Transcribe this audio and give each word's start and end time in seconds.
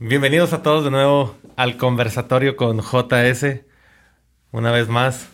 Bienvenidos 0.00 0.52
a 0.52 0.62
todos 0.62 0.84
de 0.84 0.92
nuevo 0.92 1.34
al 1.56 1.76
conversatorio 1.76 2.54
con 2.54 2.78
JS. 2.78 3.62
Una 4.52 4.70
vez 4.70 4.86
más, 4.86 5.28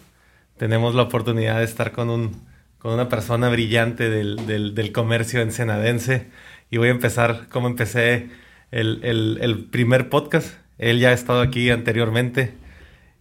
tenemos 0.56 0.94
la 0.94 1.02
oportunidad 1.02 1.58
de 1.58 1.64
estar 1.64 1.92
con, 1.92 2.08
un, 2.08 2.40
con 2.78 2.94
una 2.94 3.10
persona 3.10 3.50
brillante 3.50 4.08
del, 4.08 4.46
del, 4.46 4.74
del 4.74 4.90
comercio 4.90 5.42
ensenadense. 5.42 6.28
Y 6.70 6.78
voy 6.78 6.88
a 6.88 6.92
empezar 6.92 7.46
como 7.50 7.68
empecé 7.68 8.30
el, 8.70 9.00
el, 9.04 9.68
primer 9.70 10.08
podcast. 10.08 10.54
Él 10.78 10.98
ya 10.98 11.10
ha 11.10 11.12
estado 11.12 11.42
aquí 11.42 11.68
anteriormente. 11.68 12.54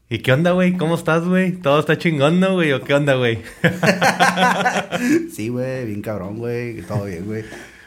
¿Y 0.10 0.20
qué 0.20 0.32
onda, 0.32 0.52
güey? 0.52 0.78
¿Cómo 0.78 0.96
estás, 0.96 1.26
güey? 1.26 1.58
¿Todo 1.58 1.82
está 1.82 1.98
chingón, 1.98 2.40
no, 2.40 2.54
güey? 2.54 2.72
¿O 2.72 2.82
qué 2.86 2.94
onda, 2.94 3.16
güey? 3.16 3.40
sí, 5.30 5.50
güey, 5.50 5.88
bien 5.88 6.02
cabrón, 6.02 6.38
güey. 6.38 6.84
Todo 6.84 7.04
bien, 7.04 7.26
güey. 7.26 7.44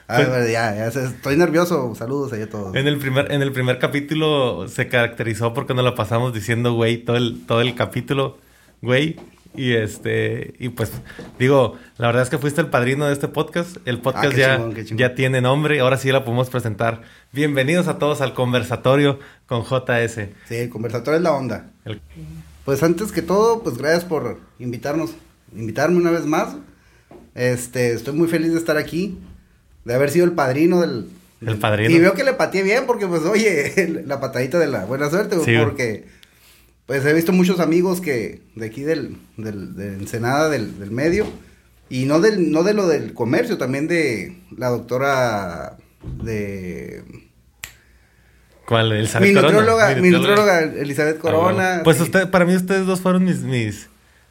A 0.08 0.18
ver, 0.18 0.50
ya, 0.50 0.74
ya, 0.74 0.86
estoy 0.86 1.36
nervioso. 1.36 1.94
Saludos 1.96 2.32
ahí 2.32 2.42
a 2.42 2.48
todos. 2.48 2.74
En 2.76 2.86
el 2.86 2.98
primer, 2.98 3.32
en 3.32 3.42
el 3.42 3.52
primer 3.52 3.78
capítulo 3.78 4.68
se 4.68 4.86
caracterizó 4.88 5.52
porque 5.52 5.74
nos 5.74 5.84
lo 5.84 5.94
pasamos 5.96 6.32
diciendo, 6.32 6.74
güey, 6.74 6.98
todo 6.98 7.16
el, 7.16 7.44
todo 7.46 7.60
el 7.60 7.74
capítulo, 7.74 8.38
güey. 8.82 9.16
Y 9.56 9.72
este, 9.72 10.54
y 10.58 10.68
pues, 10.68 10.92
digo, 11.38 11.76
la 11.96 12.08
verdad 12.08 12.22
es 12.22 12.28
que 12.30 12.36
fuiste 12.38 12.60
el 12.60 12.68
padrino 12.68 13.06
de 13.06 13.14
este 13.14 13.26
podcast. 13.26 13.78
El 13.86 14.00
podcast 14.00 14.34
Ah, 14.34 14.36
ya, 14.36 14.56
chingón, 14.56 14.74
qué 14.74 14.84
chingón. 14.84 14.98
ya 14.98 15.14
tiene 15.14 15.40
nombre. 15.40 15.80
Ahora 15.80 15.96
sí 15.96 16.12
la 16.12 16.24
podemos 16.24 16.50
presentar. 16.50 17.02
Bienvenidos 17.32 17.88
a 17.88 17.98
todos 17.98 18.20
al 18.20 18.34
conversatorio 18.34 19.18
con 19.46 19.62
JS. 19.64 20.28
Sí, 20.46 20.54
el 20.56 20.68
conversatorio 20.68 21.16
es 21.16 21.22
la 21.22 21.32
onda. 21.32 21.70
El- 21.84 22.00
Pues 22.66 22.82
antes 22.82 23.12
que 23.12 23.22
todo, 23.22 23.62
pues 23.62 23.78
gracias 23.78 24.04
por 24.04 24.38
invitarnos, 24.58 25.12
invitarme 25.56 25.96
una 25.96 26.10
vez 26.10 26.26
más. 26.26 26.56
Este, 27.34 27.92
estoy 27.92 28.14
muy 28.14 28.28
feliz 28.28 28.52
de 28.52 28.58
estar 28.58 28.76
aquí, 28.76 29.18
de 29.86 29.94
haber 29.94 30.10
sido 30.10 30.24
el 30.26 30.32
padrino 30.32 30.80
del... 30.80 31.06
El 31.40 31.58
padrino. 31.58 31.90
Y 31.90 31.98
veo 32.00 32.14
que 32.14 32.24
le 32.24 32.32
pateé 32.32 32.62
bien 32.62 32.84
porque, 32.86 33.06
pues, 33.06 33.22
oye, 33.22 34.02
la 34.06 34.20
patadita 34.20 34.58
de 34.58 34.66
la 34.66 34.84
buena 34.84 35.08
suerte, 35.10 35.36
Sí, 35.44 35.54
porque, 35.62 36.06
pues, 36.86 37.04
he 37.06 37.12
visto 37.12 37.32
muchos 37.32 37.60
amigos 37.60 38.00
que, 38.00 38.42
de 38.56 38.66
aquí 38.66 38.82
del, 38.82 39.16
del, 39.36 39.76
de 39.76 39.94
Ensenada, 39.94 40.48
del, 40.50 40.78
del 40.80 40.90
medio, 40.90 41.26
y 41.88 42.04
no 42.06 42.20
del, 42.20 42.50
no 42.50 42.64
de 42.64 42.74
lo 42.74 42.88
del 42.88 43.14
comercio, 43.14 43.58
también 43.58 43.86
de 43.86 44.36
la 44.56 44.68
doctora 44.70 45.76
de... 46.22 47.04
¿Cuál? 48.66 48.86
El 48.90 48.92
Mi 48.94 48.98
Elizabeth 48.98 49.34
Corona. 49.34 49.52
nutróloga, 49.52 49.94
mi 49.94 50.10
nutróloga. 50.10 50.60
Elizabeth 50.62 51.16
Ah, 51.18 51.20
Corona. 51.20 51.52
bueno. 51.68 51.82
Pues 51.84 51.98
sí. 51.98 52.02
usted, 52.02 52.28
para 52.30 52.44
mí 52.44 52.56
ustedes 52.56 52.84
dos 52.86 53.00
fueron 53.00 53.22
mis, 53.24 53.42
mis, 53.42 53.88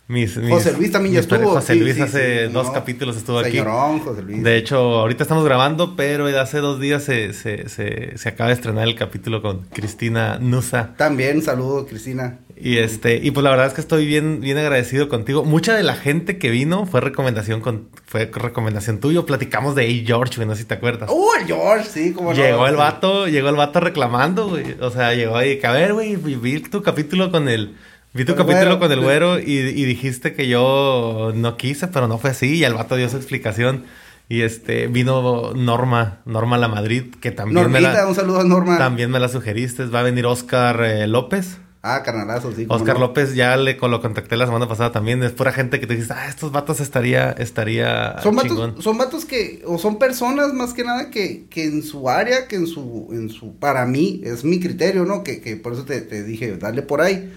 mis, 0.07 0.37
mis- 0.37 0.49
José 0.51 0.73
Luis 0.73 0.91
también 0.91 1.15
ya 1.15 1.21
estuvo. 1.21 1.49
José 1.51 1.73
sí, 1.73 1.79
Luis 1.79 1.95
sí, 1.95 2.01
hace 2.01 2.47
sí, 2.47 2.53
dos 2.53 2.67
no. 2.67 2.73
capítulos 2.73 3.17
estuvo 3.17 3.39
aquí. 3.39 3.51
Señorón, 3.51 3.99
José 3.99 4.21
Luis. 4.21 4.43
De 4.43 4.57
hecho, 4.57 4.77
ahorita 4.77 5.23
estamos 5.23 5.43
grabando, 5.43 5.95
pero 5.95 6.27
hace 6.39 6.59
dos 6.59 6.79
días 6.79 7.03
se, 7.03 7.33
se, 7.33 7.69
se, 7.69 8.17
se 8.17 8.29
acaba 8.29 8.49
de 8.49 8.53
estrenar 8.55 8.87
el 8.87 8.95
capítulo 8.95 9.41
con 9.41 9.61
Cristina 9.73 10.37
Nusa. 10.39 10.93
También 10.97 11.41
saludo, 11.41 11.87
Cristina. 11.87 12.39
Y 12.57 12.77
este, 12.77 13.17
y 13.21 13.31
pues 13.31 13.43
la 13.43 13.49
verdad 13.49 13.67
es 13.67 13.73
que 13.73 13.81
estoy 13.81 14.05
bien, 14.05 14.39
bien 14.39 14.57
agradecido 14.57 15.09
contigo. 15.09 15.43
Mucha 15.43 15.75
de 15.75 15.83
la 15.83 15.95
gente 15.95 16.37
que 16.37 16.49
vino 16.49 16.85
fue 16.85 17.01
recomendación 17.01 17.59
con, 17.59 17.89
fue 18.05 18.31
recomendación 18.33 18.99
tuyo. 19.01 19.25
Platicamos 19.25 19.75
de 19.75 19.83
A. 19.85 20.05
George, 20.05 20.35
güey, 20.37 20.47
no 20.47 20.55
sé 20.55 20.61
si 20.61 20.67
te 20.67 20.75
acuerdas. 20.75 21.09
¡Uh, 21.11 21.27
el 21.41 21.47
George! 21.47 21.85
Sí, 21.91 22.13
como 22.13 22.29
no. 22.31 22.35
Llegó 22.37 22.65
el 22.67 22.77
vato, 22.77 23.27
llegó 23.27 23.49
el 23.49 23.57
vato 23.57 23.81
reclamando, 23.81 24.47
güey. 24.47 24.77
O 24.79 24.89
sea, 24.89 25.13
llegó 25.13 25.35
ahí, 25.35 25.59
que 25.59 25.67
a 25.67 25.73
ver, 25.73 25.93
güey, 25.93 26.15
vi 26.15 26.61
tu 26.61 26.81
capítulo 26.81 27.29
con 27.29 27.49
el... 27.49 27.75
Vi 28.15 28.25
tu 28.25 28.31
el 28.31 28.37
capítulo 28.37 28.61
güero. 28.77 28.79
con 28.79 28.91
el 28.91 28.99
güero 29.01 29.39
y, 29.39 29.43
y 29.59 29.85
dijiste 29.85 30.33
que 30.33 30.47
yo 30.47 31.31
no 31.35 31.57
quise, 31.57 31.87
pero 31.89 32.07
no 32.07 32.17
fue 32.17 32.31
así. 32.31 32.55
Y 32.55 32.63
el 32.63 32.73
vato 32.73 32.95
dio 32.95 33.09
su 33.09 33.17
explicación. 33.17 33.83
Y 34.27 34.41
este, 34.41 34.87
vino 34.87 35.53
Norma, 35.53 36.21
Norma 36.25 36.57
La 36.57 36.67
Madrid, 36.67 37.13
que 37.21 37.29
también 37.31 37.69
me 37.71 37.79
Normita, 37.79 38.03
la... 38.03 38.07
un 38.07 38.15
saludo 38.15 38.39
a 38.39 38.43
Norma. 38.43 38.77
También 38.79 39.11
me 39.11 39.19
la 39.19 39.27
sugeriste. 39.29 39.85
Va 39.85 39.99
a 39.99 40.03
venir 40.03 40.25
Oscar 40.25 40.81
eh, 40.83 41.05
López. 41.07 41.59
Ah, 41.83 42.01
carnalazo, 42.03 42.51
sí. 42.51 42.65
Oscar 42.67 42.95
no. 42.95 43.01
López 43.01 43.35
ya 43.35 43.55
le 43.57 43.77
con- 43.77 43.91
lo 43.91 44.01
contacté 44.01 44.35
la 44.37 44.47
semana 44.47 44.67
pasada 44.67 44.91
también. 44.91 45.21
Es 45.21 45.31
pura 45.33 45.51
gente 45.51 45.79
que 45.79 45.85
te 45.85 45.95
dice, 45.95 46.11
ah, 46.15 46.27
estos 46.27 46.51
vatos 46.51 46.79
estaría, 46.79 47.29
estaría 47.33 48.15
Son 48.23 48.35
chingón. 48.39 48.69
vatos, 48.71 48.83
son 48.83 48.97
vatos 48.97 49.25
que, 49.25 49.61
o 49.67 49.77
son 49.77 49.99
personas 49.99 50.51
más 50.53 50.73
que 50.73 50.83
nada 50.83 51.11
que, 51.11 51.45
que 51.47 51.65
en 51.65 51.83
su 51.83 52.09
área, 52.09 52.47
que 52.47 52.55
en 52.55 52.65
su, 52.65 53.09
en 53.11 53.29
su, 53.29 53.55
para 53.59 53.85
mí, 53.85 54.21
es 54.23 54.43
mi 54.43 54.59
criterio, 54.59 55.05
¿no? 55.05 55.23
Que, 55.23 55.41
que 55.41 55.57
por 55.57 55.73
eso 55.73 55.85
te, 55.85 56.01
te 56.01 56.23
dije, 56.23 56.57
dale 56.57 56.81
por 56.81 57.01
ahí. 57.01 57.31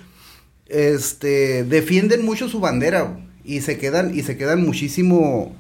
Este, 0.68 1.64
defienden 1.64 2.24
mucho 2.24 2.48
su 2.48 2.60
bandera 2.60 3.18
y 3.44 3.60
se 3.62 3.78
quedan, 3.78 4.14
y 4.14 4.22
se 4.22 4.36
quedan 4.36 4.64
muchísimo, 4.64 5.54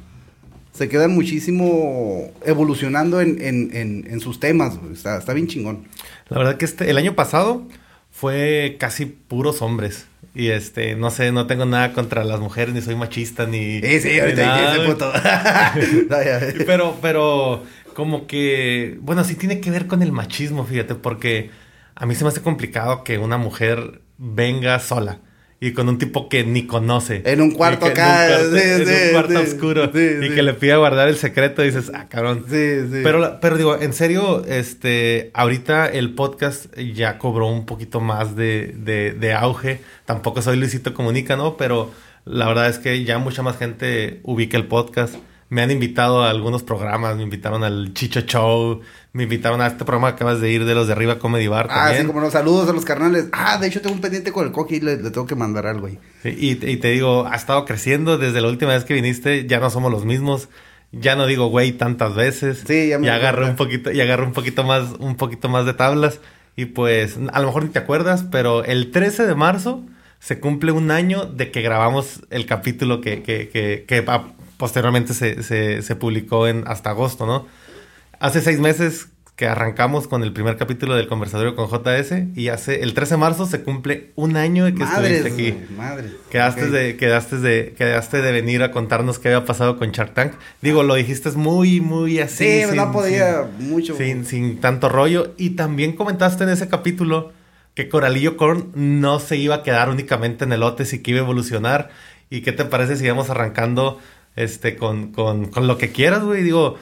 se 0.72 0.88
quedan 0.88 1.12
muchísimo 1.12 2.30
evolucionando 2.44 3.20
en, 3.20 3.40
en, 3.40 3.74
en, 3.74 4.06
en 4.10 4.20
sus 4.20 4.40
temas. 4.40 4.78
Está, 4.92 5.18
está 5.18 5.32
bien 5.32 5.46
chingón. 5.48 5.88
La 6.28 6.38
verdad 6.38 6.56
que 6.56 6.66
este, 6.66 6.90
el 6.90 6.98
año 6.98 7.14
pasado 7.14 7.66
fue 8.10 8.76
casi 8.78 9.06
puros 9.06 9.62
hombres. 9.62 10.06
Y 10.34 10.48
este, 10.48 10.94
no 10.94 11.10
sé, 11.10 11.32
no 11.32 11.46
tengo 11.46 11.64
nada 11.64 11.92
contra 11.92 12.22
las 12.22 12.38
mujeres, 12.38 12.74
ni 12.74 12.82
soy 12.82 12.94
machista, 12.94 13.46
ni. 13.46 13.80
Sí, 13.80 14.00
sí, 14.00 14.20
ahorita 14.20 14.46
nada, 14.46 14.76
ese 14.76 14.86
puto. 14.86 15.12
No. 16.08 16.64
Pero, 16.66 16.96
pero, 17.00 17.64
como 17.94 18.26
que, 18.26 18.98
bueno, 19.00 19.24
sí 19.24 19.34
tiene 19.34 19.60
que 19.60 19.70
ver 19.70 19.86
con 19.86 20.02
el 20.02 20.12
machismo, 20.12 20.64
fíjate, 20.64 20.94
porque 20.94 21.50
a 21.94 22.06
mí 22.06 22.14
se 22.14 22.24
me 22.24 22.28
hace 22.28 22.42
complicado 22.42 23.02
que 23.02 23.18
una 23.18 23.38
mujer 23.38 24.02
venga 24.18 24.78
sola 24.80 25.20
y 25.60 25.72
con 25.72 25.88
un 25.88 25.98
tipo 25.98 26.28
que 26.28 26.44
ni 26.44 26.66
conoce. 26.68 27.22
En 27.24 27.40
un 27.40 27.50
cuarto 27.50 27.86
acá, 27.86 28.26
En 28.26 28.32
un 28.46 28.50
cuarto, 28.52 28.56
sí, 28.56 28.62
en 28.62 28.80
un 28.80 28.86
sí, 28.86 28.94
cuarto 29.12 29.30
sí, 29.30 29.36
oscuro. 29.36 29.84
y 29.86 30.34
que 30.34 30.42
le 30.42 30.54
pida 30.54 30.76
guardar 30.76 31.08
el 31.08 31.16
secreto 31.16 31.62
y 31.64 31.66
dices, 31.66 31.90
ah, 31.94 32.06
cabrón. 32.08 32.44
Sí, 32.48 32.80
sí. 32.82 33.00
Pero, 33.02 33.18
la- 33.18 33.40
pero 33.40 33.56
digo, 33.56 33.76
en 33.80 33.92
serio, 33.92 34.44
este, 34.46 35.32
ahorita 35.34 35.86
el 35.88 36.14
podcast 36.14 36.66
ya 36.78 37.18
cobró 37.18 37.48
un 37.48 37.66
poquito 37.66 38.00
más 38.00 38.36
de, 38.36 38.72
de, 38.78 39.12
de 39.12 39.32
auge. 39.32 39.80
Tampoco 40.04 40.42
soy 40.42 40.56
Luisito 40.58 40.94
Comunica, 40.94 41.36
¿no? 41.36 41.56
Pero 41.56 41.90
la 42.24 42.46
verdad 42.46 42.68
es 42.68 42.78
que 42.78 43.02
ya 43.04 43.18
mucha 43.18 43.42
más 43.42 43.56
gente 43.58 44.20
ubica 44.22 44.56
el 44.56 44.66
podcast. 44.66 45.16
Me 45.50 45.62
han 45.62 45.70
invitado 45.70 46.22
a 46.24 46.30
algunos 46.30 46.62
programas, 46.62 47.16
me 47.16 47.22
invitaron 47.22 47.64
al 47.64 47.94
Chicho 47.94 48.20
Show, 48.20 48.80
me 49.14 49.22
invitaron 49.22 49.62
a 49.62 49.66
este 49.68 49.84
programa 49.86 50.10
que 50.10 50.16
acabas 50.16 50.40
de 50.42 50.50
ir 50.50 50.66
de 50.66 50.74
los 50.74 50.86
de 50.88 50.92
arriba 50.92 51.18
Comedy 51.18 51.46
Bar 51.48 51.68
Ah, 51.70 51.84
también. 51.84 52.02
sí, 52.02 52.06
como 52.06 52.20
no, 52.20 52.30
saludos 52.30 52.68
a 52.68 52.72
los 52.74 52.84
carnales. 52.84 53.28
Ah, 53.32 53.56
de 53.58 53.66
hecho 53.68 53.80
tengo 53.80 53.94
un 53.94 54.02
pendiente 54.02 54.30
con 54.30 54.44
el 54.46 54.52
coqui 54.52 54.76
y 54.76 54.80
le, 54.80 54.96
le 54.98 55.10
tengo 55.10 55.26
que 55.26 55.34
mandar 55.34 55.66
algo 55.66 55.86
ahí. 55.86 55.98
Sí, 56.22 56.34
y, 56.38 56.50
y 56.70 56.76
te 56.76 56.88
digo, 56.90 57.26
ha 57.26 57.34
estado 57.34 57.64
creciendo 57.64 58.18
desde 58.18 58.40
la 58.42 58.48
última 58.48 58.72
vez 58.72 58.84
que 58.84 58.92
viniste, 58.94 59.46
ya 59.46 59.58
no 59.58 59.70
somos 59.70 59.90
los 59.90 60.04
mismos. 60.04 60.48
Ya 60.92 61.16
no 61.16 61.26
digo 61.26 61.48
güey 61.48 61.72
tantas 61.72 62.14
veces. 62.14 62.64
Sí, 62.66 62.88
ya 62.88 62.98
me 62.98 63.06
Y 63.06 63.10
agarré 63.10 63.44
un 63.44 63.56
poquito, 63.56 63.90
y 63.92 64.00
agarré 64.00 64.24
un 64.24 64.32
poquito 64.32 64.64
más, 64.64 64.92
un 64.98 65.16
poquito 65.16 65.48
más 65.48 65.66
de 65.66 65.74
tablas. 65.74 66.20
Y 66.56 66.64
pues, 66.66 67.18
a 67.32 67.40
lo 67.40 67.46
mejor 67.46 67.64
ni 67.64 67.68
te 67.70 67.78
acuerdas, 67.78 68.24
pero 68.30 68.64
el 68.64 68.90
13 68.90 69.26
de 69.26 69.34
marzo 69.34 69.82
se 70.18 70.40
cumple 70.40 70.72
un 70.72 70.90
año 70.90 71.24
de 71.26 71.50
que 71.50 71.60
grabamos 71.62 72.22
el 72.30 72.46
capítulo 72.46 73.00
que, 73.00 73.22
que, 73.22 73.48
que, 73.50 73.84
que 73.86 74.02
posteriormente 74.58 75.14
se, 75.14 75.42
se, 75.42 75.80
se 75.80 75.96
publicó 75.96 76.46
en 76.46 76.64
hasta 76.66 76.90
agosto, 76.90 77.24
¿no? 77.24 77.46
Hace 78.20 78.42
seis 78.42 78.58
meses 78.60 79.08
que 79.36 79.46
arrancamos 79.46 80.08
con 80.08 80.24
el 80.24 80.32
primer 80.32 80.56
capítulo 80.56 80.96
del 80.96 81.06
conversatorio 81.06 81.54
con 81.54 81.68
JS 81.70 82.12
y 82.36 82.48
hace 82.48 82.82
el 82.82 82.92
13 82.92 83.14
de 83.14 83.18
marzo 83.18 83.46
se 83.46 83.62
cumple 83.62 84.10
un 84.16 84.36
año 84.36 84.64
de 84.64 84.74
que 84.74 84.82
estuviste 84.82 85.28
aquí. 85.28 85.50
güey, 85.52 85.70
madres. 85.76 86.10
Quedaste, 86.28 86.68
de, 86.70 86.96
quedaste, 86.96 87.36
de, 87.38 87.72
quedaste 87.78 88.20
de 88.20 88.32
venir 88.32 88.64
a 88.64 88.72
contarnos 88.72 89.20
qué 89.20 89.28
había 89.28 89.44
pasado 89.46 89.78
con 89.78 89.92
Shark 89.92 90.12
Tank. 90.12 90.32
Digo, 90.60 90.82
lo 90.82 90.96
dijiste 90.96 91.30
muy, 91.30 91.80
muy 91.80 92.18
así. 92.18 92.44
Sí, 92.62 92.66
sin- 92.66 92.74
no 92.76 92.90
podía 92.90 93.48
mucho. 93.60 93.96
Sin, 93.96 94.24
sin 94.24 94.60
tanto 94.60 94.88
rollo. 94.88 95.32
Y 95.36 95.50
también 95.50 95.92
comentaste 95.94 96.42
en 96.42 96.50
ese 96.50 96.68
capítulo 96.68 97.32
que 97.74 97.88
Coralillo 97.88 98.36
Corn 98.36 98.72
no 98.74 99.20
se 99.20 99.36
iba 99.36 99.54
a 99.54 99.62
quedar 99.62 99.88
únicamente 99.88 100.46
en 100.46 100.52
elotes 100.52 100.92
y 100.94 100.98
que 101.00 101.12
iba 101.12 101.20
a 101.20 101.22
evolucionar. 101.22 101.90
¿Y 102.28 102.40
qué 102.40 102.50
te 102.50 102.64
parece 102.64 102.96
si 102.96 103.04
íbamos 103.04 103.30
arrancando 103.30 104.00
este, 104.42 104.76
con, 104.76 105.12
con, 105.12 105.46
con 105.46 105.66
lo 105.66 105.78
que 105.78 105.90
quieras, 105.92 106.22
güey? 106.24 106.42
Digo, 106.42 106.76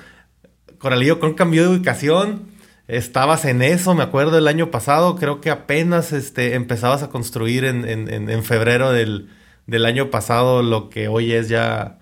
Coralillo 0.79 1.19
Corn 1.21 1.35
cambió 1.35 1.63
de 1.63 1.77
ubicación. 1.77 2.55
Estabas 2.89 3.45
en 3.45 3.63
eso, 3.63 3.95
me 3.95 4.05
acuerdo, 4.05 4.39
el 4.39 4.47
año 4.47 4.71
pasado. 4.71 5.17
Creo 5.17 5.41
que 5.41 5.51
apenas 5.51 6.13
este, 6.13 6.55
empezabas 6.55 7.03
a 7.03 7.09
construir 7.09 7.65
en, 7.65 7.89
en- 7.89 8.13
en- 8.13 8.31
en 8.31 8.45
febrero 8.45 8.93
del, 8.93 9.29
del 9.67 9.85
año 9.87 10.11
pasado 10.11 10.63
lo 10.63 10.89
que 10.89 11.09
hoy 11.09 11.33
es 11.33 11.49
ya 11.49 11.99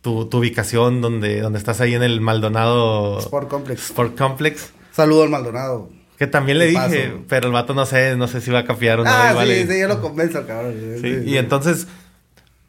tu, 0.00 0.26
tu 0.28 0.38
ubicación, 0.38 1.00
donde, 1.00 1.40
donde 1.40 1.58
estás 1.60 1.80
ahí 1.80 1.94
en 1.94 2.02
el 2.02 2.20
Maldonado 2.20 3.18
Sport 3.20 3.48
Complex. 3.48 3.90
Sport 3.90 4.18
Complex. 4.18 4.72
Saludo 4.92 5.22
al 5.24 5.30
Maldonado. 5.30 5.90
Que 6.18 6.26
también 6.26 6.58
le 6.58 6.66
dije, 6.66 7.12
pero 7.28 7.46
el 7.48 7.52
vato 7.52 7.74
no 7.74 7.84
sé, 7.84 8.16
no 8.16 8.26
sé 8.26 8.40
si 8.40 8.50
va 8.50 8.60
a 8.60 8.64
capiar 8.64 9.00
o 9.00 9.04
no. 9.04 9.10
ah, 9.12 9.28
igual 9.32 9.48
sí, 9.48 9.52
y- 9.54 9.66
sí, 9.66 9.80
yo 9.80 9.86
lo 9.86 10.00
convenzo 10.00 10.46
cabrón. 10.46 10.74
Sí, 11.00 11.00
Sí, 11.02 11.30
y 11.30 11.36
entonces, 11.36 11.86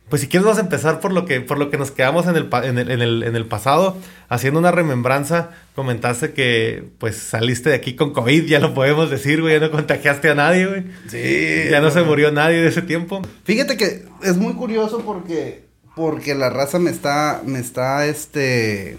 pues 0.10 0.22
si 0.22 0.28
quieres 0.28 0.46
vamos 0.46 0.58
a 0.60 0.62
empezar 0.62 1.02
por 1.02 1.12
lo 1.12 1.26
que, 1.26 1.42
por 1.42 1.58
lo 1.58 1.70
que 1.70 1.78
nos 1.78 1.92
quedamos 1.92 2.28
en 2.28 2.38
el, 2.38 2.50
en 2.64 2.78
el, 2.78 2.92
en 2.92 3.02
el, 3.02 3.24
en 3.24 3.36
el 3.36 3.46
pasado, 3.46 3.98
haciendo 4.30 4.60
una 4.60 4.72
remembranza, 4.72 5.50
comentaste 5.76 6.32
que 6.32 6.86
pues 6.98 7.18
saliste 7.18 7.72
de 7.72 7.76
aquí 7.76 7.96
con 7.96 8.14
COVID, 8.14 8.46
ya 8.46 8.60
lo 8.60 8.74
podemos 8.74 9.10
decir, 9.10 9.42
güey, 9.42 9.56
ya 9.56 9.60
no 9.60 9.72
contagiaste 9.72 10.30
a 10.30 10.36
nadie, 10.36 10.66
güey. 10.66 10.84
Sí. 11.10 11.70
Ya 11.70 11.82
no 11.82 11.92
se 11.92 12.04
murió 12.04 12.32
nadie 12.32 12.62
de 12.62 12.70
ese 12.70 12.82
tiempo. 12.82 13.22
Fíjate 13.44 13.76
que 13.76 14.06
es 14.24 14.38
muy 14.38 14.54
curioso 14.54 15.02
porque 15.06 15.68
porque 15.96 16.36
la 16.36 16.50
raza 16.52 16.80
me 16.80 16.92
está 16.92 17.42
me 17.46 17.60
está 17.60 18.06
este 18.06 18.98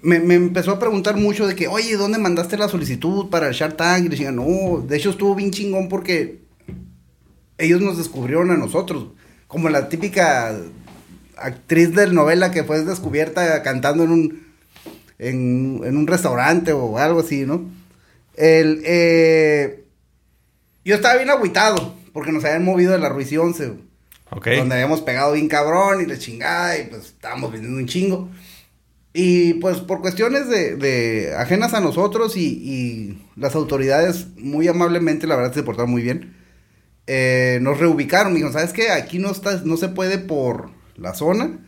me, 0.00 0.20
me, 0.20 0.34
empezó 0.34 0.72
a 0.72 0.78
preguntar 0.78 1.16
mucho 1.16 1.46
de 1.46 1.54
que, 1.54 1.68
oye, 1.68 1.96
¿dónde 1.96 2.18
mandaste 2.18 2.56
la 2.56 2.68
solicitud 2.68 3.30
para 3.30 3.48
el 3.48 3.54
Shark 3.54 3.76
Tank? 3.76 4.00
Y 4.00 4.04
le 4.04 4.10
decía, 4.10 4.32
no, 4.32 4.80
de 4.84 4.96
hecho 4.96 5.10
estuvo 5.10 5.34
bien 5.36 5.52
chingón 5.52 5.88
porque 5.88 6.41
ellos 7.58 7.80
nos 7.80 7.98
descubrieron 7.98 8.50
a 8.50 8.56
nosotros. 8.56 9.08
Como 9.46 9.68
la 9.68 9.88
típica 9.88 10.56
actriz 11.36 11.94
de 11.94 12.06
novela 12.08 12.50
que 12.50 12.64
fue 12.64 12.82
descubierta 12.84 13.62
cantando 13.62 14.04
en 14.04 14.10
un, 14.10 14.46
en, 15.18 15.96
un 15.96 16.06
restaurante 16.06 16.72
o 16.72 16.98
algo 16.98 17.20
así, 17.20 17.44
¿no? 17.44 17.64
El, 18.36 18.82
eh, 18.84 19.84
yo 20.84 20.94
estaba 20.94 21.16
bien 21.16 21.30
agüitado 21.30 21.94
porque 22.12 22.32
nos 22.32 22.44
habían 22.44 22.64
movido 22.64 22.92
de 22.92 22.98
la 22.98 23.08
Ruiz 23.08 23.36
11. 23.36 23.72
Donde 24.56 24.74
habíamos 24.74 25.02
pegado 25.02 25.32
bien 25.32 25.48
cabrón 25.48 26.00
y 26.00 26.06
la 26.06 26.18
chingada 26.18 26.78
y 26.78 26.86
pues 26.86 27.06
estábamos 27.06 27.52
vendiendo 27.52 27.78
un 27.78 27.86
chingo. 27.86 28.30
Y 29.12 29.54
pues 29.54 29.78
por 29.78 30.00
cuestiones 30.00 30.48
de, 30.48 30.76
de 30.76 31.34
ajenas 31.36 31.74
a 31.74 31.80
nosotros 31.80 32.36
y, 32.36 32.46
y, 32.46 33.28
las 33.36 33.54
autoridades 33.54 34.28
muy 34.38 34.68
amablemente, 34.68 35.26
la 35.26 35.36
verdad, 35.36 35.52
se 35.52 35.62
portaron 35.62 35.90
muy 35.90 36.02
bien. 36.02 36.34
Eh, 37.14 37.58
nos 37.60 37.78
reubicaron, 37.78 38.32
me 38.32 38.38
dijo, 38.38 38.50
¿sabes 38.52 38.72
qué? 38.72 38.90
Aquí 38.90 39.18
no, 39.18 39.30
estás, 39.30 39.66
no 39.66 39.76
se 39.76 39.90
puede 39.90 40.16
por 40.16 40.70
la 40.96 41.12
zona. 41.12 41.58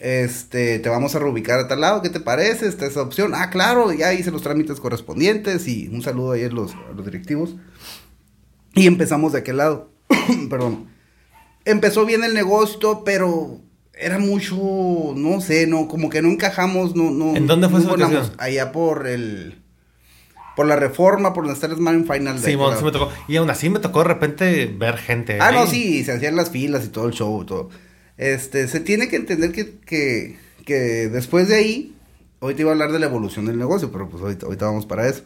Este, 0.00 0.80
te 0.80 0.88
vamos 0.88 1.14
a 1.14 1.20
reubicar 1.20 1.60
a 1.60 1.68
tal 1.68 1.80
lado, 1.80 2.02
¿qué 2.02 2.10
te 2.10 2.18
parece? 2.18 2.66
Esta 2.66 2.84
esa 2.84 3.02
opción. 3.02 3.34
Ah, 3.36 3.50
claro, 3.50 3.92
ya 3.92 4.12
hice 4.12 4.32
los 4.32 4.42
trámites 4.42 4.80
correspondientes 4.80 5.68
y 5.68 5.86
un 5.86 6.02
saludo 6.02 6.32
ahí 6.32 6.42
a 6.42 6.48
los, 6.48 6.72
a 6.72 6.92
los 6.92 7.04
directivos. 7.04 7.54
Y 8.74 8.88
empezamos 8.88 9.32
de 9.32 9.38
aquel 9.38 9.58
lado. 9.58 9.92
Perdón. 10.50 10.88
Empezó 11.64 12.04
bien 12.04 12.24
el 12.24 12.34
negocio, 12.34 13.04
pero 13.04 13.60
era 13.96 14.18
mucho, 14.18 14.56
no 15.14 15.40
sé, 15.40 15.68
no, 15.68 15.86
como 15.86 16.10
que 16.10 16.20
no 16.20 16.30
encajamos, 16.30 16.96
no, 16.96 17.12
no. 17.12 17.36
¿En 17.36 17.46
dónde 17.46 17.68
fue 17.68 17.80
su 17.80 17.94
Allá 18.38 18.72
por 18.72 19.06
el, 19.06 19.63
por 20.56 20.66
la 20.66 20.76
reforma, 20.76 21.32
por 21.32 21.44
donde 21.44 21.54
está 21.54 21.66
el 21.66 21.76
Smarin 21.76 22.06
Final. 22.06 22.38
Sí, 22.38 22.52
sí 22.52 22.84
me 22.84 22.92
tocó. 22.92 23.10
Y 23.28 23.36
aún 23.36 23.50
así 23.50 23.68
me 23.70 23.80
tocó 23.80 24.00
de 24.00 24.04
repente 24.04 24.66
ver 24.66 24.96
gente. 24.96 25.38
Ah, 25.40 25.52
no, 25.52 25.66
sí, 25.66 26.04
se 26.04 26.12
hacían 26.12 26.36
las 26.36 26.50
filas 26.50 26.84
y 26.84 26.88
todo 26.88 27.06
el 27.06 27.12
show 27.12 27.42
y 27.42 27.46
todo. 27.46 27.70
Este, 28.16 28.68
se 28.68 28.80
tiene 28.80 29.08
que 29.08 29.16
entender 29.16 29.52
que, 29.52 29.78
que, 29.80 30.38
que 30.64 30.74
después 31.08 31.48
de 31.48 31.56
ahí, 31.56 31.96
hoy 32.40 32.54
te 32.54 32.62
iba 32.62 32.70
a 32.70 32.74
hablar 32.74 32.92
de 32.92 32.98
la 32.98 33.06
evolución 33.06 33.46
del 33.46 33.58
negocio, 33.58 33.90
pero 33.90 34.08
pues 34.08 34.22
ahorita, 34.22 34.46
ahorita 34.46 34.66
vamos 34.66 34.86
para 34.86 35.08
eso. 35.08 35.22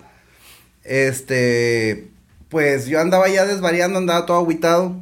Este, 0.84 2.10
pues 2.48 2.86
yo 2.86 3.00
andaba 3.00 3.28
ya 3.28 3.44
desvariando, 3.44 3.98
andaba 3.98 4.24
todo 4.24 4.38
aguitado. 4.38 4.96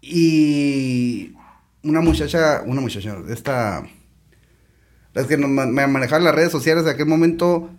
Y 0.00 1.34
una 1.82 2.00
muchacha, 2.00 2.62
una 2.64 2.80
muchacha, 2.80 3.16
esta, 3.28 3.84
es 5.14 5.26
que 5.26 5.36
me 5.36 5.86
manejaban 5.86 6.24
las 6.24 6.34
redes 6.34 6.52
sociales 6.52 6.84
de 6.84 6.92
aquel 6.92 7.06
momento 7.06 7.70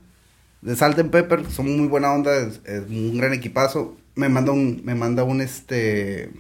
de 0.62 0.76
Salt 0.76 1.00
and 1.00 1.12
Pepper, 1.12 1.50
son 1.50 1.78
muy 1.78 1.88
buena 1.88 2.12
onda, 2.12 2.38
es, 2.38 2.62
un 2.90 3.18
gran 3.18 3.34
equipazo. 3.34 3.98
Me 4.16 4.30
manda 4.30 4.52
un, 4.52 4.82
me 4.84 4.96
manda 4.96 5.24
un 5.24 5.42
este, 5.42 6.32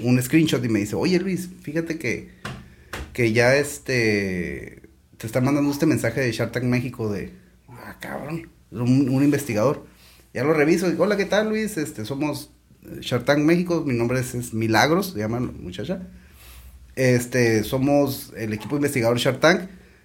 un 0.00 0.20
screenshot 0.20 0.64
y 0.64 0.68
me 0.68 0.80
dice, 0.80 0.96
oye 0.96 1.20
Luis, 1.20 1.48
fíjate 1.62 1.98
que, 1.98 2.30
que 3.12 3.32
ya 3.32 3.56
este, 3.56 4.82
te 5.16 5.26
está 5.26 5.40
mandando 5.40 5.70
este 5.70 5.86
mensaje 5.86 6.20
de 6.20 6.32
Shark 6.32 6.52
Tank 6.52 6.64
México 6.64 7.12
de, 7.12 7.32
ah, 7.68 7.96
cabrón, 8.00 8.48
un, 8.70 9.08
un 9.08 9.22
investigador. 9.22 9.86
Ya 10.32 10.42
lo 10.42 10.52
reviso 10.52 10.90
digo, 10.90 11.04
hola, 11.04 11.16
¿qué 11.16 11.26
tal 11.26 11.48
Luis? 11.48 11.76
Este, 11.76 12.04
somos 12.04 12.50
Shark 13.00 13.24
Tank 13.24 13.38
México, 13.38 13.84
mi 13.86 13.94
nombre 13.94 14.20
es, 14.20 14.52
Milagros, 14.52 15.12
se 15.12 15.18
llama 15.18 15.40
la 15.40 15.52
muchacha. 15.52 16.08
Este, 16.96 17.64
somos 17.64 18.32
el 18.36 18.52
equipo 18.52 18.76
investigador 18.76 19.18
Shark 19.18 19.40
Tank 19.40 19.62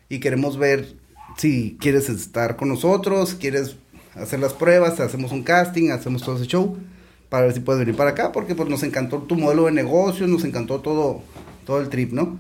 y 0.08 0.20
queremos 0.20 0.58
ver 0.58 0.96
si 1.40 1.78
quieres 1.80 2.10
estar 2.10 2.58
con 2.58 2.68
nosotros, 2.68 3.34
quieres 3.34 3.78
hacer 4.14 4.40
las 4.40 4.52
pruebas, 4.52 5.00
hacemos 5.00 5.32
un 5.32 5.44
casting, 5.44 5.92
hacemos 5.92 6.22
todo 6.22 6.36
ese 6.36 6.48
show 6.48 6.78
para 7.30 7.46
ver 7.46 7.54
si 7.54 7.62
puedes 7.62 7.80
venir 7.80 7.96
para 7.96 8.10
acá, 8.10 8.34
porque 8.34 8.56
pues 8.56 8.68
nos 8.68 8.84
encantó 8.84 9.20
tu 9.20 9.36
modelo 9.36 9.66
de 9.66 9.72
negocio, 9.72 10.28
nos 10.28 10.44
encantó 10.44 10.82
todo, 10.82 11.22
todo 11.66 11.80
el 11.80 11.88
trip, 11.88 12.12
¿no? 12.12 12.38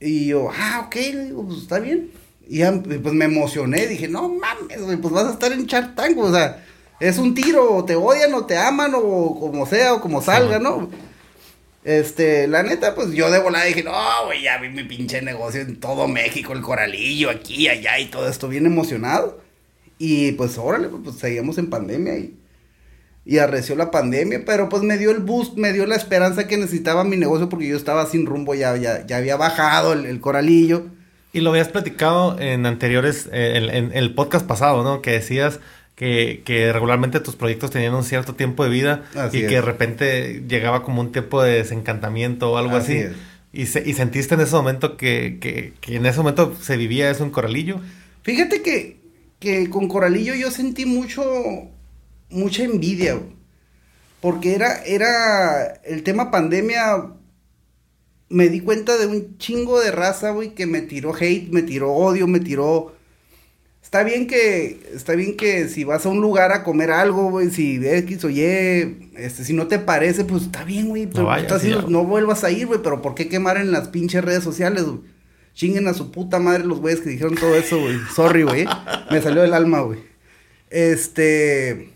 Y 0.00 0.26
yo, 0.26 0.50
ah, 0.50 0.84
ok, 0.86 0.96
pues 1.46 1.58
está 1.58 1.78
bien. 1.78 2.10
Y 2.48 2.62
pues 2.64 3.14
me 3.14 3.26
emocioné, 3.26 3.86
dije, 3.86 4.08
no 4.08 4.28
mames, 4.28 4.98
pues 5.00 5.14
vas 5.14 5.26
a 5.26 5.32
estar 5.32 5.52
en 5.52 5.66
Shark 5.66 5.94
Tank, 5.94 6.18
o 6.18 6.32
sea, 6.32 6.64
es 6.98 7.18
un 7.18 7.34
tiro, 7.34 7.72
o 7.72 7.84
te 7.84 7.94
odian, 7.94 8.34
o 8.34 8.46
te 8.46 8.56
aman, 8.56 8.92
o 8.96 9.38
como 9.38 9.64
sea, 9.66 9.94
o 9.94 10.00
como 10.00 10.22
salga, 10.22 10.58
¿no? 10.58 10.88
Este, 11.88 12.46
la 12.48 12.62
neta, 12.62 12.94
pues 12.94 13.12
yo 13.12 13.30
de 13.30 13.38
volada 13.38 13.64
dije, 13.64 13.82
no, 13.82 13.94
güey, 14.26 14.42
ya 14.42 14.58
vi 14.58 14.68
mi 14.68 14.84
pinche 14.84 15.22
negocio 15.22 15.62
en 15.62 15.80
todo 15.80 16.06
México, 16.06 16.52
el 16.52 16.60
coralillo, 16.60 17.30
aquí, 17.30 17.66
allá 17.66 17.98
y 17.98 18.10
todo 18.10 18.28
esto, 18.28 18.46
bien 18.46 18.66
emocionado. 18.66 19.40
Y 19.96 20.32
pues 20.32 20.58
órale, 20.58 20.88
pues, 20.88 21.16
seguíamos 21.16 21.56
en 21.56 21.70
pandemia 21.70 22.18
y, 22.18 22.38
y 23.24 23.38
arreció 23.38 23.74
la 23.74 23.90
pandemia, 23.90 24.42
pero 24.44 24.68
pues 24.68 24.82
me 24.82 24.98
dio 24.98 25.10
el 25.10 25.20
boost, 25.20 25.56
me 25.56 25.72
dio 25.72 25.86
la 25.86 25.96
esperanza 25.96 26.46
que 26.46 26.58
necesitaba 26.58 27.04
mi 27.04 27.16
negocio 27.16 27.48
porque 27.48 27.68
yo 27.68 27.78
estaba 27.78 28.04
sin 28.04 28.26
rumbo, 28.26 28.54
ya, 28.54 28.76
ya, 28.76 29.06
ya 29.06 29.16
había 29.16 29.36
bajado 29.36 29.94
el, 29.94 30.20
coralillo. 30.20 30.88
Y 31.32 31.40
lo 31.40 31.48
habías 31.48 31.68
platicado 31.68 32.38
en 32.38 32.66
anteriores, 32.66 33.30
eh, 33.32 33.66
en, 33.72 33.92
el 33.94 34.14
podcast 34.14 34.46
pasado, 34.46 34.82
¿no? 34.82 35.00
Que 35.00 35.12
decías 35.12 35.58
que, 35.98 36.42
que, 36.44 36.72
regularmente 36.72 37.18
tus 37.18 37.34
proyectos 37.34 37.72
tenían 37.72 37.92
un 37.92 38.04
cierto 38.04 38.36
tiempo 38.36 38.62
de 38.62 38.70
vida 38.70 39.02
y 39.32 39.40
que 39.40 39.56
de 39.56 39.60
repente 39.60 40.44
llegaba 40.46 40.84
como 40.84 41.00
un 41.00 41.10
tiempo 41.10 41.42
de 41.42 41.54
desencantamiento 41.54 42.52
o 42.52 42.56
algo 42.56 42.76
así. 42.76 43.02
Y, 43.52 43.62
y, 43.62 43.66
sentiste 43.66 44.36
en 44.36 44.42
ese 44.42 44.54
momento 44.54 44.96
que, 44.96 45.38
que, 45.40 45.72
que, 45.80 45.96
en 45.96 46.06
ese 46.06 46.18
momento 46.18 46.54
se 46.62 46.76
vivía 46.76 47.10
eso 47.10 47.24
en 47.24 47.30
Coralillo? 47.30 47.80
Fíjate 48.22 48.62
que, 48.62 49.00
que 49.40 49.68
con 49.70 49.88
Coralillo 49.88 50.36
yo 50.36 50.52
sentí 50.52 50.86
mucho, 50.86 51.24
mucha 52.30 52.62
envidia, 52.62 53.18
porque 54.20 54.54
era, 54.54 54.80
era 54.84 55.80
el 55.84 56.04
tema 56.04 56.30
pandemia, 56.30 57.08
me 58.28 58.48
di 58.50 58.60
cuenta 58.60 58.96
de 58.98 59.06
un 59.06 59.36
chingo 59.38 59.80
de 59.80 59.90
raza, 59.90 60.30
güey, 60.30 60.54
que 60.54 60.66
me 60.66 60.80
tiró 60.82 61.12
hate, 61.12 61.48
me 61.50 61.62
tiró 61.62 61.90
odio, 61.92 62.28
me 62.28 62.38
tiró 62.38 62.94
Está 63.88 64.02
bien 64.02 64.26
que, 64.26 64.78
está 64.92 65.14
bien 65.14 65.34
que 65.34 65.66
si 65.66 65.84
vas 65.84 66.04
a 66.04 66.10
un 66.10 66.20
lugar 66.20 66.52
a 66.52 66.62
comer 66.62 66.90
algo, 66.90 67.30
güey, 67.30 67.48
si 67.48 67.80
X 67.82 68.22
o 68.22 68.28
Y, 68.28 68.42
este, 68.42 69.44
si 69.44 69.54
no 69.54 69.66
te 69.66 69.78
parece, 69.78 70.26
pues 70.26 70.42
está 70.42 70.62
bien, 70.62 70.90
güey, 70.90 71.06
pero 71.06 71.26
no, 71.26 71.88
no 71.88 72.04
vuelvas 72.04 72.44
a 72.44 72.50
ir, 72.50 72.66
güey, 72.66 72.80
pero 72.82 73.00
¿por 73.00 73.14
qué 73.14 73.30
quemar 73.30 73.56
en 73.56 73.72
las 73.72 73.88
pinches 73.88 74.22
redes 74.22 74.44
sociales, 74.44 74.84
güey? 74.84 75.00
Chinguen 75.54 75.88
a 75.88 75.94
su 75.94 76.10
puta 76.12 76.38
madre 76.38 76.66
los 76.66 76.80
güeyes 76.80 77.00
que 77.00 77.08
dijeron 77.08 77.34
todo 77.34 77.54
eso, 77.54 77.80
güey. 77.80 77.96
Sorry, 78.14 78.42
güey. 78.42 78.66
Me 79.10 79.22
salió 79.22 79.40
del 79.40 79.54
alma, 79.54 79.80
güey. 79.80 80.00
Este, 80.68 81.88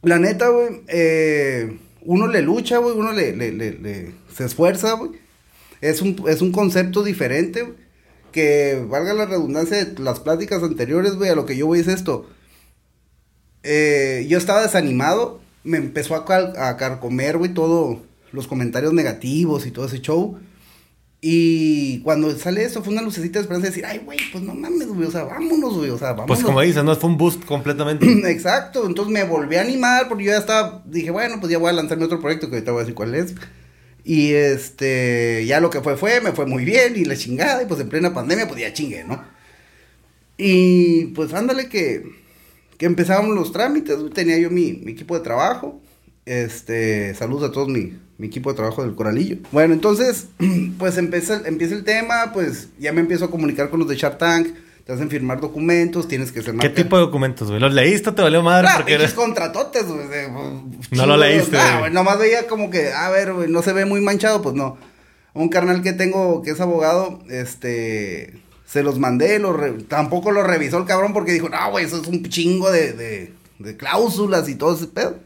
la 0.00 0.18
neta, 0.18 0.48
güey, 0.48 0.80
eh, 0.88 1.76
uno 2.06 2.26
le 2.26 2.40
lucha, 2.40 2.78
güey, 2.78 2.96
uno 2.96 3.12
le, 3.12 3.36
le, 3.36 3.52
le, 3.52 3.72
le, 3.72 4.12
se 4.34 4.46
esfuerza, 4.46 4.94
güey. 4.94 5.10
Es 5.82 6.00
un, 6.00 6.24
es 6.26 6.40
un 6.40 6.52
concepto 6.52 7.04
diferente, 7.04 7.64
güey 7.64 7.87
que 8.32 8.84
valga 8.88 9.14
la 9.14 9.26
redundancia 9.26 9.84
de 9.84 10.02
las 10.02 10.20
pláticas 10.20 10.62
anteriores, 10.62 11.16
güey, 11.16 11.30
a 11.30 11.34
lo 11.34 11.46
que 11.46 11.56
yo 11.56 11.66
voy 11.66 11.80
es 11.80 11.88
esto. 11.88 12.28
Eh, 13.62 14.26
yo 14.28 14.38
estaba 14.38 14.62
desanimado, 14.62 15.40
me 15.64 15.78
empezó 15.78 16.14
a, 16.14 16.68
a 16.68 16.76
carcomer, 16.76 17.38
güey, 17.38 17.52
todos 17.52 17.98
los 18.32 18.46
comentarios 18.46 18.92
negativos 18.92 19.66
y 19.66 19.70
todo 19.70 19.86
ese 19.86 20.00
show. 20.00 20.38
Y 21.20 21.98
cuando 22.02 22.30
sale 22.38 22.62
eso, 22.62 22.82
fue 22.82 22.92
una 22.92 23.02
lucecita 23.02 23.40
de 23.40 23.42
esperanza 23.42 23.64
de 23.64 23.70
decir, 23.70 23.84
ay, 23.84 24.02
güey, 24.04 24.18
pues 24.30 24.44
no 24.44 24.54
mames, 24.54 24.86
güey, 24.86 25.08
o 25.08 25.10
sea, 25.10 25.24
vámonos, 25.24 25.76
güey, 25.76 25.90
o 25.90 25.98
sea, 25.98 26.10
vámonos. 26.10 26.28
Pues 26.28 26.44
como 26.44 26.60
dices, 26.60 26.84
no 26.84 26.94
fue 26.94 27.10
un 27.10 27.18
boost 27.18 27.44
completamente. 27.44 28.06
Exacto, 28.30 28.86
entonces 28.86 29.12
me 29.12 29.24
volví 29.24 29.56
a 29.56 29.62
animar 29.62 30.06
porque 30.06 30.24
yo 30.24 30.30
ya 30.30 30.38
estaba, 30.38 30.84
dije, 30.86 31.10
bueno, 31.10 31.40
pues 31.40 31.50
ya 31.50 31.58
voy 31.58 31.70
a 31.70 31.72
lanzar 31.72 31.98
mi 31.98 32.04
otro 32.04 32.20
proyecto 32.20 32.48
que 32.48 32.56
ahorita 32.56 32.70
voy 32.70 32.80
a 32.80 32.82
decir 32.82 32.94
cuál 32.94 33.16
es. 33.16 33.34
Y 34.08 34.32
este, 34.32 35.44
ya 35.44 35.60
lo 35.60 35.68
que 35.68 35.82
fue 35.82 35.98
fue, 35.98 36.22
me 36.22 36.32
fue 36.32 36.46
muy 36.46 36.64
bien 36.64 36.94
y 36.96 37.04
la 37.04 37.14
chingada, 37.14 37.62
y 37.62 37.66
pues 37.66 37.78
en 37.78 37.90
plena 37.90 38.14
pandemia 38.14 38.48
pues 38.48 38.58
ya 38.58 38.72
chingue, 38.72 39.04
¿no? 39.04 39.22
Y 40.38 41.08
pues 41.08 41.34
ándale 41.34 41.68
que, 41.68 42.10
que 42.78 42.86
empezaron 42.86 43.34
los 43.34 43.52
trámites, 43.52 43.98
tenía 44.14 44.38
yo 44.38 44.48
mi, 44.48 44.82
equipo 44.86 45.14
de 45.14 45.22
trabajo, 45.22 45.82
este, 46.24 47.14
saludos 47.16 47.50
a 47.50 47.52
todos 47.52 47.68
mi, 47.68 47.98
mi 48.16 48.28
equipo 48.28 48.48
de 48.48 48.56
trabajo 48.56 48.82
del 48.82 48.94
Coralillo. 48.94 49.36
Bueno, 49.52 49.74
entonces, 49.74 50.28
pues 50.78 50.96
empieza, 50.96 51.42
empieza 51.44 51.74
el 51.74 51.84
tema, 51.84 52.30
pues 52.32 52.70
ya 52.78 52.94
me 52.94 53.02
empiezo 53.02 53.26
a 53.26 53.30
comunicar 53.30 53.68
con 53.68 53.78
los 53.78 53.90
de 53.90 53.96
Shark 53.96 54.16
Tank, 54.16 54.54
te 54.88 54.94
hacen 54.94 55.10
firmar 55.10 55.38
documentos, 55.38 56.08
tienes 56.08 56.32
que 56.32 56.40
ser 56.40 56.56
¿Qué 56.56 56.70
tipo 56.70 56.96
de 56.96 57.02
documentos, 57.02 57.48
güey? 57.48 57.60
¿Los 57.60 57.74
leíste 57.74 58.08
o 58.08 58.14
te 58.14 58.22
valió 58.22 58.42
madre? 58.42 58.68
Ah, 58.70 58.76
porque 58.78 58.94
eres 58.94 59.12
contratotes, 59.12 59.84
güey. 59.84 60.06
No 60.92 61.04
lo 61.04 61.18
leíste. 61.18 61.58
Ah, 61.58 61.80
güey, 61.80 61.92
nomás 61.92 62.18
veía 62.18 62.46
como 62.46 62.70
que, 62.70 62.90
a 62.94 63.10
ver, 63.10 63.34
güey, 63.34 63.50
no 63.50 63.60
se 63.60 63.74
ve 63.74 63.84
muy 63.84 64.00
manchado, 64.00 64.40
pues 64.40 64.54
no. 64.54 64.78
Un 65.34 65.50
carnal 65.50 65.82
que 65.82 65.92
tengo 65.92 66.40
que 66.40 66.52
es 66.52 66.60
abogado, 66.62 67.22
este, 67.28 68.40
se 68.64 68.82
los 68.82 68.98
mandé, 68.98 69.38
lo 69.38 69.54
tampoco 69.88 70.30
lo 70.30 70.42
revisó 70.42 70.78
el 70.78 70.86
cabrón 70.86 71.12
porque 71.12 71.32
dijo, 71.32 71.50
no, 71.50 71.70
güey, 71.70 71.84
eso 71.84 72.00
es 72.00 72.08
un 72.08 72.22
chingo 72.24 72.72
de, 72.72 72.94
de, 72.94 73.32
de 73.58 73.76
cláusulas 73.76 74.48
y 74.48 74.54
todo 74.54 74.74
ese 74.74 74.86
pedo. 74.86 75.18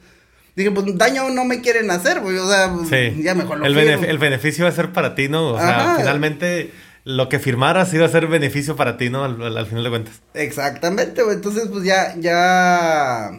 Dije, 0.57 0.73
pues 0.73 0.87
daño 0.99 1.31
no 1.31 1.45
me 1.45 1.61
quieren 1.61 1.89
hacer, 1.93 2.19
güey, 2.19 2.37
o 2.37 2.51
sea, 2.51 2.75
pues, 2.75 3.17
ya 3.23 3.37
mejor 3.37 3.59
lo 3.61 3.67
el, 3.67 3.79
el 3.79 4.19
beneficio 4.19 4.65
va 4.65 4.71
a 4.71 4.75
ser 4.75 4.91
para 4.91 5.15
ti, 5.15 5.29
¿no? 5.29 5.53
O 5.53 5.57
sea, 5.57 5.95
finalmente 5.99 6.73
lo 7.05 7.29
que 7.29 7.39
firmaras 7.39 7.93
iba 7.95 8.07
a 8.07 8.09
ser 8.09 8.27
beneficio 8.27 8.77
para 8.77 8.97
ti, 8.97 9.11
¿no? 9.11 9.25
Al, 9.25 9.57
al 9.57 9.67
final 9.67 9.85
de 9.85 9.91
cuentas. 9.91 10.21
Exactamente, 10.35 11.23
güey. 11.23 11.37
Entonces, 11.37 11.69
pues 11.69 11.85
ya, 11.85 12.15
ya, 12.19 13.31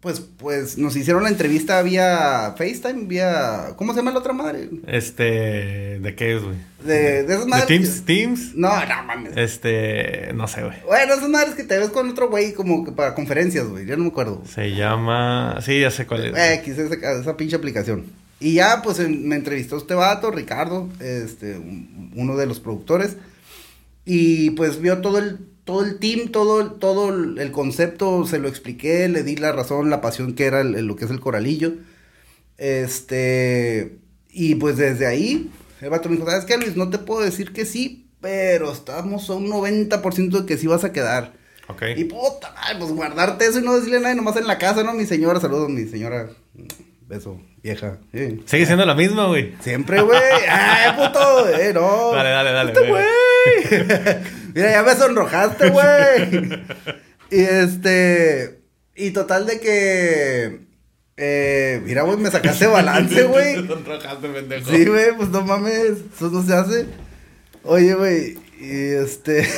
pues, 0.00 0.20
pues 0.38 0.76
nos 0.78 0.96
hicieron 0.96 1.22
la 1.22 1.28
entrevista 1.28 1.80
vía 1.82 2.54
FaceTime, 2.56 3.06
vía, 3.06 3.74
¿cómo 3.76 3.92
se 3.92 4.00
llama 4.00 4.10
la 4.10 4.18
otra 4.18 4.32
madre? 4.32 4.68
Este, 4.88 6.00
¿de 6.00 6.14
qué 6.16 6.36
es, 6.36 6.42
güey? 6.42 6.56
De, 6.84 7.22
de 7.22 7.32
esas 7.34 7.44
¿De 7.44 7.50
madres. 7.50 7.68
Teams? 7.68 8.04
¿Teams? 8.04 8.54
No, 8.56 8.68
no 8.68 9.02
mames. 9.04 9.36
Este, 9.36 10.32
no 10.34 10.48
sé, 10.48 10.64
güey. 10.64 10.78
Bueno, 10.84 11.14
esas 11.14 11.28
madres 11.28 11.54
que 11.54 11.62
te 11.62 11.78
ves 11.78 11.90
con 11.90 12.10
otro 12.10 12.28
güey 12.28 12.52
como 12.54 12.84
que 12.84 12.90
para 12.90 13.14
conferencias, 13.14 13.68
güey. 13.68 13.86
Ya 13.86 13.94
no 13.94 14.02
me 14.02 14.08
acuerdo. 14.08 14.42
Se 14.52 14.74
llama, 14.74 15.58
sí, 15.62 15.80
ya 15.80 15.92
sé 15.92 16.06
cuál 16.06 16.26
es. 16.26 16.58
X, 16.58 16.78
esa, 16.78 17.20
esa 17.20 17.36
pinche 17.36 17.54
aplicación. 17.54 18.06
Y 18.42 18.54
ya, 18.54 18.82
pues 18.82 18.98
me 19.08 19.36
entrevistó 19.36 19.76
este 19.76 19.94
vato, 19.94 20.30
Ricardo, 20.30 20.88
este, 21.00 21.56
un- 21.58 22.10
uno 22.16 22.36
de 22.36 22.46
los 22.46 22.58
productores. 22.60 23.16
Y 24.04 24.50
pues 24.50 24.80
vio 24.80 25.00
todo 25.00 25.18
el, 25.18 25.38
todo 25.64 25.84
el 25.84 25.98
team, 26.00 26.28
todo, 26.30 26.60
el- 26.60 26.72
todo 26.80 27.10
el, 27.10 27.52
concepto, 27.52 28.26
se 28.26 28.38
lo 28.40 28.48
expliqué, 28.48 29.08
le 29.08 29.22
di 29.22 29.36
la 29.36 29.52
razón, 29.52 29.90
la 29.90 30.00
pasión 30.00 30.34
que 30.34 30.46
era 30.46 30.60
el- 30.60 30.74
el- 30.74 30.86
lo 30.86 30.96
que 30.96 31.04
es 31.04 31.10
el 31.12 31.20
coralillo. 31.20 31.74
Este, 32.58 33.98
y 34.30 34.54
pues 34.56 34.76
desde 34.76 35.06
ahí, 35.06 35.50
el 35.80 35.90
vato 35.90 36.08
me 36.08 36.16
dijo, 36.16 36.28
¿sabes 36.28 36.44
qué, 36.44 36.56
Luis? 36.56 36.76
No 36.76 36.90
te 36.90 36.98
puedo 36.98 37.20
decir 37.22 37.52
que 37.52 37.64
sí, 37.64 38.06
pero 38.20 38.72
estamos 38.72 39.28
a 39.30 39.34
un 39.34 39.48
90% 39.48 40.40
de 40.40 40.46
que 40.46 40.58
sí 40.58 40.66
vas 40.66 40.84
a 40.84 40.92
quedar. 40.92 41.34
Ok. 41.68 41.82
Y 41.96 42.04
puta 42.04 42.54
pues 42.78 42.90
guardarte 42.92 43.46
eso 43.46 43.60
y 43.60 43.62
no 43.62 43.74
decirle 43.76 43.98
a 43.98 44.00
nadie, 44.00 44.16
nomás 44.16 44.36
en 44.36 44.46
la 44.46 44.58
casa, 44.58 44.82
¿no? 44.82 44.94
Mi 44.94 45.06
señora, 45.06 45.40
saludos, 45.40 45.70
mi 45.70 45.86
señora. 45.86 46.28
Beso, 47.12 47.38
vieja. 47.62 47.98
eh. 48.14 48.40
Sigue 48.46 48.64
siendo 48.64 48.86
la 48.86 48.94
misma, 48.94 49.26
güey. 49.26 49.54
Siempre, 49.60 50.00
güey. 50.00 50.18
¡Ay, 50.48 50.92
puto! 50.96 51.46
¡Eh, 51.50 51.72
no! 51.74 52.10
Dale, 52.12 52.30
dale, 52.30 52.52
dale, 52.52 52.72
Este 52.72 52.88
güey. 52.88 53.04
Mira, 54.54 54.70
ya 54.70 54.82
me 54.82 54.94
sonrojaste, 54.94 55.68
güey. 55.68 56.62
y 57.30 57.40
este. 57.42 58.60
Y 58.96 59.10
total 59.10 59.44
de 59.46 59.60
que. 59.60 60.60
Eh, 61.18 61.82
mira, 61.84 62.00
güey, 62.02 62.16
me 62.16 62.30
sacaste 62.30 62.66
balance, 62.66 63.22
güey. 63.24 63.66
Sonrojaste, 63.66 64.28
pendejo. 64.30 64.70
Sí, 64.70 64.86
güey, 64.86 65.14
pues 65.14 65.28
no 65.28 65.42
mames. 65.44 65.90
Eso 66.16 66.30
no 66.30 66.42
se 66.42 66.54
hace. 66.54 66.86
Oye, 67.64 67.92
güey. 67.94 68.38
Y 68.64 68.94
este. 68.94 69.40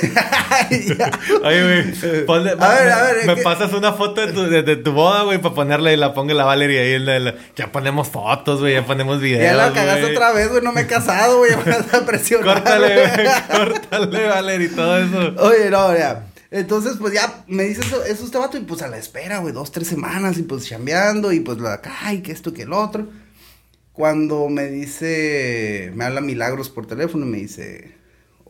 Oye, 1.43 1.63
güey, 1.63 2.27
ponle- 2.27 2.57
A 2.59 2.69
ver, 2.75 2.91
a 2.93 3.03
ver, 3.03 3.27
me 3.27 3.35
que- 3.35 3.43
pasas 3.43 3.71
una 3.75 3.93
foto 3.93 4.27
de 4.27 4.33
tu, 4.33 4.45
de, 4.45 4.63
de 4.63 4.77
tu 4.77 4.93
boda, 4.93 5.25
güey, 5.25 5.39
para 5.43 5.55
ponerle 5.55 5.93
y 5.93 5.97
la 5.99 6.15
ponga 6.15 6.33
la 6.33 6.45
Valeria 6.45 6.81
ahí 6.81 6.99
la, 6.99 7.35
ya 7.55 7.71
ponemos 7.71 8.09
fotos, 8.09 8.61
güey, 8.61 8.73
ya 8.73 8.87
ponemos 8.87 9.21
videos, 9.21 9.43
Ya 9.43 9.53
la 9.55 9.73
cagaste 9.75 10.07
otra 10.07 10.33
vez, 10.33 10.49
güey. 10.49 10.63
No 10.63 10.73
me 10.73 10.83
he 10.83 10.87
casado, 10.87 11.39
güey. 11.39 11.51
Me 11.67 11.73
vas 11.73 11.93
a 11.93 12.07
presionar. 12.07 12.55
Córtale, 12.63 12.95
güey, 12.95 13.29
córtale, 13.59 14.27
Valeria, 14.27 14.67
y 14.67 14.71
todo 14.71 14.99
eso. 14.99 15.35
Oye, 15.43 15.69
no, 15.71 15.95
ya. 15.97 16.27
Entonces, 16.51 16.95
pues 16.99 17.13
ya 17.13 17.45
me 17.47 17.65
dice 17.65 17.83
eso, 17.83 18.03
eso 18.05 18.25
este 18.25 18.39
vato, 18.39 18.57
y 18.57 18.61
pues 18.61 18.81
a 18.81 18.89
la 18.89 18.97
espera, 18.97 19.39
güey, 19.39 19.53
dos, 19.53 19.71
tres 19.71 19.89
semanas, 19.89 20.39
y 20.39 20.43
pues 20.45 20.67
chambeando, 20.67 21.31
y 21.33 21.41
pues 21.41 21.59
la 21.59 21.75
acá, 21.75 21.93
y 22.15 22.23
que 22.23 22.33
esto, 22.33 22.55
que 22.55 22.63
el 22.63 22.73
otro. 22.73 23.07
Cuando 23.93 24.49
me 24.49 24.69
dice, 24.69 25.93
me 25.95 26.05
habla 26.05 26.21
Milagros 26.23 26.71
por 26.71 26.87
teléfono, 26.87 27.27
y 27.27 27.29
me 27.29 27.39
dice, 27.39 27.93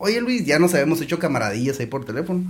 oye 0.05 0.21
Luis, 0.21 0.45
ya 0.45 0.59
nos 0.59 0.75
habíamos 0.75 1.01
hecho 1.01 1.19
camaradillas 1.19 1.81
ahí 1.81 1.87
por 1.87 2.05
teléfono. 2.05 2.45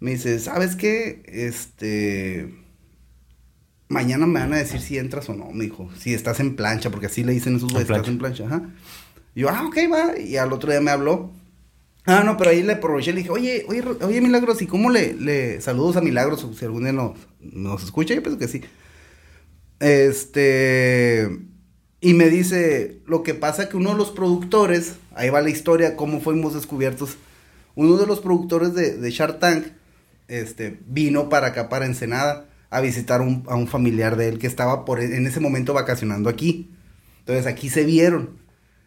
Me 0.00 0.12
dice, 0.12 0.38
¿sabes 0.38 0.76
qué? 0.76 1.22
Este. 1.26 2.54
Mañana 3.88 4.26
me 4.26 4.38
van 4.38 4.52
a 4.52 4.58
decir 4.58 4.80
si 4.80 4.98
entras 4.98 5.28
o 5.30 5.34
no, 5.34 5.50
me 5.50 5.64
dijo. 5.64 5.88
Si 5.98 6.12
estás 6.12 6.40
en 6.40 6.56
plancha, 6.56 6.90
porque 6.90 7.06
así 7.06 7.24
le 7.24 7.32
dicen 7.32 7.56
esos 7.56 7.72
güeyes, 7.72 7.90
estás 7.90 8.06
en 8.06 8.18
plancha, 8.18 8.44
ajá. 8.44 8.62
Y 9.34 9.40
yo, 9.40 9.48
ah, 9.48 9.64
ok, 9.66 9.76
va. 9.90 10.18
Y 10.18 10.36
al 10.36 10.52
otro 10.52 10.70
día 10.70 10.80
me 10.82 10.90
habló. 10.90 11.32
Ah, 12.04 12.22
no, 12.22 12.36
pero 12.36 12.50
ahí 12.50 12.62
le 12.62 12.74
aproveché 12.74 13.10
y 13.10 13.14
le 13.14 13.20
dije, 13.20 13.30
oye, 13.30 13.64
oye, 13.66 13.82
oye, 14.02 14.20
Milagros, 14.20 14.60
¿y 14.60 14.66
cómo 14.66 14.90
le, 14.90 15.14
le 15.14 15.60
saludos 15.62 15.96
a 15.96 16.02
Milagros? 16.02 16.46
Si 16.54 16.64
algún 16.66 16.84
día 16.84 16.92
nos, 16.92 17.18
nos 17.40 17.82
escucha, 17.82 18.14
yo 18.14 18.22
pienso 18.22 18.38
que 18.38 18.48
sí. 18.48 18.62
Este. 19.80 21.28
Y 22.00 22.14
me 22.14 22.28
dice, 22.28 23.00
lo 23.06 23.22
que 23.22 23.34
pasa 23.34 23.68
que 23.68 23.76
uno 23.76 23.90
de 23.90 23.96
los 23.96 24.10
productores, 24.10 24.96
ahí 25.18 25.30
va 25.30 25.40
la 25.40 25.50
historia, 25.50 25.96
cómo 25.96 26.20
fuimos 26.20 26.54
descubiertos. 26.54 27.16
Uno 27.74 27.96
de 27.96 28.06
los 28.06 28.20
productores 28.20 28.74
de, 28.74 28.96
de 28.96 29.10
Shark 29.10 29.38
Tank, 29.38 29.66
este, 30.28 30.78
vino 30.86 31.28
para 31.28 31.48
acá, 31.48 31.68
para 31.68 31.86
Ensenada, 31.86 32.46
a 32.70 32.80
visitar 32.80 33.20
a 33.20 33.56
un 33.56 33.68
familiar 33.68 34.16
de 34.16 34.28
él 34.28 34.38
que 34.38 34.46
estaba 34.46 34.84
por, 34.84 35.00
en 35.00 35.26
ese 35.26 35.40
momento 35.40 35.74
vacacionando 35.74 36.28
aquí. 36.28 36.70
Entonces 37.20 37.46
aquí 37.46 37.68
se 37.68 37.84
vieron. 37.84 38.38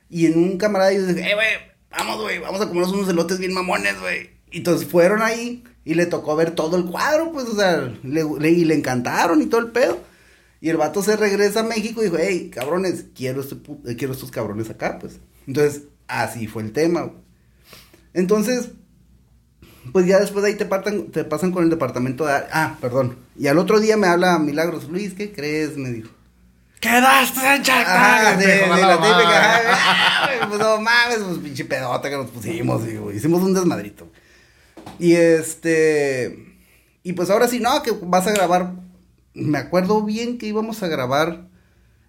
Y 0.10 0.26
en 0.26 0.38
un 0.38 0.58
camarada 0.58 0.92
yo 0.92 1.06
dije, 1.06 1.32
eh, 1.32 1.36
güey, 1.36 1.48
vamos, 1.90 2.22
güey, 2.22 2.40
vamos 2.40 2.62
a 2.62 2.68
comernos 2.68 2.92
unos 2.92 3.10
elotes 3.10 3.40
bien 3.40 3.54
mamones, 3.54 4.00
güey. 4.00 4.32
Y 4.52 4.58
entonces 4.58 4.88
fueron 4.88 5.22
ahí 5.22 5.64
y 5.86 5.94
le 5.94 6.06
tocó 6.06 6.36
ver 6.36 6.52
todo 6.52 6.76
el 6.78 6.86
cuadro, 6.86 7.32
pues, 7.32 7.46
o 7.48 7.56
sea, 7.56 7.94
le, 8.04 8.50
y 8.50 8.66
le 8.66 8.76
encantaron 8.76 9.42
y 9.42 9.46
todo 9.46 9.62
el 9.62 9.72
pedo. 9.72 10.00
Y 10.60 10.70
el 10.70 10.78
vato 10.78 11.02
se 11.02 11.16
regresa 11.16 11.62
a 11.62 11.64
México 11.64 12.02
y 12.02 12.06
dijo, 12.06 12.18
hey, 12.20 12.52
cabrones, 12.54 13.06
quiero, 13.16 13.42
este 13.42 13.56
eh, 13.86 13.96
quiero 13.96 14.14
estos 14.14 14.32
cabrones 14.32 14.70
acá, 14.70 15.00
pues. 15.00 15.20
Entonces, 15.48 15.84
así 16.12 16.48
fue 16.48 16.63
el 16.63 16.72
tema. 16.72 17.12
Entonces, 18.13 18.72
pues 19.91 20.06
ya 20.06 20.20
después 20.20 20.44
de 20.44 20.51
ahí 20.51 20.58
te, 20.58 20.65
partan, 20.65 21.08
te 21.08 21.24
pasan 21.24 21.51
con 21.51 21.63
el 21.63 21.70
departamento 21.70 22.25
de... 22.25 22.34
Ah, 22.51 22.77
perdón. 22.80 23.18
Y 23.38 23.48
al 23.48 23.58
otro 23.58 23.80
día 23.80 23.98
me 23.98 24.08
habla 24.08 24.38
Milagros, 24.39 24.89
Luis, 24.89 25.13
¿qué 25.13 25.32
crees? 25.32 25.77
Me 25.77 25.89
dijo. 25.89 26.10
¡Quedaste 26.80 27.56
en 27.56 27.63
Tank! 27.63 28.38
de, 28.39 28.46
de 28.46 28.68
la 28.68 28.77
la 28.77 28.96
típica, 28.96 29.62
ah, 29.72 30.48
pues 30.48 30.60
no 30.60 30.82
mames, 30.82 31.20
pues 31.20 31.38
pinche 31.38 31.63
pedota 31.63 32.10
que 32.10 32.18
nos 32.18 32.32
pusimos, 32.32 32.88
y, 32.88 32.98
güey, 32.98 33.18
hicimos 33.18 33.44
un 33.44 33.53
desmadrito. 33.53 34.12
Y 34.98 35.13
este, 35.13 36.58
y 37.03 37.13
pues 37.13 37.30
ahora 37.30 37.48
sí, 37.48 37.60
no, 37.60 37.84
que 37.84 37.91
vas 38.01 38.25
a 38.25 38.32
grabar, 38.32 38.74
me 39.36 39.60
acuerdo 39.60 40.01
bien 40.01 40.39
que 40.39 40.48
íbamos 40.48 40.82
a 40.82 40.88
grabar, 40.88 41.50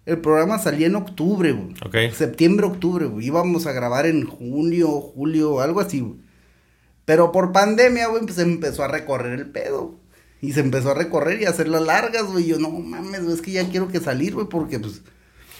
el 0.05 0.17
programa 0.19 0.59
salía 0.59 0.87
en 0.87 0.95
octubre, 0.95 1.51
güey. 1.53 1.73
Ok. 1.85 2.13
Septiembre, 2.15 2.65
octubre, 2.67 3.05
güey, 3.05 3.25
íbamos 3.27 3.65
a 3.67 3.71
grabar 3.71 4.05
en 4.05 4.25
junio, 4.25 4.89
julio, 4.89 5.61
algo 5.61 5.79
así, 5.79 6.01
güey. 6.01 6.15
Pero 7.05 7.31
por 7.31 7.51
pandemia, 7.51 8.07
güey, 8.07 8.23
pues 8.23 8.37
empezó 8.39 8.83
a 8.83 8.87
recorrer 8.87 9.39
el 9.39 9.47
pedo. 9.49 9.95
Y 10.41 10.51
se 10.53 10.59
empezó 10.59 10.91
a 10.91 10.93
recorrer 10.93 11.41
y 11.41 11.45
a 11.45 11.49
hacer 11.51 11.67
las 11.69 11.81
largas, 11.81 12.23
güey. 12.23 12.45
Yo, 12.45 12.59
no 12.59 12.69
mames, 12.69 13.23
güey, 13.23 13.33
es 13.35 13.41
que 13.41 13.51
ya 13.51 13.67
quiero 13.69 13.87
que 13.87 13.99
salir, 13.99 14.33
güey, 14.33 14.47
porque 14.47 14.79
pues... 14.79 15.01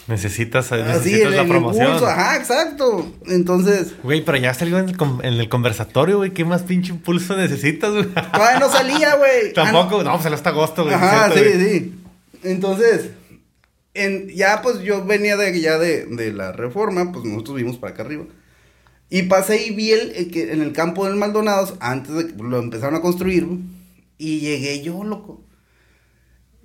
Necesitas, 0.07 0.69
Así, 0.73 0.83
necesitas 0.83 1.27
el, 1.29 1.35
la 1.37 1.41
el 1.43 1.47
promoción. 1.47 1.85
impulso, 1.85 2.07
ajá, 2.07 2.35
exacto. 2.35 3.09
Entonces, 3.27 3.93
Güey, 4.03 4.25
pero 4.25 4.37
ya 4.37 4.53
salió 4.53 4.77
en 4.77 4.89
el, 4.89 4.97
con- 4.97 5.23
en 5.23 5.35
el 5.35 5.47
conversatorio, 5.47 6.17
güey. 6.17 6.31
¿Qué 6.31 6.43
más 6.43 6.63
pinche 6.63 6.91
impulso 6.91 7.37
necesitas, 7.37 7.93
güey? 7.93 8.07
todavía 8.07 8.59
no 8.59 8.69
salía, 8.69 9.15
güey. 9.15 9.53
Tampoco, 9.55 10.01
Ah, 10.01 10.03
no, 10.03 10.11
pues 10.11 10.23
salió 10.23 10.35
hasta 10.35 10.49
agosto, 10.49 10.83
güey. 10.83 10.93
Ajá, 10.95 11.31
cierto, 11.31 11.49
sí, 11.51 11.57
güey. 11.57 11.69
sí. 11.79 11.95
Entonces, 12.43 13.11
en, 13.93 14.29
ya 14.29 14.61
pues 14.61 14.79
yo 14.79 15.05
venía 15.05 15.37
de 15.37 15.59
ya 15.59 15.77
de, 15.77 16.05
de 16.05 16.33
la 16.33 16.51
reforma, 16.51 17.11
pues 17.11 17.25
nosotros 17.25 17.57
vimos 17.57 17.77
para 17.77 17.93
acá 17.93 18.03
arriba. 18.03 18.25
Y 19.09 19.23
pasé 19.23 19.67
y 19.67 19.71
vi 19.71 19.91
el, 19.91 20.31
que 20.31 20.51
en 20.51 20.61
el 20.61 20.73
campo 20.73 21.05
del 21.05 21.15
Maldonados, 21.15 21.75
antes 21.79 22.15
de 22.15 22.27
que 22.27 22.41
lo 22.41 22.57
empezaron 22.57 22.95
a 22.95 23.01
construir, 23.01 23.47
y 24.17 24.39
llegué 24.39 24.81
yo, 24.81 25.03
loco. 25.03 25.43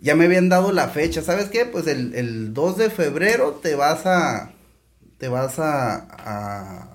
Ya 0.01 0.15
me 0.15 0.27
habían 0.27 0.49
dado 0.49 0.73
la 0.73 0.89
fecha, 0.89 1.23
¿sabes 1.23 1.47
qué? 1.51 1.67
Pues 1.67 1.87
el, 1.89 2.15
el 2.15 2.55
2 2.55 2.79
de 2.79 2.91
febrero 2.91 3.59
te 3.63 3.75
vas 3.75 4.07
a, 4.07 4.53
te 5.19 5.29
vas 5.29 5.59
a, 5.59 5.97
a, 5.97 6.95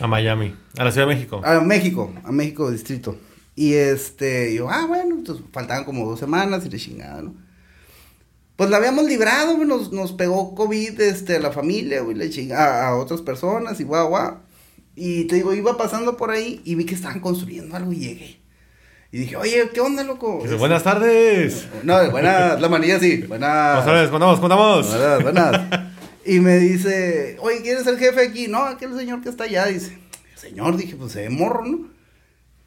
A 0.00 0.06
Miami, 0.08 0.54
a 0.76 0.84
la 0.84 0.90
Ciudad 0.90 1.06
de 1.06 1.14
México. 1.14 1.40
a 1.44 1.60
México, 1.60 2.12
a 2.24 2.32
México 2.32 2.70
distrito. 2.70 3.16
Y 3.54 3.74
este, 3.74 4.54
yo, 4.54 4.68
ah, 4.68 4.86
bueno, 4.86 5.14
entonces 5.14 5.44
faltaban 5.52 5.84
como 5.84 6.06
dos 6.06 6.18
semanas 6.18 6.66
y 6.66 6.70
le 6.70 6.78
chingada, 6.78 7.22
¿no? 7.22 7.34
Pues 8.56 8.70
la 8.70 8.76
habíamos 8.76 9.04
librado, 9.04 9.56
güey, 9.56 9.66
nos, 9.66 9.92
nos 9.92 10.12
pegó 10.12 10.54
COVID, 10.54 11.00
este, 11.00 11.36
a 11.36 11.40
la 11.40 11.52
familia, 11.52 12.02
güey, 12.02 12.16
le 12.16 12.30
chinga, 12.30 12.84
a, 12.84 12.88
a 12.88 12.96
otras 12.96 13.22
personas 13.22 13.80
y 13.80 13.84
guau, 13.84 14.08
guau. 14.08 14.38
Y 14.94 15.24
te 15.24 15.36
digo, 15.36 15.54
iba 15.54 15.76
pasando 15.76 16.16
por 16.16 16.30
ahí 16.30 16.60
y 16.64 16.74
vi 16.74 16.84
que 16.84 16.94
estaban 16.94 17.20
construyendo 17.20 17.76
algo 17.76 17.92
y 17.92 17.96
llegué. 17.96 18.42
Y 19.10 19.18
dije, 19.18 19.36
oye, 19.36 19.70
¿qué 19.74 19.80
onda, 19.80 20.04
loco? 20.04 20.40
Dice, 20.42 20.54
buenas 20.54 20.82
tardes. 20.82 21.66
No, 21.82 22.10
buenas, 22.10 22.58
la 22.60 22.68
manilla 22.70 22.98
sí, 22.98 23.18
buenas. 23.18 23.76
Buenas 23.76 23.84
tardes, 23.84 24.10
contamos, 24.10 24.40
contamos. 24.40 24.88
Buenas, 24.88 25.22
buenas. 25.22 25.90
Y 26.24 26.40
me 26.40 26.56
dice, 26.58 27.36
oye, 27.40 27.62
¿quién 27.62 27.78
es 27.78 27.86
el 27.86 27.98
jefe 27.98 28.22
aquí? 28.22 28.46
No, 28.48 28.62
aquel 28.62 28.96
señor 28.96 29.22
que 29.22 29.28
está 29.28 29.44
allá. 29.44 29.66
Dice, 29.66 29.98
señor, 30.34 30.76
dije, 30.76 30.96
pues 30.96 31.12
se 31.12 31.22
ve 31.22 31.30
morro, 31.30 31.64
¿no? 31.64 31.90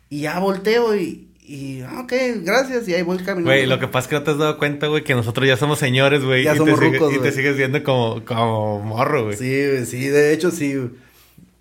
Y 0.09 0.21
ya 0.21 0.39
volteo 0.39 0.95
y, 0.95 1.31
y 1.47 1.81
ah, 1.81 2.01
ok, 2.03 2.13
gracias. 2.43 2.87
Y 2.87 2.93
ahí 2.93 3.01
voy 3.03 3.17
caminando. 3.17 3.49
Güey, 3.49 3.65
lo 3.65 3.79
que 3.79 3.87
pasa 3.87 4.05
es 4.05 4.09
que 4.09 4.15
no 4.15 4.23
te 4.23 4.31
has 4.31 4.37
dado 4.37 4.57
cuenta, 4.57 4.87
güey, 4.87 5.03
que 5.03 5.13
nosotros 5.15 5.47
ya 5.47 5.57
somos 5.57 5.79
señores, 5.79 6.23
güey. 6.23 6.43
Ya 6.43 6.53
y 6.53 6.57
somos 6.57 6.79
te 6.79 6.85
sigue- 6.85 6.97
rucos, 6.99 7.13
Y 7.15 7.19
te 7.19 7.31
sigues 7.31 7.55
viendo 7.57 7.83
como, 7.83 8.23
como 8.25 8.79
morro, 8.81 9.25
güey. 9.25 9.37
Sí, 9.37 9.45
güey, 9.67 9.85
sí, 9.85 10.07
de 10.07 10.33
hecho, 10.33 10.51
sí. 10.51 10.75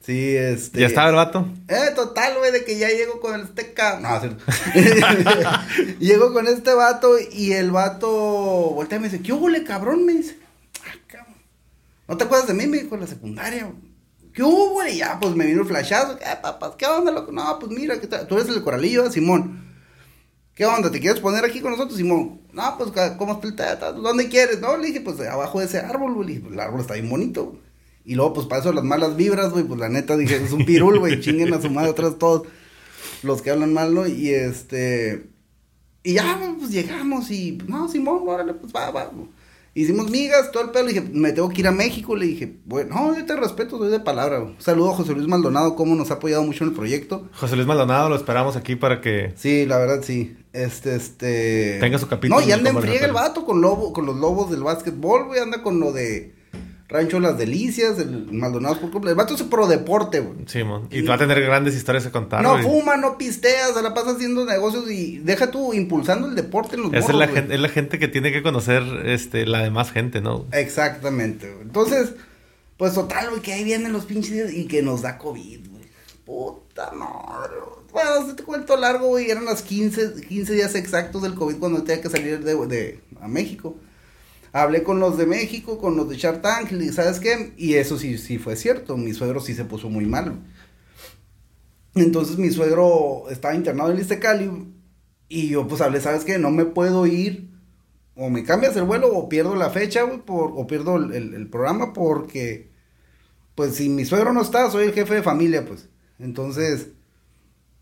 Sí, 0.01 0.37
este. 0.37 0.81
¿Ya 0.81 0.87
estaba 0.87 1.09
el 1.09 1.15
vato? 1.15 1.49
Eh, 1.69 1.91
total, 1.95 2.37
güey, 2.39 2.53
de 2.53 2.63
que 2.65 2.77
ya 2.79 2.89
llego 2.91 3.21
con 3.21 3.41
este 3.41 3.73
ca- 3.73 4.01
No, 4.01 4.21
cierto. 4.21 4.45
llego 5.99 6.33
con 6.33 6.47
este 6.47 6.75
vato 6.75 7.15
y 7.33 7.53
el 7.53 7.71
vato 7.71 8.09
voltea 8.11 8.99
y 8.99 9.01
me 9.01 9.09
dice, 9.09 9.23
¿qué 9.23 9.33
hubo, 9.33 9.49
cabrón? 9.67 10.05
Me 10.05 10.13
dice, 10.15 10.37
ah, 10.87 10.93
cabrón. 11.07 11.35
¿No 12.09 12.17
te 12.17 12.25
acuerdas 12.25 12.49
de 12.49 12.55
mí? 12.55 12.67
Me 12.67 12.81
dijo 12.83 12.95
en 12.97 13.01
la 13.03 13.07
secundaria. 13.07 13.71
¿Qué 14.35 14.43
hubo, 14.43 14.71
güey? 14.73 14.95
Y 14.95 14.99
ya, 14.99 15.19
pues 15.21 15.35
me 15.35 15.47
vino 15.47 15.63
el 15.63 15.69
flashazo. 15.69 16.19
¿Qué, 16.19 16.25
papás? 16.43 16.73
¿Qué 16.77 16.87
onda, 16.87 17.11
loco? 17.13 17.33
No, 17.33 17.59
pues 17.59 17.73
mira, 17.73 17.97
tú 18.29 18.37
eres 18.37 18.49
el 18.49 18.63
coralillo, 18.63 19.11
Simón. 19.11 19.64
¿Qué 20.55 20.65
onda? 20.65 20.91
¿Te 20.91 21.01
quieres 21.01 21.21
poner 21.21 21.45
aquí 21.45 21.61
con 21.61 21.73
nosotros, 21.73 21.99
Simón? 21.99 22.41
No, 22.53 22.79
pues, 22.79 22.93
¿cómo 23.19 23.33
está 23.35 23.49
el 23.49 23.57
teta? 23.57 23.93
¿Dónde 23.93 24.29
quieres? 24.29 24.61
No, 24.61 24.77
le 24.77 24.87
dije, 24.87 25.01
pues, 25.01 25.19
abajo 25.21 25.59
de 25.59 25.67
ese 25.67 25.79
árbol, 25.79 26.15
güey. 26.15 26.39
Pues, 26.39 26.53
el 26.53 26.61
árbol 26.61 26.81
está 26.81 26.95
bien 26.95 27.11
bonito, 27.11 27.59
Y 28.05 28.15
luego, 28.15 28.35
pues, 28.35 28.47
para 28.47 28.61
eso 28.61 28.73
las 28.73 28.85
malas 28.85 29.17
vibras, 29.17 29.51
güey. 29.51 29.65
Pues, 29.65 29.81
la 29.81 29.89
neta, 29.89 30.17
dije, 30.17 30.37
es 30.37 30.53
un 30.53 30.65
pirul, 30.65 31.01
güey. 31.01 31.21
Chinguen 31.21 31.53
a 31.55 31.61
su 31.61 31.71
madre 31.71 31.91
atrás 31.91 32.19
todos 32.19 32.47
los 33.25 33.43
que 33.43 33.51
hablan 33.51 33.73
mal, 33.73 33.95
¿no? 33.95 34.07
Y 34.07 34.31
este... 34.31 35.29
Y 36.05 36.15
ya, 36.15 36.55
pues, 36.59 36.71
llegamos 36.71 37.31
y... 37.33 37.59
No, 37.67 37.89
Simón, 37.89 38.23
órale, 38.29 38.55
pues, 38.55 38.73
va, 38.73 38.91
va. 38.93 39.11
Hicimos 39.77 40.09
migas, 40.09 40.53
todo 40.53 40.63
el 40.63 40.71
pedo. 40.71 40.85
Le 40.85 40.93
dije, 40.93 41.09
me 41.13 41.33
tengo 41.33 41.49
que 41.49 41.61
ir 41.61 41.67
a 41.67 41.73
México. 41.73 42.15
Le 42.15 42.27
dije, 42.27 42.59
bueno, 42.65 42.95
no, 42.95 43.19
yo 43.19 43.27
te 43.27 43.35
respeto, 43.35 43.77
soy 43.77 43.91
de 43.91 43.99
palabra. 43.99 44.41
Un 44.41 44.55
saludo 44.61 44.93
a 44.93 44.95
José 44.95 45.15
Luis 45.15 45.27
Maldonado, 45.27 45.75
cómo 45.75 45.97
nos 45.97 46.13
ha 46.13 46.15
apoyado 46.15 46.45
mucho 46.45 46.63
en 46.63 46.71
el 46.71 46.77
proyecto. 46.77 47.29
José 47.35 47.57
Luis 47.57 47.67
Maldonado, 47.67 48.09
lo 48.09 48.15
esperamos 48.15 48.55
aquí 48.55 48.77
para 48.77 49.01
que. 49.01 49.33
Sí, 49.37 49.67
la 49.67 49.79
verdad, 49.79 50.03
sí. 50.03 50.37
Este, 50.53 50.95
este. 50.95 51.79
Tenga 51.81 51.99
su 51.99 52.07
capítulo. 52.07 52.41
No, 52.41 52.47
y 52.47 52.53
anda 52.53 52.71
en 52.71 52.81
friega 52.81 53.05
el 53.07 53.13
vato 53.13 53.45
con, 53.45 53.61
lobo, 53.61 53.93
con 53.93 54.07
los 54.07 54.17
lobos 54.17 54.49
del 54.51 54.63
básquetbol, 54.63 55.27
güey. 55.27 55.41
Anda 55.41 55.63
con 55.63 55.81
lo 55.81 55.93
de 55.93 56.33
Rancho 56.95 57.19
Las 57.19 57.37
Delicias, 57.37 57.99
el 57.99 58.31
Maldonado 58.31 58.79
por 58.79 58.93
completo. 58.93 59.11
El 59.11 59.17
vato 59.17 59.35
es 59.35 59.43
pro 59.43 59.67
deporte, 59.67 60.21
güey. 60.21 60.47
Sí, 60.47 60.63
mon. 60.63 60.87
Y, 60.93 61.03
va 61.03 61.15
a 61.15 61.19
tener 61.19 61.43
grandes 61.43 61.75
historias 61.75 62.05
que 62.05 62.13
contar, 62.13 62.41
No 62.41 62.57
fuma, 62.63 62.97
no 62.97 63.19
pistea, 63.19 63.73
se 63.75 63.83
la 63.83 63.93
pasa 63.93 64.13
haciendo 64.13 64.45
negocios 64.45 64.89
y 64.89 65.19
deja 65.19 65.51
tú 65.51 65.75
impulsando 65.75 66.29
el 66.29 66.37
deporte 66.37 66.77
en 66.77 66.83
los 66.83 66.95
Esa 66.95 67.11
es 67.11 67.19
la, 67.19 67.27
gente, 67.27 67.53
es 67.53 67.61
la 67.61 67.69
gente 67.69 67.99
que 67.99 68.07
tiene 68.07 68.31
que 68.31 68.45
conocer 68.45 68.85
este, 69.07 69.45
la 69.45 69.65
demás 69.65 69.91
gente, 69.91 70.21
¿no? 70.21 70.47
Exactamente, 70.53 71.51
güey. 71.51 71.63
Entonces, 71.63 72.13
pues 72.77 72.95
total, 72.95 73.31
güey, 73.31 73.43
que 73.43 73.53
ahí 73.53 73.65
vienen 73.65 73.93
los 73.93 74.05
pinches 74.05 74.55
y 74.55 74.67
que 74.69 74.81
nos 74.81 75.03
da 75.03 75.19
COVID, 75.19 75.69
güey. 75.69 75.85
Puta 76.25 76.93
madre, 76.93 77.55
Bueno, 77.93 78.25
se 78.29 78.35
te 78.35 78.45
cuento 78.45 78.77
largo, 78.77 79.09
güey. 79.09 79.33
Eran 79.33 79.47
las 79.47 79.63
15, 79.63 80.27
15 80.29 80.53
días 80.53 80.77
exactos 80.77 81.23
del 81.23 81.35
COVID 81.35 81.57
cuando 81.57 81.83
tenía 81.83 82.01
que 82.01 82.09
salir 82.09 82.39
de, 82.39 82.67
de 82.69 83.01
a 83.21 83.27
México 83.27 83.75
hablé 84.55 84.85
con 84.85 85.01
los 85.01 85.19
de 85.19 85.27
México, 85.27 85.79
con 85.79 85.97
los 85.97 86.09
de 86.09 86.17
Shark 86.17 86.41
¿sabes 86.93 87.19
qué? 87.19 87.53
Y 87.57 87.75
eso 87.75 87.99
sí, 87.99 88.17
sí 88.19 88.39
fue 88.39 88.55
cierto, 88.55 88.97
mi 88.97 89.13
suegro 89.13 89.41
sí 89.41 89.53
se 89.53 89.65
puso 89.65 89.91
muy 89.91 90.07
mal. 90.07 90.39
Entonces 91.97 92.39
mi 92.39 92.51
suegro 92.51 93.25
estaba 93.31 93.57
internado 93.57 93.93
en 93.93 94.21
Cali 94.21 94.73
y 95.29 95.49
yo 95.49 95.67
pues 95.67 95.81
hablé, 95.81 96.01
¿sabes 96.01 96.25
qué? 96.25 96.39
No 96.39 96.51
me 96.51 96.67
puedo 96.67 97.05
ir, 97.07 97.51
o 98.15 98.31
me 98.31 98.45
cambias 98.45 98.77
el 98.77 98.85
vuelo 98.85 99.13
o 99.13 99.29
pierdo 99.29 99.57
la 99.57 99.71
fecha, 99.71 100.07
por, 100.25 100.53
o 100.55 100.67
pierdo 100.69 100.97
el 100.97 101.49
programa 101.51 101.93
porque, 101.93 102.71
pues 103.57 103.75
si 103.75 103.89
mi 103.89 104.05
suegro 104.05 104.33
no 104.33 104.43
está, 104.43 104.71
soy 104.71 104.87
el 104.87 104.93
jefe 104.93 105.17
de 105.17 105.23
familia, 105.25 105.65
pues. 105.67 105.89
Entonces, 106.21 106.91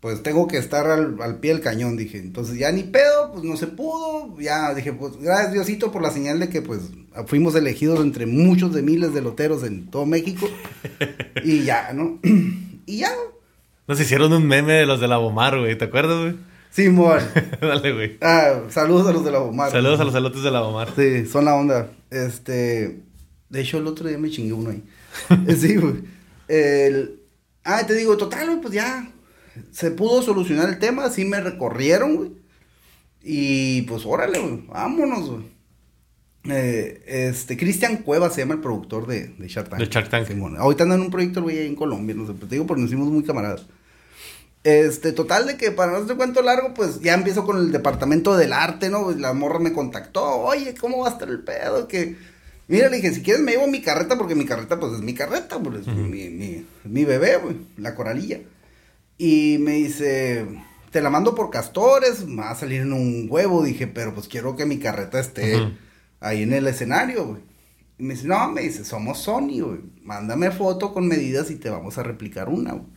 pues 0.03 0.21
tengo 0.21 0.49
que 0.49 0.57
estar 0.57 0.85
al, 0.87 1.37
pie 1.39 1.53
del 1.53 1.61
cañón, 1.61 1.95
dije. 1.95 2.17
Entonces 2.17 2.57
ya 2.57 2.69
ni 2.73 2.83
pedo, 2.83 3.31
pues 3.31 3.45
no 3.45 3.55
se 3.55 3.67
pudo. 3.67 4.37
Ya 4.37 4.73
dije, 4.73 4.91
pues 4.91 5.15
gracias 5.17 5.53
Diosito 5.53 5.93
por 5.93 6.01
la 6.01 6.11
señal 6.11 6.41
de 6.41 6.49
que 6.49 6.61
pues 6.61 6.81
fuimos 7.25 7.55
elegidos 7.55 8.01
entre 8.01 8.25
muchos 8.25 8.73
de 8.73 8.81
miles 8.81 9.13
de 9.13 9.21
loteros 9.21 9.63
en 9.63 9.89
todo 9.89 10.05
México. 10.05 10.49
y 11.45 11.63
ya, 11.63 11.93
¿no? 11.93 12.19
y 12.85 12.97
ya. 12.97 13.13
Nos 13.87 13.97
hicieron 13.97 14.33
un 14.33 14.45
meme 14.45 14.73
de 14.73 14.85
los 14.85 14.99
de 14.99 15.07
la 15.07 15.15
Bomar, 15.15 15.57
güey, 15.57 15.77
¿te 15.77 15.85
acuerdas, 15.85 16.19
güey? 16.19 16.35
Sí, 16.69 16.87
amor. 16.87 17.21
Dale, 17.61 17.93
güey. 17.93 18.17
Ah, 18.19 18.63
saludos 18.67 19.07
a 19.07 19.13
los 19.13 19.23
de 19.23 19.31
la 19.31 19.39
Bomar. 19.39 19.71
Saludos 19.71 20.01
a 20.01 20.03
los 20.03 20.15
elotes 20.15 20.43
de 20.43 20.51
la 20.51 20.59
Bomar. 20.59 20.89
Sí, 20.97 21.25
son 21.27 21.45
la 21.45 21.55
onda. 21.55 21.91
Este, 22.09 23.03
de 23.47 23.61
hecho 23.61 23.77
el 23.77 23.87
otro 23.87 24.09
día 24.09 24.17
me 24.17 24.29
chingué 24.29 24.51
uno 24.51 24.71
ahí. 24.71 24.83
sí, 25.55 25.77
güey. 25.77 26.03
El... 26.49 27.21
Ah, 27.63 27.87
te 27.87 27.93
digo, 27.93 28.17
total, 28.17 28.47
güey, 28.47 28.59
pues 28.59 28.73
ya 28.73 29.07
se 29.71 29.91
pudo 29.91 30.21
solucionar 30.21 30.69
el 30.69 30.79
tema, 30.79 31.09
sí 31.09 31.25
me 31.25 31.41
recorrieron, 31.41 32.15
güey. 32.15 32.31
Y 33.21 33.83
pues 33.83 34.05
órale, 34.05 34.39
güey, 34.39 34.63
vámonos, 34.67 35.29
güey. 35.29 35.53
Eh, 36.49 37.01
este, 37.07 37.55
Cristian 37.55 37.97
Cueva 37.97 38.29
se 38.29 38.41
llama 38.41 38.55
el 38.55 38.59
productor 38.59 39.07
de, 39.07 39.29
de 39.29 39.47
Shark 39.47 39.69
Tank. 39.69 39.79
De 39.79 39.87
Shark 39.87 40.09
Tank. 40.09 40.29
ahorita 40.57 40.83
anda 40.83 40.95
en 40.95 41.01
un 41.01 41.11
proyecto, 41.11 41.41
güey, 41.41 41.57
ahí 41.59 41.67
en 41.67 41.75
Colombia, 41.75 42.15
no 42.15 42.27
sé, 42.27 42.33
pero 42.33 42.47
te 42.47 42.55
digo 42.55 42.67
porque 42.67 42.81
nos 42.81 42.91
hicimos 42.91 43.09
muy 43.09 43.23
camaradas. 43.23 43.65
Este, 44.63 45.11
total 45.11 45.47
de 45.47 45.57
que 45.57 45.71
para 45.71 45.91
no 45.91 45.97
hacer 45.99 46.15
cuento 46.15 46.41
largo, 46.41 46.73
pues 46.73 47.01
ya 47.01 47.13
empiezo 47.13 47.45
con 47.45 47.57
el 47.57 47.71
departamento 47.71 48.35
del 48.35 48.53
arte, 48.53 48.89
¿no? 48.89 49.11
La 49.11 49.33
morra 49.33 49.59
me 49.59 49.73
contactó, 49.73 50.23
oye, 50.23 50.73
¿cómo 50.75 50.99
va 50.99 51.09
a 51.09 51.11
estar 51.11 51.29
el 51.29 51.39
pedo? 51.39 51.87
Que, 51.87 52.17
mira, 52.67 52.89
le 52.89 52.97
dije, 52.97 53.13
si 53.13 53.21
quieres 53.21 53.41
me 53.41 53.51
llevo 53.51 53.67
mi 53.67 53.81
carreta, 53.81 54.17
porque 54.17 54.35
mi 54.35 54.45
carreta, 54.45 54.79
pues 54.79 54.93
es 54.93 55.01
mi 55.01 55.13
carreta, 55.13 55.59
pues, 55.59 55.87
mi, 55.87 56.29
mi, 56.29 56.65
mi 56.83 57.05
bebé, 57.05 57.37
güey, 57.37 57.57
la 57.77 57.95
coralilla. 57.95 58.39
Y 59.17 59.57
me 59.59 59.73
dice, 59.73 60.47
te 60.91 61.01
la 61.01 61.09
mando 61.09 61.35
por 61.35 61.49
castores, 61.49 62.25
me 62.25 62.41
va 62.41 62.51
a 62.51 62.55
salir 62.55 62.81
en 62.81 62.93
un 62.93 63.27
huevo. 63.29 63.63
Dije, 63.63 63.87
pero 63.87 64.13
pues 64.13 64.27
quiero 64.27 64.55
que 64.55 64.65
mi 64.65 64.79
carreta 64.79 65.19
esté 65.19 65.73
ahí 66.19 66.43
en 66.43 66.53
el 66.53 66.67
escenario, 66.67 67.25
güey. 67.25 67.41
Y 67.97 68.03
me 68.03 68.13
dice, 68.15 68.27
no, 68.27 68.49
me 68.49 68.61
dice, 68.61 68.83
somos 68.85 69.19
Sony, 69.19 69.61
güey. 69.61 69.79
Mándame 70.03 70.51
foto 70.51 70.93
con 70.93 71.07
medidas 71.07 71.51
y 71.51 71.55
te 71.55 71.69
vamos 71.69 71.97
a 71.97 72.03
replicar 72.03 72.49
una, 72.49 72.73
güey. 72.73 72.87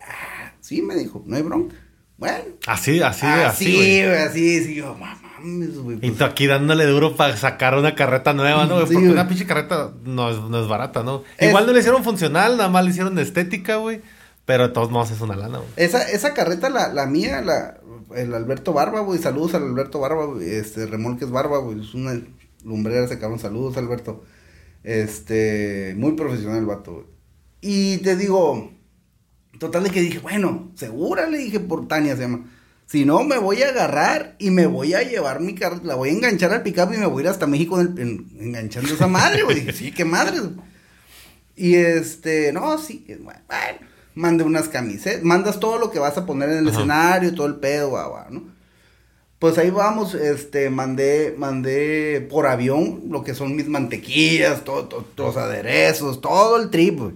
Ah, 0.00 0.52
sí, 0.60 0.82
me 0.82 0.94
dijo, 0.94 1.22
no 1.26 1.36
hay 1.36 1.42
bronca. 1.42 1.76
Bueno. 2.16 2.44
Así, 2.66 3.00
así, 3.00 3.26
así. 3.26 3.64
Sí, 3.64 4.04
güey, 4.04 4.16
así, 4.16 4.64
sí, 4.64 4.74
yo, 4.76 4.96
mames, 4.96 5.76
güey. 5.78 5.96
Y 5.96 6.00
pues". 6.00 6.18
tú 6.18 6.24
aquí 6.24 6.46
dándole 6.46 6.86
duro 6.86 7.16
para 7.16 7.36
sacar 7.36 7.76
una 7.76 7.94
carreta 7.94 8.32
nueva, 8.32 8.66
¿no? 8.66 8.78
Porque 8.80 8.96
una 8.96 9.26
pinche 9.26 9.46
carreta 9.46 9.92
no 10.04 10.30
es, 10.30 10.38
no 10.38 10.62
es 10.62 10.68
barata, 10.68 11.02
¿no? 11.02 11.24
Igual 11.40 11.66
no 11.66 11.72
le 11.72 11.80
hicieron 11.80 12.04
funcional, 12.04 12.56
nada 12.56 12.68
más 12.68 12.84
le 12.84 12.90
hicieron 12.90 13.18
estética, 13.18 13.76
güey. 13.76 14.00
Pero 14.44 14.68
de 14.68 14.74
todos 14.74 14.90
modos 14.90 15.10
es 15.10 15.20
una 15.20 15.36
lana, 15.36 15.58
güey. 15.58 15.70
Esa, 15.76 16.02
esa 16.10 16.34
carreta, 16.34 16.68
la, 16.68 16.92
la 16.92 17.06
mía, 17.06 17.40
la, 17.40 17.80
el 18.14 18.34
Alberto 18.34 18.72
Barba, 18.72 19.00
güey. 19.00 19.18
Saludos 19.18 19.54
al 19.54 19.62
Alberto 19.62 20.00
Barba, 20.00 20.26
Este, 20.42 20.86
Remolques 20.86 21.30
Barba, 21.30 21.58
güey. 21.58 21.80
Es 21.80 21.94
una 21.94 22.20
lumbrera 22.62 23.04
ese 23.04 23.18
cabrón. 23.18 23.38
Saludos, 23.38 23.76
Alberto. 23.78 24.24
Este, 24.82 25.94
muy 25.96 26.12
profesional 26.12 26.58
el 26.58 26.66
vato, 26.66 26.92
güey. 26.92 27.06
Y 27.62 27.98
te 27.98 28.16
digo, 28.16 28.70
total 29.58 29.84
de 29.84 29.90
que 29.90 30.02
dije, 30.02 30.18
bueno, 30.18 30.70
segura 30.74 31.26
le 31.26 31.38
dije 31.38 31.60
por 31.60 31.88
Tania 31.88 32.14
se 32.14 32.22
llama. 32.22 32.50
Si 32.84 33.06
no, 33.06 33.24
me 33.24 33.38
voy 33.38 33.62
a 33.62 33.70
agarrar 33.70 34.36
y 34.38 34.50
me 34.50 34.66
voy 34.66 34.92
a 34.92 35.02
llevar 35.02 35.40
mi 35.40 35.54
carreta, 35.54 35.86
la 35.86 35.94
voy 35.94 36.10
a 36.10 36.12
enganchar 36.12 36.52
al 36.52 36.62
pickup 36.62 36.92
y 36.92 36.98
me 36.98 37.06
voy 37.06 37.22
a 37.22 37.24
ir 37.24 37.30
hasta 37.30 37.46
México 37.46 37.80
enganchando 37.80 38.92
esa 38.92 39.06
madre, 39.06 39.42
güey. 39.44 39.60
Dije, 39.60 39.72
sí, 39.72 39.92
qué 39.92 40.04
madre. 40.04 40.36
Y 41.56 41.76
este, 41.76 42.52
no, 42.52 42.76
sí, 42.76 43.06
bueno 43.22 43.40
mande 44.14 44.44
unas 44.44 44.68
camisetas, 44.68 45.22
mandas 45.22 45.60
todo 45.60 45.78
lo 45.78 45.90
que 45.90 45.98
vas 45.98 46.16
a 46.16 46.26
poner 46.26 46.50
en 46.50 46.58
el 46.58 46.68
escenario, 46.68 47.34
todo 47.34 47.46
el 47.46 47.56
pedo, 47.56 47.90
guau, 47.90 48.30
¿no? 48.30 48.54
Pues 49.38 49.58
ahí 49.58 49.70
vamos, 49.70 50.14
este, 50.14 50.70
mandé, 50.70 51.34
mandé 51.36 52.26
por 52.30 52.46
avión 52.46 53.02
lo 53.10 53.22
que 53.24 53.34
son 53.34 53.54
mis 53.56 53.68
mantequillas, 53.68 54.64
todo, 54.64 54.86
todo, 54.86 55.04
los 55.18 55.36
aderezos, 55.36 56.20
todo 56.20 56.56
el 56.56 56.70
trip, 56.70 56.98
güey. 56.98 57.14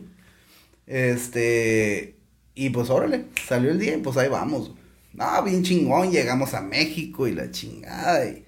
Este, 0.86 2.16
y 2.54 2.70
pues 2.70 2.90
órale, 2.90 3.26
salió 3.46 3.70
el 3.70 3.78
día 3.78 3.94
y 3.96 4.00
pues 4.02 4.16
ahí 4.16 4.28
vamos. 4.28 4.72
No, 5.14 5.42
bien 5.42 5.62
chingón, 5.62 6.10
llegamos 6.10 6.54
a 6.54 6.60
México 6.60 7.26
y 7.26 7.32
la 7.34 7.50
chingada. 7.50 8.26
Y, 8.26 8.44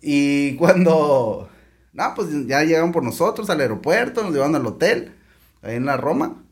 y 0.00 0.56
cuando, 0.58 1.48
no, 1.92 2.14
pues 2.14 2.28
ya 2.46 2.62
llegaron 2.62 2.92
por 2.92 3.02
nosotros 3.02 3.50
al 3.50 3.60
aeropuerto, 3.60 4.22
nos 4.22 4.32
llevaron 4.32 4.56
al 4.56 4.66
hotel, 4.66 5.12
ahí 5.62 5.76
en 5.76 5.84
la 5.84 5.96
Roma. 5.96 6.42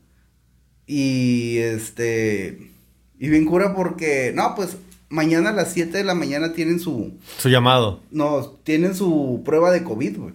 Y 0.87 1.57
este. 1.57 2.71
Y 3.19 3.29
bien 3.29 3.45
cura 3.45 3.75
porque. 3.75 4.31
No, 4.33 4.55
pues 4.55 4.77
mañana 5.09 5.49
a 5.49 5.53
las 5.53 5.73
7 5.73 5.97
de 5.97 6.03
la 6.05 6.15
mañana 6.15 6.53
tienen 6.53 6.79
su. 6.79 7.19
Su 7.37 7.49
llamado. 7.49 8.01
No, 8.09 8.57
tienen 8.63 8.95
su 8.95 9.43
prueba 9.45 9.71
de 9.71 9.83
COVID, 9.83 10.17
güey. 10.17 10.33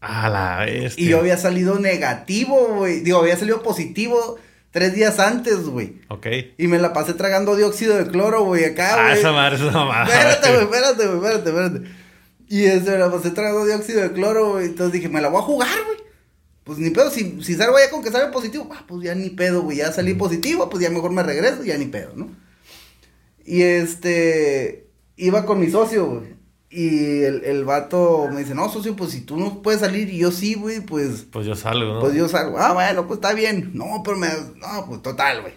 A 0.00 0.28
la 0.28 0.64
vez. 0.66 0.98
Y 0.98 1.06
yo 1.06 1.20
había 1.20 1.38
salido 1.38 1.78
negativo, 1.78 2.74
güey. 2.74 3.00
Digo, 3.00 3.20
había 3.20 3.36
salido 3.36 3.62
positivo 3.62 4.36
tres 4.72 4.94
días 4.94 5.18
antes, 5.20 5.60
güey. 5.60 6.00
Ok. 6.08 6.26
Y 6.58 6.66
me 6.66 6.78
la 6.78 6.92
pasé 6.92 7.14
tragando 7.14 7.56
dióxido 7.56 7.96
de 7.96 8.08
cloro, 8.08 8.42
güey, 8.44 8.64
acá, 8.64 8.96
güey. 8.96 9.06
Ah, 9.06 9.14
esa 9.14 9.32
madre, 9.32 9.56
esa 9.56 9.84
madre. 9.84 10.12
Espérate, 10.12 10.48
güey, 10.50 10.64
espérate, 10.64 11.06
güey, 11.06 11.16
espérate, 11.16 11.48
espérate. 11.48 11.90
Y 12.48 12.64
este, 12.64 12.90
me 12.90 12.98
la 12.98 13.10
pasé 13.10 13.30
tragando 13.30 13.64
dióxido 13.64 14.02
de 14.02 14.12
cloro, 14.12 14.52
güey. 14.52 14.66
Entonces 14.66 14.92
dije, 14.92 15.08
me 15.08 15.22
la 15.22 15.28
voy 15.28 15.40
a 15.40 15.44
jugar, 15.44 15.70
güey 15.86 16.03
pues 16.64 16.78
ni 16.78 16.90
pedo, 16.90 17.10
si, 17.10 17.42
si 17.42 17.54
salgo 17.54 17.78
ya 17.78 17.90
con 17.90 18.02
que 18.02 18.10
sale 18.10 18.32
positivo, 18.32 18.68
ah, 18.72 18.84
pues 18.88 19.02
ya 19.02 19.14
ni 19.14 19.30
pedo, 19.30 19.62
güey, 19.62 19.78
ya 19.78 19.92
salí 19.92 20.14
positivo, 20.14 20.70
pues 20.70 20.82
ya 20.82 20.90
mejor 20.90 21.12
me 21.12 21.22
regreso, 21.22 21.62
ya 21.62 21.76
ni 21.76 21.86
pedo, 21.86 22.12
¿no? 22.16 22.30
Y 23.44 23.62
este, 23.62 24.88
iba 25.16 25.44
con 25.44 25.60
mi 25.60 25.70
socio, 25.70 26.06
güey. 26.06 26.34
Y 26.70 27.22
el, 27.22 27.44
el 27.44 27.64
vato 27.64 28.28
me 28.32 28.40
dice, 28.40 28.54
no, 28.54 28.68
socio, 28.68 28.96
pues 28.96 29.12
si 29.12 29.20
tú 29.20 29.36
no 29.36 29.62
puedes 29.62 29.80
salir 29.80 30.08
y 30.08 30.18
yo 30.18 30.32
sí, 30.32 30.54
güey, 30.54 30.80
pues... 30.80 31.26
Pues 31.30 31.46
yo 31.46 31.54
salgo, 31.54 31.94
¿no? 31.94 32.00
Pues 32.00 32.14
yo 32.14 32.28
salgo. 32.28 32.58
Ah, 32.58 32.72
bueno, 32.72 33.06
pues 33.06 33.18
está 33.18 33.32
bien. 33.32 33.70
No, 33.74 34.02
pero 34.04 34.16
me... 34.16 34.26
No, 34.56 34.86
pues 34.88 35.00
total, 35.00 35.42
güey. 35.42 35.54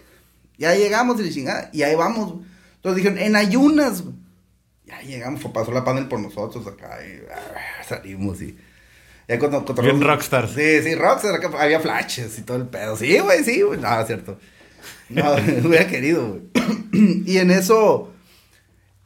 Ya 0.59 0.75
llegamos 0.75 1.19
y 1.19 1.33
chingada. 1.33 1.71
Y 1.73 1.81
ahí 1.81 1.95
vamos. 1.95 2.35
Entonces 2.75 2.97
dijeron, 2.97 3.17
en 3.17 3.35
ayunas, 3.35 4.03
güey. 4.03 4.13
Ya 4.85 5.01
llegamos, 5.01 5.43
pasó 5.51 5.71
la 5.71 5.83
panel 5.83 6.07
por 6.07 6.19
nosotros 6.19 6.67
acá 6.67 6.99
y 7.03 7.19
ah, 7.33 7.83
salimos 7.87 8.41
y... 8.41 8.55
Ya 9.27 9.39
cuando, 9.39 9.65
cuando 9.65 9.81
Bien 9.81 10.01
rockstar. 10.01 10.47
Sí, 10.47 10.81
sí, 10.81 10.95
rockstar. 10.95 11.39
había 11.59 11.79
flashes 11.79 12.39
y 12.39 12.43
todo 12.43 12.57
el 12.57 12.67
pedo. 12.67 12.95
Sí, 12.95 13.19
güey, 13.19 13.43
sí, 13.43 13.61
güey. 13.61 13.79
No, 13.79 13.99
es 13.99 14.07
cierto. 14.07 14.39
No, 15.09 15.33
hubiera 15.65 15.87
querido, 15.87 16.27
güey. 16.27 17.23
y 17.25 17.37
en 17.37 17.51
eso, 17.51 18.13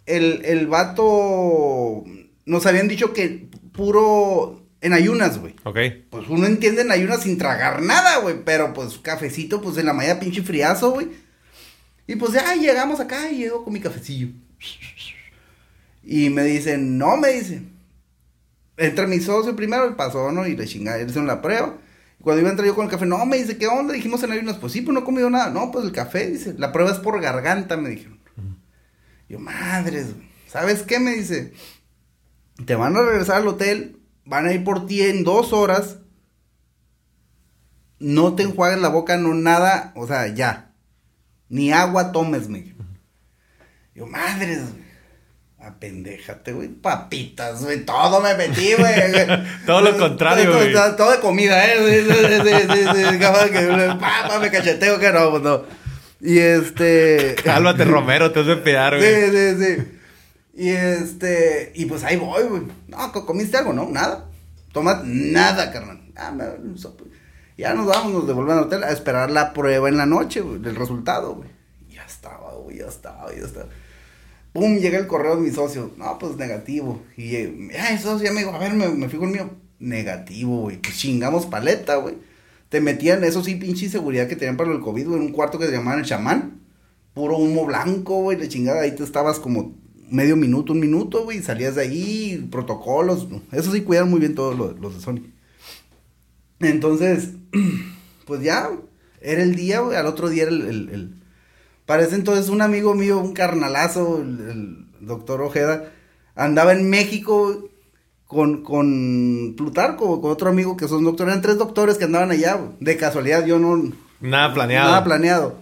el, 0.05 0.45
el 0.45 0.67
vato, 0.67 2.03
nos 2.45 2.65
habían 2.65 2.87
dicho 2.87 3.13
que 3.13 3.47
puro 3.71 4.63
en 4.81 4.93
ayunas, 4.93 5.39
güey. 5.39 5.55
Ok. 5.63 5.77
Pues 6.09 6.27
uno 6.27 6.45
entiende 6.45 6.81
en 6.81 6.91
ayunas 6.91 7.23
sin 7.23 7.37
tragar 7.37 7.81
nada, 7.81 8.17
güey. 8.17 8.43
Pero 8.43 8.73
pues 8.73 8.97
cafecito, 8.99 9.61
pues 9.61 9.77
en 9.77 9.85
la 9.87 9.93
mañana 9.93 10.19
pinche 10.19 10.41
friazo, 10.43 10.91
güey. 10.91 11.07
Y 12.07 12.15
pues 12.15 12.33
ya 12.33 12.55
llegamos 12.55 12.99
acá 12.99 13.29
y 13.31 13.37
llego 13.37 13.63
con 13.63 13.73
mi 13.73 13.79
cafecillo. 13.79 14.29
Y 16.03 16.29
me 16.29 16.43
dicen, 16.43 16.97
no, 16.97 17.15
me 17.17 17.29
dicen. 17.29 17.71
Entra 18.81 19.05
mi 19.05 19.19
socio 19.19 19.55
primero, 19.55 19.85
el 19.85 19.95
pasó, 19.95 20.31
¿no? 20.31 20.47
Y 20.47 20.55
le 20.55 20.65
chingada, 20.65 20.97
le 20.97 21.03
hicieron 21.03 21.27
la 21.27 21.39
prueba. 21.39 21.77
Y 22.19 22.23
cuando 22.23 22.39
iba 22.39 22.49
a 22.49 22.51
entrar 22.51 22.67
yo 22.67 22.73
con 22.73 22.85
el 22.85 22.91
café, 22.91 23.05
no, 23.05 23.23
me 23.27 23.37
dice, 23.37 23.57
¿qué 23.57 23.67
onda? 23.67 23.93
Dijimos 23.93 24.23
en 24.23 24.31
ayunas, 24.31 24.57
pues 24.57 24.73
sí, 24.73 24.81
pues 24.81 24.91
no 24.93 25.01
he 25.01 25.03
comido 25.03 25.29
nada. 25.29 25.51
No, 25.51 25.69
pues 25.69 25.85
el 25.85 25.91
café, 25.91 26.31
dice, 26.31 26.55
la 26.57 26.71
prueba 26.71 26.91
es 26.91 26.97
por 26.97 27.21
garganta, 27.21 27.77
me 27.77 27.89
dijeron. 27.89 28.19
Yo, 29.29 29.37
madres. 29.37 30.07
¿sabes 30.47 30.81
qué? 30.81 30.99
Me 30.99 31.11
dice, 31.11 31.53
te 32.65 32.75
van 32.75 32.95
a 32.95 33.03
regresar 33.03 33.37
al 33.37 33.47
hotel, 33.47 34.01
van 34.25 34.47
a 34.47 34.53
ir 34.53 34.63
por 34.63 34.87
ti 34.87 35.01
en 35.01 35.23
dos 35.23 35.53
horas. 35.53 35.99
No 37.99 38.33
te 38.33 38.43
enjuagues 38.43 38.81
la 38.81 38.89
boca, 38.89 39.15
no 39.17 39.35
nada, 39.35 39.93
o 39.95 40.07
sea, 40.07 40.27
ya. 40.27 40.73
Ni 41.49 41.71
agua 41.71 42.11
tomes, 42.11 42.49
me 42.49 42.63
dijo. 42.63 42.83
Yo, 43.93 44.07
madres, 44.07 44.71
güey. 44.71 44.80
Apendéjate, 45.63 46.53
güey. 46.53 46.69
Papitas, 46.69 47.63
güey. 47.63 47.85
Todo 47.85 48.19
me 48.21 48.33
metí, 48.35 48.73
güey. 48.73 48.93
Todo 49.65 49.81
lo 49.81 49.97
contrario, 49.97 50.53
güey. 50.53 50.73
todo- 50.73 50.95
Todo 50.95 51.11
de 51.11 51.19
comida, 51.19 51.65
¿eh? 51.65 51.75
Sí, 51.77 52.11
sí, 52.11 52.25
sí, 52.43 52.83
sí, 52.95 53.05
sí, 53.11 53.19
capaz 53.19 53.49
que 53.49 53.67
pa, 53.99 54.27
pa, 54.27 54.39
me 54.39 54.49
cacheteo 54.49 54.99
que 54.99 55.11
no, 55.11 55.29
pues 55.31 55.43
no. 55.43 55.63
Y 56.19 56.37
este. 56.39 57.35
Cálmate, 57.43 57.85
Romero, 57.85 58.31
te 58.31 58.39
has 58.41 58.47
de 58.47 58.57
pegar, 58.57 58.93
Sí, 58.99 58.99
güey. 59.05 59.31
sí, 59.31 59.63
sí. 59.63 59.97
Y 60.55 60.69
este. 60.69 61.71
Y 61.75 61.85
pues 61.85 62.03
ahí 62.03 62.17
voy, 62.17 62.43
güey. 62.43 62.63
No, 62.87 63.11
co- 63.11 63.25
¿comiste 63.25 63.57
algo? 63.57 63.73
No, 63.73 63.87
nada. 63.89 64.25
Toma 64.73 65.01
nada, 65.05 65.71
carnal. 65.71 66.01
Ah, 66.15 66.31
me. 66.31 66.43
Ya 67.57 67.73
nos 67.73 67.85
vamos, 67.85 68.13
nos 68.13 68.27
devuelven 68.27 68.57
al 68.57 68.63
hotel 68.63 68.83
a 68.83 68.89
esperar 68.91 69.29
la 69.29 69.53
prueba 69.53 69.87
en 69.89 69.97
la 69.97 70.05
noche, 70.05 70.41
güey, 70.41 70.59
del 70.59 70.75
resultado, 70.75 71.35
güey. 71.35 71.49
Ya 71.89 72.03
estaba, 72.05 72.53
güey, 72.55 72.77
ya 72.79 72.87
estaba, 72.87 73.29
ya 73.31 73.43
estaba. 73.45 73.67
Pum, 74.53 74.77
llega 74.79 74.97
el 74.99 75.07
correo 75.07 75.37
de 75.37 75.41
mi 75.43 75.51
socio. 75.51 75.91
No, 75.97 76.17
pues 76.19 76.35
negativo. 76.35 77.01
Y 77.15 77.35
eh, 77.35 77.69
ay, 77.79 77.97
socio 77.97 78.33
dijo, 78.35 78.51
a 78.51 78.59
ver, 78.59 78.73
me, 78.73 79.07
fijo 79.09 79.23
el 79.25 79.31
mío. 79.31 79.49
Negativo, 79.79 80.61
güey. 80.61 80.77
Pues 80.77 80.97
chingamos 80.97 81.45
paleta, 81.45 81.95
güey. 81.95 82.15
Te 82.69 82.81
metían, 82.81 83.23
eso 83.23 83.43
sí, 83.43 83.55
pinche 83.55 83.89
seguridad 83.89 84.27
que 84.27 84.35
tenían 84.35 84.57
para 84.57 84.71
el 84.71 84.79
COVID, 84.81 85.07
güey, 85.07 85.19
en 85.19 85.25
un 85.27 85.31
cuarto 85.31 85.57
que 85.57 85.65
se 85.65 85.71
llamaban 85.71 85.99
el 85.99 86.05
chamán. 86.05 86.61
Puro 87.13 87.37
humo 87.37 87.65
blanco, 87.65 88.21
güey, 88.21 88.37
la 88.37 88.47
chingada. 88.47 88.81
Ahí 88.81 88.91
te 88.95 89.03
estabas 89.03 89.39
como 89.39 89.75
medio 90.09 90.35
minuto, 90.35 90.73
un 90.73 90.79
minuto, 90.81 91.23
güey, 91.23 91.41
salías 91.41 91.75
de 91.75 91.83
ahí, 91.83 92.47
protocolos. 92.51 93.27
Eso 93.51 93.71
sí, 93.71 93.81
cuidan 93.81 94.09
muy 94.09 94.19
bien 94.19 94.35
todos 94.35 94.57
los, 94.57 94.93
de 94.95 95.01
Sony. 95.01 95.21
Entonces, 96.59 97.31
pues 98.25 98.41
ya, 98.41 98.69
era 99.21 99.41
el 99.41 99.55
día, 99.55 99.79
güey, 99.79 99.97
al 99.97 100.05
otro 100.07 100.29
día 100.29 100.43
era 100.43 100.51
el- 100.51 101.20
Para 101.91 102.03
ese 102.03 102.15
entonces 102.15 102.47
un 102.47 102.61
amigo 102.61 102.95
mío, 102.95 103.19
un 103.19 103.33
carnalazo, 103.33 104.21
el, 104.21 104.39
el 104.49 104.87
doctor 105.05 105.41
Ojeda, 105.41 105.91
andaba 106.35 106.71
en 106.71 106.89
México 106.89 107.67
con, 108.27 108.63
con 108.63 109.55
Plutarco, 109.57 110.21
con 110.21 110.31
otro 110.31 110.47
amigo 110.47 110.77
que 110.77 110.87
son 110.87 111.03
doctores, 111.03 111.33
eran 111.33 111.41
tres 111.41 111.57
doctores 111.57 111.97
que 111.97 112.05
andaban 112.05 112.31
allá, 112.31 112.57
de 112.79 112.95
casualidad, 112.95 113.45
yo 113.45 113.59
no... 113.59 113.91
Nada 114.21 114.53
planeado. 114.53 114.87
Nada 114.89 115.03
planeado. 115.03 115.55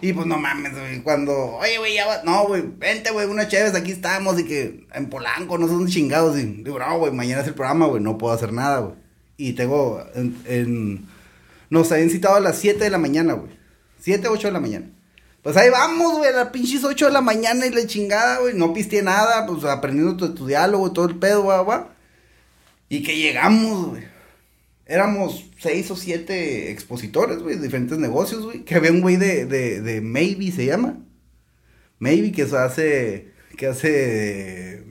Y 0.00 0.12
pues 0.12 0.28
no 0.28 0.38
mames, 0.38 0.78
güey, 0.78 1.02
cuando, 1.02 1.32
oye, 1.56 1.76
güey, 1.78 1.94
ya 1.94 2.06
va, 2.06 2.22
no, 2.22 2.46
güey, 2.46 2.62
vente, 2.78 3.10
güey, 3.10 3.26
una 3.26 3.48
chévere, 3.48 3.76
aquí 3.76 3.90
estamos, 3.90 4.38
y 4.38 4.44
que 4.44 4.86
en 4.94 5.10
Polanco, 5.10 5.58
no 5.58 5.66
dónde 5.66 5.90
chingados, 5.90 6.38
y 6.38 6.44
digo, 6.62 6.78
no, 6.78 6.98
güey, 7.00 7.10
mañana 7.12 7.42
es 7.42 7.48
el 7.48 7.54
programa, 7.54 7.86
güey, 7.86 8.00
no 8.00 8.16
puedo 8.16 8.32
hacer 8.32 8.52
nada, 8.52 8.78
güey. 8.78 8.94
Y 9.38 9.54
tengo, 9.54 10.00
en, 10.14 10.36
en- 10.44 11.06
nos 11.68 11.90
habían 11.90 12.10
citado 12.10 12.36
a 12.36 12.40
las 12.40 12.58
7 12.58 12.78
de 12.84 12.90
la 12.90 12.98
mañana, 12.98 13.32
güey, 13.32 13.50
7, 13.98 14.28
8 14.28 14.46
de 14.46 14.52
la 14.52 14.60
mañana. 14.60 14.86
Pues 15.44 15.58
ahí 15.58 15.68
vamos, 15.68 16.16
güey, 16.16 16.30
a 16.30 16.36
las 16.36 16.48
pinches 16.48 16.84
8 16.84 17.04
de 17.04 17.12
la 17.12 17.20
mañana 17.20 17.66
y 17.66 17.70
la 17.70 17.86
chingada, 17.86 18.38
güey, 18.38 18.54
no 18.54 18.72
pisteé 18.72 19.02
nada, 19.02 19.44
pues 19.46 19.62
aprendiendo 19.64 20.16
tu, 20.16 20.34
tu 20.34 20.46
diálogo, 20.46 20.90
todo 20.92 21.04
el 21.06 21.16
pedo, 21.16 21.42
güey, 21.42 21.62
güey. 21.62 21.80
Y 22.88 23.02
que 23.02 23.14
llegamos, 23.14 23.90
güey. 23.90 24.04
Éramos 24.86 25.44
seis 25.60 25.90
o 25.90 25.96
siete 25.96 26.70
expositores, 26.70 27.40
güey, 27.40 27.56
de 27.56 27.62
diferentes 27.62 27.98
negocios, 27.98 28.42
güey. 28.42 28.64
Que 28.64 28.76
había 28.76 28.90
un 28.90 29.02
güey 29.02 29.16
de, 29.16 29.44
de, 29.44 29.82
de 29.82 30.00
Maybe, 30.00 30.50
se 30.50 30.64
llama. 30.64 30.98
Maybe, 31.98 32.32
que 32.32 32.42
hace, 32.44 33.32
que 33.58 33.66
hace 33.66 34.82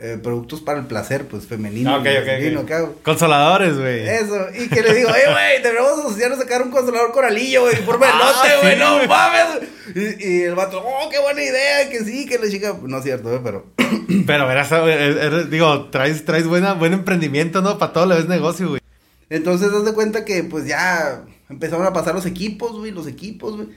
eh, 0.00 0.18
productos 0.22 0.60
para 0.60 0.78
el 0.80 0.86
placer, 0.86 1.26
pues, 1.26 1.46
femenino. 1.46 1.90
Ah, 1.90 1.98
ok, 1.98 2.06
ok, 2.06 2.26
masculino, 2.26 2.60
ok. 2.60 2.66
acá, 2.66 2.80
güey. 2.80 2.92
Consoladores, 3.02 3.78
güey. 3.78 4.08
Eso, 4.08 4.46
y 4.58 4.68
que 4.68 4.82
le 4.82 4.94
digo, 4.94 5.10
eh, 5.10 5.30
güey, 5.30 5.62
debemos 5.62 5.98
asociarnos 5.98 6.38
a 6.38 6.42
sacar 6.42 6.62
un 6.62 6.70
consolador 6.70 7.12
coralillo, 7.12 7.62
güey, 7.62 7.84
por 7.84 7.98
melote, 7.98 8.18
Ah, 8.22 8.58
güey, 8.62 8.74
sí, 8.74 8.78
no 8.80 9.06
mames. 9.06 9.68
Y, 9.94 10.28
y 10.28 10.42
el 10.42 10.54
vato, 10.54 10.82
oh, 10.84 11.08
qué 11.10 11.18
buena 11.18 11.42
idea, 11.42 11.88
que 11.90 12.04
sí, 12.04 12.26
que 12.26 12.38
la 12.38 12.48
chica, 12.48 12.76
no 12.82 12.98
es 12.98 13.04
cierto, 13.04 13.28
güey, 13.28 13.42
pero 13.42 13.66
Pero 14.26 14.46
verás, 14.46 14.70
eh, 14.72 14.78
eh, 14.86 15.46
digo, 15.50 15.86
traes, 15.90 16.24
traes 16.24 16.46
buena, 16.46 16.74
buen 16.74 16.92
emprendimiento, 16.92 17.62
¿no? 17.62 17.78
Para 17.78 17.92
todo 17.92 18.06
lo 18.06 18.16
es 18.16 18.28
negocio, 18.28 18.68
güey. 18.68 18.80
Entonces, 19.28 19.70
haz 19.72 19.84
de 19.84 19.92
cuenta 19.92 20.24
que, 20.24 20.42
pues, 20.44 20.66
ya 20.66 21.24
empezaron 21.48 21.86
a 21.86 21.92
pasar 21.92 22.14
los 22.14 22.26
equipos, 22.26 22.72
güey, 22.72 22.90
los 22.90 23.06
equipos, 23.06 23.56
güey. 23.56 23.68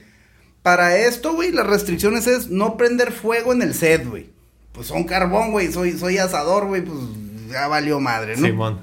Para 0.61 0.97
esto, 0.97 1.33
güey, 1.33 1.51
las 1.51 1.67
restricciones 1.67 2.25
es 2.27 2.49
no 2.49 2.77
prender 2.77 3.11
fuego 3.11 3.53
en 3.53 3.61
el 3.61 3.73
set, 3.73 4.07
güey. 4.07 4.29
Pues 4.73 4.87
son 4.87 5.03
carbón, 5.03 5.51
güey, 5.51 5.71
soy, 5.71 5.97
soy 5.97 6.17
asador, 6.17 6.67
güey, 6.67 6.83
pues 6.83 6.97
ya 7.51 7.67
valió 7.67 7.99
madre, 7.99 8.35
¿no? 8.35 8.47
Simón. 8.47 8.81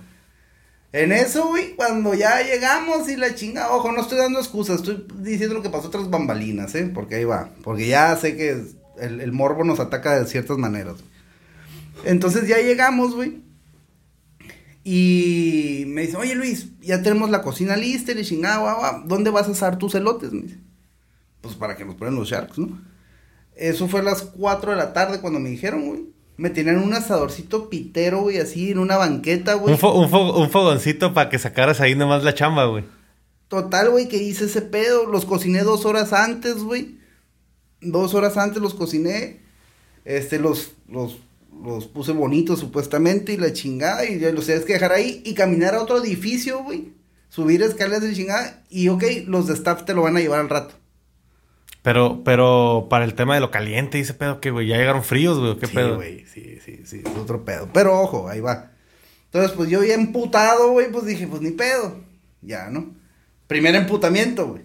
En 0.93 1.13
eso, 1.13 1.49
güey, 1.49 1.77
cuando 1.77 2.15
ya 2.15 2.43
llegamos 2.43 3.09
y 3.09 3.17
la 3.17 3.35
chinga, 3.35 3.71
ojo, 3.71 3.93
no 3.93 4.01
estoy 4.01 4.19
dando 4.19 4.39
excusas, 4.41 4.77
estoy 4.77 5.07
diciendo 5.19 5.55
lo 5.55 5.63
que 5.63 5.71
pasó 5.71 5.91
tras 5.91 6.11
bambalinas, 6.11 6.75
¿eh? 6.75 6.91
Porque 6.93 7.17
ahí 7.17 7.25
va, 7.25 7.51
porque 7.63 7.87
ya 7.87 8.17
sé 8.17 8.37
que 8.37 8.65
el, 9.01 9.21
el 9.21 9.33
morbo 9.33 9.65
nos 9.65 9.79
ataca 9.79 10.19
de 10.19 10.27
ciertas 10.27 10.59
maneras. 10.59 10.95
güey. 10.95 11.11
Entonces 12.05 12.49
ya 12.49 12.59
llegamos, 12.59 13.15
güey. 13.15 13.43
Y 14.83 15.85
me 15.89 16.03
dice, 16.03 16.17
oye 16.17 16.35
Luis, 16.35 16.69
ya 16.81 17.03
tenemos 17.03 17.31
la 17.31 17.43
cocina 17.43 17.77
lista, 17.77 18.13
y 18.13 18.25
chingada, 18.25 18.59
guau, 18.59 18.79
guau, 18.79 19.03
¿dónde 19.07 19.31
vas 19.31 19.47
a 19.47 19.53
asar 19.53 19.79
tus 19.79 19.95
elotes? 19.95 20.33
Me 20.33 20.43
dice. 20.43 20.59
Pues 21.41 21.55
para 21.55 21.77
que 21.77 21.85
nos 21.85 21.97
ponen 21.97 22.15
los 22.15 22.29
sharks, 22.29 22.59
¿no? 22.59 22.81
Eso 23.61 23.89
fue 23.89 24.01
a 24.01 24.03
las 24.05 24.23
4 24.23 24.71
de 24.73 24.77
la 24.79 24.93
tarde 24.93 25.21
cuando 25.21 25.39
me 25.39 25.51
dijeron, 25.51 25.87
güey. 25.87 26.01
Me 26.37 26.49
tenían 26.49 26.79
un 26.79 26.95
asadorcito 26.95 27.69
pitero, 27.69 28.23
güey, 28.23 28.39
así 28.39 28.71
en 28.71 28.79
una 28.79 28.97
banqueta, 28.97 29.55
güey. 29.55 29.75
Un, 29.75 29.79
fo- 29.81 29.95
un, 29.95 30.11
fo- 30.11 30.35
un 30.43 30.49
fogoncito 30.51 31.13
para 31.13 31.29
que 31.29 31.39
sacaras 31.39 31.83
ahí 31.83 31.95
nomás 31.95 32.25
la 32.25 32.35
chamba, 32.35 32.65
güey. 32.65 32.85
Total, 33.49 33.91
güey, 33.91 34.09
que 34.09 34.17
hice 34.17 34.47
ese 34.47 34.63
pedo. 34.63 35.05
Los 35.07 35.27
cociné 35.27 35.63
dos 35.63 35.85
horas 35.85 36.13
antes, 36.15 36.57
güey. 36.63 36.97
Dos 37.83 38.15
horas 38.15 38.37
antes 38.39 38.63
los 38.63 38.73
cociné. 38.75 39.41
Este, 40.07 40.39
los, 40.39 40.73
los, 40.89 41.19
los 41.63 41.87
puse 41.87 42.13
bonitos 42.13 42.59
supuestamente 42.61 43.35
y 43.35 43.37
la 43.37 43.53
chingada. 43.53 44.07
Y 44.09 44.19
ya 44.19 44.33
los 44.33 44.47
tienes 44.47 44.65
que 44.65 44.73
dejar 44.75 44.93
ahí 44.93 45.23
y 45.27 45.35
caminar 45.35 45.75
a 45.75 45.83
otro 45.83 46.03
edificio, 46.03 46.63
güey. 46.63 46.93
Subir 47.29 47.61
escaleras 47.63 48.01
de 48.03 48.15
chingada. 48.15 48.63
Y 48.71 48.89
ok, 48.89 49.05
los 49.27 49.47
de 49.47 49.53
staff 49.55 49.85
te 49.85 49.93
lo 49.95 50.03
van 50.03 50.17
a 50.17 50.21
llevar 50.21 50.41
al 50.41 50.49
rato. 50.49 50.75
Pero, 51.83 52.23
pero 52.25 52.89
para 52.91 53.05
el 53.05 53.15
tema 53.15 53.35
de 53.35 53.41
lo 53.41 53.51
caliente, 53.51 53.99
dice 53.99 54.13
pedo 54.13 54.41
que, 54.41 54.51
güey, 54.51 54.67
ya 54.67 54.77
llegaron 54.77 55.03
fríos, 55.03 55.39
güey, 55.39 55.53
¿o 55.53 55.59
¿qué 55.59 55.67
sí, 55.67 55.75
pedo? 55.75 55.97
güey, 55.97 56.27
sí, 56.27 56.59
sí, 56.65 56.83
sí, 56.85 57.03
es 57.05 57.17
otro 57.17 57.45
pedo. 57.45 57.69
Pero 57.73 57.99
ojo, 57.99 58.29
ahí 58.29 58.41
va. 58.41 58.73
Entonces, 59.27 59.53
pues 59.53 59.71
yo 59.71 59.83
ya 59.83 59.95
emputado, 59.95 60.73
güey, 60.73 60.91
pues 60.91 61.07
dije, 61.07 61.27
pues 61.27 61.41
ni 61.41 61.53
pedo. 61.53 62.01
Ya, 62.43 62.69
¿no? 62.69 62.95
Primer 63.47 63.75
emputamiento, 63.75 64.49
güey. 64.49 64.63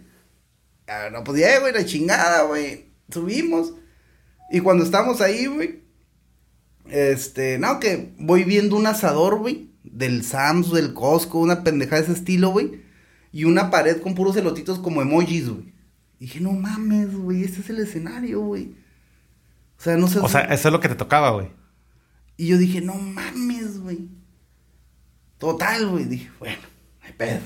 Ah, 0.88 1.10
no, 1.12 1.24
pues 1.24 1.40
ya, 1.40 1.60
güey, 1.60 1.74
la 1.74 1.86
chingada, 1.86 2.44
güey. 2.44 2.88
Subimos. 3.10 3.74
Y 4.52 4.60
cuando 4.60 4.84
estamos 4.84 5.22
ahí, 5.22 5.46
güey, 5.46 5.84
este, 6.90 7.58
no, 7.58 7.80
que 7.80 8.14
voy 8.18 8.44
viendo 8.44 8.76
un 8.76 8.88
asador, 8.88 9.40
güey, 9.40 9.70
del 9.84 10.24
Sams, 10.24 10.72
del 10.72 10.94
Costco, 10.94 11.40
una 11.40 11.64
pendejada 11.64 12.02
de 12.02 12.08
ese 12.08 12.20
estilo, 12.20 12.50
güey. 12.50 12.84
Y 13.32 13.46
una 13.46 13.72
pared 13.72 14.02
con 14.02 14.16
puros 14.16 14.36
elotitos 14.36 14.80
como 14.80 15.02
emojis, 15.02 15.50
güey. 15.50 15.75
Dije, 16.20 16.40
no 16.40 16.52
mames, 16.52 17.16
güey, 17.16 17.44
este 17.44 17.62
es 17.62 17.70
el 17.70 17.80
escenario, 17.80 18.42
güey. 18.42 18.76
O 19.78 19.82
sea, 19.82 19.98
no 19.98 20.08
sé. 20.08 20.20
O 20.20 20.30
sea, 20.30 20.42
eso 20.42 20.68
es 20.68 20.72
lo 20.72 20.80
que 20.80 20.90
te 20.90 20.96
tocaba, 20.96 21.32
güey. 21.32 21.50
Y 22.38 22.48
yo 22.48 22.58
dije, 22.58 22.82
no 22.82 22.96
mames, 22.96 23.80
güey. 23.80 24.10
Total, 25.38 25.88
güey. 25.88 26.06
Dije, 26.06 26.32
bueno, 26.40 26.62
no 27.02 27.08
hay 27.08 27.14
pedo. 27.14 27.42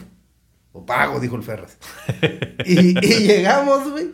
O 0.72 0.86
pago, 0.86 1.20
dijo 1.20 1.36
el 1.36 1.44
Ferras. 1.44 1.78
y, 2.66 2.98
y 3.06 3.28
llegamos, 3.28 3.90
güey. 3.92 4.12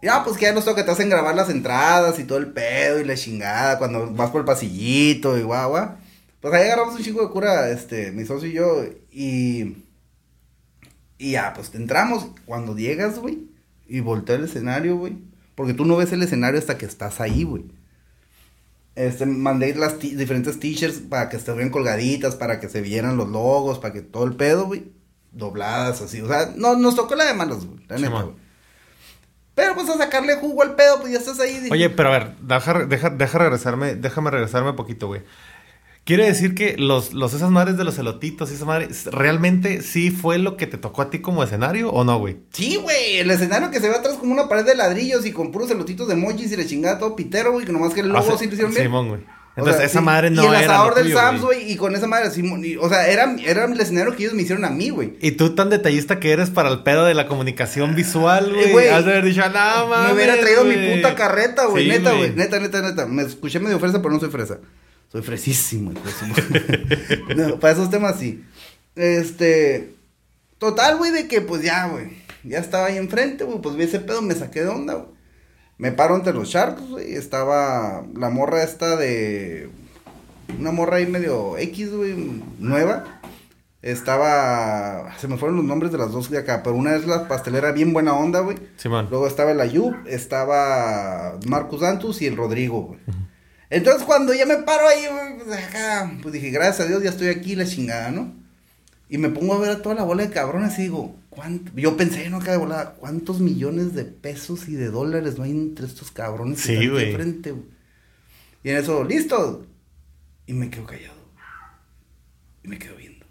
Ya, 0.00 0.22
pues 0.22 0.36
que 0.36 0.44
ya 0.44 0.52
nos 0.52 0.64
toca, 0.64 0.84
te 0.84 0.90
hacen 0.90 1.08
grabar 1.08 1.34
las 1.34 1.50
entradas 1.50 2.18
y 2.18 2.24
todo 2.24 2.38
el 2.38 2.52
pedo 2.52 3.00
y 3.00 3.04
la 3.04 3.16
chingada 3.16 3.78
cuando 3.78 4.12
vas 4.12 4.30
por 4.30 4.40
el 4.40 4.46
pasillito 4.46 5.36
y 5.36 5.42
guau, 5.42 5.70
guau. 5.70 5.96
Pues 6.40 6.54
ahí 6.54 6.64
agarramos 6.64 6.94
un 6.94 7.02
chico 7.02 7.20
de 7.20 7.30
cura, 7.30 7.68
este, 7.70 8.12
mi 8.12 8.24
socio 8.24 8.48
y 8.48 8.52
yo, 8.52 8.84
y. 9.10 9.87
Y 11.18 11.32
ya, 11.32 11.52
pues 11.52 11.74
entramos. 11.74 12.28
Cuando 12.46 12.76
llegas, 12.76 13.18
güey, 13.18 13.48
y 13.86 14.00
voltea 14.00 14.36
el 14.36 14.44
escenario, 14.44 14.96
güey. 14.96 15.18
Porque 15.54 15.74
tú 15.74 15.84
no 15.84 15.96
ves 15.96 16.12
el 16.12 16.22
escenario 16.22 16.58
hasta 16.58 16.78
que 16.78 16.86
estás 16.86 17.20
ahí, 17.20 17.42
güey. 17.42 17.64
Este, 18.94 19.26
mandé 19.26 19.74
las 19.74 19.98
diferentes 19.98 20.58
t-shirts 20.58 21.00
para 21.08 21.28
que 21.28 21.36
estuvieran 21.36 21.70
colgaditas, 21.70 22.36
para 22.36 22.60
que 22.60 22.68
se 22.68 22.80
vieran 22.80 23.16
los 23.16 23.28
logos, 23.28 23.78
para 23.78 23.92
que 23.92 24.02
todo 24.02 24.24
el 24.24 24.34
pedo, 24.34 24.66
güey. 24.66 24.92
Dobladas 25.32 26.00
así. 26.00 26.20
O 26.20 26.28
sea, 26.28 26.52
no, 26.56 26.76
nos 26.76 26.96
tocó 26.96 27.14
la 27.14 27.24
de 27.24 27.34
manos, 27.34 27.66
güey. 27.66 27.84
La 27.88 27.96
neta, 27.98 28.22
güey. 28.22 28.34
Pero 29.54 29.74
pues 29.74 29.88
a 29.88 29.98
sacarle 29.98 30.36
jugo 30.36 30.62
al 30.62 30.76
pedo, 30.76 31.00
pues 31.00 31.12
ya 31.12 31.18
estás 31.18 31.40
ahí. 31.40 31.68
Oye, 31.72 31.90
pero 31.90 32.10
a 32.10 32.12
ver, 32.12 32.36
deja, 32.36 32.84
deja, 32.84 33.10
deja 33.10 33.38
regresarme, 33.38 33.96
déjame 33.96 34.30
regresarme 34.30 34.70
un 34.70 34.76
poquito, 34.76 35.08
güey. 35.08 35.22
Quiere 36.08 36.24
decir 36.24 36.54
que 36.54 36.74
los, 36.78 37.12
los 37.12 37.34
esas 37.34 37.50
madres 37.50 37.76
de 37.76 37.84
los 37.84 37.98
elotitos 37.98 38.50
y 38.50 38.54
esas 38.54 38.66
madres, 38.66 39.04
¿realmente 39.12 39.82
sí 39.82 40.10
fue 40.10 40.38
lo 40.38 40.56
que 40.56 40.66
te 40.66 40.78
tocó 40.78 41.02
a 41.02 41.10
ti 41.10 41.18
como 41.18 41.44
escenario 41.44 41.90
o 41.90 42.02
no, 42.02 42.18
güey? 42.18 42.38
Sí, 42.50 42.76
güey. 42.76 43.18
El 43.18 43.30
escenario 43.30 43.70
que 43.70 43.78
se 43.78 43.90
ve 43.90 43.94
atrás 43.94 44.14
como 44.14 44.32
una 44.32 44.48
pared 44.48 44.64
de 44.64 44.74
ladrillos 44.74 45.26
y 45.26 45.32
con 45.32 45.52
puros 45.52 45.70
elotitos 45.70 46.08
de 46.08 46.14
emojis 46.14 46.50
y 46.50 46.56
le 46.56 46.64
chingada 46.64 46.98
todo 46.98 47.14
pitero, 47.14 47.52
güey, 47.52 47.66
que 47.66 47.72
nomás 47.72 47.92
que 47.92 48.00
el 48.00 48.08
logo 48.08 48.20
ah, 48.26 48.36
sí 48.38 48.46
lo 48.46 48.52
hicieron 48.52 48.72
bien. 48.72 48.84
Simón, 48.84 49.08
güey. 49.10 49.20
Entonces, 49.54 49.84
esa 49.84 50.00
madre 50.00 50.30
no 50.30 50.44
y 50.44 50.46
el 50.46 50.54
asador 50.54 50.94
del 50.94 51.12
Sams, 51.12 51.42
güey, 51.42 51.70
y 51.70 51.76
con 51.76 51.94
esa 51.94 52.06
madre, 52.06 52.30
o 52.80 52.88
sea, 52.88 53.06
era, 53.08 53.36
era 53.44 53.66
el 53.66 53.78
escenario 53.78 54.16
que 54.16 54.22
ellos 54.22 54.32
me 54.32 54.42
hicieron 54.42 54.64
a 54.64 54.70
mí, 54.70 54.88
güey. 54.88 55.18
Y 55.20 55.32
tú 55.32 55.54
tan 55.54 55.68
detallista 55.68 56.20
que 56.20 56.30
eres 56.30 56.48
para 56.48 56.70
el 56.70 56.84
pedo 56.84 57.04
de 57.04 57.12
la 57.12 57.26
comunicación 57.26 57.94
visual, 57.94 58.50
güey. 58.72 58.88
Has 58.88 59.04
de 59.04 59.10
haber 59.10 59.24
dicho, 59.24 59.40
nada, 59.40 60.06
Me 60.06 60.14
hubiera 60.14 60.38
traído 60.38 60.64
mi 60.64 60.96
puta 60.96 61.14
carreta, 61.14 61.66
güey, 61.66 61.86
neta, 61.86 62.12
güey. 62.12 62.30
Neta, 62.30 62.58
neta, 62.60 62.80
neta. 62.80 63.04
Me 63.04 63.24
escuché 63.24 63.60
medio 63.60 63.78
fresa, 63.78 64.00
pero 64.00 64.14
no 64.14 64.20
soy 64.20 64.30
fresa. 64.30 64.58
Soy 65.10 65.22
fresísimo, 65.22 65.92
no, 67.36 67.58
para 67.58 67.72
esos 67.72 67.90
temas 67.90 68.18
sí. 68.18 68.44
Este. 68.94 69.94
Total, 70.58 70.98
güey, 70.98 71.12
de 71.12 71.28
que 71.28 71.40
pues 71.40 71.62
ya, 71.62 71.88
güey. 71.88 72.22
Ya 72.44 72.58
estaba 72.58 72.86
ahí 72.86 72.98
enfrente, 72.98 73.44
güey. 73.44 73.60
Pues 73.60 73.76
vi 73.76 73.84
ese 73.84 74.00
pedo, 74.00 74.20
me 74.20 74.34
saqué 74.34 74.62
de 74.62 74.68
onda, 74.68 74.94
güey. 74.94 75.18
Me 75.78 75.92
paro 75.92 76.16
entre 76.16 76.34
los 76.34 76.48
Sharks, 76.48 76.88
güey. 76.88 77.14
Estaba 77.14 78.04
la 78.14 78.30
morra 78.30 78.62
esta 78.62 78.96
de. 78.96 79.70
Una 80.58 80.72
morra 80.72 80.96
ahí 80.96 81.06
medio 81.06 81.56
X, 81.56 81.94
güey. 81.94 82.42
Nueva. 82.58 83.20
Estaba. 83.80 85.16
Se 85.18 85.28
me 85.28 85.38
fueron 85.38 85.56
los 85.56 85.64
nombres 85.64 85.92
de 85.92 85.98
las 85.98 86.10
dos 86.10 86.28
de 86.30 86.38
acá. 86.38 86.62
Pero 86.62 86.76
una 86.76 86.96
es 86.96 87.06
la 87.06 87.28
pastelera 87.28 87.72
bien 87.72 87.92
buena 87.92 88.12
onda, 88.14 88.40
güey. 88.40 88.58
Luego 89.08 89.26
estaba 89.26 89.52
el 89.52 89.60
Ayub. 89.60 89.94
Estaba 90.06 91.38
Marcus 91.46 91.82
Antus 91.82 92.20
y 92.20 92.26
el 92.26 92.36
Rodrigo, 92.36 92.82
güey. 92.82 93.00
Entonces 93.70 94.04
cuando 94.04 94.32
ya 94.34 94.46
me 94.46 94.56
paro 94.58 94.88
ahí, 94.88 95.04
pues 95.44 95.58
acá, 95.58 96.18
pues 96.22 96.32
dije, 96.32 96.50
gracias 96.50 96.80
a 96.80 96.88
Dios 96.88 97.02
ya 97.02 97.10
estoy 97.10 97.28
aquí, 97.28 97.54
la 97.54 97.66
chingada, 97.66 98.10
¿no? 98.10 98.32
Y 99.10 99.18
me 99.18 99.30
pongo 99.30 99.54
a 99.54 99.58
ver 99.58 99.70
a 99.70 99.82
toda 99.82 99.94
la 99.94 100.02
bola 100.02 100.22
de 100.22 100.30
cabrones 100.30 100.78
y 100.78 100.82
digo, 100.82 101.16
¿cuánto? 101.30 101.72
Yo 101.74 101.96
pensé, 101.96 102.28
no, 102.28 102.38
acá 102.38 102.52
de 102.52 102.58
volada, 102.58 102.94
¿cuántos 102.94 103.40
millones 103.40 103.94
de 103.94 104.04
pesos 104.04 104.68
y 104.68 104.74
de 104.74 104.90
dólares 104.90 105.38
no 105.38 105.44
hay 105.44 105.50
entre 105.50 105.86
estos 105.86 106.10
cabrones 106.10 106.60
sí, 106.60 106.88
güey. 106.88 107.14
frente, 107.14 107.52
güey? 107.52 107.64
Y 108.64 108.70
en 108.70 108.76
eso, 108.76 109.04
listo. 109.04 109.66
Y 110.46 110.52
me 110.52 110.68
quedo 110.68 110.84
callado. 110.84 111.18
Y 112.64 112.68
me 112.68 112.78
quedo 112.78 112.96
viendo. 112.96 113.24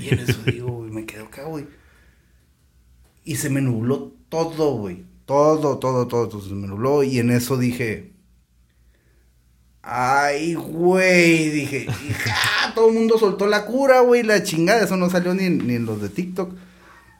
Y 0.00 0.08
en 0.08 0.20
eso 0.20 0.42
digo, 0.46 0.68
güey, 0.68 0.90
me 0.90 1.04
quedo 1.04 1.26
acá, 1.26 1.44
güey. 1.44 1.66
Y 3.24 3.36
se 3.36 3.50
me 3.50 3.60
nubló 3.60 4.14
todo, 4.28 4.76
güey. 4.78 5.04
Todo, 5.24 5.78
todo, 5.78 6.06
todo, 6.06 6.28
todo 6.28 6.40
se 6.40 6.54
me 6.54 6.66
nubló. 6.66 7.02
Y 7.02 7.18
en 7.18 7.30
eso 7.30 7.58
dije, 7.58 8.12
Ay, 9.88 10.54
güey, 10.54 11.48
dije, 11.50 11.86
hija, 12.08 12.72
todo 12.74 12.88
el 12.88 12.94
mundo 12.94 13.18
soltó 13.18 13.46
la 13.46 13.66
cura, 13.66 14.00
güey, 14.00 14.24
la 14.24 14.42
chingada, 14.42 14.82
eso 14.82 14.96
no 14.96 15.08
salió 15.08 15.32
ni 15.32 15.44
en, 15.44 15.86
los 15.86 16.02
de 16.02 16.08
TikTok. 16.08 16.52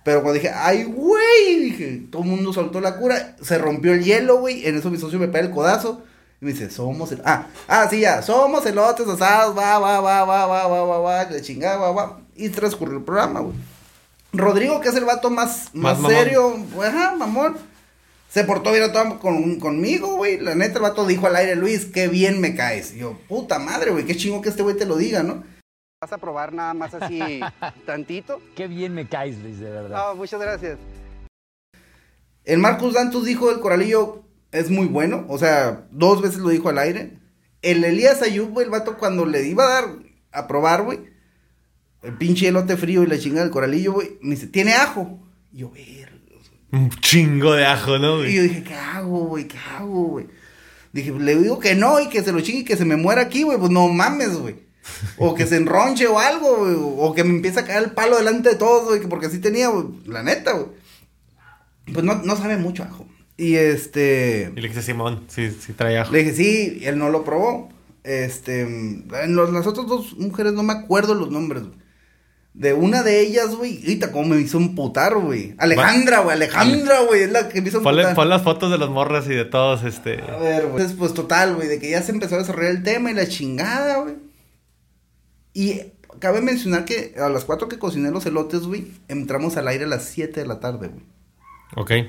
Pero 0.05 0.23
cuando 0.23 0.35
dije, 0.35 0.51
ay, 0.53 0.83
güey, 0.83 1.61
dije, 1.61 2.03
todo 2.11 2.23
el 2.23 2.29
mundo 2.29 2.53
soltó 2.53 2.81
la 2.81 2.97
cura, 2.97 3.37
se 3.41 3.59
rompió 3.59 3.93
el 3.93 4.03
hielo, 4.03 4.39
güey, 4.39 4.67
en 4.67 4.77
eso 4.77 4.91
mi 4.91 4.99
socio 4.99 5.21
me 5.21 5.29
pega 5.29 5.47
el 5.47 5.53
codazo. 5.53 6.03
Y 6.41 6.45
me 6.45 6.53
dice, 6.53 6.69
somos 6.69 7.13
el... 7.13 7.23
Ah, 7.25 7.47
ah, 7.69 7.87
sí, 7.89 8.01
ya, 8.01 8.21
somos 8.21 8.67
elotes 8.67 9.07
asados, 9.07 9.57
va, 9.57 9.79
va, 9.79 10.01
va, 10.01 10.25
va, 10.25 10.47
va, 10.47 10.67
va, 10.67 10.85
va, 10.85 10.99
va, 10.99 11.31
la 11.31 11.41
chingada, 11.41 11.77
va, 11.77 11.93
va. 11.93 12.21
Y 12.35 12.49
transcurrió 12.49 12.99
el 12.99 13.05
programa, 13.05 13.41
güey. 13.41 13.55
Rodrigo, 14.33 14.81
que 14.81 14.89
es 14.89 14.97
el 14.97 15.05
vato 15.05 15.31
más, 15.31 15.71
más, 15.73 15.99
serio, 16.03 16.57
ajá, 16.83 17.15
mamón 17.15 17.57
se 18.29 18.45
portó 18.45 18.73
bien 18.73 18.93
todo 18.93 19.19
con, 19.19 19.59
conmigo, 19.59 20.17
güey. 20.17 20.39
La 20.39 20.55
neta, 20.55 20.77
el 20.77 20.83
vato 20.83 21.07
dijo 21.07 21.27
al 21.27 21.37
aire, 21.37 21.57
Luis, 21.57 21.87
qué 21.87 22.09
bien 22.09 22.41
me 22.41 22.55
caes. 22.55 22.95
Y 22.95 22.99
yo, 22.99 23.19
puta 23.29 23.59
madre, 23.59 23.91
güey, 23.91 24.05
qué 24.05 24.17
chingo 24.17 24.43
que 24.43 24.49
este 24.49 24.63
güey 24.63 24.77
te 24.77 24.87
lo 24.87 24.97
diga, 24.97 25.23
¿no? 25.23 25.45
Vas 26.01 26.13
a 26.13 26.19
probar 26.19 26.53
nada 26.53 26.75
más 26.75 26.93
así 26.95 27.41
tantito. 27.87 28.41
Qué 28.55 28.69
bien 28.69 28.95
me 28.95 29.09
caes, 29.09 29.39
Luis, 29.39 29.59
de 29.59 29.71
verdad. 29.71 30.09
No, 30.09 30.15
muchas 30.17 30.41
gracias. 30.41 30.79
El 32.45 32.59
Marcus 32.59 32.95
Dantus 32.95 33.25
dijo 33.25 33.51
el 33.51 33.61
coralillo 33.61 34.23
es 34.53 34.71
muy 34.71 34.87
bueno. 34.87 35.25
O 35.29 35.39
sea, 35.39 35.87
dos 35.91 36.23
veces 36.23 36.39
lo 36.39 36.49
dijo 36.51 36.69
al 36.69 36.79
aire. 36.79 37.19
El 37.63 37.85
Elías 37.85 38.23
Ayub, 38.23 38.51
güey, 38.51 38.67
el 38.67 38.71
vato 38.71 38.97
cuando 38.99 39.27
le 39.27 39.47
iba 39.47 39.65
a 39.65 39.83
dar 39.83 39.85
a 40.33 40.47
probar, 40.47 40.83
güey. 40.83 41.01
El 42.03 42.17
pinche 42.17 42.49
elote 42.49 42.77
frío 42.77 43.03
y 43.03 43.07
la 43.07 43.19
chingada 43.19 43.43
del 43.43 43.53
coralillo, 43.53 43.95
güey. 43.95 44.19
Me 44.21 44.35
dice, 44.35 44.47
tiene 44.47 44.75
ajo. 44.75 45.19
Y 45.53 45.59
yo, 45.59 45.71
ver, 45.71 46.16
un 46.73 46.91
chingo 46.91 47.53
de 47.55 47.65
ajo, 47.65 47.99
¿no, 47.99 48.19
güey? 48.19 48.33
Y 48.33 48.37
yo 48.37 48.43
dije, 48.43 48.63
¿qué 48.63 48.75
hago, 48.75 49.27
güey? 49.27 49.49
¿Qué 49.49 49.59
hago, 49.59 50.05
güey? 50.05 50.27
Dije, 50.93 51.13
le 51.13 51.37
digo 51.37 51.59
que 51.59 51.75
no 51.75 52.01
y 52.01 52.09
que 52.09 52.23
se 52.23 52.33
lo 52.33 52.41
chingue 52.41 52.61
y 52.61 52.65
que 52.65 52.77
se 52.77 52.85
me 52.85 52.97
muera 52.97 53.23
aquí, 53.23 53.43
güey. 53.43 53.59
Pues 53.59 53.71
no 53.71 53.89
mames, 53.89 54.37
güey. 54.37 54.67
O 55.19 55.35
que 55.35 55.47
se 55.47 55.57
enronche 55.57 56.07
o 56.07 56.19
algo, 56.19 56.57
güey. 56.59 56.77
O 56.79 57.15
que 57.15 57.25
me 57.25 57.31
empiece 57.31 57.61
a 57.61 57.65
caer 57.65 57.85
el 57.85 57.91
palo 57.91 58.17
delante 58.17 58.51
de 58.51 58.55
todos, 58.57 58.87
güey. 58.87 59.01
Porque 59.09 59.27
así 59.27 59.39
tenía, 59.39 59.69
güey. 59.69 59.87
La 60.07 60.23
neta, 60.23 60.53
güey. 60.53 60.69
Pues 61.93 62.05
no, 62.05 62.15
no 62.15 62.37
sabe 62.37 62.57
mucho 62.57 62.83
ajo. 62.83 63.07
Y 63.37 63.57
este. 63.57 64.53
Y 64.57 64.61
le 64.61 64.69
dije, 64.69 64.83
Simón, 64.83 65.25
sí, 65.29 65.51
sí 65.51 65.73
trae 65.75 65.99
ajo. 65.99 66.13
Le 66.13 66.21
dije, 66.21 66.35
sí, 66.35 66.81
él 66.83 66.99
no 66.99 67.11
lo 67.11 67.25
probó. 67.25 67.69
Este. 68.03 68.63
En 68.63 69.37
las 69.37 69.67
otras 69.67 69.87
dos 69.87 70.17
mujeres 70.17 70.55
no 70.55 70.63
me 70.63 70.73
acuerdo 70.73 71.15
los 71.15 71.31
nombres, 71.31 71.65
güey. 71.65 71.86
De 72.57 72.73
una 72.73 73.03
de 73.03 73.21
ellas, 73.21 73.55
güey. 73.55 73.81
Ahorita 73.81 74.13
cómo 74.13 74.35
me 74.35 74.41
hizo 74.41 74.59
putar, 74.75 75.15
güey. 75.19 75.55
Alejandra, 75.59 76.21
güey. 76.21 76.37
Alejandra, 76.37 77.01
güey. 77.01 77.25
Es 77.25 77.31
la 77.31 77.51
que 77.51 77.61
me 77.61 77.69
hizo 77.69 77.79
emputar. 77.79 78.15
Pon 78.15 78.29
las 78.31 78.43
fotos 78.43 78.71
de 78.71 78.79
las 78.79 78.89
morras 78.89 79.27
y 79.27 79.35
de 79.35 79.45
todos, 79.45 79.85
este. 79.85 80.23
A 80.23 80.39
ver, 80.39 80.69
güey. 80.69 80.89
Pues 80.95 81.13
total, 81.13 81.55
güey. 81.55 81.69
De 81.69 81.79
que 81.79 81.91
ya 81.91 82.01
se 82.01 82.13
empezó 82.13 82.37
a 82.37 82.39
desarrollar 82.39 82.71
el 82.71 82.83
tema 82.83 83.11
y 83.11 83.15
la 83.15 83.29
chingada, 83.29 83.99
güey. 83.99 84.15
Y 85.53 85.83
cabe 86.19 86.41
mencionar 86.41 86.87
que 86.87 87.15
a 87.19 87.29
las 87.29 87.45
cuatro 87.45 87.69
que 87.69 87.79
cociné 87.79 88.11
los 88.11 88.25
elotes, 88.25 88.63
güey, 88.63 88.91
entramos 89.09 89.59
al 89.59 89.69
aire 89.69 89.85
a 89.85 89.89
las 89.89 90.05
siete 90.05 90.41
de 90.41 90.47
la 90.47 90.59
tarde, 90.59 90.89
güey. 90.89 91.05
Ok. 91.77 92.09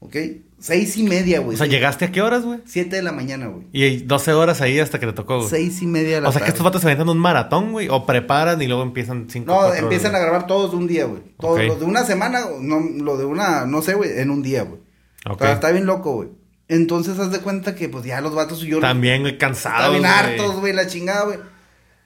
¿Ok? 0.00 0.16
Seis 0.58 0.96
y 0.96 1.02
media, 1.02 1.40
güey. 1.40 1.54
O 1.54 1.58
sea, 1.58 1.66
¿llegaste 1.66 2.06
a 2.06 2.12
qué 2.12 2.22
horas, 2.22 2.44
güey? 2.44 2.60
Siete 2.64 2.96
de 2.96 3.02
la 3.02 3.12
mañana, 3.12 3.48
güey. 3.48 3.66
Y 3.72 3.98
12 3.98 4.32
horas 4.32 4.60
ahí 4.60 4.78
hasta 4.78 4.98
que 4.98 5.06
te 5.06 5.12
tocó, 5.12 5.38
güey. 5.38 5.48
Seis 5.48 5.82
y 5.82 5.86
media 5.86 6.16
de 6.16 6.20
la 6.22 6.28
O 6.28 6.32
sea, 6.32 6.42
que 6.42 6.48
estos 6.48 6.64
vatos 6.64 6.80
se 6.80 6.86
aventan 6.86 7.08
un 7.08 7.18
maratón, 7.18 7.72
güey. 7.72 7.88
O 7.88 8.06
preparan 8.06 8.60
y 8.62 8.66
luego 8.66 8.82
empiezan 8.82 9.26
cinco 9.28 9.52
No, 9.52 9.74
empiezan 9.74 10.14
a 10.14 10.18
grabar 10.18 10.46
todos 10.46 10.70
de 10.70 10.76
un 10.78 10.86
día, 10.86 11.04
güey. 11.04 11.22
Todos, 11.38 11.62
los 11.62 11.80
de 11.80 11.86
una 11.86 12.04
semana, 12.04 12.40
no, 12.60 12.80
lo 12.80 13.16
de 13.16 13.24
una, 13.24 13.66
no 13.66 13.82
sé, 13.82 13.94
güey, 13.94 14.18
en 14.18 14.30
un 14.30 14.42
día, 14.42 14.62
güey. 14.62 14.80
Ok. 15.28 15.42
está 15.42 15.70
bien 15.72 15.86
loco, 15.86 16.14
güey. 16.14 16.28
Entonces, 16.68 17.18
haz 17.18 17.30
de 17.30 17.40
cuenta 17.40 17.74
que, 17.74 17.88
pues, 17.88 18.04
ya 18.04 18.20
los 18.20 18.34
vatos 18.34 18.62
y 18.64 18.68
yo... 18.68 18.80
También, 18.80 19.22
güey, 19.22 19.38
cansados, 19.38 19.94
Están 19.94 20.00
bien 20.00 20.06
hartos, 20.06 20.60
güey, 20.60 20.72
la 20.72 20.86
chingada, 20.86 21.24
güey. 21.24 21.38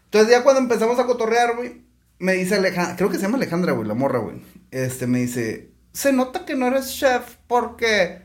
Entonces, 0.05 0.31
ya 0.31 0.43
cuando 0.43 0.61
empezamos 0.61 0.99
a 0.99 1.07
cotorrear, 1.07 1.57
güey, 1.57 1.83
me 2.19 2.35
dice 2.35 2.57
Alejandra... 2.57 2.97
Creo 2.97 3.09
que 3.09 3.17
se 3.17 3.23
llama 3.23 3.37
Alejandra, 3.37 3.73
güey, 3.73 3.89
la 3.89 3.95
morra, 3.95 4.19
güey. 4.19 4.37
Este, 4.71 5.07
me 5.07 5.21
dice... 5.21 5.70
Se 5.93 6.13
nota 6.13 6.45
que 6.45 6.55
no 6.55 6.67
eres 6.67 6.95
chef 6.95 7.37
porque 7.47 8.23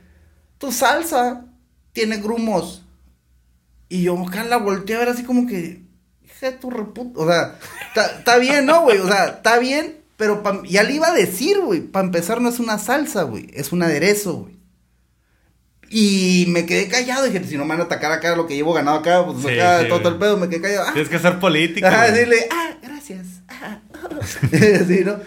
tu 0.58 0.72
salsa 0.72 1.46
tiene 1.94 2.18
grumos. 2.18 2.84
Y 3.90 4.04
yo 4.04 4.20
acá 4.28 4.44
la 4.44 4.58
volteé 4.58 4.96
a 4.96 5.00
ver 5.00 5.10
así 5.10 5.24
como 5.24 5.48
que, 5.48 5.84
hija 6.24 6.52
de 6.52 6.58
tu 6.58 6.70
reputa. 6.70 7.20
O 7.20 7.28
sea, 7.28 7.60
está 8.18 8.38
bien, 8.38 8.66
¿no, 8.66 8.82
güey? 8.82 9.00
O 9.00 9.08
sea, 9.08 9.26
está 9.28 9.58
bien, 9.60 9.98
pero 10.18 10.42
ya 10.64 10.84
le 10.84 10.94
iba 10.94 11.08
a 11.08 11.14
decir, 11.14 11.60
güey, 11.60 11.82
para 11.82 12.06
empezar 12.06 12.42
no 12.42 12.50
es 12.50 12.60
una 12.60 12.78
salsa, 12.78 13.24
güey, 13.24 13.50
es 13.54 13.72
un 13.72 13.84
aderezo, 13.84 14.34
güey. 14.36 14.56
Y 15.90 16.46
me 16.48 16.66
quedé 16.66 16.88
callado, 16.88 17.26
dije, 17.26 17.44
si 17.44 17.58
no 17.58 17.64
me 17.64 17.70
van 17.70 17.82
a 17.82 17.84
atacar 17.84 18.12
acá 18.12 18.36
lo 18.36 18.48
que 18.48 18.56
llevo 18.56 18.74
ganado 18.74 18.98
acá, 18.98 19.24
pues 19.26 19.46
acá 19.46 19.88
todo, 19.88 20.10
el 20.10 20.18
pedo, 20.18 20.38
me 20.38 20.50
quedé 20.50 20.62
callado. 20.62 20.94
Tienes 20.94 21.10
que 21.10 21.20
ser 21.20 21.40
político. 21.40 21.88
Ah, 21.90 22.10
decirle, 22.10 22.48
ah, 22.52 22.72
gracias. 22.82 23.28
Ah, 23.48 23.80
sí, 24.88 25.04
¿no? 25.06 25.20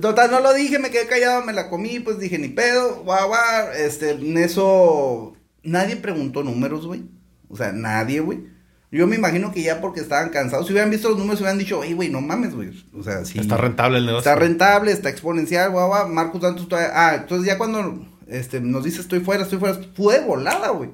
Total, 0.00 0.30
no 0.30 0.40
lo 0.40 0.52
dije, 0.54 0.78
me 0.78 0.90
quedé 0.90 1.06
callado, 1.06 1.44
me 1.44 1.52
la 1.52 1.68
comí, 1.68 2.00
pues 2.00 2.18
dije, 2.18 2.38
ni 2.38 2.48
pedo, 2.48 3.02
guau, 3.04 3.28
guau. 3.28 3.72
Este, 3.76 4.10
en 4.10 4.36
eso, 4.38 5.36
nadie 5.62 5.96
preguntó 5.96 6.42
números, 6.42 6.86
güey. 6.86 7.04
O 7.48 7.56
sea, 7.56 7.72
nadie, 7.72 8.20
güey. 8.20 8.44
Yo 8.90 9.06
me 9.06 9.16
imagino 9.16 9.52
que 9.52 9.62
ya 9.62 9.80
porque 9.80 10.00
estaban 10.00 10.30
cansados, 10.30 10.66
si 10.66 10.72
hubieran 10.72 10.90
visto 10.90 11.08
los 11.08 11.18
números, 11.18 11.40
hubieran 11.40 11.58
dicho, 11.58 11.82
ey, 11.82 11.92
güey, 11.92 12.08
no 12.08 12.20
mames, 12.20 12.54
güey. 12.54 12.70
O 12.94 13.02
sea, 13.02 13.24
sí. 13.24 13.38
Está 13.38 13.56
rentable 13.56 13.98
el 13.98 14.06
negocio. 14.06 14.30
Está 14.30 14.40
rentable, 14.40 14.92
está 14.92 15.10
exponencial, 15.10 15.70
guau, 15.70 15.88
guau. 15.88 16.08
Marcos 16.08 16.40
Santos 16.40 16.68
todavía. 16.68 16.92
Ah, 16.94 17.16
entonces 17.16 17.46
ya 17.46 17.58
cuando 17.58 18.06
este, 18.26 18.60
nos 18.60 18.84
dice 18.84 19.00
estoy 19.00 19.20
fuera, 19.20 19.42
estoy 19.42 19.58
fuera, 19.58 19.78
fue 19.94 20.20
volada, 20.20 20.70
güey. 20.70 20.90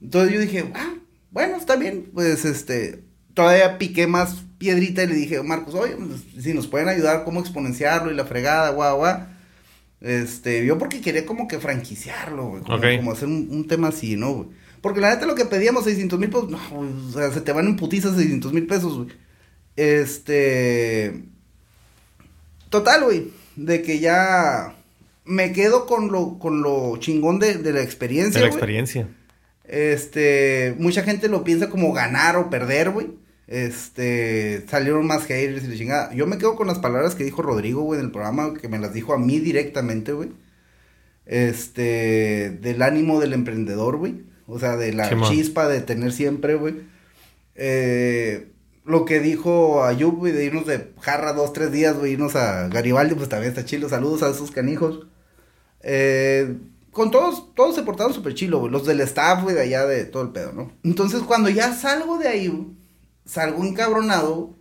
Entonces 0.00 0.32
yo 0.32 0.40
dije, 0.40 0.70
ah, 0.74 0.94
bueno, 1.30 1.56
está 1.56 1.76
bien, 1.76 2.10
pues 2.12 2.44
este, 2.44 3.04
todavía 3.34 3.78
piqué 3.78 4.06
más 4.06 4.45
piedrita 4.58 5.02
y 5.02 5.06
le 5.08 5.14
dije, 5.14 5.42
Marcos, 5.42 5.74
oye, 5.74 5.96
si 6.40 6.54
nos 6.54 6.66
pueden 6.66 6.88
ayudar, 6.88 7.24
cómo 7.24 7.40
exponenciarlo 7.40 8.10
y 8.10 8.14
la 8.14 8.24
fregada, 8.24 8.70
guau, 8.70 8.98
guau. 8.98 9.18
Este, 10.00 10.64
yo 10.66 10.78
porque 10.78 11.00
quería 11.00 11.24
como 11.26 11.48
que 11.48 11.58
franquiciarlo, 11.58 12.48
güey, 12.48 12.62
como, 12.62 13.12
hacer 13.12 13.28
un, 13.28 13.48
un 13.50 13.66
tema 13.66 13.88
así, 13.88 14.16
¿no, 14.16 14.32
güey? 14.32 14.48
Porque 14.82 15.00
la 15.00 15.10
neta 15.10 15.26
lo 15.26 15.34
que 15.34 15.46
pedíamos, 15.46 15.84
600 15.84 16.18
mil 16.18 16.28
pesos, 16.30 16.50
no, 16.50 16.60
güey, 16.70 16.90
o 17.08 17.12
sea, 17.12 17.30
se 17.32 17.40
te 17.40 17.52
van 17.52 17.66
en 17.66 17.76
putizas 17.76 18.14
600 18.16 18.52
mil 18.52 18.66
pesos, 18.66 18.96
güey. 18.96 19.08
Este, 19.74 21.22
total, 22.70 23.04
güey, 23.04 23.32
de 23.56 23.82
que 23.82 23.98
ya 23.98 24.74
me 25.24 25.52
quedo 25.52 25.86
con 25.86 26.12
lo, 26.12 26.38
con 26.38 26.62
lo 26.62 26.98
chingón 26.98 27.38
de, 27.38 27.54
de 27.54 27.72
la 27.72 27.82
experiencia, 27.82 28.40
De 28.40 28.46
la 28.46 28.50
güey. 28.50 28.58
experiencia. 28.58 29.08
Este, 29.64 30.74
mucha 30.78 31.02
gente 31.02 31.28
lo 31.28 31.42
piensa 31.42 31.68
como 31.68 31.92
ganar 31.92 32.36
o 32.36 32.50
perder, 32.50 32.90
güey. 32.90 33.08
Este, 33.46 34.64
salieron 34.68 35.06
más 35.06 35.24
haters 35.24 35.64
y 35.64 35.68
la 35.68 35.76
chingada. 35.76 36.14
Yo 36.14 36.26
me 36.26 36.38
quedo 36.38 36.56
con 36.56 36.66
las 36.66 36.78
palabras 36.78 37.14
que 37.14 37.24
dijo 37.24 37.42
Rodrigo, 37.42 37.82
güey, 37.82 38.00
en 38.00 38.06
el 38.06 38.12
programa, 38.12 38.54
que 38.54 38.68
me 38.68 38.78
las 38.78 38.92
dijo 38.92 39.12
a 39.12 39.18
mí 39.18 39.38
directamente, 39.38 40.12
güey. 40.12 40.30
Este, 41.26 42.50
del 42.60 42.82
ánimo 42.82 43.20
del 43.20 43.32
emprendedor, 43.32 43.96
güey. 43.96 44.24
O 44.46 44.58
sea, 44.58 44.76
de 44.76 44.92
la 44.92 45.10
chispa 45.28 45.68
de 45.68 45.80
tener 45.80 46.12
siempre, 46.12 46.54
güey. 46.54 46.74
Eh, 47.54 48.52
lo 48.84 49.04
que 49.04 49.20
dijo 49.20 49.82
Ayub, 49.84 50.16
güey, 50.16 50.32
de 50.32 50.44
irnos 50.44 50.66
de 50.66 50.92
jarra 51.00 51.32
dos, 51.32 51.52
tres 51.52 51.72
días, 51.72 51.96
güey, 51.96 52.12
irnos 52.12 52.36
a 52.36 52.68
Garibaldi, 52.68 53.14
pues 53.14 53.28
también 53.28 53.50
está 53.50 53.64
chilo. 53.64 53.88
Saludos 53.88 54.22
a 54.22 54.30
esos 54.30 54.50
canijos. 54.52 55.06
Eh, 55.80 56.56
con 56.92 57.10
todos, 57.10 57.54
todos 57.54 57.74
se 57.74 57.82
portaron 57.82 58.14
súper 58.14 58.34
chilo, 58.34 58.60
güey. 58.60 58.72
Los 58.72 58.86
del 58.86 59.00
staff, 59.00 59.42
güey, 59.42 59.54
de 59.54 59.62
allá 59.62 59.84
de 59.86 60.04
todo 60.04 60.22
el 60.22 60.30
pedo, 60.30 60.52
¿no? 60.52 60.72
Entonces, 60.84 61.22
cuando 61.22 61.48
ya 61.48 61.74
salgo 61.74 62.18
de 62.18 62.28
ahí, 62.28 62.48
güey, 62.48 62.68
salgo 63.26 63.64
encabronado 63.64 64.54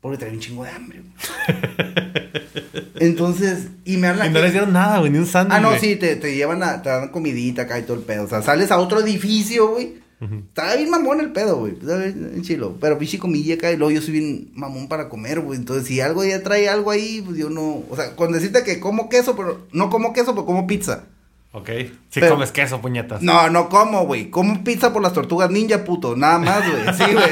porque 0.00 0.18
traía 0.18 0.34
un 0.34 0.40
chingo 0.40 0.64
de 0.64 0.70
hambre. 0.70 1.02
Entonces, 3.00 3.68
y 3.84 3.96
me 3.96 4.08
habla 4.08 4.26
Y 4.26 4.30
no 4.30 4.40
les 4.40 4.52
dieron 4.52 4.72
nada, 4.72 4.98
güey, 4.98 5.10
ni 5.10 5.18
un 5.18 5.26
sándwich. 5.26 5.56
Ah, 5.56 5.60
no, 5.60 5.68
güey. 5.68 5.80
sí, 5.80 5.96
te, 5.96 6.16
te 6.16 6.34
llevan 6.34 6.62
a, 6.62 6.82
te 6.82 6.88
dan 6.88 7.08
comidita 7.08 7.62
acá 7.62 7.78
y 7.78 7.82
todo 7.82 7.96
el 7.96 8.02
pedo. 8.02 8.24
O 8.24 8.28
sea, 8.28 8.42
sales 8.42 8.70
a 8.70 8.78
otro 8.78 9.00
edificio, 9.00 9.68
güey. 9.68 10.00
Estaba 10.20 10.76
bien 10.76 10.90
mamón 10.90 11.20
el 11.20 11.32
pedo, 11.32 11.60
güey. 11.60 11.72
Bien 11.72 12.42
chilo. 12.42 12.76
Pero 12.78 12.98
pinche 12.98 13.18
comilla 13.18 13.54
acá 13.54 13.72
y 13.72 13.78
luego 13.78 13.90
yo 13.90 14.02
soy 14.02 14.12
bien 14.12 14.50
mamón 14.52 14.86
para 14.86 15.08
comer, 15.08 15.40
güey. 15.40 15.58
Entonces, 15.58 15.86
si 15.86 16.02
algo 16.02 16.22
ya 16.24 16.42
trae 16.42 16.68
algo 16.68 16.90
ahí, 16.90 17.22
pues 17.24 17.38
yo 17.38 17.48
no. 17.48 17.82
O 17.88 17.96
sea, 17.96 18.14
con 18.16 18.30
decirte 18.30 18.62
que 18.62 18.80
como 18.80 19.08
queso, 19.08 19.34
pero 19.34 19.66
no 19.72 19.88
como 19.88 20.12
queso, 20.12 20.34
pero 20.34 20.44
como 20.44 20.66
pizza. 20.66 21.04
Ok. 21.52 21.68
Si 22.10 22.20
Pero- 22.20 22.34
comes 22.34 22.52
queso, 22.52 22.80
puñetas. 22.80 23.22
No, 23.22 23.50
no 23.50 23.68
como, 23.68 24.06
güey. 24.06 24.30
Como 24.30 24.62
pizza 24.62 24.92
por 24.92 25.02
las 25.02 25.12
tortugas 25.12 25.50
ninja, 25.50 25.82
puto. 25.84 26.14
Nada 26.14 26.38
más, 26.38 26.62
güey. 26.70 26.94
Sí, 26.94 27.12
güey. 27.12 27.26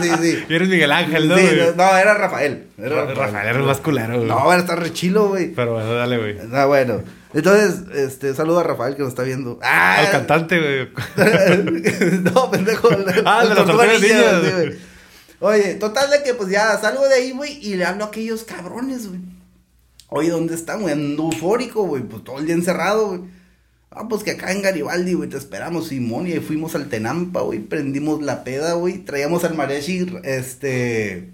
Sí, 0.00 0.08
sí, 0.08 0.10
sí. 0.22 0.44
Y 0.48 0.54
eres 0.54 0.68
Miguel 0.70 0.90
Ángel, 0.90 1.28
¿no, 1.28 1.36
Sí, 1.36 1.44
no, 1.76 1.84
no, 1.84 1.96
era 1.98 2.14
Rafael. 2.14 2.66
Era 2.78 3.04
Ra- 3.04 3.14
Rafael 3.14 3.46
era 3.48 3.58
el 3.58 3.64
más 3.64 3.78
culero, 3.78 4.16
güey. 4.16 4.26
No, 4.28 4.50
era 4.50 4.62
estar 4.62 4.80
re 4.80 4.90
chilo, 4.94 5.28
güey. 5.28 5.52
Pero 5.54 5.74
bueno, 5.74 5.92
dale, 5.92 6.16
güey. 6.16 6.36
Ah, 6.52 6.64
bueno. 6.64 7.02
Entonces, 7.34 7.82
este, 7.94 8.32
saludo 8.34 8.60
a 8.60 8.62
Rafael 8.62 8.94
que 8.96 9.02
nos 9.02 9.10
está 9.10 9.22
viendo. 9.22 9.58
Ah, 9.62 9.98
Al 9.98 10.10
cantante, 10.12 10.58
güey. 10.58 10.88
no, 12.22 12.50
pendejo. 12.50 12.88
Ah, 13.26 13.42
de 13.42 13.48
las 13.50 13.56
tortuga 13.58 13.84
tortugas 13.86 14.00
ninja, 14.00 14.16
ninja, 14.16 14.40
sí, 14.40 14.50
güey. 14.52 14.66
güey. 14.66 14.78
Oye, 15.40 15.74
total 15.74 16.10
de 16.10 16.22
que 16.22 16.32
pues 16.34 16.48
ya 16.50 16.76
salgo 16.78 17.06
de 17.06 17.14
ahí, 17.14 17.30
güey, 17.32 17.58
y 17.64 17.76
le 17.76 17.84
hablo 17.84 18.04
a 18.04 18.08
aquellos 18.08 18.44
cabrones, 18.44 19.08
güey. 19.08 19.20
Oye, 20.08 20.30
¿dónde 20.30 20.54
están, 20.54 20.80
güey? 20.80 20.94
Ando 20.94 21.24
eufórico, 21.24 21.82
güey, 21.82 22.02
pues 22.02 22.24
todo 22.24 22.38
el 22.38 22.46
día 22.46 22.54
encerrado, 22.54 23.08
güey. 23.08 23.20
Ah, 23.90 24.06
pues 24.08 24.22
que 24.22 24.32
acá 24.32 24.52
en 24.52 24.62
Garibaldi, 24.62 25.14
güey, 25.14 25.28
te 25.28 25.38
esperamos, 25.38 25.88
Simón, 25.88 26.26
y 26.26 26.32
ahí 26.32 26.40
fuimos 26.40 26.74
al 26.74 26.88
Tenampa, 26.88 27.40
güey, 27.40 27.58
prendimos 27.58 28.22
la 28.22 28.44
peda, 28.44 28.74
güey, 28.74 28.98
traíamos 28.98 29.44
al 29.44 29.54
mariachi, 29.54 30.06
este... 30.24 31.30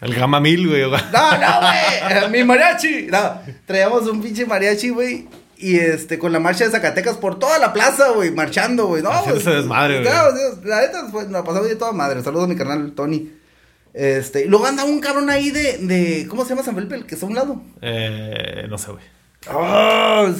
El 0.00 0.14
Gama 0.14 0.40
Mil, 0.40 0.68
güey. 0.68 0.82
No, 0.82 0.90
no, 0.90 1.60
güey. 1.60 2.30
Mi 2.30 2.44
mariachi. 2.44 3.06
No, 3.10 3.40
traíamos 3.64 4.06
un 4.06 4.22
pinche 4.22 4.44
mariachi, 4.44 4.90
güey. 4.90 5.26
Y 5.58 5.76
este, 5.76 6.18
con 6.18 6.32
la 6.32 6.38
marcha 6.38 6.64
de 6.64 6.70
Zacatecas 6.70 7.16
por 7.16 7.38
toda 7.38 7.58
la 7.58 7.72
plaza, 7.72 8.10
güey, 8.10 8.30
marchando, 8.30 8.88
güey. 8.88 9.02
No, 9.02 9.10
Haciéndose 9.10 9.44
pues, 9.44 9.56
desmadre, 9.56 10.02
güey. 10.02 10.14
La 10.64 10.82
neta, 10.82 11.08
fue, 11.10 11.26
la 11.30 11.42
pasamos 11.42 11.68
de 11.68 11.76
toda 11.76 11.92
madre. 11.92 12.22
Saludos 12.22 12.44
a 12.44 12.48
mi 12.48 12.56
carnal 12.56 12.92
Tony. 12.94 13.32
Este, 13.94 14.44
y 14.44 14.48
luego 14.48 14.66
anda 14.66 14.84
un 14.84 15.00
cabrón 15.00 15.30
ahí 15.30 15.50
de, 15.50 15.78
de, 15.78 16.26
¿cómo 16.28 16.42
se 16.44 16.50
llama 16.50 16.62
San 16.62 16.74
Felipe? 16.74 16.94
El 16.94 17.06
que 17.06 17.14
está 17.14 17.24
a 17.24 17.30
un 17.30 17.34
lado. 17.34 17.62
Eh, 17.80 18.66
no 18.68 18.76
sé, 18.76 18.90
güey. 18.92 19.02
Ah, 19.48 20.32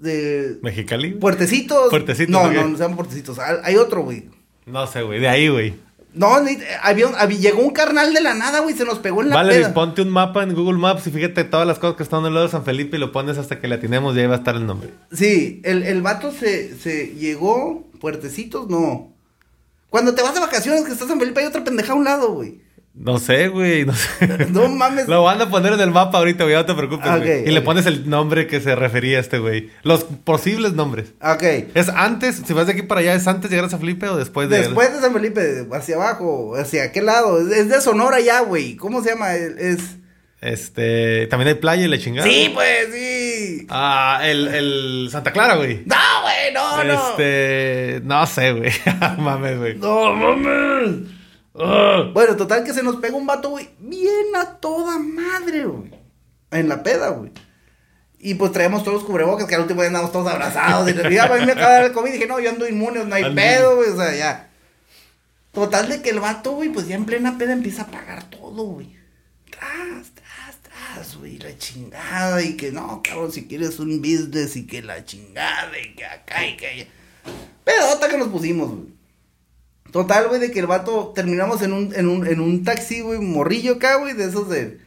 de 0.00 0.58
¿Mexicali? 0.62 1.12
Puertecitos. 1.12 1.90
Puertecitos, 1.90 2.30
No, 2.32 2.50
no, 2.52 2.68
no 2.68 2.76
se 2.76 2.82
llama 2.82 2.96
Puertecitos. 2.96 3.38
Hay 3.38 3.76
otro, 3.76 4.02
güey. 4.02 4.28
No 4.66 4.86
sé, 4.86 5.02
güey. 5.02 5.20
De 5.20 5.28
ahí, 5.28 5.48
güey. 5.48 5.74
No, 6.14 6.40
ni- 6.40 6.56
había, 6.82 7.08
un- 7.08 7.14
había- 7.16 7.38
llegó 7.38 7.60
un 7.60 7.72
carnal 7.72 8.14
de 8.14 8.20
la 8.20 8.34
nada, 8.34 8.60
güey, 8.60 8.76
se 8.76 8.84
nos 8.84 9.00
pegó 9.00 9.20
en 9.22 9.30
la 9.30 9.34
Vale, 9.36 9.54
peda. 9.54 9.74
ponte 9.74 10.00
un 10.00 10.10
mapa 10.10 10.44
en 10.44 10.54
Google 10.54 10.78
Maps 10.78 11.06
y 11.08 11.10
fíjate 11.10 11.42
todas 11.42 11.66
las 11.66 11.80
cosas 11.80 11.96
que 11.96 12.04
están 12.04 12.24
al 12.24 12.32
lado 12.32 12.46
de 12.46 12.52
San 12.52 12.64
Felipe 12.64 12.96
y 12.96 13.00
lo 13.00 13.10
pones 13.10 13.36
hasta 13.36 13.60
que 13.60 13.66
le 13.66 13.74
atinemos 13.74 14.14
y 14.16 14.20
ahí 14.20 14.26
va 14.28 14.36
a 14.36 14.38
estar 14.38 14.54
el 14.54 14.64
nombre. 14.64 14.90
Sí, 15.12 15.60
el, 15.64 15.82
el 15.82 16.02
vato 16.02 16.30
se, 16.30 16.76
se 16.78 17.08
llegó, 17.16 17.88
puertecitos, 18.00 18.68
no. 18.68 19.12
Cuando 19.90 20.14
te 20.14 20.22
vas 20.22 20.34
de 20.34 20.40
vacaciones 20.40 20.84
que 20.84 20.92
estás 20.92 21.10
en 21.10 21.18
Felipe 21.18 21.40
hay 21.40 21.46
otra 21.46 21.64
pendeja 21.64 21.92
a 21.94 21.96
un 21.96 22.04
lado, 22.04 22.32
güey. 22.32 22.60
No 22.96 23.18
sé, 23.18 23.48
güey. 23.48 23.84
No 23.84 23.92
sé. 23.92 24.46
No 24.50 24.68
mames. 24.68 25.08
Lo 25.08 25.24
van 25.24 25.40
a 25.40 25.50
poner 25.50 25.72
en 25.72 25.80
el 25.80 25.90
mapa 25.90 26.18
ahorita, 26.18 26.44
güey. 26.44 26.54
No 26.54 26.64
te 26.64 26.74
preocupes, 26.74 27.06
Ah, 27.08 27.18
güey. 27.18 27.48
Y 27.48 27.50
le 27.50 27.60
pones 27.60 27.86
el 27.86 28.08
nombre 28.08 28.46
que 28.46 28.60
se 28.60 28.76
refería 28.76 29.18
a 29.18 29.20
este, 29.20 29.38
güey. 29.38 29.70
Los 29.82 30.04
posibles 30.04 30.74
nombres. 30.74 31.12
Ok. 31.20 31.42
¿Es 31.74 31.88
antes? 31.88 32.42
Si 32.46 32.52
vas 32.52 32.66
de 32.66 32.72
aquí 32.74 32.82
para 32.82 33.00
allá, 33.00 33.14
¿es 33.14 33.26
antes 33.26 33.50
de 33.50 33.56
llegar 33.56 33.66
a 33.66 33.70
San 33.70 33.80
Felipe 33.80 34.08
o 34.08 34.16
después 34.16 34.48
de 34.48 34.58
Después 34.58 34.92
de 34.92 35.00
San 35.00 35.12
Felipe, 35.12 35.66
hacia 35.72 35.96
abajo, 35.96 36.54
hacia 36.56 36.92
qué 36.92 37.02
lado. 37.02 37.40
Es, 37.50 37.68
de 37.68 37.80
Sonora 37.80 38.20
ya, 38.20 38.40
güey. 38.42 38.76
¿Cómo 38.76 39.02
se 39.02 39.10
llama? 39.10 39.34
Es... 39.34 39.56
es- 39.58 39.96
Este. 40.40 41.26
También 41.28 41.48
hay 41.48 41.54
playa 41.54 41.84
y 41.84 41.88
la 41.88 41.98
chingada. 41.98 42.28
Sí, 42.28 42.50
pues, 42.54 42.88
sí. 42.92 43.66
Ah, 43.70 44.20
el, 44.22 44.46
el 44.48 45.08
Santa 45.10 45.32
Clara, 45.32 45.56
güey. 45.56 45.82
No, 45.86 45.96
güey, 46.22 46.52
no, 46.54 46.84
no. 46.84 47.10
Este. 47.10 48.00
No 48.04 48.24
sé, 48.26 48.52
güey. 48.52 48.70
Mames, 49.18 49.58
güey. 49.58 49.74
No, 49.78 50.14
mames. 50.14 51.08
Bueno, 51.54 52.36
total 52.36 52.64
que 52.64 52.74
se 52.74 52.82
nos 52.82 52.96
pega 52.96 53.16
un 53.16 53.26
vato, 53.26 53.50
güey, 53.50 53.70
bien 53.78 54.34
a 54.36 54.56
toda 54.56 54.98
madre, 54.98 55.64
güey. 55.64 55.90
En 56.50 56.68
la 56.68 56.82
peda, 56.82 57.10
güey. 57.10 57.30
Y 58.18 58.34
pues 58.34 58.52
traemos 58.52 58.82
todos 58.82 58.94
los 58.94 59.04
cubrebocas, 59.04 59.46
que 59.46 59.54
al 59.54 59.60
último 59.60 59.82
día 59.82 59.88
andamos 59.88 60.10
todos 60.10 60.32
abrazados. 60.32 60.88
Y 60.88 60.94
ya, 61.14 61.24
a 61.24 61.38
mí 61.38 61.44
me 61.44 61.52
acaba 61.52 61.68
de 61.68 61.74
dar 61.74 61.84
el 61.84 61.92
COVID. 61.92 62.10
Dije, 62.10 62.26
no, 62.26 62.40
yo 62.40 62.50
ando 62.50 62.66
inmune, 62.66 63.04
no 63.04 63.14
hay 63.14 63.34
pedo, 63.34 63.76
güey. 63.76 63.90
O 63.90 63.96
sea, 63.96 64.16
ya. 64.16 64.50
Total 65.52 65.88
de 65.88 66.00
que 66.00 66.10
el 66.10 66.20
vato, 66.20 66.52
güey, 66.52 66.70
pues 66.70 66.88
ya 66.88 66.96
en 66.96 67.04
plena 67.04 67.36
peda 67.36 67.52
empieza 67.52 67.82
a 67.82 67.86
pagar 67.86 68.24
todo, 68.30 68.64
güey. 68.64 68.96
Tras, 69.50 70.12
tras, 70.14 70.56
tras, 70.62 71.16
güey, 71.18 71.38
la 71.38 71.56
chingada. 71.58 72.42
Y 72.42 72.56
que 72.56 72.72
no, 72.72 73.02
cabrón, 73.04 73.30
si 73.30 73.46
quieres 73.46 73.78
un 73.78 74.00
business 74.00 74.56
y 74.56 74.66
que 74.66 74.82
la 74.82 75.04
chingada 75.04 75.78
y 75.78 75.94
que 75.94 76.06
acá 76.06 76.46
y 76.46 76.56
que 76.56 76.66
allá. 76.66 76.86
Pedota 77.62 78.08
que 78.08 78.16
nos 78.16 78.28
pusimos, 78.28 78.70
güey. 78.70 78.93
Total, 79.94 80.26
güey, 80.26 80.40
de 80.40 80.50
que 80.50 80.58
el 80.58 80.66
vato 80.66 81.12
terminamos 81.14 81.62
en 81.62 81.72
un, 81.72 81.94
en 81.94 82.08
un, 82.08 82.26
en 82.26 82.40
un 82.40 82.64
taxi, 82.64 83.00
güey, 83.00 83.20
morrillo 83.20 83.74
acá, 83.74 83.94
güey, 83.94 84.12
de 84.12 84.24
esos 84.24 84.48
de. 84.48 84.80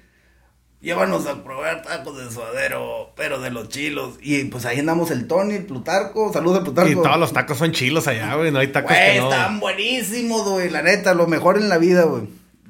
Llévanos 0.81 1.25
a 1.27 1.45
probar 1.45 1.81
tacos 1.81 2.17
de 2.17 2.29
suadero, 2.29 3.13
pero 3.15 3.39
de 3.39 3.49
los 3.49 3.69
chilos. 3.69 4.15
Y 4.21 4.43
pues 4.43 4.65
ahí 4.65 4.79
andamos 4.79 5.09
el 5.11 5.25
Tony, 5.25 5.55
el 5.55 5.65
Plutarco. 5.65 6.33
Saludos 6.33 6.59
a 6.59 6.63
Plutarco. 6.65 6.91
Y 6.91 6.95
todos 6.95 7.17
los 7.17 7.31
tacos 7.31 7.57
son 7.57 7.71
chilos 7.71 8.05
allá, 8.09 8.35
güey. 8.35 8.51
No 8.51 8.59
hay 8.59 8.67
tacos 8.67 8.91
Güey, 8.91 9.13
que 9.13 9.19
no. 9.21 9.31
están 9.31 9.61
buenísimos, 9.61 10.43
güey, 10.49 10.69
la 10.69 10.81
neta, 10.81 11.13
lo 11.13 11.25
mejor 11.25 11.55
en 11.57 11.69
la 11.69 11.77
vida, 11.77 12.03
güey. 12.03 12.23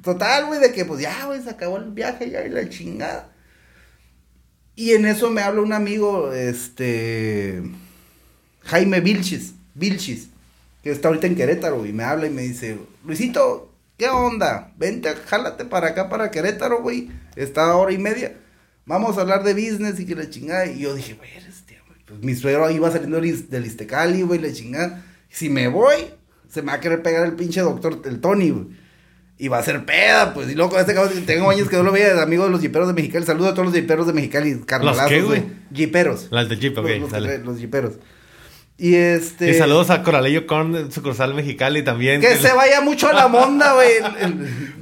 Total, 0.04 0.45
güey, 0.45 0.60
de 0.60 0.71
que 0.71 0.86
pues 0.86 1.02
ya, 1.02 1.26
güey, 1.26 1.41
se 1.41 1.50
acabó 1.50 1.78
el 1.78 1.86
viaje 1.89 2.30
ya 2.30 2.45
y 2.45 2.50
la 2.50 2.69
chingada. 2.69 3.32
Y 4.76 4.91
en 4.91 5.08
eso 5.08 5.32
me 5.32 5.41
habla 5.41 5.62
un 5.63 5.73
amigo, 5.73 6.34
este. 6.34 7.63
Jaime 8.62 9.00
Vilchis, 9.00 9.56
Vilchis, 9.73 10.30
que 10.88 10.93
está 10.93 11.08
ahorita 11.10 11.28
en 11.28 11.36
Querétaro, 11.36 11.86
y 11.86 11.93
me 11.93 12.04
habla 12.04 12.28
y 12.28 12.30
me 12.30 12.41
dice, 12.43 12.78
Luisito, 13.06 13.71
¿qué 13.97 14.10
onda? 14.10 14.73
Vente, 14.78 15.10
jálate 15.26 15.65
para 15.65 15.88
acá, 15.89 16.10
para 16.10 16.32
Querétaro, 16.32 16.82
güey. 16.82 17.10
Está 17.36 17.71
a 17.71 17.76
hora 17.76 17.91
y 17.91 17.97
media. 17.97 18.36
Vamos 18.86 19.17
a 19.17 19.21
hablar 19.21 19.43
de 19.43 19.54
business 19.54 20.00
y 20.00 20.06
que 20.06 20.15
la 20.15 20.30
chingada. 20.30 20.65
Y 20.65 20.80
yo 20.80 20.95
dije, 20.95 21.13
güey, 21.15 21.30
eres 21.36 21.63
tío, 21.65 21.77
güey. 21.88 22.00
Pues 22.06 22.19
mi 22.23 22.35
suegro 22.35 22.69
iba 22.71 22.90
saliendo 22.92 23.17
del 23.17 23.25
Is- 23.25 23.50
del 23.50 23.65
Istecali, 23.65 24.21
güey, 24.21 24.40
la 24.40 24.52
chingada. 24.54 25.04
Si 25.29 25.50
me 25.50 25.67
voy, 25.67 25.96
se 26.50 26.62
me 26.62 26.67
va 26.67 26.73
a 26.75 26.79
querer 26.79 27.02
pegar 27.04 27.25
el 27.25 27.33
pinche 27.33 27.62
doctor, 27.62 28.02
el 28.06 28.19
Tony, 28.21 28.50
güey. 28.52 28.67
Y 29.40 29.50
va 29.50 29.60
a 29.60 29.63
ser 29.63 29.85
peda, 29.85 30.33
pues. 30.33 30.50
Y 30.50 30.56
luego 30.56 30.71
con 30.71 30.79
este 30.79 30.96
cabrón, 30.96 31.25
tengo 31.27 31.50
años 31.52 31.69
que 31.69 31.75
no 31.75 31.83
lo 31.83 31.92
veía, 31.92 32.19
amigo 32.23 32.46
de 32.46 32.50
los 32.50 32.60
jiperos 32.62 32.88
de 32.88 32.94
Mexicali. 32.96 33.23
Saludos 33.25 33.52
a 33.52 33.54
todos 33.54 33.67
los 33.67 33.75
jiperos 33.75 34.08
de 34.08 34.13
Mexicali, 34.13 34.60
carnalazos, 34.65 35.10
güey? 35.25 35.44
Jiperos. 35.73 36.27
Las 36.31 36.50
de 36.50 36.56
Jeep, 36.56 36.77
ok, 36.77 36.88
Los, 37.02 37.12
los, 37.12 37.40
los 37.46 37.60
jiperos. 37.60 37.94
Y 38.80 38.94
este. 38.94 39.50
Y 39.50 39.54
saludos 39.56 39.90
a 39.90 40.04
Coralillo 40.04 40.46
Corn, 40.46 40.92
sucursal 40.92 41.34
Mexicali 41.34 41.84
también. 41.84 42.21
Que 42.21 42.36
se 42.36 42.54
vaya 42.54 42.82
mucho 42.82 43.08
a 43.08 43.13
la 43.13 43.28
monda, 43.28 43.73
güey. 43.73 43.90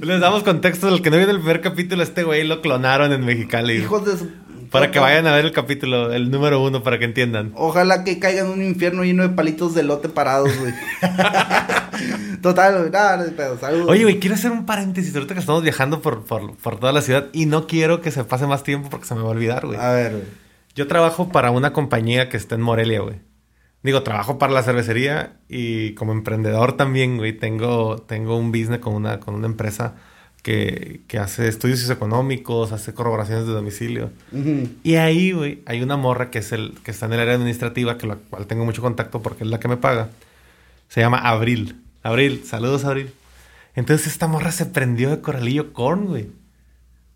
Les 0.00 0.20
damos 0.20 0.42
contexto 0.42 0.90
del 0.90 1.00
que 1.00 1.10
no 1.10 1.16
vio 1.16 1.30
el 1.30 1.38
primer 1.38 1.62
capítulo, 1.62 2.02
este 2.02 2.22
güey 2.22 2.46
lo 2.46 2.60
clonaron 2.60 3.12
en 3.12 3.24
Mexicali. 3.24 3.78
Hijos 3.78 4.04
de 4.04 4.18
su. 4.18 4.30
Para 4.70 4.90
que 4.90 4.98
vayan 4.98 5.26
a 5.26 5.34
ver 5.34 5.46
el 5.46 5.52
capítulo, 5.52 6.12
el 6.12 6.30
número 6.30 6.60
uno, 6.60 6.82
para 6.82 6.98
que 6.98 7.06
entiendan. 7.06 7.52
Ojalá 7.54 8.04
que 8.04 8.18
caigan 8.18 8.46
en 8.46 8.52
un 8.52 8.62
infierno 8.62 9.04
lleno 9.04 9.22
de 9.22 9.30
palitos 9.30 9.74
de 9.74 9.82
lote 9.82 10.08
parados, 10.08 10.50
güey. 10.58 10.74
Total, 12.42 12.78
güey. 12.78 12.90
Nada, 12.90 13.16
no 13.16 13.32
pedo. 13.32 13.58
Saludos. 13.58 13.88
Oye, 13.88 14.02
güey, 14.02 14.18
quiero 14.18 14.34
hacer 14.34 14.50
un 14.50 14.66
paréntesis 14.66 15.14
ahorita 15.14 15.34
que 15.34 15.40
estamos 15.40 15.62
viajando 15.62 16.02
por, 16.02 16.24
por, 16.24 16.56
por 16.56 16.78
toda 16.78 16.92
la 16.92 17.00
ciudad 17.00 17.28
y 17.32 17.46
no 17.46 17.66
quiero 17.66 18.00
que 18.00 18.10
se 18.10 18.24
pase 18.24 18.46
más 18.46 18.62
tiempo 18.62 18.90
porque 18.90 19.06
se 19.06 19.14
me 19.14 19.22
va 19.22 19.28
a 19.28 19.30
olvidar, 19.30 19.66
güey. 19.66 19.78
A 19.78 19.92
ver, 19.92 20.12
güey. 20.12 20.24
Yo 20.74 20.86
trabajo 20.86 21.30
para 21.30 21.50
una 21.50 21.72
compañía 21.72 22.28
que 22.28 22.36
está 22.36 22.54
en 22.54 22.60
Morelia, 22.60 23.00
güey. 23.00 23.16
Digo, 23.82 24.02
trabajo 24.02 24.38
para 24.38 24.52
la 24.52 24.62
cervecería 24.62 25.36
y 25.48 25.94
como 25.94 26.12
emprendedor 26.12 26.76
también, 26.76 27.18
güey, 27.18 27.32
tengo, 27.32 27.98
tengo 27.98 28.36
un 28.36 28.50
business 28.50 28.80
con 28.80 28.94
una, 28.94 29.20
con 29.20 29.34
una 29.34 29.46
empresa 29.46 29.94
que, 30.42 31.02
que 31.06 31.18
hace 31.18 31.48
estudios 31.48 31.88
económicos, 31.90 32.72
hace 32.72 32.94
corroboraciones 32.94 33.46
de 33.46 33.52
domicilio. 33.52 34.10
Ujú. 34.32 34.68
Y 34.82 34.94
ahí, 34.96 35.32
güey, 35.32 35.62
hay 35.66 35.82
una 35.82 35.96
morra 35.96 36.30
que 36.30 36.38
es 36.38 36.52
el 36.52 36.74
que 36.84 36.90
está 36.90 37.06
en 37.06 37.14
el 37.14 37.20
área 37.20 37.34
administrativa, 37.34 37.98
que 37.98 38.06
la 38.06 38.16
cual 38.16 38.46
tengo 38.46 38.64
mucho 38.64 38.82
contacto 38.82 39.22
porque 39.22 39.44
es 39.44 39.50
la 39.50 39.60
que 39.60 39.68
me 39.68 39.76
paga. 39.76 40.08
Se 40.88 41.00
llama 41.00 41.18
Abril. 41.18 41.82
Abril, 42.02 42.42
saludos 42.44 42.84
Abril. 42.84 43.10
Entonces 43.74 44.06
esta 44.06 44.26
morra 44.26 44.52
se 44.52 44.66
prendió 44.66 45.10
de 45.10 45.20
Coralillo 45.20 45.72
Corn, 45.72 46.06
güey. 46.06 46.28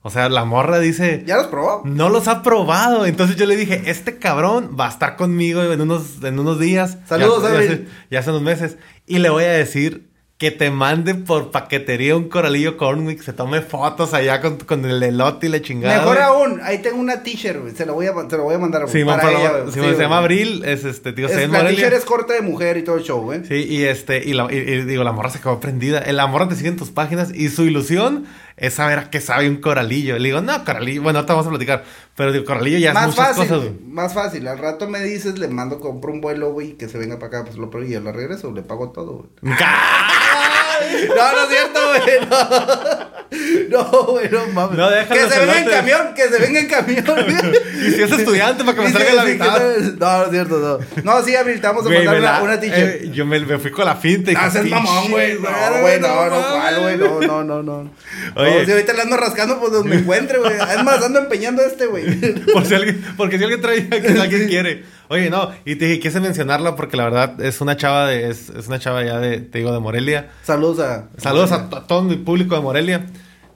O 0.03 0.11
sea, 0.11 0.29
la 0.31 0.45
morra 0.45 0.79
dice, 0.79 1.25
¿Ya 1.27 1.37
los 1.37 1.49
probó? 1.49 1.83
no 1.85 2.09
los 2.09 2.27
ha 2.27 2.43
probado. 2.43 3.05
Entonces 3.07 3.37
yo 3.37 3.47
le 3.47 3.57
dije, 3.57 3.83
este 3.87 4.19
cabrón 4.19 4.77
va 4.79 4.87
a 4.87 4.91
estar 4.91 5.17
conmigo 5.17 5.63
en 5.63 5.81
unos, 5.81 6.23
en 6.23 6.39
unos 6.39 6.59
días. 6.59 6.99
Saludos, 7.07 7.43
ya, 7.43 7.51
ya 7.53 7.59
hace, 7.59 7.87
ya 8.11 8.19
hace 8.21 8.31
unos 8.31 8.43
meses. 8.43 8.79
Y 9.07 9.19
le 9.19 9.29
voy 9.29 9.45
a 9.45 9.51
decir 9.53 10.10
que 10.41 10.51
te 10.51 10.71
mande 10.71 11.15
por 11.15 11.51
paquetería 11.51 12.17
un 12.17 12.31
coralillo 12.31 12.79
corn, 12.79 13.03
güey, 13.05 13.15
que 13.17 13.23
se 13.23 13.35
tome 13.35 13.61
fotos 13.61 14.15
allá 14.15 14.41
con, 14.41 14.57
con 14.57 14.87
el 14.87 15.03
elote 15.03 15.49
y 15.49 15.51
la 15.51 15.61
chingada. 15.61 15.99
Mejor 15.99 16.19
aún, 16.19 16.61
ahí 16.63 16.79
tengo 16.79 16.97
una 16.99 17.23
t-shirt, 17.23 17.61
güey. 17.61 17.75
Se 17.77 17.85
lo 17.85 17.93
voy 17.93 18.07
a, 18.07 18.15
se 18.27 18.37
lo 18.39 18.45
voy 18.45 18.55
a 18.55 18.59
mandar. 18.59 18.89
Simón, 18.89 19.21
para 19.21 19.33
ella. 19.33 19.51
Simón, 19.71 19.91
Sí, 19.91 19.97
se 19.97 20.01
llama. 20.03 20.17
Abril, 20.17 20.65
es 20.65 20.87
este, 20.87 21.13
tío, 21.13 21.27
Es- 21.27 21.35
se 21.35 21.47
la 21.47 21.67
t-shirt 21.69 21.93
es 21.93 22.07
corta 22.07 22.33
de 22.33 22.41
mujer 22.41 22.79
y 22.79 22.83
todo 22.85 22.97
el 22.97 23.03
show, 23.03 23.21
güey. 23.21 23.45
Sí, 23.45 23.67
y 23.69 23.85
este, 23.85 24.25
y, 24.25 24.33
la, 24.33 24.47
y- 24.51 24.57
y 24.57 24.83
digo, 24.87 25.05
la 25.05 25.13
morra 25.13 25.29
se 25.29 25.41
quedó 25.41 25.61
prendida. 25.61 25.99
El 25.99 26.19
amor 26.19 26.49
te 26.49 26.57
sigue 26.57 26.71
en 26.71 26.77
tus 26.79 26.89
páginas 26.91 27.35
y 27.35 27.51
su 27.51 27.65
ilusión 27.65 28.25
es 28.57 28.73
saber 28.75 28.99
a 28.99 29.11
qué 29.11 29.21
sabe 29.21 29.47
un 29.47 29.57
coralillo. 29.57 30.19
Le 30.19 30.29
digo, 30.31 30.41
no, 30.41 30.65
coralillo, 30.65 31.03
bueno, 31.03 31.23
te 31.27 31.33
vamos 31.35 31.47
a 31.49 31.51
platicar. 31.51 31.85
Pero 32.17 32.33
digo, 32.33 32.47
coralillo 32.47 32.79
ya 32.79 32.89
es 32.89 32.95
Más 32.95 33.07
muchas 33.09 33.37
fácil, 33.37 33.49
cosas. 33.49 33.71
más 33.87 34.15
fácil. 34.15 34.49
Al 34.49 34.59
rato 34.59 34.89
me 34.89 35.03
dices, 35.03 35.39
le 35.39 35.49
mando, 35.49 35.81
compro 35.81 36.11
un 36.13 36.23
vuelo, 36.23 36.51
güey, 36.53 36.79
que 36.79 36.89
se 36.89 36.97
venga 36.97 37.19
para 37.19 37.27
acá, 37.41 37.45
pues 37.45 37.59
lo 37.59 37.69
pruebo 37.69 37.87
y 37.89 37.93
yo 37.93 38.01
lo 38.01 38.11
regreso, 38.13 38.51
le 38.53 38.63
pago 38.63 38.89
todo, 38.91 39.29
güey. 39.43 39.55
No, 41.17 41.33
no 41.33 41.43
es 41.43 41.49
cierto, 41.49 41.81
güey. 41.89 43.11
No, 43.71 43.85
güey, 44.07 44.29
no 44.29 44.45
mames. 44.49 44.77
No, 44.77 44.91
déjalo, 44.91 45.21
que 45.29 45.29
se 45.33 45.39
venga 45.39 45.59
en 45.61 45.69
camión, 45.71 46.15
que 46.17 46.23
se 46.29 46.39
venga 46.39 46.61
en 46.61 46.67
camión. 46.69 47.05
güey. 47.07 47.61
Y 47.87 47.91
si 47.93 48.03
es 48.03 48.11
estudiante, 48.11 48.65
para 48.65 48.77
que 48.77 48.85
me 48.85 48.93
salga 48.93 49.15
la 49.15 49.25
mitad. 49.25 49.61
No, 49.99 50.19
no 50.19 50.25
es 50.25 50.31
cierto, 50.31 50.59
no. 50.59 51.03
No, 51.05 51.25
sí, 51.25 51.37
Abril, 51.37 51.61
te 51.61 51.67
vamos 51.69 51.87
a 51.87 51.91
mandar 51.91 52.19
una, 52.19 52.43
una 52.43 52.61
t-shirt. 52.61 53.03
eh, 53.05 53.11
yo 53.15 53.25
me, 53.25 53.39
me 53.41 53.59
fui 53.59 53.71
con 53.71 53.85
la 53.85 53.95
finta 53.95 54.33
y 54.33 54.35
Ah, 54.37 54.51
seas 54.51 54.65
pinche 54.65 54.81
mamón, 54.81 55.11
güey. 55.13 55.35
No, 55.35 55.81
güey, 55.81 56.01
no, 56.01 56.27
no, 56.29 56.43
cuál, 56.51 56.81
güey, 56.81 56.97
no, 56.97 57.21
no, 57.21 57.45
no, 57.45 57.63
no. 57.63 57.91
Oye. 58.35 58.59
No, 58.61 58.65
si 58.67 58.73
ahorita 58.73 58.93
le 58.95 59.03
ando 59.03 59.17
rascando, 59.17 59.61
pues 59.61 59.73
donde 59.73 59.91
me 59.91 59.97
encuentre, 60.03 60.39
güey. 60.39 60.53
Es 60.55 60.83
más, 60.85 61.03
ando 61.03 61.21
empeñando 61.21 61.63
este, 61.63 61.87
güey. 61.87 62.05
Por 62.53 62.67
si 62.67 62.75
alguien, 62.75 63.05
porque 63.17 63.39
si 63.39 63.45
alguien 63.45 63.61
trae, 63.61 63.89
que 63.89 64.09
alguien 64.21 64.49
quiere. 64.49 64.85
Oye, 65.13 65.29
no, 65.29 65.51
y 65.65 65.75
te 65.75 65.99
quise 65.99 66.21
mencionarla 66.21 66.77
porque 66.77 66.97
la 66.97 67.03
verdad 67.05 67.41
es 67.43 67.61
una 67.61 67.77
chava 67.77 68.07
de, 68.07 68.31
es, 68.31 68.49
es 68.51 68.69
una 68.69 68.79
chava 68.79 69.03
ya 69.05 69.19
de, 69.19 69.41
te 69.41 69.59
digo, 69.59 69.73
de 69.73 69.81
Morelia. 69.81 70.31
Saludos 70.45 70.79
a. 70.79 71.09
Saludos 71.19 71.51
a, 71.51 71.69
to- 71.69 71.83
todo 71.83 72.03
mi 72.03 72.15
público 72.15 72.55
de 72.55 72.61
Morelia, 72.61 73.07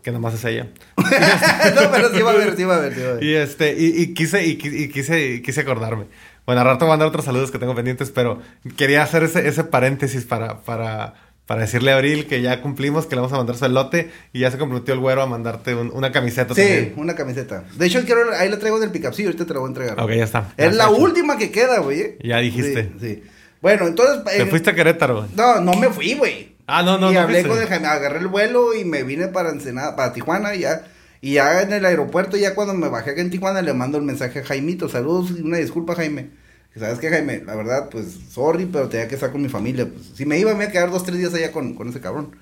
que 0.03 0.11
nomás 0.11 0.35
es 0.35 0.45
ella. 0.47 0.67
no, 0.97 1.91
pero 1.93 2.13
sí 2.13 2.23
va 2.23 2.33
a 2.33 2.35
ver, 2.35 2.57
sí 2.57 2.65
va 2.65 2.75
a 2.75 2.81
ver, 2.81 2.95
sí 2.95 3.01
va 3.03 3.09
a 3.11 3.13
ver. 3.15 3.23
Y 3.23 3.35
este, 3.37 3.73
y, 3.79 4.03
y 4.03 4.15
quise, 4.15 4.45
y, 4.45 4.59
y 4.61 4.89
quise, 4.89 5.35
y 5.35 5.43
quise 5.43 5.61
acordarme. 5.61 6.07
Bueno, 6.45 6.61
al 6.63 6.67
rato 6.67 6.87
voy 6.87 6.91
a 6.91 6.95
mandar 6.95 7.09
otros 7.09 7.25
saludos 7.25 7.51
que 7.53 7.59
tengo 7.61 7.75
pendientes, 7.77 8.11
pero 8.11 8.41
quería 8.77 9.05
hacer 9.05 9.23
ese, 9.23 9.47
ese 9.47 9.63
paréntesis 9.65 10.25
para, 10.25 10.61
para, 10.63 11.15
para 11.47 11.61
decirle 11.62 11.92
a 11.92 11.97
Abril 11.97 12.26
que 12.26 12.40
ya 12.40 12.62
cumplimos, 12.62 13.07
que 13.07 13.14
le 13.16 13.20
vamos 13.20 13.32
a 13.34 13.36
mandar 13.36 13.57
su 13.57 13.64
elote 13.66 14.11
y 14.32 14.40
ya 14.40 14.51
se 14.51 14.57
comprometió 14.59 14.95
el 14.95 15.01
güero 15.01 15.20
a 15.22 15.26
mandarte 15.26 15.74
un- 15.74 15.90
una 15.92 16.11
camiseta 16.11 16.55
Sí, 16.55 16.61
también. 16.62 16.95
una 16.97 17.14
camiseta. 17.14 17.64
De 17.76 17.86
hecho, 17.86 18.03
quiero, 18.05 18.32
ahí 18.38 18.49
la 18.49 18.59
traigo 18.59 18.80
del 18.80 18.90
pickup. 18.90 19.12
Sí, 19.12 19.24
ahorita 19.24 19.45
te 19.45 19.53
la 19.53 19.61
voy 19.61 19.66
a 19.68 19.70
entregar. 19.70 20.01
Ok, 20.01 20.11
ya 20.12 20.24
está. 20.24 20.55
Ya 20.57 20.66
Es 20.66 20.74
la 20.76 20.84
hecho. 20.84 20.97
última 20.97 21.36
que 21.36 21.51
queda, 21.51 21.78
güey. 21.80 22.01
eh. 22.01 22.18
Ya 22.24 22.38
dijiste. 22.38 22.84
Sí, 22.84 22.90
sí. 23.01 23.22
Bueno, 23.61 23.86
entonces. 23.86 24.24
Te 24.24 24.42
eh, 24.42 24.47
fuiste 24.47 24.70
a 24.70 24.74
Querétaro, 24.74 25.18
güey. 25.18 25.28
No, 25.36 25.61
no 25.61 25.74
me 25.74 25.88
fui, 25.90 26.14
güey. 26.14 26.55
Ah, 26.66 26.82
no, 26.82 26.97
no, 26.99 27.11
y 27.11 27.14
no 27.14 27.20
hablé 27.20 27.40
fuiste. 27.42 27.49
con 27.51 27.61
el 27.62 27.68
Jaime, 27.68 27.88
agarré 27.88 28.18
el 28.20 28.26
vuelo 28.28 28.74
y 28.74 28.84
me 28.86 29.03
vine 29.03 29.28
para 29.28 29.51
Ensenada, 29.51 29.97
para 29.97 30.12
Tijuana 30.14 30.55
y 30.55 30.61
ya. 30.61 30.82
Y 31.20 31.34
ya 31.34 31.61
en 31.62 31.72
el 31.74 31.84
aeropuerto, 31.84 32.36
ya 32.38 32.55
cuando 32.55 32.72
me 32.74 32.88
bajé 32.88 33.11
acá 33.11 33.20
en 33.20 33.30
Tijuana, 33.30 33.61
le 33.62 33.72
mando 33.74 33.99
el 33.99 34.05
mensaje 34.05 34.40
a 34.40 34.45
Jaimito. 34.45 34.88
Saludos 34.88 35.30
y 35.38 35.42
una 35.42 35.59
disculpa, 35.59 35.95
Jaime. 35.95 36.30
¿Sabes 36.77 36.99
qué, 36.99 37.09
Jaime? 37.09 37.43
La 37.47 37.55
verdad, 37.55 37.89
pues, 37.91 38.18
sorry, 38.31 38.66
pero 38.66 38.89
tenía 38.89 39.07
que 39.09 39.14
estar 39.14 39.31
con 39.31 39.41
mi 39.43 39.49
familia. 39.49 39.89
Pues, 39.89 40.07
si 40.14 40.27
me 40.27 40.39
iba, 40.39 40.53
me 40.55 40.64
iba 40.64 40.68
a 40.70 40.72
quedar 40.72 40.91
dos, 40.91 41.05
tres 41.05 41.18
días 41.18 41.33
allá 41.35 41.53
con, 41.53 41.75
con 41.75 41.89
ese 41.89 42.01
cabrón. 42.01 42.37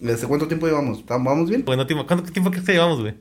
Este, 0.00 0.26
¿Cuánto 0.26 0.48
tiempo 0.48 0.66
llevamos? 0.66 1.04
¿Tam- 1.06 1.24
¿Vamos 1.24 1.48
bien? 1.48 1.64
Bueno, 1.64 1.86
¿cuánto 2.06 2.32
tiempo 2.32 2.50
crees 2.50 2.64
que 2.66 2.72
llevamos, 2.72 3.00
güey? 3.00 3.14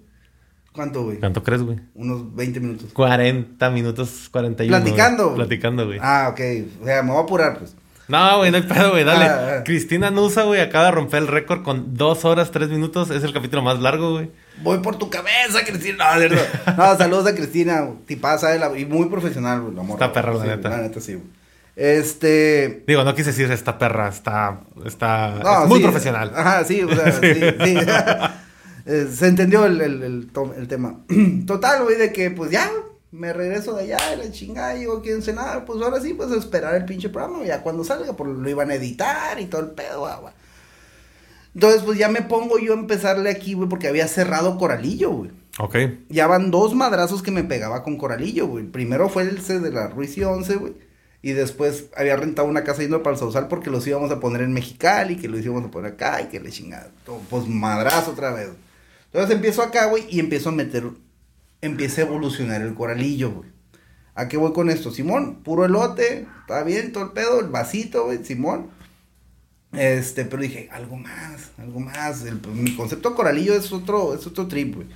¿Cuánto, 0.71 1.03
güey? 1.03 1.19
¿Cuánto 1.19 1.43
crees, 1.43 1.61
güey? 1.61 1.79
Unos 1.93 2.33
20 2.35 2.59
minutos. 2.61 2.93
40 2.93 3.69
minutos, 3.69 4.29
41. 4.31 4.71
güey. 4.79 4.83
Platicando. 4.93 5.35
Platicando, 5.35 5.85
güey. 5.85 5.99
Ah, 6.01 6.29
ok. 6.31 6.39
O 6.81 6.85
sea, 6.85 7.03
me 7.03 7.11
voy 7.11 7.19
a 7.19 7.23
apurar, 7.23 7.57
pues. 7.59 7.75
No, 8.07 8.37
güey, 8.37 8.49
no 8.49 8.57
hay 8.57 8.63
pedo, 8.63 8.91
güey, 8.91 9.03
dale. 9.03 9.25
Ah, 9.25 9.57
ah. 9.59 9.63
Cristina 9.63 10.09
Nusa, 10.09 10.43
güey, 10.43 10.61
acaba 10.61 10.85
de 10.85 10.91
romper 10.91 11.21
el 11.21 11.27
récord 11.27 11.61
con 11.63 11.95
2 11.95 12.25
horas, 12.25 12.49
3 12.51 12.69
minutos. 12.69 13.09
Es 13.11 13.23
el 13.23 13.33
capítulo 13.33 13.61
más 13.61 13.79
largo, 13.81 14.13
güey. 14.13 14.31
Voy 14.63 14.79
por 14.79 14.97
tu 14.97 15.09
cabeza, 15.09 15.63
Cristina. 15.65 16.13
No, 16.13 16.19
de 16.19 16.27
verdad. 16.29 16.75
No, 16.77 16.97
saludos 16.97 17.27
a 17.27 17.35
Cristina. 17.35 17.87
Tipaza 18.05 18.49
de 18.49 18.59
la- 18.59 18.77
y 18.77 18.85
muy 18.85 19.07
profesional, 19.09 19.61
güey, 19.61 19.73
morra. 19.73 19.93
Está 20.05 20.13
perra, 20.13 20.33
la 20.33 20.41
Sí, 20.43 20.47
neta. 20.49 20.69
La 20.69 20.77
neta, 20.77 20.99
sí, 21.01 21.13
güey. 21.13 21.25
Este. 21.75 22.83
Digo, 22.87 23.03
no 23.03 23.15
quise 23.15 23.29
decir 23.31 23.49
esta 23.51 23.77
perra, 23.77 24.09
está, 24.09 24.59
está 24.85 25.35
No, 25.43 25.63
es 25.63 25.69
muy 25.69 25.77
sí, 25.79 25.83
profesional. 25.83 26.31
Ajá, 26.35 26.63
sí, 26.65 26.83
o 26.83 26.93
sea, 26.93 27.11
sí, 27.21 27.33
sí. 27.33 27.77
Eh, 28.85 29.07
se 29.13 29.27
entendió 29.27 29.65
el, 29.65 29.79
el, 29.81 30.01
el, 30.01 30.27
to- 30.31 30.53
el 30.57 30.67
tema. 30.67 31.01
Total, 31.45 31.83
güey, 31.83 31.95
de 31.97 32.11
que 32.11 32.31
pues 32.31 32.49
ya 32.49 32.71
me 33.11 33.33
regreso 33.33 33.75
de 33.75 33.83
allá, 33.83 33.97
de 34.11 34.17
la 34.17 34.31
chingada, 34.31 34.69
aquí 34.71 35.09
en 35.09 35.15
Ensenada, 35.15 35.63
pues 35.63 35.79
ahora 35.81 35.99
sí, 36.01 36.15
pues 36.15 36.31
a 36.31 36.37
esperar 36.37 36.73
el 36.75 36.85
pinche 36.85 37.09
programa, 37.09 37.43
ya 37.45 37.61
cuando 37.61 37.83
salga, 37.83 38.13
pues 38.13 38.31
lo 38.31 38.49
iban 38.49 38.71
a 38.71 38.75
editar 38.75 39.39
y 39.39 39.45
todo 39.45 39.61
el 39.61 39.71
pedo, 39.71 39.99
güey. 40.21 40.33
Entonces, 41.59 41.81
pues 41.83 41.99
ya 41.99 42.07
me 42.07 42.21
pongo 42.21 42.57
yo 42.57 42.71
a 42.71 42.77
empezarle 42.77 43.29
aquí, 43.29 43.53
güey, 43.53 43.67
porque 43.67 43.89
había 43.89 44.07
cerrado 44.07 44.57
Coralillo, 44.57 45.11
güey. 45.11 45.31
Ok. 45.57 45.75
Ya 46.07 46.25
van 46.25 46.51
dos 46.51 46.73
madrazos 46.73 47.21
que 47.21 47.31
me 47.31 47.43
pegaba 47.43 47.83
con 47.83 47.97
Coralillo, 47.97 48.47
güey. 48.47 48.63
Primero 48.63 49.09
fue 49.09 49.23
el 49.23 49.39
ese 49.39 49.59
de 49.59 49.69
la 49.69 49.89
Ruiz 49.89 50.17
y 50.17 50.23
11, 50.23 50.55
güey. 50.55 50.73
Y 51.21 51.33
después 51.33 51.87
había 51.97 52.15
rentado 52.15 52.47
una 52.47 52.63
casa 52.63 52.81
yendo 52.81 53.03
para 53.03 53.15
el 53.15 53.19
Sausal 53.19 53.49
porque 53.49 53.69
los 53.69 53.85
íbamos 53.85 54.09
a 54.09 54.21
poner 54.21 54.41
en 54.41 54.53
Mexicali, 54.53 55.17
que 55.17 55.27
los 55.27 55.41
íbamos 55.43 55.65
a 55.65 55.69
poner 55.69 55.91
acá 55.91 56.21
y 56.21 56.27
que 56.27 56.39
le 56.39 56.49
chingada. 56.49 56.91
Todo, 57.05 57.19
Pues 57.29 57.45
madrazo 57.45 58.11
otra 58.11 58.31
vez. 58.31 58.51
Entonces 59.11 59.35
empiezo 59.35 59.61
acá, 59.61 59.87
güey, 59.87 60.05
y 60.09 60.21
empiezo 60.21 60.47
a 60.47 60.53
meter, 60.53 60.85
empieza 61.59 62.03
a 62.03 62.05
evolucionar 62.05 62.61
el 62.61 62.73
Coralillo, 62.73 63.31
güey. 63.31 63.49
¿A 64.15 64.29
qué 64.29 64.37
voy 64.37 64.53
con 64.53 64.69
esto? 64.69 64.91
Simón, 64.91 65.43
puro 65.43 65.65
elote, 65.65 66.25
está 66.39 66.63
bien, 66.63 66.93
todo 66.93 67.03
el 67.03 67.11
pedo, 67.11 67.41
el 67.41 67.47
vasito, 67.47 68.05
güey, 68.05 68.23
Simón. 68.23 68.78
Este, 69.71 70.25
pero 70.25 70.41
dije, 70.41 70.67
algo 70.71 70.95
más, 70.95 71.51
algo 71.57 71.79
más. 71.79 72.23
El- 72.25 72.39
mi 72.53 72.75
concepto 72.75 73.13
coralillo 73.15 73.53
es 73.53 73.71
otro, 73.71 74.15
es 74.15 74.25
otro 74.25 74.47
trip, 74.47 74.75
güey. 74.75 74.87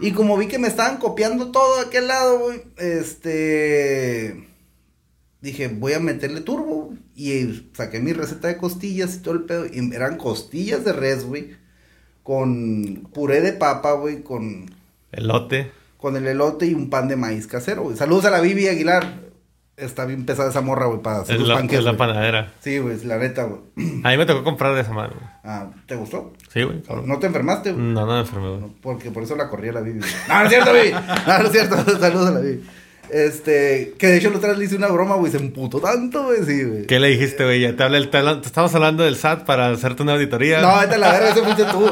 Y 0.00 0.12
como 0.12 0.36
vi 0.36 0.46
que 0.48 0.58
me 0.58 0.68
estaban 0.68 0.98
copiando 0.98 1.50
todo 1.52 1.76
de 1.80 1.86
aquel 1.86 2.08
lado, 2.08 2.38
güey, 2.40 2.62
este. 2.76 4.48
Dije, 5.40 5.68
voy 5.68 5.92
a 5.92 6.00
meterle 6.00 6.40
turbo, 6.40 6.86
güey. 6.86 6.98
Y 7.14 7.70
saqué 7.74 8.00
mi 8.00 8.12
receta 8.12 8.48
de 8.48 8.56
costillas 8.56 9.14
y 9.14 9.18
todo 9.18 9.34
el 9.34 9.42
pedo. 9.44 9.66
Y 9.66 9.94
eran 9.94 10.16
costillas 10.16 10.84
de 10.84 10.92
res, 10.92 11.24
güey. 11.24 11.56
Con 12.22 13.08
puré 13.12 13.40
de 13.40 13.52
papa, 13.52 13.92
güey. 13.92 14.22
Con, 14.22 14.70
Elote. 15.12 15.70
con 15.98 16.16
el 16.16 16.26
elote 16.26 16.66
y 16.66 16.74
un 16.74 16.88
pan 16.90 17.08
de 17.08 17.16
maíz 17.16 17.46
casero, 17.46 17.82
güey. 17.84 17.96
Saludos 17.96 18.24
a 18.24 18.30
la 18.30 18.40
Bibi 18.40 18.68
Aguilar. 18.68 19.20
Está 19.76 20.04
bien 20.04 20.24
pesada 20.24 20.50
esa 20.50 20.60
morra, 20.60 20.86
güey, 20.86 21.00
para 21.02 21.20
hacer 21.22 21.34
Es 21.34 21.40
los 21.40 21.48
la, 21.48 21.56
panques, 21.56 21.78
es 21.80 21.84
la 21.84 21.90
güey. 21.92 21.98
panadera. 21.98 22.52
Sí, 22.60 22.78
güey, 22.78 23.02
la 23.04 23.18
neta, 23.18 23.42
güey. 23.44 23.60
A 24.04 24.10
mí 24.10 24.16
me 24.16 24.24
tocó 24.24 24.44
comprar 24.44 24.72
de 24.74 24.82
esa 24.82 24.92
mano. 24.92 25.14
Ah, 25.42 25.66
¿te 25.86 25.96
gustó? 25.96 26.32
Sí, 26.52 26.62
güey. 26.62 26.80
¿No 27.04 27.18
te 27.18 27.26
enfermaste, 27.26 27.72
güey? 27.72 27.84
No, 27.84 28.06
no 28.06 28.12
me 28.12 28.20
enfermé, 28.20 28.56
güey. 28.56 28.70
Porque 28.80 29.10
por 29.10 29.24
eso 29.24 29.34
la 29.34 29.48
corría 29.48 29.72
la 29.72 29.80
Bibi. 29.80 30.00
No, 30.28 30.38
no 30.38 30.42
es 30.44 30.48
cierto, 30.50 30.72
Bibi. 30.72 30.92
No, 30.92 31.38
no 31.38 31.44
es 31.46 31.52
cierto. 31.52 31.76
Saludos 31.98 32.28
a 32.28 32.32
la 32.32 32.40
Bibi. 32.40 32.64
Este, 33.10 33.94
que 33.98 34.06
de 34.08 34.16
hecho 34.16 34.30
la 34.30 34.36
otra 34.38 34.50
vez 34.50 34.58
le 34.58 34.64
hice 34.64 34.76
una 34.76 34.88
broma, 34.88 35.16
güey. 35.16 35.30
Se 35.30 35.38
emputó 35.38 35.78
tanto, 35.80 36.24
güey. 36.24 36.44
Sí, 36.44 36.64
güey. 36.64 36.86
¿Qué 36.86 36.98
le 36.98 37.08
dijiste, 37.08 37.44
güey? 37.44 37.60
Ya 37.60 37.76
te, 37.76 37.82
habla- 37.82 38.40
te 38.40 38.46
estamos 38.46 38.74
hablando 38.74 39.02
del 39.04 39.16
SAT 39.16 39.44
para 39.44 39.70
hacerte 39.70 40.02
una 40.02 40.14
auditoría. 40.14 40.60
No, 40.60 40.78
vete 40.80 40.94
a 40.94 40.98
la 40.98 41.12
verga, 41.12 41.30
eso 41.32 41.44
fuiste 41.44 41.64
tú. 41.64 41.86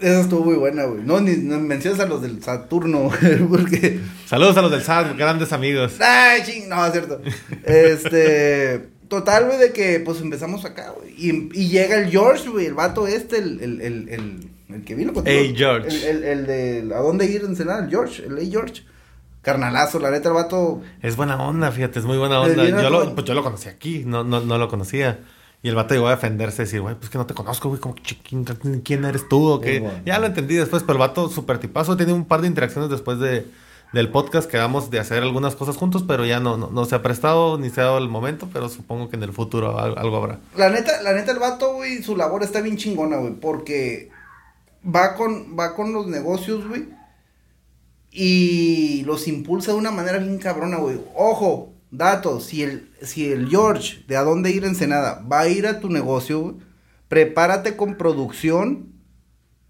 Esa 0.00 0.20
estuvo 0.20 0.44
muy 0.44 0.54
buena, 0.56 0.84
güey. 0.84 1.02
No, 1.02 1.20
ni 1.20 1.36
no 1.36 1.58
menciones 1.60 1.98
a 2.00 2.06
los 2.06 2.22
del 2.22 2.42
Saturno, 2.42 3.10
güey, 3.20 3.38
porque. 3.48 4.00
Saludos 4.26 4.56
a 4.56 4.62
los 4.62 4.70
del 4.70 4.82
SAT, 4.82 5.16
grandes 5.16 5.52
amigos. 5.52 5.94
Ay, 6.00 6.42
ching, 6.44 6.68
no, 6.68 6.84
es 6.86 6.92
cierto. 6.92 7.20
Este. 7.64 8.92
Total, 9.08 9.44
güey, 9.46 9.58
de 9.58 9.72
que 9.72 10.00
pues 10.00 10.20
empezamos 10.20 10.64
acá, 10.64 10.92
güey. 10.96 11.12
Y, 11.16 11.50
y 11.52 11.68
llega 11.68 11.96
el 11.96 12.10
George, 12.10 12.48
güey, 12.48 12.66
el 12.66 12.74
vato 12.74 13.06
este, 13.06 13.36
el, 13.38 13.60
el, 13.60 13.80
el, 13.82 14.08
el, 14.08 14.48
el 14.70 14.84
que 14.84 14.94
vino 14.94 15.12
contigo. 15.12 15.36
Ey, 15.38 15.54
George. 15.54 15.88
El, 15.88 16.02
el, 16.04 16.24
el 16.24 16.46
de. 16.88 16.94
¿A 16.94 16.98
dónde 17.00 17.26
ir 17.26 17.42
en 17.42 17.48
Ensenada? 17.48 17.84
El 17.84 17.90
George, 17.90 18.24
el 18.26 18.38
Ey 18.38 18.50
George. 18.50 18.82
Carnalazo, 19.44 19.98
la 20.00 20.10
neta, 20.10 20.28
el 20.30 20.34
vato. 20.34 20.80
Es 21.02 21.16
buena 21.16 21.36
onda, 21.40 21.70
fíjate, 21.70 21.98
es 22.00 22.04
muy 22.04 22.16
buena 22.18 22.40
onda. 22.40 22.64
Yo 22.64 22.90
lo, 22.90 23.14
pues 23.14 23.26
yo 23.26 23.34
lo 23.34 23.42
conocí 23.44 23.68
aquí, 23.68 24.02
no, 24.06 24.24
no, 24.24 24.40
no 24.40 24.58
lo 24.58 24.68
conocía. 24.68 25.20
Y 25.62 25.68
el 25.68 25.74
vato 25.74 25.94
llegó 25.94 26.08
a 26.08 26.10
defenderse, 26.10 26.62
decir, 26.62 26.80
güey, 26.82 26.94
pues 26.94 27.08
que 27.10 27.16
no 27.16 27.24
te 27.26 27.32
conozco, 27.34 27.68
güey, 27.68 27.80
como, 27.80 27.94
que, 27.94 28.16
¿quién, 28.82 29.04
eres 29.04 29.28
tú 29.28 29.48
o 29.48 29.60
qué? 29.60 29.80
Bueno. 29.80 29.98
Ya 30.04 30.18
lo 30.18 30.26
entendí 30.26 30.56
después, 30.56 30.82
pero 30.82 30.94
el 30.94 30.98
vato 31.00 31.28
súper 31.30 31.58
tipazo, 31.58 31.96
tiene 31.96 32.12
un 32.12 32.24
par 32.26 32.42
de 32.42 32.48
interacciones 32.48 32.90
después 32.90 33.18
de, 33.18 33.46
del 33.94 34.10
podcast, 34.10 34.50
quedamos 34.50 34.90
de 34.90 34.98
hacer 34.98 35.22
algunas 35.22 35.56
cosas 35.56 35.76
juntos, 35.76 36.04
pero 36.06 36.26
ya 36.26 36.38
no, 36.38 36.58
no, 36.58 36.68
no 36.70 36.84
se 36.84 36.94
ha 36.94 37.02
prestado 37.02 37.56
ni 37.56 37.70
se 37.70 37.80
ha 37.80 37.84
dado 37.84 37.98
el 37.98 38.08
momento, 38.10 38.48
pero 38.52 38.68
supongo 38.68 39.08
que 39.08 39.16
en 39.16 39.22
el 39.22 39.32
futuro 39.32 39.78
al- 39.78 39.96
algo 39.96 40.16
habrá. 40.18 40.38
La 40.54 40.68
neta, 40.68 41.00
la 41.00 41.14
neta, 41.14 41.32
el 41.32 41.38
vato, 41.38 41.72
güey, 41.74 42.02
su 42.02 42.14
labor 42.14 42.42
está 42.42 42.60
bien 42.60 42.76
chingona, 42.76 43.16
güey, 43.16 43.32
porque 43.32 44.10
va 44.86 45.14
con, 45.14 45.56
va 45.58 45.74
con 45.74 45.94
los 45.94 46.06
negocios, 46.06 46.68
güey, 46.68 46.88
y 48.16 49.02
los 49.06 49.26
impulsa 49.26 49.72
de 49.72 49.78
una 49.78 49.90
manera 49.90 50.18
bien 50.18 50.38
cabrona, 50.38 50.76
güey. 50.76 51.00
Ojo, 51.16 51.72
dato, 51.90 52.40
si 52.40 52.62
el, 52.62 52.90
si 53.02 53.32
el 53.32 53.48
George 53.48 54.04
de 54.06 54.16
a 54.16 54.22
dónde 54.22 54.52
ir 54.52 54.64
Ensenada 54.64 55.20
va 55.30 55.40
a 55.40 55.48
ir 55.48 55.66
a 55.66 55.80
tu 55.80 55.90
negocio, 55.90 56.56
prepárate 57.08 57.76
con 57.76 57.96
producción 57.96 58.92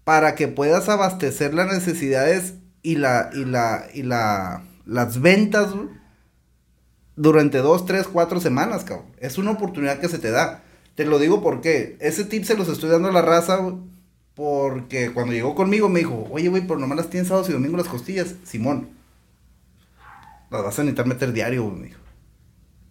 para 0.03 0.35
que 0.35 0.47
puedas 0.47 0.87
abastecer 0.89 1.55
las 1.55 1.73
necesidades 1.73 2.53
y 2.83 2.97
la, 2.97 3.31
y 3.33 3.45
la, 3.45 3.87
y 3.95 4.03
la, 4.03 4.63
las 4.85 5.19
ventas, 5.19 5.73
durante 7.15 7.59
dos, 7.59 7.87
tres, 7.87 8.07
cuatro 8.07 8.39
semanas, 8.39 8.83
cabrón. 8.83 9.07
Es 9.19 9.39
una 9.39 9.51
oportunidad 9.51 9.99
que 9.99 10.09
se 10.09 10.19
te 10.19 10.29
da. 10.29 10.63
Te 10.93 11.05
lo 11.05 11.17
digo 11.17 11.41
porque 11.41 11.97
ese 11.99 12.25
tip 12.25 12.43
se 12.43 12.55
los 12.55 12.67
estoy 12.69 12.91
dando 12.91 13.09
a 13.09 13.13
la 13.13 13.21
raza, 13.23 13.55
güey. 13.57 13.77
Porque 14.35 15.11
cuando 15.13 15.33
llegó 15.33 15.55
conmigo 15.55 15.87
me 15.87 15.99
dijo, 15.99 16.27
oye, 16.29 16.49
güey, 16.49 16.67
pero 16.67 16.79
nomás 16.79 16.97
las 16.97 17.09
tienes 17.09 17.29
sábados 17.29 17.49
y 17.49 17.53
domingos 17.53 17.79
las 17.79 17.87
costillas. 17.87 18.35
Simón, 18.43 18.89
las 20.51 20.63
vas 20.63 20.77
a 20.77 20.83
necesitar 20.83 21.07
meter 21.07 21.31
diario, 21.31 21.63
güey, 21.63 21.75
me 21.75 21.87
dijo. 21.87 21.99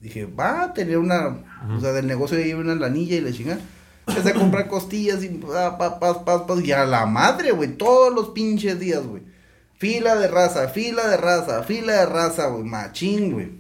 Dije, 0.00 0.26
va 0.26 0.64
a 0.64 0.74
tener 0.74 0.98
una, 0.98 1.44
o 1.74 1.80
sea, 1.80 1.92
del 1.92 2.06
negocio 2.06 2.36
de 2.36 2.44
ahí 2.44 2.52
una 2.54 2.74
lanilla 2.74 3.16
y 3.16 3.20
la 3.20 3.32
chingada. 3.32 3.60
Empecé 4.06 4.30
a 4.30 4.34
comprar 4.34 4.68
costillas 4.68 5.22
y 5.24 5.28
pa, 5.28 5.78
pa, 5.78 5.98
pa, 5.98 6.24
pa, 6.24 6.46
pa, 6.46 6.60
y 6.62 6.72
a 6.72 6.84
la 6.84 7.06
madre, 7.06 7.52
güey, 7.52 7.76
todos 7.76 8.12
los 8.14 8.30
pinches 8.30 8.78
días, 8.78 9.02
güey. 9.06 9.22
Fila 9.76 10.16
de 10.16 10.28
raza, 10.28 10.68
fila 10.68 11.08
de 11.08 11.16
raza, 11.16 11.62
fila 11.62 11.92
de 11.94 12.06
raza, 12.06 12.46
güey, 12.48 12.64
machín, 12.64 13.32
güey. 13.32 13.50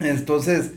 Entonces, 0.00 0.72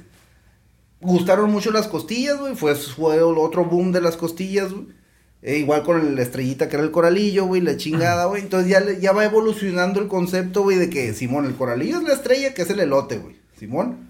gustaron 1.02 1.52
mucho 1.52 1.72
las 1.72 1.88
costillas, 1.88 2.40
güey. 2.40 2.56
Fue, 2.56 2.76
fue 2.76 3.18
el 3.18 3.38
otro 3.38 3.66
boom 3.66 3.92
de 3.92 4.02
las 4.02 4.16
costillas, 4.16 4.72
güey. 4.72 4.88
E 5.46 5.58
igual 5.58 5.84
con 5.84 6.16
la 6.16 6.22
estrellita 6.22 6.70
que 6.70 6.78
era 6.78 6.86
el 6.86 6.91
coralillo, 6.91 7.46
güey, 7.46 7.60
la 7.62 7.76
chingada, 7.76 8.26
güey. 8.26 8.41
Entonces 8.41 8.70
ya, 8.70 8.82
ya 9.00 9.12
va 9.12 9.26
evolucionando 9.26 10.00
el 10.00 10.08
concepto, 10.08 10.64
güey, 10.64 10.78
de 10.78 10.89
que, 10.89 11.14
Simón, 11.14 11.46
el 11.46 11.56
coralillo 11.56 11.98
es 11.98 12.04
la 12.04 12.14
estrella, 12.14 12.54
que 12.54 12.62
es 12.62 12.70
el 12.70 12.80
elote, 12.80 13.18
güey. 13.18 13.36
Simón. 13.60 14.08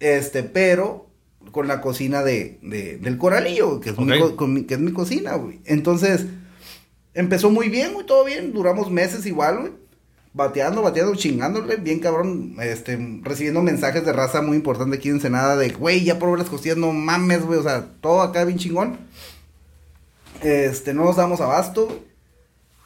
Este, 0.00 0.42
pero 0.42 1.06
con 1.52 1.68
la 1.68 1.80
cocina 1.80 2.22
de, 2.24 2.58
de- 2.62 2.98
del 2.98 3.18
coralillo, 3.18 3.80
que 3.80 3.90
es, 3.90 3.94
con 4.34 4.52
mi- 4.52 4.64
que 4.64 4.74
es 4.74 4.80
mi 4.80 4.92
cocina, 4.92 5.34
güey. 5.36 5.60
Entonces, 5.64 6.26
empezó 7.14 7.50
muy 7.50 7.68
bien, 7.68 7.94
güey, 7.94 8.04
todo 8.04 8.24
bien. 8.24 8.52
Duramos 8.52 8.90
meses 8.90 9.26
igual, 9.26 9.60
güey. 9.60 9.72
Bateando, 10.34 10.82
bateando, 10.82 11.14
chingándole, 11.14 11.76
bien 11.76 12.00
cabrón, 12.00 12.56
este, 12.60 12.98
recibiendo 13.22 13.62
mensajes 13.62 14.04
de 14.04 14.12
raza 14.12 14.42
muy 14.42 14.56
importante 14.56 14.96
aquí 14.96 15.08
en 15.08 15.14
Ensenada 15.16 15.56
de, 15.56 15.70
güey, 15.70 16.04
ya 16.04 16.18
probé 16.18 16.38
las 16.38 16.48
costillas, 16.50 16.76
no 16.76 16.92
mames, 16.92 17.42
güey, 17.44 17.58
o 17.58 17.62
sea, 17.62 17.86
todo 18.00 18.20
acá 18.22 18.44
bien 18.44 18.58
chingón. 18.58 18.98
Este, 20.42 20.94
no 20.94 21.04
nos 21.04 21.16
damos 21.16 21.40
abasto, 21.40 22.04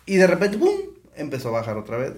y 0.06 0.16
de 0.16 0.26
repente, 0.26 0.58
¡pum!, 0.58 0.72
empezó 1.14 1.48
a 1.48 1.52
bajar 1.52 1.76
otra 1.76 1.96
vez. 1.96 2.12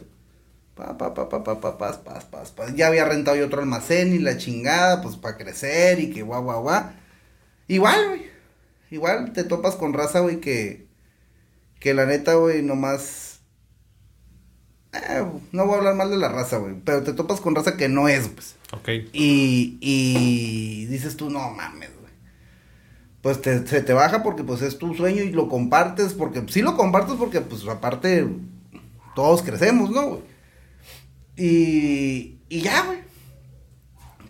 Pa, 0.74 0.98
pa, 0.98 1.14
pa, 1.14 1.28
pa, 1.28 1.44
pa, 1.44 1.60
pa, 1.60 1.78
pas, 1.78 1.98
pas, 1.98 2.24
pas, 2.24 2.50
pas. 2.50 2.74
Ya 2.74 2.88
había 2.88 3.04
rentado 3.04 3.36
yo 3.36 3.46
otro 3.46 3.60
almacén 3.60 4.12
y 4.12 4.18
la 4.18 4.36
chingada, 4.36 5.02
pues, 5.02 5.16
para 5.16 5.36
crecer 5.36 6.00
y 6.00 6.10
que 6.10 6.22
guau, 6.22 6.42
guau, 6.42 6.62
guau. 6.62 6.84
Igual, 7.68 8.08
güey, 8.08 8.26
igual 8.90 9.32
te 9.32 9.44
topas 9.44 9.76
con 9.76 9.92
raza, 9.92 10.20
güey, 10.20 10.40
que, 10.40 10.86
que 11.78 11.94
la 11.94 12.06
neta, 12.06 12.34
güey, 12.34 12.62
nomás... 12.62 13.40
Eh, 14.92 15.24
no 15.52 15.66
voy 15.66 15.74
a 15.74 15.78
hablar 15.78 15.94
mal 15.96 16.10
de 16.10 16.16
la 16.16 16.28
raza, 16.28 16.58
güey. 16.58 16.74
Pero 16.84 17.02
te 17.02 17.12
topas 17.12 17.40
con 17.40 17.54
raza 17.54 17.76
que 17.76 17.88
no 17.88 18.08
es, 18.08 18.28
pues. 18.28 18.54
Ok. 18.72 18.88
Y, 19.12 19.78
y 19.80 20.86
dices 20.86 21.16
tú, 21.16 21.30
no 21.30 21.50
mames. 21.50 21.90
Pues 23.24 23.40
te, 23.40 23.66
se 23.66 23.80
te 23.80 23.94
baja 23.94 24.22
porque 24.22 24.44
pues 24.44 24.60
es 24.60 24.76
tu 24.76 24.92
sueño 24.92 25.22
y 25.22 25.32
lo 25.32 25.48
compartes 25.48 26.12
porque 26.12 26.44
sí 26.48 26.60
lo 26.60 26.76
compartes 26.76 27.14
porque 27.14 27.40
pues 27.40 27.66
aparte 27.66 28.28
todos 29.14 29.40
crecemos, 29.40 29.88
¿no? 29.90 30.18
Y, 31.34 32.36
y 32.50 32.60
ya, 32.60 32.84
güey. 32.84 32.98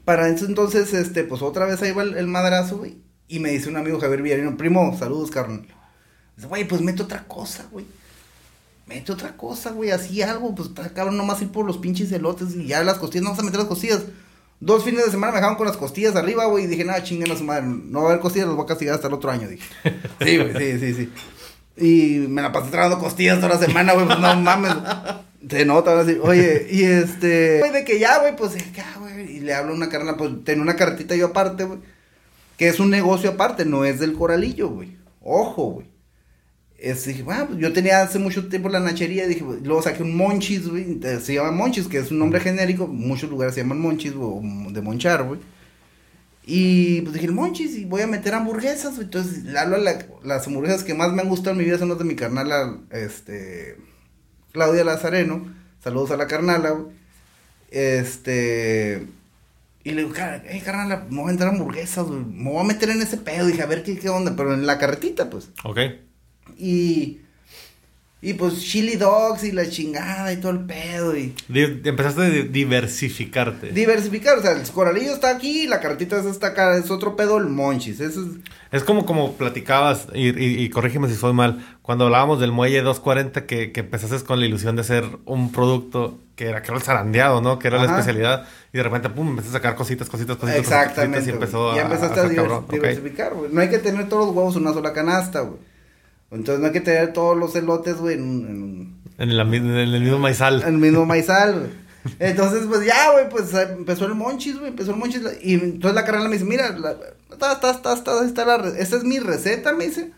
Para 0.05 0.29
eso 0.29 0.47
entonces, 0.47 0.95
este, 0.95 1.25
pues 1.25 1.43
otra 1.43 1.67
vez 1.67 1.83
ahí 1.83 1.91
va 1.91 2.05
el, 2.05 2.29
madrazo, 2.29 2.79
güey. 2.79 2.99
Y 3.27 3.41
me 3.41 3.51
dice 3.51 3.69
un 3.69 3.79
amigo 3.79 3.99
Javier 3.99 4.23
Villarino, 4.23 4.57
primo, 4.57 4.97
saludos, 4.97 5.33
carnal. 5.33 5.67
Dice, 6.37 6.47
güey, 6.47 6.63
pues 6.63 6.81
mete 6.81 7.03
otra 7.03 7.25
cosa, 7.27 7.67
güey. 7.73 7.87
Mete 8.87 9.11
otra 9.11 9.37
cosa, 9.37 9.73
güey, 9.73 9.91
así 9.91 10.23
algo, 10.23 10.55
pues 10.55 10.69
cabrón 10.95 11.17
nomás 11.17 11.43
ir 11.43 11.51
por 11.51 11.67
los 11.67 11.79
pinches 11.79 12.13
elotes 12.13 12.55
y 12.55 12.69
ya 12.69 12.85
las 12.85 12.99
costillas, 12.99 13.25
no 13.25 13.31
vas 13.31 13.41
a 13.41 13.43
meter 13.43 13.59
las 13.59 13.69
costillas. 13.69 14.05
Dos 14.65 14.83
fines 14.83 15.05
de 15.05 15.11
semana 15.11 15.31
me 15.31 15.39
dejaron 15.41 15.59
con 15.59 15.67
las 15.67 15.77
costillas 15.77 16.17
arriba, 16.17 16.47
güey, 16.47 16.65
y 16.65 16.67
dije, 16.67 16.87
nada, 16.87 17.03
chinguen 17.03 17.31
a 17.31 17.37
su 17.37 17.45
madre, 17.45 17.67
no 17.67 18.01
va 18.01 18.07
a 18.07 18.09
haber 18.13 18.23
costillas, 18.23 18.47
los 18.47 18.57
voy 18.57 18.65
a 18.65 18.69
castigar 18.69 18.95
hasta 18.95 19.09
el 19.09 19.13
otro 19.13 19.31
año, 19.31 19.47
dije. 19.47 19.69
Sí, 20.25 20.39
güey, 20.39 20.57
sí, 20.57 20.79
sí, 20.79 20.95
sí. 20.95 21.13
Y 21.77 22.29
me 22.29 22.41
la 22.41 22.51
pasé 22.51 22.71
tragando 22.71 22.99
costillas 22.99 23.37
toda 23.41 23.57
la 23.57 23.59
semana, 23.59 23.93
güey, 23.93 24.07
pues 24.07 24.19
no 24.19 24.35
mames. 24.37 24.73
Se 25.51 25.67
nota, 25.67 26.01
así, 26.01 26.17
oye, 26.19 26.67
y 26.71 26.83
este, 26.83 27.59
güey, 27.59 27.73
de 27.73 27.85
que 27.85 27.99
ya, 27.99 28.21
güey, 28.21 28.35
pues 28.37 28.55
ya, 28.73 28.87
güey, 28.99 29.37
y 29.37 29.41
le 29.41 29.53
hablo 29.53 29.73
a 29.73 29.77
una 29.77 29.91
carnal, 29.91 30.17
pues 30.17 30.31
tenía 30.45 30.63
una 30.63 30.77
carretita 30.77 31.15
yo 31.15 31.27
aparte, 31.27 31.65
güey, 31.65 31.81
que 32.57 32.69
es 32.69 32.81
un 32.81 32.89
negocio 32.89 33.33
aparte, 33.33 33.67
no 33.67 33.85
es 33.85 34.01
del 34.01 34.15
coralillo, 34.15 34.71
güey. 34.71 34.97
Ojo, 35.21 35.65
güey. 35.73 35.94
Es, 36.91 37.07
dije, 37.07 37.25
"Ah, 37.29 37.45
pues 37.49 37.59
yo 37.59 37.73
tenía 37.73 38.03
hace 38.03 38.19
mucho 38.19 38.49
tiempo 38.49 38.69
la 38.69 38.79
nachería, 38.81 39.27
dije, 39.27 39.43
pues, 39.45 39.63
luego 39.63 39.81
saqué 39.83 40.03
un 40.03 40.15
Monchis, 40.17 40.69
güey, 40.69 40.99
eh, 41.03 41.19
se 41.21 41.35
llama 41.35 41.51
Monchis, 41.51 41.87
que 41.87 41.99
es 41.99 42.11
un 42.11 42.19
nombre 42.19 42.41
genérico, 42.41 42.87
muchos 42.87 43.31
lugares 43.31 43.55
se 43.55 43.63
llaman 43.63 43.81
Monchis, 43.81 44.13
o 44.19 44.41
de 44.71 44.83
Monchar, 44.83 45.23
güey. 45.25 45.41
Y 46.47 47.01
pues 47.01 47.15
dije, 47.15 47.31
Monchis, 47.31 47.75
y 47.79 47.85
voy 47.87 48.03
a 48.03 48.07
meter 48.07 48.35
hamburguesas, 48.35 48.97
güey. 48.97 49.05
Entonces, 49.05 49.45
las 49.45 50.47
hamburguesas 50.47 50.85
que 50.85 50.93
más 50.93 51.11
me 51.13 51.23
han 51.23 51.29
gustado 51.31 51.53
en 51.53 51.59
mi 51.59 51.65
vida 51.65 51.79
son 51.79 51.89
las 51.89 51.99
de 51.99 52.05
mi 52.05 52.17
carnala, 52.17 52.79
este, 52.91 53.79
Claudia 54.53 54.85
Lazareno. 54.85 55.47
Saludos 55.83 56.11
a 56.11 56.17
la 56.19 56.27
carnala, 56.27 56.71
güey. 56.71 56.95
Este, 57.71 59.07
y 59.85 59.91
le 59.93 60.03
digo, 60.03 60.13
"Car- 60.15 60.45
hey, 60.47 60.63
carnala, 60.65 61.07
me 61.11 61.17
voy 61.23 61.31
a 61.31 61.33
meter 61.33 61.49
hamburguesas. 61.49 62.07
Me 62.09 62.51
voy 62.51 62.61
a 62.61 62.65
meter 62.65 62.91
en 62.91 63.03
ese 63.03 63.17
pedo. 63.17 63.47
Dije, 63.47 63.63
a 63.63 63.67
ver 63.67 63.83
qué, 63.83 63.99
qué 63.99 64.09
onda, 64.11 64.35
pero 64.37 64.53
en 64.55 64.67
la 64.67 64.79
carretita, 64.79 65.31
pues. 65.31 65.49
Ok. 65.65 65.79
Y, 66.59 67.19
y 68.23 68.33
pues 68.35 68.63
chili 68.63 68.97
dogs 68.97 69.45
y 69.45 69.53
la 69.53 69.69
chingada 69.69 70.33
y 70.33 70.39
todo 70.39 70.53
el 70.53 70.61
pedo 70.61 71.15
y 71.17 71.35
empezaste 71.53 72.23
a 72.23 72.31
di- 72.31 72.43
diversificarte. 72.45 73.71
diversificar, 73.73 74.39
o 74.39 74.43
sea, 74.43 74.53
el 74.53 74.63
coralillo 74.71 75.13
está 75.13 75.29
aquí, 75.29 75.67
la 75.67 75.81
carretita 75.81 76.19
está 76.21 76.49
acá, 76.49 76.77
es 76.79 76.91
otro 76.91 77.17
pedo 77.17 77.37
el 77.37 77.47
monchis, 77.49 78.01
eso 78.01 78.23
es, 78.23 78.29
Es 78.73 78.83
como 78.83 79.05
como 79.05 79.35
platicabas, 79.35 80.07
y, 80.15 80.29
y- 80.29 80.63
y 80.65 80.71
corrígeme 80.71 81.09
si 81.09 81.17
soy 81.17 81.35
mal, 81.35 81.65
cuando 81.83 82.07
hablábamos 82.07 82.41
del 82.41 82.51
muelle 82.51 82.81
240, 82.81 83.45
que, 83.47 83.73
que 83.73 83.81
empezaste 83.81 84.25
con 84.25 84.41
la 84.41 84.47
ilusión 84.47 84.75
de 84.77 84.85
ser 84.85 85.05
un 85.27 85.53
producto 85.53 86.19
que 86.35 86.47
era, 86.47 86.63
creo, 86.63 86.77
el 86.79 86.83
zarandeado, 86.83 87.41
¿no? 87.43 87.59
Que 87.59 87.69
era 87.69 87.77
la 87.77 87.85
especialidad, 87.85 88.47
y 88.73 88.79
de 88.79 88.83
repente, 88.85 89.11
pum, 89.11 89.29
empezaste 89.29 89.57
a 89.59 89.61
sacar 89.61 89.75
cositas, 89.77 90.09
cositas, 90.09 90.37
cositas, 90.39 90.61
exactamente, 90.61 91.19
cositas, 91.19 91.29
y 91.29 91.31
güey. 91.31 91.43
empezó 91.43 91.75
ya 91.77 91.83
a, 91.83 91.85
empezaste 91.85 92.21
a, 92.21 92.35
cabrón. 92.35 92.67
diversificar, 92.71 93.35
güey, 93.35 93.51
no 93.53 93.61
hay 93.61 93.69
que 93.69 93.79
tener 93.79 94.09
todos 94.09 94.27
los 94.29 94.35
huevos 94.35 94.57
en 94.57 94.63
una 94.63 94.73
sola 94.73 94.93
canasta, 94.95 95.41
güey, 95.41 95.59
entonces 96.31 96.61
no 96.61 96.67
hay 96.67 96.73
que 96.73 96.81
tener 96.81 97.13
todos 97.13 97.37
los 97.37 97.55
elotes, 97.55 97.97
güey, 97.97 98.17
en, 98.17 98.23
en 98.23 99.29
En, 99.31 99.37
la 99.37 99.43
en 99.45 99.67
el 99.67 100.01
mismo 100.01 100.19
maizal. 100.19 100.63
el 100.63 100.79
mismo 100.79 101.07
maizal, 101.07 101.59
güey. 101.61 101.85
Entonces, 102.19 102.67
pues 102.67 102.85
ya, 102.85 103.13
güey, 103.13 103.29
pues 103.31 103.55
eh, 103.55 103.69
empezó 103.73 104.05
el 104.07 104.15
monchis, 104.15 104.59
güey, 104.59 104.69
empezó 104.69 104.91
el 104.91 104.99
monchis. 104.99 105.23
Y 105.43 105.55
entonces 105.55 105.95
la 105.95 106.05
carnal 106.05 106.29
me 106.29 106.35
dice, 106.35 106.45
mira, 106.45 106.77
la, 106.77 106.97
está, 107.31 107.53
está, 107.53 107.71
está, 107.71 107.95
está, 107.95 108.25
está 108.25 108.45
la 108.45 108.69
esa 108.79 108.97
es 108.97 109.05
mi 109.05 109.19
receta, 109.19 109.73
me 109.73 109.87
dice, 109.87 110.13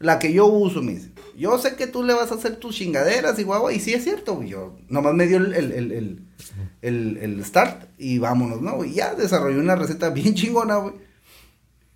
la 0.00 0.18
que 0.18 0.32
yo 0.32 0.46
uso, 0.46 0.82
me 0.82 0.94
dice. 0.94 1.10
Yo 1.36 1.56
sé 1.58 1.76
que 1.76 1.86
tú 1.86 2.02
le 2.02 2.14
vas 2.14 2.32
a 2.32 2.34
hacer 2.34 2.56
tus 2.56 2.74
chingaderas 2.74 3.38
y 3.38 3.44
guagua, 3.44 3.72
y 3.72 3.78
sí 3.80 3.94
es 3.94 4.02
cierto, 4.02 4.34
güey. 4.34 4.48
Yo 4.48 4.76
nomás 4.88 5.14
me 5.14 5.26
dio 5.26 5.38
el, 5.38 5.54
el, 5.54 5.72
el, 6.82 7.18
el, 7.18 7.44
start 7.44 7.84
y 7.98 8.18
vámonos, 8.18 8.60
¿no? 8.60 8.84
Y 8.84 8.94
ya 8.94 9.14
desarrollé 9.14 9.58
una 9.58 9.76
receta 9.76 10.10
bien 10.10 10.34
chingona, 10.36 10.76
güey. 10.76 10.94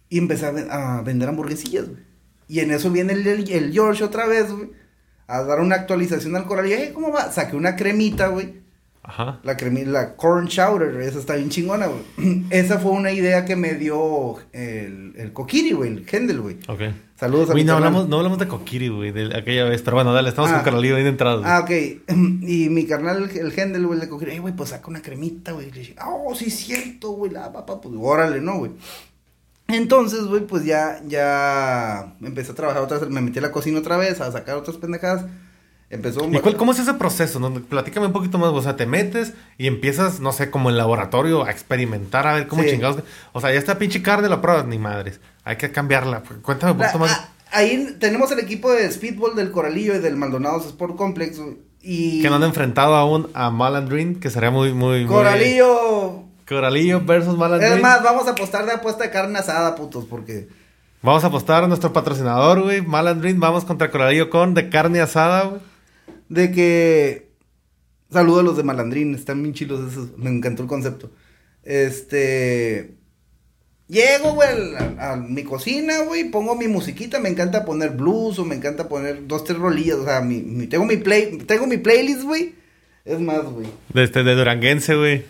Y 0.09 0.19
empecé 0.19 0.47
a, 0.47 0.99
a 0.99 1.03
vender 1.03 1.29
hamburguesillas, 1.29 1.89
güey. 1.89 2.12
Y 2.49 2.61
en 2.61 2.70
eso 2.70 2.90
viene 2.90 3.12
el, 3.14 3.26
el, 3.26 3.51
el 3.51 3.72
George 3.72 4.05
otra 4.05 4.26
vez, 4.26 4.51
güey. 4.53 4.70
A 5.26 5.43
dar 5.43 5.61
una 5.61 5.76
actualización 5.76 6.36
al 6.36 6.45
coral. 6.47 6.66
Y, 6.68 6.72
"Hey, 6.74 6.90
¿cómo 6.93 7.11
va? 7.12 7.30
Saqué 7.32 7.57
una 7.57 7.76
cremita, 7.76 8.26
güey. 8.28 8.61
Ajá. 9.05 9.40
La 9.43 9.57
cremita, 9.57 9.90
la 9.90 10.14
corn 10.14 10.47
chowder, 10.47 11.01
esa 11.01 11.18
está 11.18 11.34
bien 11.34 11.49
chingona, 11.51 11.88
güey. 11.88 12.45
Esa 12.51 12.78
fue 12.78 12.93
una 12.93 13.11
idea 13.11 13.45
que 13.45 13.57
me 13.57 13.74
dio 13.74 14.36
el, 14.53 15.14
el 15.16 15.32
Kokiri, 15.32 15.72
güey, 15.72 15.90
el 15.90 16.07
Hendel, 16.09 16.40
güey. 16.40 16.59
Ok. 16.68 16.80
Saludos 17.16 17.51
a 17.51 17.53
Güey, 17.53 17.64
mi 17.64 17.66
no 17.68 17.74
hablamos, 17.74 18.09
no 18.09 18.18
hablamos 18.18 18.38
de 18.38 18.47
Kokiri, 18.47 18.88
güey, 18.90 19.11
de 19.11 19.36
aquella 19.36 19.64
vez. 19.64 19.82
Pero 19.82 19.97
bueno, 19.97 20.12
dale, 20.12 20.28
estamos 20.28 20.53
Ah. 20.53 20.55
con 20.57 20.64
Carolillo 20.64 20.95
bien 20.95 21.09
entrados. 21.09 21.43
Ah, 21.45 21.61
ok. 21.64 21.70
Y 22.43 22.68
mi 22.68 22.86
carnal, 22.86 23.28
el, 23.28 23.36
el 23.38 23.59
Hendel, 23.59 23.86
güey, 23.88 23.99
le 23.99 24.05
eh, 24.05 24.38
güey, 24.38 24.55
pues 24.55 24.70
saca 24.70 24.86
una 24.88 25.03
cremita, 25.03 25.51
güey. 25.51 25.72
Le 25.72 25.80
dije, 25.80 25.97
oh, 26.07 26.32
sí, 26.36 26.45
es 26.47 26.55
cierto, 26.55 27.11
güey, 27.11 27.32
la 27.32 27.53
papá, 27.53 27.80
pues 27.80 27.93
órale, 27.99 28.40
¿no, 28.40 28.59
güey? 28.59 28.70
Entonces, 29.69 30.25
güey, 30.25 30.43
pues 30.47 30.65
ya, 30.65 31.01
ya 31.07 32.15
empecé 32.23 32.53
a 32.53 32.55
trabajar 32.55 32.83
otra 32.83 32.99
vez, 32.99 33.09
me 33.09 33.21
metí 33.21 33.39
a 33.39 33.43
la 33.43 33.53
cocina 33.53 33.79
otra 33.79 33.97
vez, 33.97 34.21
a 34.21 34.31
sacar 34.31 34.57
otras 34.57 34.77
pendejadas. 34.77 35.27
Empezó... 35.89 36.27
¿Y 36.31 36.39
cuál- 36.41 36.57
cómo 36.57 36.73
es 36.73 36.79
ese 36.79 36.95
proceso? 36.95 37.39
no? 37.39 37.53
Platícame 37.55 38.07
un 38.07 38.13
poquito 38.13 38.39
más. 38.39 38.51
O 38.51 38.63
sea, 38.63 38.77
te 38.77 38.87
metes 38.87 39.35
y 39.59 39.67
empiezas, 39.67 40.21
no 40.21 40.33
sé, 40.33 40.51
como 40.51 40.71
en 40.71 40.79
laboratorio 40.79 41.45
a 41.45 41.51
experimentar, 41.51 42.27
a 42.27 42.35
ver 42.35 42.49
cómo 42.49 42.63
Sí. 42.63 42.71
chingados. 42.71 43.03
O 43.33 43.41
sea, 43.41 43.53
ya 43.53 43.59
esta 43.59 43.79
pinche 43.79 44.03
carne 44.03 44.29
la 44.29 44.41
pruebas, 44.41 44.67
ni 44.67 44.79
madres. 44.79 45.21
Hay 45.45 45.57
que 45.57 45.71
cambiarla. 45.71 46.23
Cuéntame 46.43 46.73
un 46.73 46.79
poquito 46.79 46.99
más. 46.99 47.11
ah, 47.13 47.29
ahí 47.51 47.97
tenemos 48.01 48.31
el 48.33 48.39
equipo 48.39 48.71
de 48.73 48.91
speedball 48.91 49.37
del 49.37 49.51
Coralillo 49.51 49.95
y 49.95 49.99
del 49.99 50.17
Maldonados 50.17 50.67
Sport 50.67 50.97
Complex, 50.97 51.39
Y... 51.83 52.23
Que 52.23 52.29
no 52.31 52.37
han 52.37 52.45
enfrentado 52.45 52.95
aún 52.95 53.29
a 53.35 53.51
Malandrin, 53.51 54.19
que 54.19 54.31
sería 54.31 54.51
muy, 54.51 54.73
muy, 54.73 55.05
muy- 55.05 55.07
Coralillo... 56.53 56.99
Coralillo 57.01 57.07
versus 57.07 57.37
Malandrin. 57.39 57.73
Es 57.75 57.81
más, 57.81 58.03
vamos 58.03 58.27
a 58.29 58.33
apostar 58.33 58.67
de 58.67 58.73
apuesta 58.73 59.05
de 59.05 59.11
carne 59.11 59.39
asada, 59.39 59.75
putos, 59.75 60.05
porque... 60.07 60.49
Vamos 61.03 61.25
a 61.25 61.27
apostar 61.27 61.65
a 61.65 61.67
nuestro 61.69 61.93
patrocinador, 61.93 62.63
güey. 62.63 62.81
Malandrin, 62.81 63.41
vamos 63.41 63.65
contra 63.65 63.91
Coralillo 63.91 64.31
con 64.31 64.55
de 64.55 64.69
carne 64.69 65.01
asada, 65.01 65.45
güey. 65.45 65.61
De 66.29 66.53
que. 66.53 67.33
Saludo 68.11 68.41
a 68.41 68.43
los 68.45 68.57
de 68.57 68.63
Malandrín, 68.63 69.15
están 69.15 69.43
bien 69.43 69.53
chilos 69.53 69.91
esos. 69.91 70.17
Me 70.17 70.31
encantó 70.31 70.63
el 70.63 70.69
concepto. 70.69 71.11
Este. 71.65 72.95
Llego, 73.89 74.35
güey, 74.35 74.49
a, 74.99 75.13
a 75.13 75.17
mi 75.17 75.43
cocina, 75.43 76.05
güey, 76.05 76.31
pongo 76.31 76.55
mi 76.55 76.69
musiquita, 76.69 77.19
me 77.19 77.29
encanta 77.29 77.65
poner 77.65 77.91
blues 77.91 78.39
o 78.39 78.45
me 78.45 78.55
encanta 78.55 78.89
poner 78.89 79.27
dos, 79.27 79.45
tres 79.45 79.59
rolillas, 79.59 79.97
o 79.99 80.05
sea, 80.05 80.21
mi, 80.23 80.41
mi- 80.41 80.67
tengo 80.69 80.87
mi 80.87 80.97
play, 80.97 81.37
tengo 81.47 81.67
mi 81.67 81.77
playlist, 81.77 82.23
güey. 82.23 82.55
Es 83.05 83.21
más, 83.21 83.43
güey. 83.43 83.67
De, 83.93 84.05
este, 84.05 84.23
de 84.23 84.35
Duranguense, 84.35 84.95
güey. 84.95 85.25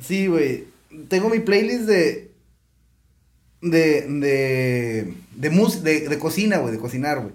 Sí, 0.00 0.26
güey. 0.26 0.66
Tengo 1.08 1.28
mi 1.28 1.40
playlist 1.40 1.82
de. 1.82 2.30
De. 3.60 4.02
De. 4.08 5.14
De, 5.36 5.50
mus- 5.50 5.82
de, 5.82 6.08
de 6.08 6.18
cocina, 6.18 6.58
güey, 6.58 6.72
de 6.72 6.80
cocinar, 6.80 7.20
güey. 7.20 7.34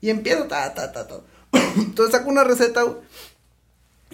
Y 0.00 0.10
empiezo, 0.10 0.44
ta, 0.44 0.72
ta, 0.74 0.92
ta, 0.92 1.06
ta. 1.06 1.20
Entonces 1.76 2.12
saco 2.16 2.30
una 2.30 2.44
receta, 2.44 2.82
güey. 2.82 2.96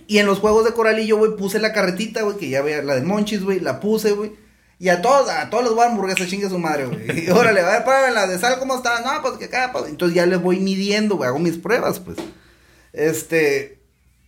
Y 0.06 0.18
en 0.18 0.26
los 0.26 0.38
juegos 0.38 0.64
de 0.64 0.72
coralillo, 0.72 1.18
güey, 1.18 1.36
puse 1.36 1.58
la 1.58 1.72
carretita, 1.72 2.22
güey, 2.22 2.36
que 2.38 2.48
ya 2.48 2.62
veía 2.62 2.82
la 2.82 2.94
de 2.94 3.02
Monchis, 3.02 3.42
güey, 3.42 3.60
la 3.60 3.80
puse, 3.80 4.12
güey. 4.12 4.32
Y 4.78 4.88
a 4.90 5.02
todos, 5.02 5.28
a 5.28 5.50
todos 5.50 5.64
les 5.64 5.72
voy 5.74 5.82
a 5.84 5.88
hamburguesa, 5.88 6.26
chingue 6.26 6.48
su 6.48 6.58
madre, 6.58 6.86
güey. 6.86 7.24
Y 7.26 7.30
órale, 7.30 7.60
a 7.60 7.80
ver, 7.80 8.12
la 8.12 8.26
de 8.26 8.38
sal, 8.38 8.58
¿cómo 8.58 8.76
está? 8.76 9.00
No, 9.00 9.20
pues 9.22 9.34
que 9.38 9.46
acá, 9.46 9.70
pues. 9.72 9.86
Entonces 9.88 10.14
ya 10.14 10.24
les 10.24 10.40
voy 10.40 10.60
midiendo, 10.60 11.16
güey, 11.16 11.28
hago 11.28 11.38
mis 11.38 11.56
pruebas, 11.58 12.00
pues. 12.00 12.16
Este. 12.92 13.77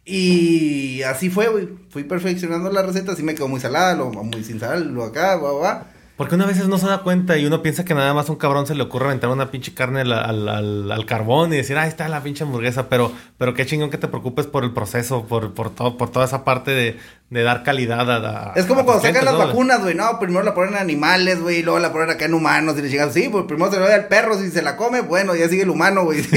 Y 0.04 1.02
así 1.02 1.30
fue, 1.30 1.48
güey. 1.48 1.68
Fui 1.90 2.04
perfeccionando 2.04 2.70
la 2.70 2.82
receta, 2.82 3.12
así 3.12 3.22
me 3.22 3.34
quedó 3.34 3.48
muy 3.48 3.60
salada, 3.60 3.94
lo 3.94 4.10
muy 4.10 4.42
sin 4.44 4.58
sal, 4.60 4.88
lo 4.92 5.04
acá, 5.04 5.36
va, 5.36 5.52
va. 5.52 5.86
Porque 6.16 6.34
una 6.34 6.44
vez 6.44 6.68
no 6.68 6.76
se 6.76 6.86
da 6.86 6.98
cuenta 7.02 7.38
y 7.38 7.46
uno 7.46 7.62
piensa 7.62 7.82
que 7.86 7.94
nada 7.94 8.12
más 8.12 8.28
a 8.28 8.32
un 8.32 8.36
cabrón 8.36 8.66
se 8.66 8.74
le 8.74 8.82
ocurre 8.82 9.06
aventar 9.06 9.30
una 9.30 9.50
pinche 9.50 9.72
carne 9.72 10.02
al, 10.02 10.12
al, 10.12 10.48
al- 10.50 10.92
al 10.92 11.06
carbón 11.06 11.50
y 11.50 11.56
decir, 11.56 11.78
ahí 11.78 11.88
está 11.88 12.06
la 12.10 12.22
pinche 12.22 12.44
hamburguesa, 12.44 12.90
pero, 12.90 13.10
pero 13.38 13.54
qué 13.54 13.64
chingón 13.64 13.88
que 13.88 13.96
te 13.96 14.06
preocupes 14.06 14.46
por 14.46 14.62
el 14.64 14.72
proceso, 14.74 15.24
por, 15.24 15.54
por 15.54 15.74
todo, 15.74 15.96
por 15.96 16.10
toda 16.10 16.26
esa 16.26 16.44
parte 16.44 16.72
de, 16.72 16.98
de 17.30 17.42
dar 17.42 17.62
calidad 17.62 18.10
a, 18.10 18.50
a- 18.50 18.52
Es 18.54 18.66
como 18.66 18.80
a 18.80 18.84
cuando 18.84 19.02
sacan 19.02 19.24
las 19.24 19.32
¿no? 19.32 19.46
vacunas, 19.46 19.80
güey. 19.80 19.94
No, 19.94 20.18
primero 20.18 20.42
la 20.42 20.52
ponen 20.54 20.74
en 20.74 20.80
animales, 20.80 21.40
güey, 21.40 21.60
y 21.60 21.62
luego 21.62 21.78
la 21.78 21.90
ponen 21.90 22.10
acá 22.10 22.26
en 22.26 22.34
humanos 22.34 22.76
y 22.78 22.82
le 22.82 22.90
llegan, 22.90 23.10
sí, 23.14 23.30
pues 23.30 23.46
primero 23.46 23.72
se 23.72 23.78
lo 23.80 23.88
da 23.88 23.94
al 23.94 24.08
perro, 24.08 24.38
si 24.38 24.50
se 24.50 24.60
la 24.60 24.76
come, 24.76 25.00
bueno, 25.00 25.34
ya 25.34 25.48
sigue 25.48 25.62
el 25.62 25.70
humano, 25.70 26.04
güey. 26.04 26.20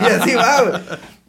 y 0.00 0.04
así 0.06 0.34
va, 0.34 0.62
güey. 0.62 0.80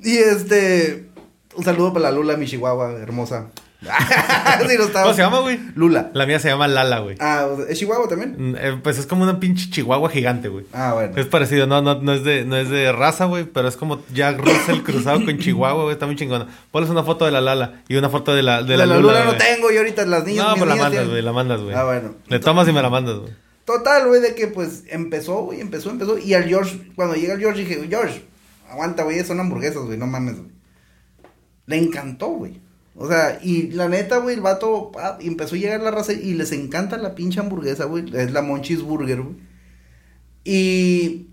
Y 0.03 0.17
este, 0.17 1.09
un 1.55 1.63
saludo 1.63 1.93
para 1.93 2.09
la 2.09 2.11
Lula, 2.11 2.37
mi 2.37 2.45
chihuahua, 2.45 2.93
hermosa. 2.93 3.47
sí, 3.81 4.77
no 4.77 4.83
estaba. 4.83 5.05
¿Cómo 5.05 5.15
se 5.15 5.21
llama, 5.23 5.39
güey? 5.39 5.59
Lula. 5.73 6.11
La 6.13 6.27
mía 6.27 6.39
se 6.39 6.49
llama 6.49 6.67
Lala, 6.67 6.99
güey. 6.99 7.15
Ah, 7.19 7.47
¿es 7.67 7.79
chihuahua 7.79 8.07
también? 8.07 8.35
Mm, 8.37 8.55
eh, 8.55 8.79
Pues 8.81 8.99
es 8.99 9.07
como 9.07 9.23
una 9.23 9.39
pinche 9.39 9.71
chihuahua 9.71 10.07
gigante, 10.09 10.49
güey. 10.49 10.65
Ah, 10.71 10.93
bueno. 10.93 11.17
Es 11.17 11.25
parecido, 11.25 11.65
no, 11.65 11.81
no, 11.81 11.99
no 11.99 12.13
es 12.13 12.23
de, 12.23 12.45
no 12.45 12.57
es 12.57 12.69
de 12.69 12.91
raza, 12.91 13.25
güey, 13.25 13.45
pero 13.45 13.67
es 13.67 13.77
como 13.77 14.03
Jack 14.13 14.37
Russell 14.37 14.81
cruzado 14.83 15.25
con 15.25 15.39
Chihuahua, 15.39 15.83
güey, 15.83 15.93
está 15.93 16.05
muy 16.05 16.15
chingona. 16.15 16.47
Ponles 16.69 16.91
una 16.91 17.03
foto 17.03 17.25
de 17.25 17.31
la 17.31 17.41
Lala 17.41 17.81
y 17.87 17.95
una 17.95 18.09
foto 18.09 18.35
de 18.35 18.43
la, 18.43 18.61
de 18.61 18.77
la, 18.77 18.85
la, 18.85 18.99
Lula, 18.99 19.25
no 19.25 19.35
tengo 19.35 19.71
y 19.71 19.77
ahorita 19.77 20.05
las 20.05 20.25
niñas. 20.25 20.45
No, 20.45 20.53
pero 20.53 20.65
la 20.67 20.75
niñas 20.75 20.89
mandas, 20.89 21.09
güey, 21.09 21.21
la 21.23 21.33
mandas, 21.33 21.61
güey. 21.61 21.75
Ah, 21.75 21.83
bueno. 21.83 22.15
Le 22.27 22.39
tomas 22.39 22.67
y 22.67 22.73
me 22.73 22.83
la 22.83 22.89
mandas, 22.91 23.17
güey. 23.17 23.33
Total, 23.65 24.07
güey, 24.07 24.21
de 24.21 24.35
que 24.35 24.47
pues 24.47 24.83
empezó, 24.89 25.43
güey, 25.43 25.59
empezó, 25.59 25.89
empezó. 25.89 26.19
Y 26.19 26.35
al 26.35 26.43
George, 26.43 26.91
cuando 26.95 27.15
llega 27.15 27.33
el 27.33 27.39
George, 27.39 27.61
dije, 27.61 27.87
George, 27.89 28.25
aguanta, 28.71 29.03
güey, 29.03 29.23
son 29.23 29.39
hamburguesas, 29.39 29.83
güey, 29.83 29.97
no 29.97 30.07
mames, 30.07 30.37
güey. 30.37 30.51
Le 31.67 31.77
encantó, 31.77 32.27
güey. 32.29 32.59
O 32.95 33.07
sea, 33.07 33.39
y 33.41 33.71
la 33.71 33.87
neta, 33.87 34.17
güey, 34.17 34.35
el 34.35 34.41
vato 34.41 34.91
y 35.19 35.27
empezó 35.27 35.55
a 35.55 35.59
llegar 35.59 35.79
la 35.81 35.91
raza 35.91 36.11
y 36.13 36.33
les 36.33 36.51
encanta 36.51 36.97
la 36.97 37.15
pinche 37.15 37.39
hamburguesa, 37.39 37.85
güey. 37.85 38.05
Es 38.15 38.31
la 38.31 38.41
Monchis 38.41 38.81
Burger, 38.81 39.21
güey. 39.21 39.35
Y. 40.43 41.27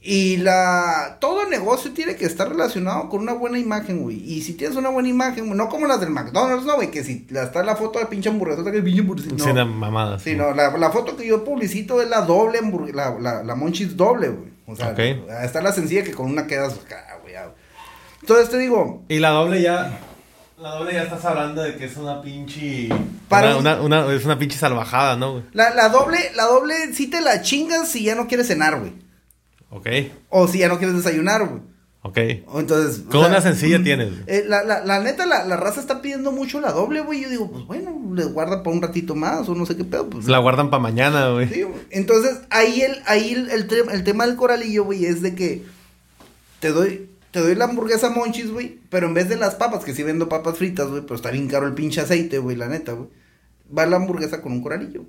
Y 0.00 0.36
la. 0.38 1.18
Todo 1.20 1.48
negocio 1.48 1.92
tiene 1.92 2.14
que 2.14 2.26
estar 2.26 2.48
relacionado 2.48 3.08
con 3.08 3.20
una 3.22 3.32
buena 3.32 3.58
imagen, 3.58 4.02
güey. 4.02 4.16
Y 4.22 4.42
si 4.42 4.54
tienes 4.54 4.76
una 4.76 4.88
buena 4.88 5.08
imagen, 5.08 5.46
güey, 5.46 5.56
no 5.58 5.68
como 5.68 5.86
las 5.88 6.00
del 6.00 6.10
McDonald's, 6.10 6.64
no, 6.64 6.76
güey, 6.76 6.90
que 6.92 7.02
si 7.02 7.26
la- 7.30 7.42
está 7.42 7.64
la 7.64 7.74
foto 7.76 7.98
de 7.98 8.06
pinche 8.06 8.28
hamburguesa, 8.28 8.62
que 8.70 8.82
pinche 8.82 9.00
hamburguesa. 9.00 9.30
Sí, 9.36 9.50
una 9.50 9.64
mamada. 9.64 10.18
Sí, 10.20 10.36
no, 10.36 10.54
la, 10.54 10.76
la 10.78 10.90
foto 10.90 11.16
que 11.16 11.26
yo 11.26 11.42
publicito 11.44 12.00
es 12.00 12.08
la 12.08 12.20
doble 12.22 12.58
hamburguesa, 12.58 12.96
la, 12.96 13.18
la, 13.18 13.42
la 13.42 13.54
Monchis 13.56 13.96
doble, 13.96 14.28
güey. 14.28 14.55
O 14.66 14.74
sea, 14.76 14.88
Ok. 14.90 14.98
está 15.44 15.62
la 15.62 15.72
sencilla 15.72 16.02
que 16.04 16.12
con 16.12 16.26
una 16.30 16.46
quedas 16.46 16.74
acá, 16.74 17.18
güey. 17.22 17.34
Entonces 18.20 18.50
te 18.50 18.58
digo, 18.58 19.04
Y 19.08 19.18
la 19.18 19.30
doble 19.30 19.62
ya. 19.62 19.98
La 20.58 20.70
doble 20.70 20.94
ya 20.94 21.02
estás 21.02 21.24
hablando 21.24 21.62
de 21.62 21.76
que 21.76 21.84
es 21.84 21.96
una 21.98 22.22
pinche. 22.22 22.88
Para 23.28 23.56
una, 23.58 23.76
un- 23.76 23.86
una- 23.86 24.04
una- 24.06 24.14
es 24.14 24.24
una 24.24 24.38
pinche 24.38 24.56
salvajada, 24.58 25.16
¿no, 25.16 25.32
güey? 25.32 25.44
la, 25.52 25.70
la 25.74 25.88
doble, 25.90 26.18
la 26.34 26.44
doble 26.44 26.92
sí 26.94 27.08
te 27.08 27.20
la 27.20 27.42
chingas 27.42 27.88
si 27.90 28.04
ya 28.04 28.14
no 28.14 28.26
quieres 28.26 28.46
cenar, 28.48 28.78
güey. 28.80 28.92
Ok, 29.70 29.86
O 30.30 30.48
si 30.48 30.58
ya 30.58 30.68
no 30.68 30.78
quieres 30.78 30.96
desayunar, 30.96 31.46
güey. 31.46 31.60
Ok. 32.08 32.18
Entonces. 32.58 33.02
o 33.06 33.10
Con 33.10 33.20
sea, 33.20 33.28
una 33.30 33.40
sencilla 33.40 33.82
tienes, 33.82 34.10
güey. 34.10 34.22
eh, 34.26 34.44
la, 34.46 34.62
la, 34.64 34.84
la 34.84 35.00
neta, 35.00 35.26
la, 35.26 35.44
la 35.44 35.56
raza 35.56 35.80
está 35.80 36.00
pidiendo 36.02 36.32
mucho 36.32 36.60
la 36.60 36.72
doble, 36.72 37.00
güey. 37.02 37.22
Yo 37.22 37.28
digo, 37.30 37.50
pues 37.50 37.64
bueno, 37.66 38.00
le 38.14 38.24
guarda 38.24 38.62
para 38.62 38.74
un 38.76 38.82
ratito 38.82 39.14
más 39.14 39.48
o 39.48 39.54
no 39.54 39.66
sé 39.66 39.76
qué 39.76 39.84
pedo. 39.84 40.08
Pues, 40.10 40.26
La 40.26 40.38
guardan 40.38 40.70
para 40.70 40.82
mañana, 40.82 41.30
güey. 41.30 41.48
Sí. 41.48 41.64
Entonces, 41.90 42.40
ahí 42.50 42.80
el, 42.82 42.96
ahí 43.06 43.32
el, 43.32 43.50
el 43.90 44.04
tema 44.04 44.26
del 44.26 44.36
coralillo, 44.36 44.84
güey, 44.84 45.04
es 45.04 45.22
de 45.22 45.34
que 45.34 45.62
te 46.60 46.70
doy, 46.70 47.08
te 47.32 47.40
doy 47.40 47.54
la 47.54 47.66
hamburguesa 47.66 48.10
monchis, 48.10 48.50
güey, 48.50 48.78
pero 48.88 49.06
en 49.08 49.14
vez 49.14 49.28
de 49.28 49.36
las 49.36 49.54
papas, 49.56 49.84
que 49.84 49.94
sí 49.94 50.02
vendo 50.02 50.28
papas 50.28 50.56
fritas, 50.58 50.88
güey, 50.88 51.02
pero 51.02 51.16
está 51.16 51.30
bien 51.30 51.48
caro 51.48 51.66
el 51.66 51.74
pinche 51.74 52.00
aceite, 52.00 52.38
güey, 52.38 52.56
la 52.56 52.68
neta, 52.68 52.92
güey. 52.92 53.08
Va 53.76 53.84
la 53.86 53.96
hamburguesa 53.96 54.40
con 54.42 54.52
un 54.52 54.62
coralillo. 54.62 55.02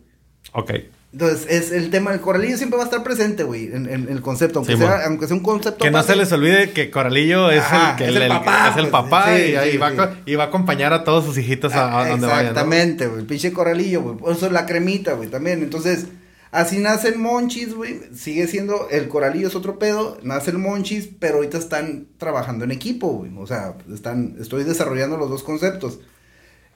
Ok. 0.53 0.71
Entonces, 1.13 1.47
es 1.49 1.71
el 1.71 1.89
tema 1.89 2.11
del 2.11 2.19
coralillo 2.19 2.57
siempre 2.57 2.77
va 2.77 2.83
a 2.83 2.87
estar 2.87 3.01
presente, 3.01 3.43
güey, 3.43 3.67
en, 3.73 3.87
el 3.87 4.21
concepto, 4.21 4.59
aunque, 4.59 4.73
Sí, 4.73 4.79
sea, 4.79 5.05
aunque 5.05 5.25
sea 5.25 5.37
un 5.37 5.41
concepto 5.41 5.83
Que 5.83 5.89
no 5.89 6.03
se 6.03 6.15
les 6.17 6.31
olvide 6.33 6.71
que 6.71 6.91
Coralillo 6.91 7.49
es 7.49 7.61
Ajá, 7.61 7.91
el 7.91 7.95
que 7.95 8.03
es 8.03 8.09
el, 8.09 8.17
el 8.17 8.23
el- 8.23 8.27
papá, 8.29 8.67
es 8.69 8.75
el 8.75 8.81
pues, 8.89 8.91
papá 8.91 9.25
sí, 9.37 9.55
y, 9.73 9.77
va, 9.77 9.95
co- 9.95 10.09
y 10.25 10.35
va 10.35 10.43
a 10.43 10.47
acompañar 10.47 10.91
a 10.93 11.03
todos 11.05 11.23
sus 11.25 11.37
hijitos 11.37 11.73
a, 11.73 12.01
a 12.01 12.09
donde 12.09 12.27
vayan. 12.27 12.47
Exactamente, 12.47 13.07
güey. 13.07 13.21
El 13.21 13.25
pinche 13.25 13.53
coralillo, 13.53 14.01
güey. 14.01 14.17
Por 14.17 14.33
eso 14.35 14.49
la 14.51 14.65
cremita, 14.65 15.13
güey, 15.13 15.29
también. 15.29 15.63
Entonces, 15.63 16.07
así 16.51 16.79
nace 16.79 17.07
el 17.07 17.17
monchis, 17.19 17.73
güey. 17.73 18.01
Sigue 18.13 18.45
siendo, 18.47 18.89
el 18.91 19.07
coralillo 19.07 19.47
es 19.47 19.55
otro 19.55 19.79
pedo. 19.79 20.17
Nace 20.23 20.51
el 20.51 20.57
monchis, 20.57 21.07
pero 21.19 21.35
ahorita 21.37 21.57
están 21.57 22.07
trabajando 22.17 22.65
en 22.65 22.71
equipo, 22.71 23.07
güey. 23.07 23.31
O 23.37 23.47
sea, 23.47 23.75
están, 23.93 24.35
estoy 24.41 24.65
desarrollando 24.65 25.15
los 25.17 25.29
dos 25.29 25.41
conceptos. 25.43 25.99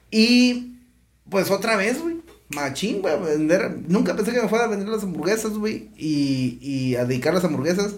Y, 0.10 0.78
pues 1.30 1.52
otra 1.52 1.76
vez, 1.76 2.02
güey. 2.02 2.21
Machín, 2.56 3.02
güey, 3.02 3.14
a 3.14 3.18
vender. 3.18 3.80
Nunca 3.88 4.16
pensé 4.16 4.32
que 4.32 4.42
me 4.42 4.50
fuera 4.50 4.66
a 4.66 4.68
vender 4.68 4.88
las 4.88 5.04
hamburguesas, 5.04 5.54
güey. 5.54 5.90
Y, 5.98 6.58
y 6.62 6.96
a 6.96 7.06
dedicar 7.06 7.34
las 7.34 7.44
hamburguesas. 7.44 7.96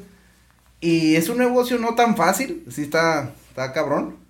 Y 0.81 1.15
es 1.15 1.29
un 1.29 1.37
negocio 1.37 1.77
no 1.77 1.95
tan 1.95 2.17
fácil. 2.17 2.65
Sí 2.69 2.83
está, 2.83 3.33
está 3.49 3.71
cabrón. 3.73 4.22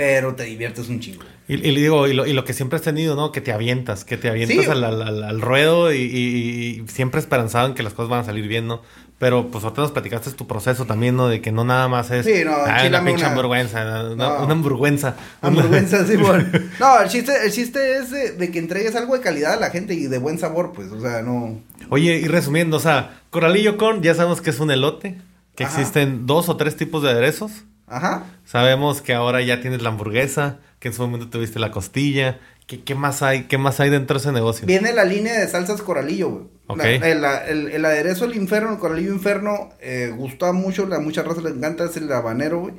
Pero 0.00 0.34
te 0.34 0.44
diviertes 0.44 0.88
un 0.88 0.98
chingo. 0.98 1.22
Y, 1.46 1.54
y 1.68 1.74
digo, 1.74 2.06
y 2.08 2.14
lo, 2.14 2.26
y 2.26 2.32
lo 2.32 2.44
que 2.44 2.54
siempre 2.54 2.76
has 2.76 2.82
tenido, 2.82 3.16
¿no? 3.16 3.32
Que 3.32 3.40
te 3.42 3.52
avientas, 3.52 4.04
que 4.06 4.16
te 4.16 4.30
avientas 4.30 4.64
Sí. 4.64 4.70
al, 4.70 4.82
al- 4.82 5.02
al- 5.02 5.22
al 5.24 5.40
ruedo 5.42 5.92
y, 5.92 6.82
siempre 6.88 7.20
esperanzado 7.20 7.66
en 7.68 7.74
que 7.74 7.82
las 7.82 7.92
cosas 7.92 8.08
van 8.08 8.20
a 8.20 8.24
salir 8.24 8.48
bien, 8.48 8.66
¿no? 8.66 8.80
Pero 9.18 9.48
pues 9.48 9.62
ahorita 9.64 9.82
nos 9.82 9.92
platicaste 9.92 10.30
tu 10.30 10.46
proceso 10.46 10.86
también, 10.86 11.16
¿no? 11.16 11.28
De 11.28 11.42
que 11.42 11.52
no 11.52 11.62
nada 11.64 11.88
más 11.88 12.10
es 12.10 12.24
Sí, 12.24 12.42
no, 12.42 12.52
"Ay, 12.64 12.88
una 12.88 13.04
pinche 13.04 13.26
hamburguesa, 13.26 13.82
una, 14.12 14.14
No. 14.14 14.44
una 14.44 14.52
hamburguenza. 14.52 15.16
Hamburguesa, 15.42 16.06
sí, 16.06 16.16
bueno. 16.16 16.48
No, 16.80 17.00
el 17.02 17.08
chiste, 17.10 17.32
el 17.44 17.52
chiste 17.52 17.96
es 17.98 18.10
de, 18.10 18.32
de 18.32 18.50
que 18.50 18.58
entregues 18.58 18.96
algo 18.96 19.14
de 19.14 19.20
calidad 19.20 19.52
a 19.52 19.56
la 19.60 19.68
gente 19.70 19.92
y 19.92 20.06
de 20.06 20.16
buen 20.16 20.38
sabor, 20.38 20.72
pues. 20.74 20.90
O 20.92 21.00
sea, 21.02 21.20
no. 21.20 21.60
Oye, 21.90 22.16
y 22.16 22.28
resumiendo, 22.28 22.78
o 22.78 22.80
sea, 22.80 23.20
Coralillo 23.28 23.76
con, 23.76 24.00
ya 24.02 24.14
sabemos 24.14 24.40
que 24.40 24.48
es 24.50 24.60
un 24.60 24.70
elote, 24.70 25.18
que 25.54 25.64
Ajá. 25.64 25.78
existen 25.78 26.26
dos 26.26 26.48
o 26.48 26.56
tres 26.56 26.76
tipos 26.76 27.02
de 27.02 27.10
aderezos. 27.10 27.50
Ajá. 27.90 28.24
Sabemos 28.44 29.02
que 29.02 29.12
ahora 29.12 29.42
ya 29.42 29.60
tienes 29.60 29.82
la 29.82 29.90
hamburguesa, 29.90 30.58
que 30.78 30.88
en 30.88 30.94
su 30.94 31.02
momento 31.02 31.28
tuviste 31.28 31.58
la 31.58 31.70
costilla, 31.70 32.38
¿Qué, 32.66 32.84
qué 32.84 32.94
más 32.94 33.20
hay? 33.22 33.44
¿Qué 33.48 33.58
más 33.58 33.80
hay 33.80 33.90
dentro 33.90 34.14
de 34.14 34.20
ese 34.20 34.30
negocio? 34.30 34.64
Viene 34.64 34.92
la 34.92 35.04
línea 35.04 35.40
de 35.40 35.48
salsas 35.48 35.82
coralillo, 35.82 36.28
güey. 36.30 36.44
La- 36.76 36.84
el, 37.04 37.24
el- 37.48 37.68
el 37.72 37.84
aderezo 37.84 38.28
del 38.28 38.36
infierno, 38.36 38.70
el 38.72 38.78
coralillo 38.78 39.12
inferno, 39.12 39.70
eh, 39.80 40.14
mucho, 40.16 40.46
a 40.46 41.00
mucha 41.00 41.22
raza 41.24 41.40
le 41.40 41.50
encanta, 41.50 41.84
es 41.86 41.96
el 41.96 42.12
habanero, 42.12 42.60
güey. 42.60 42.74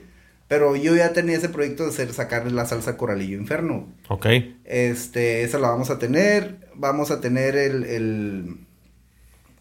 Pero 0.47 0.77
yo 0.77 0.95
ya 0.95 1.11
tenía 1.11 1.35
ese 1.35 1.49
proyecto 1.49 1.83
de 1.83 1.89
hacer, 1.89 2.13
sacarle 2.13 2.51
la 2.51 2.65
salsa 2.65 2.95
coralillo 2.95 3.37
inferno. 3.37 3.89
Ok. 4.07 4.27
Este, 4.63 5.43
esa 5.43 5.59
la 5.59 5.69
vamos 5.71 5.89
a 5.89 5.99
tener. 5.99 6.69
Vamos 6.75 7.11
a 7.11 7.19
tener 7.19 7.57
el, 7.57 7.83
el, 7.83 8.57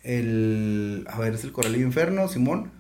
el, 0.03 1.07
a 1.11 1.18
ver, 1.18 1.34
es 1.34 1.44
el 1.44 1.53
coralillo 1.53 1.86
inferno, 1.86 2.28
Simón. 2.28 2.70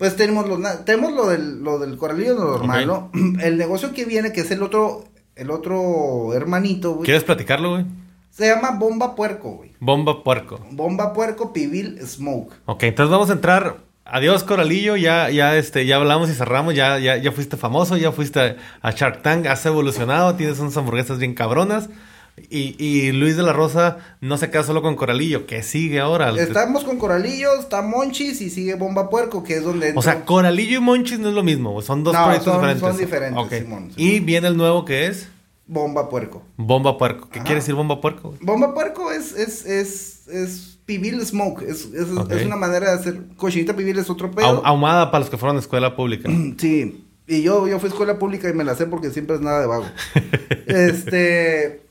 Pues 0.00 0.16
tenemos 0.16 0.58
na- 0.58 0.82
tenemos 0.86 1.12
lo 1.12 1.26
del, 1.28 1.62
lo 1.62 1.78
del 1.78 1.98
coralillo 1.98 2.32
normal. 2.34 2.86
¿no? 2.86 3.10
El 3.42 3.58
negocio 3.58 3.92
que 3.92 4.06
viene, 4.06 4.32
que 4.32 4.40
es 4.40 4.50
el 4.50 4.62
otro, 4.62 5.04
el 5.36 5.50
otro 5.50 6.32
hermanito, 6.32 6.92
güey. 6.94 7.04
¿Quieres 7.04 7.22
platicarlo, 7.22 7.72
güey? 7.72 7.84
Se 8.30 8.46
llama 8.46 8.70
Bomba 8.70 9.14
Puerco, 9.14 9.50
güey. 9.50 9.72
Bomba 9.78 10.24
puerco. 10.24 10.58
Bomba 10.70 11.12
Puerco 11.12 11.52
Pibil 11.52 12.00
Smoke. 12.06 12.54
Ok, 12.64 12.84
entonces 12.84 13.10
vamos 13.10 13.28
a 13.28 13.34
entrar. 13.34 13.76
Adiós, 14.06 14.42
Coralillo. 14.42 14.96
Ya, 14.96 15.28
ya, 15.28 15.56
este, 15.58 15.84
ya 15.84 15.96
hablamos 15.96 16.30
y 16.30 16.34
cerramos. 16.34 16.74
Ya, 16.74 16.98
ya, 16.98 17.18
ya 17.18 17.30
fuiste 17.32 17.58
famoso, 17.58 17.98
ya 17.98 18.10
fuiste 18.10 18.40
a, 18.40 18.56
a 18.80 18.90
Shark 18.92 19.20
Tank, 19.22 19.46
has 19.46 19.66
evolucionado, 19.66 20.34
tienes 20.34 20.58
unas 20.60 20.74
hamburguesas 20.78 21.18
bien 21.18 21.34
cabronas. 21.34 21.90
Y, 22.48 22.76
y 22.82 23.12
Luis 23.12 23.36
de 23.36 23.42
la 23.42 23.52
Rosa 23.52 23.98
no 24.20 24.38
se 24.38 24.50
queda 24.50 24.62
solo 24.62 24.80
con 24.82 24.96
Coralillo, 24.96 25.46
que 25.46 25.62
sigue 25.62 26.00
ahora. 26.00 26.30
Estamos 26.40 26.84
con 26.84 26.98
Coralillo, 26.98 27.58
está 27.58 27.82
Monchis 27.82 28.40
y 28.40 28.50
sigue 28.50 28.74
Bomba 28.74 29.10
Puerco, 29.10 29.42
que 29.42 29.56
es 29.56 29.64
donde... 29.64 29.92
O 29.96 30.02
sea, 30.02 30.24
Coralillo 30.24 30.78
y 30.78 30.80
Monchis 30.80 31.18
no 31.18 31.28
es 31.28 31.34
lo 31.34 31.42
mismo, 31.42 31.82
son 31.82 32.04
dos 32.04 32.14
No, 32.14 32.24
proyectos 32.24 32.52
son- 32.54 32.60
diferentes. 32.62 32.88
son 32.88 32.96
diferentes, 32.98 33.44
Ok. 33.44 33.52
Simón, 33.52 33.92
Y 33.96 34.20
viene 34.20 34.48
el 34.48 34.56
nuevo 34.56 34.84
que 34.84 35.06
es 35.06 35.28
Bomba 35.66 36.08
Puerco. 36.08 36.42
Bomba 36.56 36.96
Puerco. 36.98 37.28
¿Qué 37.28 37.38
Ajá. 37.38 37.46
quiere 37.46 37.60
decir 37.60 37.74
Bomba 37.74 38.00
Puerco? 38.00 38.34
Bomba 38.40 38.74
Puerco 38.74 39.12
es, 39.12 39.32
es, 39.36 39.64
es, 39.66 40.26
es 40.28 40.78
pibil 40.84 41.24
smoke, 41.24 41.62
es, 41.62 41.84
es, 41.86 42.08
es 42.30 42.44
una 42.46 42.56
manera 42.56 42.90
de 42.90 42.98
hacer, 42.98 43.20
cochinita 43.36 43.76
pibil 43.76 43.96
es 43.98 44.10
otro 44.10 44.30
pedo. 44.32 44.62
ahumada 44.66 45.12
para 45.12 45.20
los 45.20 45.30
que 45.30 45.36
fueron 45.38 45.56
a 45.56 45.60
escuela 45.60 45.94
pública. 45.94 46.28
Sí, 46.58 47.06
y 47.28 47.42
yo, 47.42 47.68
yo 47.68 47.78
fui 47.78 47.88
a 47.88 47.92
escuela 47.92 48.18
pública 48.18 48.48
y 48.50 48.54
me 48.54 48.64
la 48.64 48.74
sé 48.74 48.86
porque 48.86 49.10
siempre 49.10 49.36
es 49.36 49.40
nada 49.42 49.60
de 49.60 49.66
vago. 49.68 49.84
este, 50.66 51.82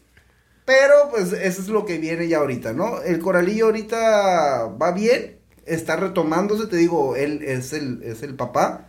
pero 0.70 1.10
pues 1.10 1.34
eso 1.34 1.62
es 1.64 1.68
lo 1.70 1.84
que 1.84 1.98
viene 1.98 2.28
ya 2.28 2.38
ahorita, 2.38 2.74
¿no? 2.74 3.02
El 3.02 3.18
coralillo 3.18 3.66
ahorita 3.66 4.68
va 4.80 4.92
bien, 4.92 5.40
está 5.66 5.96
retomándose, 5.96 6.68
te 6.68 6.76
digo, 6.76 7.16
él 7.16 7.42
es 7.44 7.74
el, 7.74 8.04
es 8.04 8.22
el 8.22 8.36
papá, 8.36 8.86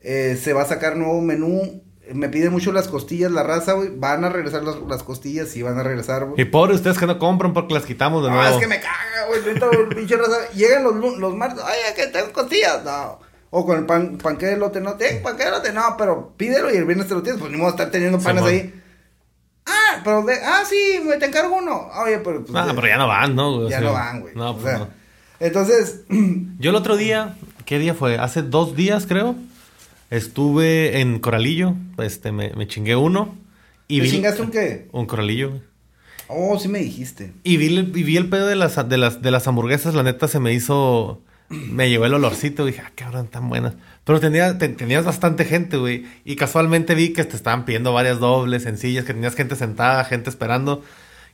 eh, 0.00 0.38
se 0.40 0.52
va 0.52 0.62
a 0.62 0.66
sacar 0.66 0.96
nuevo 0.96 1.20
menú, 1.20 1.82
me 2.14 2.28
pide 2.28 2.50
mucho 2.50 2.70
las 2.70 2.86
costillas, 2.86 3.32
la 3.32 3.42
raza, 3.42 3.72
güey, 3.72 3.90
van 3.96 4.24
a 4.24 4.28
regresar 4.28 4.62
las, 4.62 4.76
las 4.88 5.02
costillas, 5.02 5.48
sí 5.48 5.60
van 5.60 5.76
a 5.76 5.82
regresar, 5.82 6.24
güey. 6.24 6.40
Y 6.40 6.44
pobre 6.44 6.74
ustedes 6.74 6.98
que 6.98 7.06
no 7.08 7.18
compran 7.18 7.52
porque 7.52 7.74
las 7.74 7.84
quitamos 7.84 8.22
de 8.22 8.30
No, 8.30 8.36
nuevo. 8.36 8.54
es 8.54 8.60
que 8.60 8.68
me 8.68 8.78
caga, 8.80 9.26
güey. 9.26 9.88
pinche 9.88 10.16
raza. 10.16 10.48
Llegan 10.54 10.84
los, 10.84 11.18
los 11.18 11.34
martes, 11.34 11.64
ay, 11.66 11.94
que 11.96 12.06
tengo 12.06 12.32
costillas. 12.32 12.84
No. 12.84 13.18
O 13.50 13.66
con 13.66 13.76
el 13.76 13.86
pan, 13.86 14.18
panque 14.22 14.46
de 14.46 14.56
lote, 14.56 14.80
no 14.80 14.94
tengo 14.94 15.20
panque 15.22 15.44
de 15.44 15.50
lote, 15.50 15.72
no, 15.72 15.96
pero 15.98 16.32
pídelo 16.36 16.72
y 16.72 16.76
el 16.76 16.84
viernes 16.84 17.08
te 17.08 17.14
lo 17.14 17.22
tienes, 17.22 17.40
pues 17.40 17.50
ni 17.50 17.58
modo 17.58 17.70
estar 17.70 17.90
teniendo 17.90 18.18
panes 18.20 18.44
ahí. 18.44 18.77
Ah, 19.68 20.00
pero 20.02 20.24
de, 20.24 20.34
ah, 20.42 20.62
sí, 20.68 21.00
me 21.04 21.16
te 21.18 21.26
encargo 21.26 21.56
uno. 21.56 21.88
Oye, 22.04 22.18
pero 22.18 22.42
pues. 22.44 22.56
Ah, 22.56 22.66
de- 22.66 22.74
pero 22.74 22.86
ya 22.88 22.96
no 22.96 23.06
van, 23.06 23.34
¿no? 23.36 23.56
güey? 23.58 23.70
Ya 23.70 23.80
no 23.80 23.92
van, 23.92 24.20
güey. 24.22 24.34
No, 24.34 24.50
O 24.50 24.54
pues 24.56 24.64
sea, 24.64 24.78
no. 24.78 24.88
Entonces, 25.40 26.00
Yo 26.58 26.70
el 26.70 26.76
otro 26.76 26.96
día, 26.96 27.36
¿qué 27.64 27.78
día 27.78 27.94
fue? 27.94 28.18
Hace 28.18 28.42
dos 28.42 28.74
días, 28.74 29.06
creo. 29.06 29.34
Estuve 30.10 31.00
en 31.00 31.18
Coralillo. 31.20 31.74
Este, 31.98 32.32
me, 32.32 32.50
me 32.54 32.66
chingué 32.66 32.96
uno. 32.96 33.36
Y 33.88 33.98
¿te 33.98 34.04
vi, 34.04 34.10
chingaste 34.10 34.42
un 34.42 34.50
qué? 34.50 34.88
Un 34.92 35.06
Coralillo, 35.06 35.50
güey. 35.50 35.62
Oh, 36.28 36.58
sí 36.58 36.68
me 36.68 36.78
dijiste. 36.80 37.32
Y 37.42 37.56
vi, 37.56 37.66
y 37.78 38.02
vi 38.02 38.16
el 38.16 38.28
pedo 38.28 38.46
de 38.46 38.56
las, 38.56 38.88
de, 38.88 38.98
las, 38.98 39.22
de 39.22 39.30
las 39.30 39.46
hamburguesas. 39.48 39.94
La 39.94 40.02
neta 40.02 40.28
se 40.28 40.40
me 40.40 40.52
hizo. 40.52 41.22
Me 41.50 41.88
llevó 41.88 42.04
el 42.06 42.14
olorcito. 42.14 42.64
Dije, 42.66 42.82
ah, 42.84 42.92
cabrón, 42.94 43.28
tan 43.28 43.48
buenas. 43.48 43.74
Pero 44.04 44.20
tenía, 44.20 44.58
te- 44.58 44.68
tenías 44.68 45.04
bastante 45.04 45.44
gente, 45.44 45.76
güey. 45.76 46.06
Y 46.24 46.36
casualmente 46.36 46.94
vi 46.94 47.12
que 47.12 47.24
te 47.24 47.36
estaban 47.36 47.64
pidiendo 47.64 47.92
varias 47.92 48.18
dobles, 48.18 48.62
sencillas, 48.64 49.04
que 49.04 49.14
tenías 49.14 49.34
gente 49.34 49.56
sentada, 49.56 50.04
gente 50.04 50.28
esperando. 50.30 50.82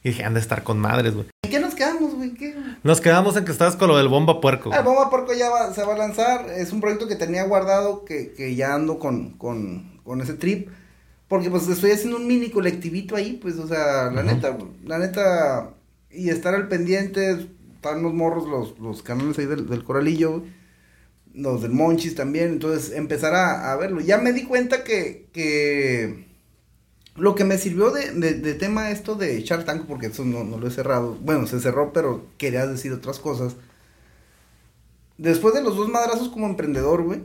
Y 0.03 0.11
dije, 0.11 0.23
han 0.25 0.35
de 0.35 0.41
estar 0.41 0.63
con 0.63 0.79
madres, 0.79 1.15
güey. 1.15 1.27
¿En 1.45 1.51
qué 1.51 1.59
nos 1.61 1.75
quedamos, 1.75 2.15
güey? 2.15 2.35
¿Qué? 2.35 2.55
Nos 2.83 3.01
quedamos 3.01 3.37
en 3.37 3.45
que 3.45 3.53
estabas 3.53 3.75
con 3.77 3.89
lo 3.89 3.97
del 3.97 4.09
bomba 4.09 4.41
puerco. 4.41 4.71
Ah, 4.73 4.83
güey. 4.83 4.95
Bomba 4.95 5.11
Porco 5.11 5.33
ya 5.33 5.49
va- 5.51 5.73
se 5.73 5.83
va 5.83 5.95
a 5.95 5.99
lanzar. 5.99 6.47
Es 6.57 6.73
un 6.73 6.81
proyecto 6.81 7.09
que 7.09 7.17
tenía 7.17 7.43
guardado 7.45 8.05
que, 8.05 8.33
que 8.33 8.55
ya 8.55 8.75
ando 8.75 8.99
con, 8.99 9.31
con, 9.31 9.99
con 10.05 10.21
ese 10.21 10.35
trip. 10.35 10.69
Porque 11.27 11.49
pues 11.51 11.67
estoy 11.69 11.91
haciendo 11.91 12.19
un 12.19 12.27
mini 12.27 12.51
colectivito 12.51 13.17
ahí, 13.17 13.39
pues, 13.41 13.57
o 13.57 13.67
sea, 13.67 14.11
la 14.13 14.23
neta, 14.23 14.57
la 14.85 14.99
neta, 14.99 15.71
y 16.11 16.29
estar 16.29 16.55
al 16.55 16.69
pendiente, 16.69 17.47
están 17.85 18.03
los 18.03 18.15
morros, 18.15 18.47
los, 18.49 18.79
los 18.79 19.03
canales 19.03 19.39
ahí 19.39 19.47
del, 19.47 19.69
del 19.69 19.85
Coralillo, 19.85 20.39
güey, 20.41 20.53
los 21.35 21.63
del 21.63 21.73
Monchis 21.73 22.15
también, 22.15 22.51
entonces 22.51 22.93
empezar 22.93 23.35
a, 23.35 23.73
a 23.73 23.77
verlo. 23.77 24.01
Ya 24.01 24.19
me 24.19 24.33
di 24.33 24.45
cuenta 24.45 24.85
que, 24.85 25.29
que 25.33 26.27
lo 27.17 27.35
que 27.35 27.45
me 27.45 27.59
sirvió 27.59 27.91
de, 27.91 28.13
de, 28.13 28.35
de 28.35 28.55
tema 28.55 28.91
esto 28.91 29.17
de 29.17 29.41
Shark 29.43 29.65
Tank, 29.67 29.87
porque 29.87 30.07
eso 30.09 30.25
no, 30.25 30.45
no 30.45 30.59
lo 30.59 30.69
he 30.69 30.71
cerrado, 30.71 31.17
bueno, 31.23 31.47
se 31.47 31.61
cerró, 31.61 31.93
pero 31.93 32.27
quería 32.39 32.67
decir 32.67 32.93
otras 32.93 33.19
cosas. 33.21 33.57
Después 35.19 35.55
de 35.55 35.63
los 35.63 35.77
dos 35.77 35.89
madrazos 35.89 36.29
como 36.29 36.47
emprendedor, 36.47 37.03
güey, 37.03 37.23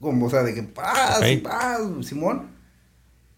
como, 0.00 0.26
o 0.26 0.30
sea, 0.30 0.42
de 0.42 0.54
que 0.54 0.62
paz, 0.62 1.20
Ok. 1.20 1.26
y 1.30 1.36
paz, 1.38 1.80
Simón, 2.02 2.50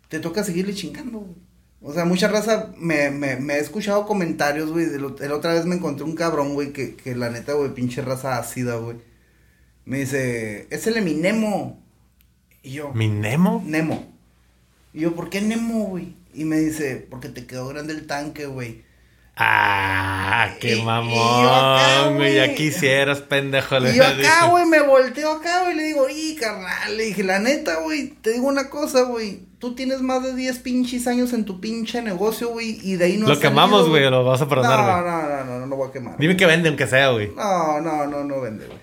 te 0.09 0.21
toca 0.21 0.45
seguirle 0.45 0.75
chingando, 0.75 1.21
güey. 1.21 1.37
O 1.81 1.93
sea, 1.93 2.05
mucha 2.05 2.29
raza 2.29 2.73
me, 2.79 3.11
me, 3.11 3.37
me 3.37 3.55
he 3.55 3.59
escuchado 3.61 4.07
comentarios, 4.07 4.73
güey. 4.73 4.87
La 4.99 5.35
otra 5.35 5.55
vez 5.55 5.67
me 5.67 5.77
encontré 5.77 6.05
un 6.05 6.15
cabrón, 6.15 6.55
güey, 6.55 6.73
que, 6.73 6.97
que 6.97 7.15
la 7.15 7.31
neta, 7.31 7.53
güey, 7.53 7.75
pinche 7.75 8.03
raza 8.03 8.39
ácida, 8.39 8.77
güey. 8.77 8.97
Me 9.85 9.99
dice, 9.99 10.67
es 10.71 10.87
el 10.87 10.97
Eminemo. 10.97 11.83
Y 12.63 12.73
yo, 12.73 12.93
¿Mi 12.93 13.09
Nemo? 13.09 13.63
Nemo. 13.65 14.13
Y 14.93 15.01
yo, 15.01 15.15
¿por 15.15 15.31
qué 15.31 15.41
Nemo, 15.41 15.85
güey? 15.85 16.17
Y 16.35 16.45
me 16.45 16.59
dice, 16.59 17.07
porque 17.09 17.29
te 17.29 17.47
quedó 17.47 17.69
grande 17.69 17.93
el 17.93 18.07
tanque, 18.07 18.47
güey. 18.47 18.85
Ah, 19.39 20.49
qué 20.61 20.77
y 20.77 20.77
yo 20.77 20.91
acá, 20.91 21.03
mamón, 21.03 22.17
güey. 22.17 22.37
Ya 22.37 22.55
quisieras, 22.55 23.21
pendejo. 23.21 23.79
le 23.79 23.93
Y 23.93 23.97
yo 23.97 24.07
acá, 24.07 24.47
güey, 24.47 24.65
me 24.65 24.81
volteo 24.81 25.33
acá, 25.33 25.65
güey, 25.65 25.77
le 25.77 25.83
digo, 25.85 26.07
y 26.09 26.37
carnal, 26.37 26.97
le 26.97 27.05
dije, 27.05 27.23
la 27.23 27.39
neta, 27.39 27.81
güey, 27.81 28.09
te 28.23 28.33
digo 28.33 28.47
una 28.47 28.71
cosa, 28.71 29.03
güey, 29.03 29.41
tú 29.59 29.75
tienes 29.75 30.01
más 30.01 30.23
de 30.23 30.35
10 30.35 30.59
pinches 30.61 31.07
años 31.07 31.35
en 31.35 31.45
tu 31.45 31.61
pinche 31.61 32.01
negocio, 32.01 32.49
güey, 32.49 32.81
y 32.83 32.97
de 32.97 33.05
ahí 33.05 33.17
no 33.19 33.29
Lo 33.29 33.39
quemamos, 33.39 33.91
güey, 33.91 34.09
lo 34.09 34.25
vas 34.25 34.41
a 34.41 34.49
perdonar, 34.49 34.79
no, 34.79 34.85
güey. 34.87 35.05
no, 35.05 35.29
no, 35.29 35.45
no, 35.45 35.59
no, 35.61 35.67
no 35.67 35.77
voy 35.77 35.89
a 35.91 35.93
quemar. 35.93 36.17
Dime 36.17 36.35
que 36.39 36.47
vende, 36.47 36.71
aunque 36.71 36.87
sea, 36.87 37.11
güey. 37.11 37.31
No, 37.37 37.81
no, 37.83 38.07
no, 38.07 38.25
no 38.25 38.41
vende, 38.41 38.67
güey. 38.67 38.79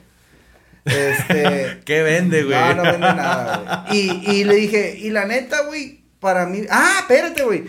Este... 0.85 1.79
¿Qué 1.85 2.03
vende, 2.03 2.43
güey? 2.43 2.59
No, 2.59 2.75
no 2.75 2.83
vende 2.83 2.99
nada, 2.99 3.85
güey. 3.87 3.99
Y, 3.99 4.31
y 4.31 4.43
le 4.43 4.53
dije, 4.53 4.97
y 4.99 5.09
la 5.09 5.25
neta, 5.25 5.61
güey, 5.61 6.03
para 6.19 6.45
mí. 6.45 6.61
Ah, 6.69 6.97
espérate, 6.99 7.41
güey. 7.41 7.63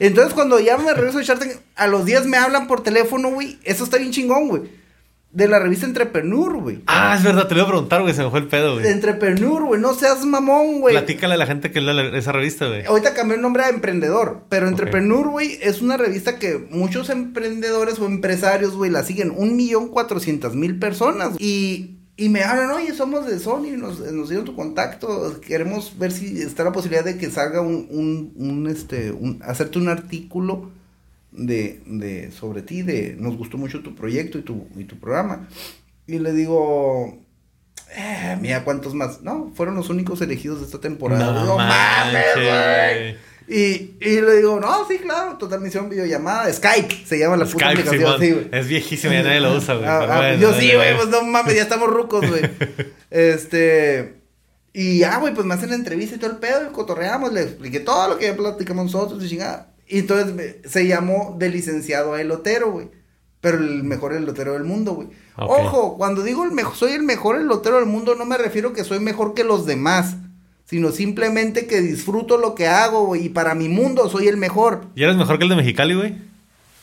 Entonces, 0.00 0.34
cuando 0.34 0.58
ya 0.58 0.78
me 0.78 0.92
regreso 0.92 1.18
de 1.18 1.24
Shark 1.24 1.40
Tank, 1.40 1.52
a 1.76 1.86
los 1.86 2.04
días 2.06 2.26
me 2.26 2.38
hablan 2.38 2.66
por 2.66 2.82
teléfono, 2.82 3.30
güey. 3.30 3.58
Eso 3.64 3.84
está 3.84 3.98
bien 3.98 4.10
chingón, 4.10 4.48
güey. 4.48 4.62
De 5.30 5.46
la 5.46 5.60
revista 5.60 5.86
Entrepreneur, 5.86 6.56
güey. 6.56 6.80
Ah, 6.86 7.14
es 7.16 7.22
verdad, 7.22 7.46
te 7.46 7.54
lo 7.54 7.60
iba 7.60 7.68
a 7.68 7.70
preguntar, 7.70 8.00
güey. 8.02 8.14
Se 8.14 8.24
me 8.24 8.30
fue 8.30 8.40
el 8.40 8.48
pedo, 8.48 8.74
güey. 8.74 8.88
Entrepreneur, 8.88 9.62
güey. 9.62 9.80
No 9.80 9.94
seas 9.94 10.24
mamón, 10.24 10.80
güey. 10.80 10.94
Platícale 10.96 11.34
a 11.34 11.36
la 11.36 11.46
gente 11.46 11.70
que 11.70 11.80
lee 11.80 12.16
esa 12.16 12.32
revista, 12.32 12.66
güey. 12.66 12.84
Ahorita 12.86 13.14
cambié 13.14 13.36
el 13.36 13.42
nombre 13.42 13.62
a 13.62 13.68
Emprendedor, 13.68 14.44
pero. 14.48 14.66
Entrepreneur, 14.66 15.28
güey, 15.28 15.58
es 15.62 15.82
una 15.82 15.96
revista 15.96 16.38
que 16.38 16.66
muchos 16.70 17.10
emprendedores 17.10 18.00
o 18.00 18.06
empresarios, 18.06 18.74
güey, 18.74 18.90
la 18.90 19.04
siguen 19.04 19.32
un 19.36 19.54
millón 19.54 19.88
cuatrocientas 19.88 20.54
mil 20.54 20.80
personas. 20.80 21.38
Y, 21.38 21.99
y 22.20 22.28
me 22.28 22.42
hablan, 22.44 22.70
oye, 22.72 22.92
somos 22.92 23.26
de 23.26 23.38
Sony, 23.38 23.78
nos, 23.78 23.98
nos 23.98 24.28
dieron 24.28 24.44
tu 24.44 24.54
contacto, 24.54 25.40
queremos 25.40 25.98
ver 25.98 26.12
si 26.12 26.42
está 26.42 26.64
la 26.64 26.70
posibilidad 26.70 27.02
de 27.02 27.16
que 27.16 27.30
salga 27.30 27.62
un, 27.62 27.86
un, 27.88 28.34
un, 28.36 28.66
este, 28.66 29.10
un, 29.10 29.40
hacerte 29.42 29.78
un 29.78 29.88
artículo 29.88 30.70
de, 31.32 31.80
de, 31.86 32.30
sobre 32.30 32.60
ti, 32.60 32.82
de, 32.82 33.16
nos 33.18 33.38
gustó 33.38 33.56
mucho 33.56 33.82
tu 33.82 33.94
proyecto 33.94 34.36
y 34.36 34.42
tu, 34.42 34.66
y 34.76 34.84
tu 34.84 35.00
programa. 35.00 35.48
Y 36.06 36.18
le 36.18 36.34
digo, 36.34 37.18
eh, 37.96 38.36
mira 38.38 38.64
cuántos 38.64 38.92
más. 38.92 39.22
No, 39.22 39.50
fueron 39.54 39.74
los 39.76 39.88
únicos 39.88 40.20
elegidos 40.20 40.60
de 40.60 40.66
esta 40.66 40.78
temporada. 40.78 41.32
No 41.32 41.40
Digo, 41.40 41.56
mames, 41.56 42.34
güey. 42.34 43.29
Y, 43.52 43.96
y 44.00 44.20
le 44.20 44.36
digo, 44.36 44.60
no, 44.60 44.86
sí, 44.86 44.98
claro, 44.98 45.36
total 45.36 45.60
misión 45.60 45.88
videollamada, 45.88 46.52
Skype, 46.52 47.04
se 47.04 47.18
llama 47.18 47.36
la 47.36 47.44
puta 47.46 47.64
Skype, 47.72 47.80
aplicación, 47.80 48.00
Simón. 48.00 48.20
sí, 48.20 48.30
güey. 48.30 48.48
Es 48.52 48.68
viejísimo, 48.68 49.12
ya 49.12 49.22
nadie 49.24 49.40
lo 49.40 49.56
usa, 49.56 49.74
güey. 49.74 49.86
Ah, 49.88 50.06
ah, 50.08 50.16
bueno, 50.18 50.40
yo 50.40 50.54
sí, 50.54 50.70
güey, 50.72 50.94
pues 50.96 51.08
no 51.08 51.22
mames, 51.22 51.56
ya 51.56 51.62
estamos 51.62 51.90
rucos, 51.90 52.28
güey. 52.28 52.42
este, 53.10 54.20
y 54.72 54.98
ya, 55.00 55.18
güey, 55.18 55.34
pues 55.34 55.46
me 55.46 55.54
hacen 55.54 55.70
la 55.70 55.74
entrevista 55.74 56.14
y 56.14 56.18
todo 56.18 56.30
el 56.30 56.36
pedo, 56.36 56.62
y 56.68 56.72
cotorreamos, 56.72 57.32
le 57.32 57.42
expliqué 57.42 57.80
todo 57.80 58.08
lo 58.10 58.18
que 58.18 58.26
ya 58.26 58.36
platicamos 58.36 58.84
nosotros 58.92 59.22
y 59.24 59.28
chingada. 59.28 59.72
Y 59.88 59.98
entonces 59.98 60.32
me- 60.32 60.68
se 60.68 60.86
llamó 60.86 61.34
de 61.38 61.48
licenciado 61.48 62.14
a 62.14 62.20
elotero, 62.20 62.70
güey. 62.70 62.88
Pero 63.40 63.56
el 63.58 63.82
mejor 63.82 64.12
elotero 64.12 64.52
del 64.52 64.64
mundo, 64.64 64.92
güey. 64.92 65.08
Ojo, 65.36 65.96
cuando 65.96 66.22
digo 66.22 66.44
el 66.44 66.52
mejor, 66.52 66.76
soy 66.76 66.92
el 66.92 67.02
mejor 67.02 67.36
elotero 67.40 67.76
del 67.76 67.86
mundo, 67.86 68.14
no 68.14 68.26
me 68.26 68.36
refiero 68.38 68.72
que 68.74 68.84
soy 68.84 69.00
mejor 69.00 69.34
que 69.34 69.42
los 69.44 69.66
demás. 69.66 70.14
Sino 70.70 70.92
simplemente 70.92 71.66
que 71.66 71.80
disfruto 71.80 72.38
lo 72.38 72.54
que 72.54 72.68
hago, 72.68 73.06
güey, 73.06 73.26
y 73.26 73.28
para 73.28 73.56
mi 73.56 73.68
mundo 73.68 74.08
soy 74.08 74.28
el 74.28 74.36
mejor. 74.36 74.84
¿Y 74.94 75.02
eres 75.02 75.16
mejor 75.16 75.36
que 75.36 75.42
el 75.42 75.50
de 75.50 75.56
Mexicali, 75.56 75.94
güey? 75.94 76.14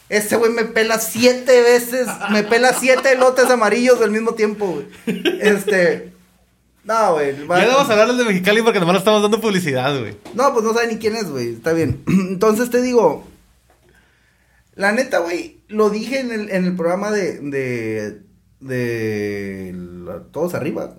Este 0.10 0.36
güey 0.36 0.52
me 0.52 0.66
pela 0.66 1.00
siete 1.00 1.62
veces, 1.62 2.06
me 2.30 2.44
pela 2.44 2.74
siete 2.74 3.14
elotes 3.14 3.50
amarillos 3.50 4.02
al 4.02 4.12
mismo 4.12 4.34
tiempo, 4.34 4.68
güey. 4.68 4.88
Este... 5.42 6.12
No, 6.84 7.14
güey. 7.14 7.36
Ya 7.36 7.68
vamos 7.68 7.90
a 7.90 7.92
hablar 7.94 8.08
del 8.10 8.18
de 8.18 8.26
Mexicali 8.26 8.62
porque 8.62 8.80
nomás 8.80 8.98
estamos 8.98 9.22
dando 9.22 9.40
publicidad, 9.42 9.98
güey. 10.00 10.16
No, 10.34 10.54
pues 10.54 10.64
no 10.66 10.74
sabe 10.74 10.88
ni 10.88 10.98
quién 10.98 11.16
es, 11.18 11.30
güey. 11.30 11.54
Está 11.54 11.72
bien. 11.74 12.02
Entonces 12.08 12.70
te 12.70 12.82
digo, 12.82 13.26
la 14.76 14.92
neta, 14.92 15.20
güey, 15.20 15.58
lo 15.70 15.90
dije 15.90 16.20
en 16.20 16.32
el, 16.32 16.50
en 16.50 16.64
el 16.66 16.76
programa 16.76 17.12
de, 17.12 17.40
de, 17.40 18.22
de 18.62 19.74
la- 20.06 20.24
Todos 20.32 20.54
Arriba. 20.54 20.96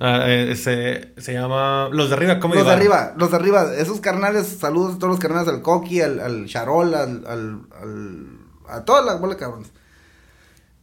Ah, 0.00 0.24
eh, 0.26 0.56
se, 0.56 1.12
se 1.20 1.32
llama 1.32 1.88
Los 1.92 2.08
de 2.10 2.16
Arriba, 2.16 2.40
¿cómo 2.40 2.54
Los 2.54 2.66
de 2.66 2.72
arriba, 2.72 3.14
los 3.16 3.30
de 3.30 3.36
arriba, 3.36 3.74
esos 3.76 4.00
carnales, 4.00 4.46
saludos 4.60 4.96
a 4.96 4.98
todos 4.98 5.10
los 5.12 5.20
carnales, 5.20 5.48
al 5.48 5.62
Coqui, 5.62 6.00
al, 6.00 6.18
al 6.20 6.46
Charol, 6.46 6.94
al, 6.94 7.24
al, 7.26 7.60
al- 7.80 8.38
a 8.68 8.84
toda 8.84 9.02
la 9.02 9.14
bola 9.16 9.34
de 9.34 9.40
cabrones. 9.40 9.68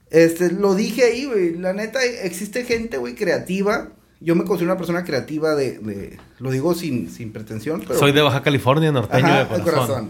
Este, 0.10 0.52
lo 0.52 0.76
dije 0.76 1.04
ahí, 1.04 1.26
güey, 1.26 1.58
la 1.58 1.74
neta, 1.74 2.04
existe 2.04 2.64
gente, 2.64 2.98
güey, 2.98 3.16
creativa. 3.16 3.90
Yo 4.20 4.36
me 4.36 4.44
considero 4.44 4.72
una 4.74 4.78
persona 4.78 5.04
creativa 5.04 5.56
de, 5.56 5.80
de 5.80 6.18
lo 6.40 6.52
digo 6.52 6.74
sin, 6.76 7.10
sin 7.10 7.32
pretensión, 7.34 7.82
pero... 7.86 7.98
Soy 8.00 8.12
de 8.12 8.22
Baja 8.22 8.44
California, 8.44 8.92
norteño 8.92 9.26
Ajá, 9.26 9.46
de 9.46 9.58
de 9.58 9.64
corazón. 9.64 10.10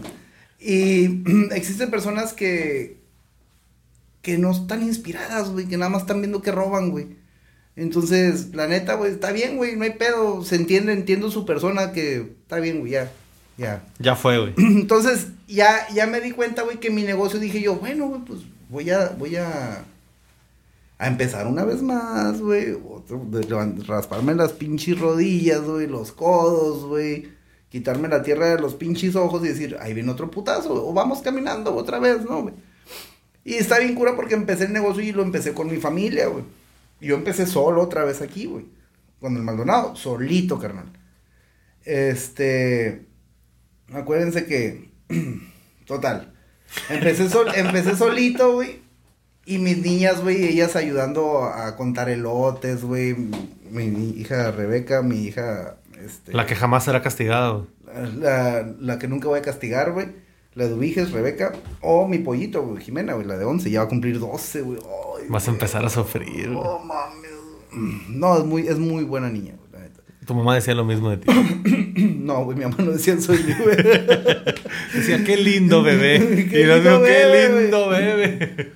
Y 0.60 1.24
existen 1.54 1.90
personas 1.90 2.32
que 2.34 3.00
que 4.20 4.38
no 4.38 4.52
están 4.52 4.82
inspiradas, 4.84 5.50
güey, 5.50 5.66
que 5.66 5.76
nada 5.76 5.88
más 5.90 6.02
están 6.02 6.20
viendo 6.20 6.42
que 6.42 6.52
roban, 6.52 6.90
güey. 6.90 7.16
Entonces, 7.74 8.54
la 8.54 8.66
neta, 8.66 8.94
güey, 8.94 9.12
está 9.12 9.32
bien, 9.32 9.56
güey, 9.56 9.76
no 9.76 9.84
hay 9.84 9.92
pedo, 9.92 10.44
se 10.44 10.56
entiende, 10.56 10.92
entiendo 10.92 11.30
su 11.30 11.46
persona 11.46 11.92
que 11.92 12.34
está 12.42 12.60
bien, 12.60 12.80
güey, 12.80 12.92
ya, 12.92 13.10
ya. 13.56 13.84
Ya 13.98 14.14
fue, 14.14 14.38
güey. 14.38 14.54
Entonces, 14.58 15.28
ya, 15.48 15.88
ya 15.94 16.06
me 16.06 16.20
di 16.20 16.32
cuenta, 16.32 16.62
güey, 16.62 16.80
que 16.80 16.90
mi 16.90 17.02
negocio 17.02 17.40
dije 17.40 17.62
yo, 17.62 17.76
bueno, 17.76 18.08
güey, 18.08 18.20
pues 18.22 18.40
voy 18.68 18.90
a, 18.90 19.08
voy 19.18 19.36
a, 19.36 19.84
a 20.98 21.06
empezar 21.06 21.46
una 21.46 21.64
vez 21.64 21.80
más, 21.80 22.40
güey, 22.42 22.76
rasparme 23.86 24.34
las 24.34 24.52
pinches 24.52 24.98
rodillas, 25.00 25.62
güey, 25.62 25.86
los 25.86 26.12
codos, 26.12 26.84
güey, 26.84 27.28
quitarme 27.70 28.08
la 28.08 28.22
tierra 28.22 28.54
de 28.54 28.60
los 28.60 28.74
pinches 28.74 29.16
ojos 29.16 29.42
y 29.44 29.48
decir, 29.48 29.78
ahí 29.80 29.94
viene 29.94 30.12
otro 30.12 30.30
putazo, 30.30 30.88
o 30.88 30.92
vamos 30.92 31.22
caminando 31.22 31.74
otra 31.74 31.98
vez, 31.98 32.22
¿no, 32.22 32.42
güey? 32.42 32.54
Y 33.44 33.54
está 33.54 33.78
bien 33.78 33.94
cura 33.94 34.14
porque 34.14 34.34
empecé 34.34 34.64
el 34.64 34.72
negocio 34.74 35.02
y 35.02 35.12
lo 35.12 35.22
empecé 35.22 35.54
con 35.54 35.68
mi 35.68 35.78
familia, 35.78 36.28
güey. 36.28 36.44
Yo 37.02 37.16
empecé 37.16 37.46
solo 37.46 37.82
otra 37.82 38.04
vez 38.04 38.22
aquí, 38.22 38.46
güey. 38.46 38.66
Con 39.20 39.36
el 39.36 39.42
Maldonado, 39.42 39.96
solito, 39.96 40.58
carnal. 40.58 40.92
Este. 41.84 43.06
Acuérdense 43.92 44.46
que. 44.46 44.90
Total. 45.86 46.32
Empecé, 46.88 47.28
sol, 47.28 47.48
empecé 47.54 47.96
solito, 47.96 48.54
güey. 48.54 48.80
Y 49.44 49.58
mis 49.58 49.78
niñas, 49.78 50.22
güey, 50.22 50.44
ellas 50.44 50.76
ayudando 50.76 51.44
a 51.44 51.76
contar 51.76 52.08
elotes, 52.08 52.84
güey. 52.84 53.14
Mi, 53.14 53.88
mi 53.88 54.10
hija 54.10 54.52
Rebeca, 54.52 55.02
mi 55.02 55.24
hija. 55.24 55.76
Este, 56.02 56.32
La 56.32 56.46
que 56.46 56.54
jamás 56.56 56.84
será 56.84 57.02
castigada, 57.02 57.50
güey. 57.50 57.66
la, 58.16 58.62
la 58.78 58.98
que 58.98 59.08
nunca 59.08 59.28
voy 59.28 59.40
a 59.40 59.42
castigar, 59.42 59.92
güey. 59.92 60.08
La 60.54 60.66
de 60.66 60.74
Ubiges, 60.74 61.12
Rebeca. 61.12 61.52
O 61.80 62.06
mi 62.06 62.18
pollito, 62.18 62.62
güey, 62.62 62.82
Jimena, 62.82 63.14
güey, 63.14 63.26
la 63.26 63.38
de 63.38 63.44
11. 63.44 63.70
Ya 63.70 63.80
va 63.80 63.86
a 63.86 63.88
cumplir 63.88 64.18
12, 64.18 64.60
güey. 64.62 64.78
Ay, 64.80 65.26
Vas 65.28 65.44
a 65.44 65.46
güey. 65.46 65.56
empezar 65.56 65.84
a 65.84 65.88
sufrir, 65.88 66.50
güey. 66.50 66.62
No 66.62 66.78
mames. 66.80 67.30
No, 68.08 68.36
es 68.38 68.44
muy, 68.44 68.68
es 68.68 68.78
muy 68.78 69.04
buena 69.04 69.30
niña, 69.30 69.54
güey, 69.58 69.72
la 69.72 69.78
neta. 69.88 70.00
Tu 70.26 70.34
mamá 70.34 70.54
decía 70.54 70.74
lo 70.74 70.84
mismo 70.84 71.10
de 71.10 71.16
ti. 71.18 71.28
No, 72.22 72.44
güey, 72.44 72.56
mi 72.56 72.64
mamá 72.64 72.76
no 72.78 72.92
decía 72.92 73.20
soy 73.20 73.38
yo, 73.38 73.54
güey. 73.64 73.76
Decía, 74.94 75.24
qué 75.24 75.36
lindo 75.36 75.82
bebé. 75.82 76.46
Qué 76.50 76.60
y 76.60 76.64
luego, 76.64 76.82
lindo 76.90 77.02
qué 77.02 77.10
bebé, 77.26 77.62
lindo 77.62 77.88
bebé. 77.88 78.72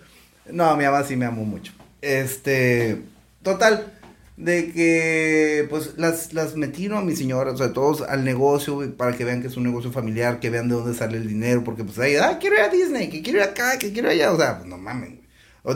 No, 0.51 0.77
mi 0.77 0.85
mamá 0.85 1.05
sí 1.05 1.15
me 1.17 1.27
amó 1.27 1.45
mucho. 1.45 1.73
Este, 2.03 3.03
total, 3.43 3.96
de 4.37 4.71
que, 4.73 5.67
pues, 5.71 5.95
las, 5.97 6.33
las 6.35 6.57
metí, 6.57 6.89
¿no? 6.89 6.99
A 6.99 7.03
mi 7.03 7.17
señora, 7.17 7.53
o 7.53 7.57
sea, 7.57 7.73
todos 7.73 8.03
al 8.03 8.25
negocio, 8.25 8.95
para 8.97 9.17
que 9.17 9.25
vean 9.25 9.41
que 9.41 9.49
es 9.49 9.57
un 9.57 9.63
negocio 9.65 9.91
familiar, 9.93 10.41
que 10.41 10.51
vean 10.51 10.69
de 10.69 10.75
dónde 10.75 10.95
sale 10.97 11.17
el 11.17 11.27
dinero, 11.27 11.65
porque, 11.65 11.85
pues, 11.85 11.99
ahí, 11.99 12.17
ah, 12.17 12.37
quiero 12.41 12.57
ir 12.57 12.63
a 12.63 12.69
Disney, 12.69 13.09
que 13.09 13.23
quiero 13.23 13.39
ir 13.39 13.45
acá, 13.45 13.79
que 13.79 13.93
quiero 13.93 14.09
ir 14.13 14.21
allá, 14.21 14.33
o 14.33 14.37
sea, 14.37 14.59
pues, 14.59 14.69
no 14.69 14.77
mames, 14.79 15.11
güey. 15.11 15.27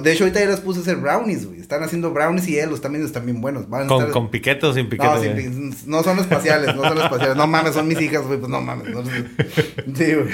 De 0.04 0.12
hecho, 0.12 0.22
ahorita 0.22 0.38
ya 0.38 0.46
las 0.46 0.60
puse 0.60 0.78
a 0.78 0.82
hacer 0.82 0.96
brownies, 0.98 1.46
güey. 1.46 1.58
Están 1.60 1.82
haciendo 1.82 2.12
brownies 2.12 2.46
y 2.46 2.60
ellos 2.60 2.80
también 2.80 3.04
están 3.04 3.24
bien 3.24 3.40
buenos. 3.40 3.68
Van 3.68 3.84
a 3.84 3.86
¿Con, 3.88 3.98
estar- 4.02 4.12
con 4.12 4.30
piquete 4.30 4.64
o 4.66 4.72
sin 4.72 4.88
piquete? 4.88 5.08
no, 5.12 5.20
sin 5.20 5.90
no 5.90 6.02
son 6.04 6.20
espaciales, 6.20 6.76
no 6.76 6.82
son 6.84 6.98
espaciales. 6.98 7.34
No 7.36 7.48
mames, 7.48 7.74
son 7.74 7.88
mis 7.88 8.00
hijas, 8.00 8.24
güey, 8.24 8.38
pues 8.38 8.48
no 8.52 8.60
mames. 8.60 8.88
no 8.94 9.02
sí, 9.04 10.14
güey. 10.14 10.28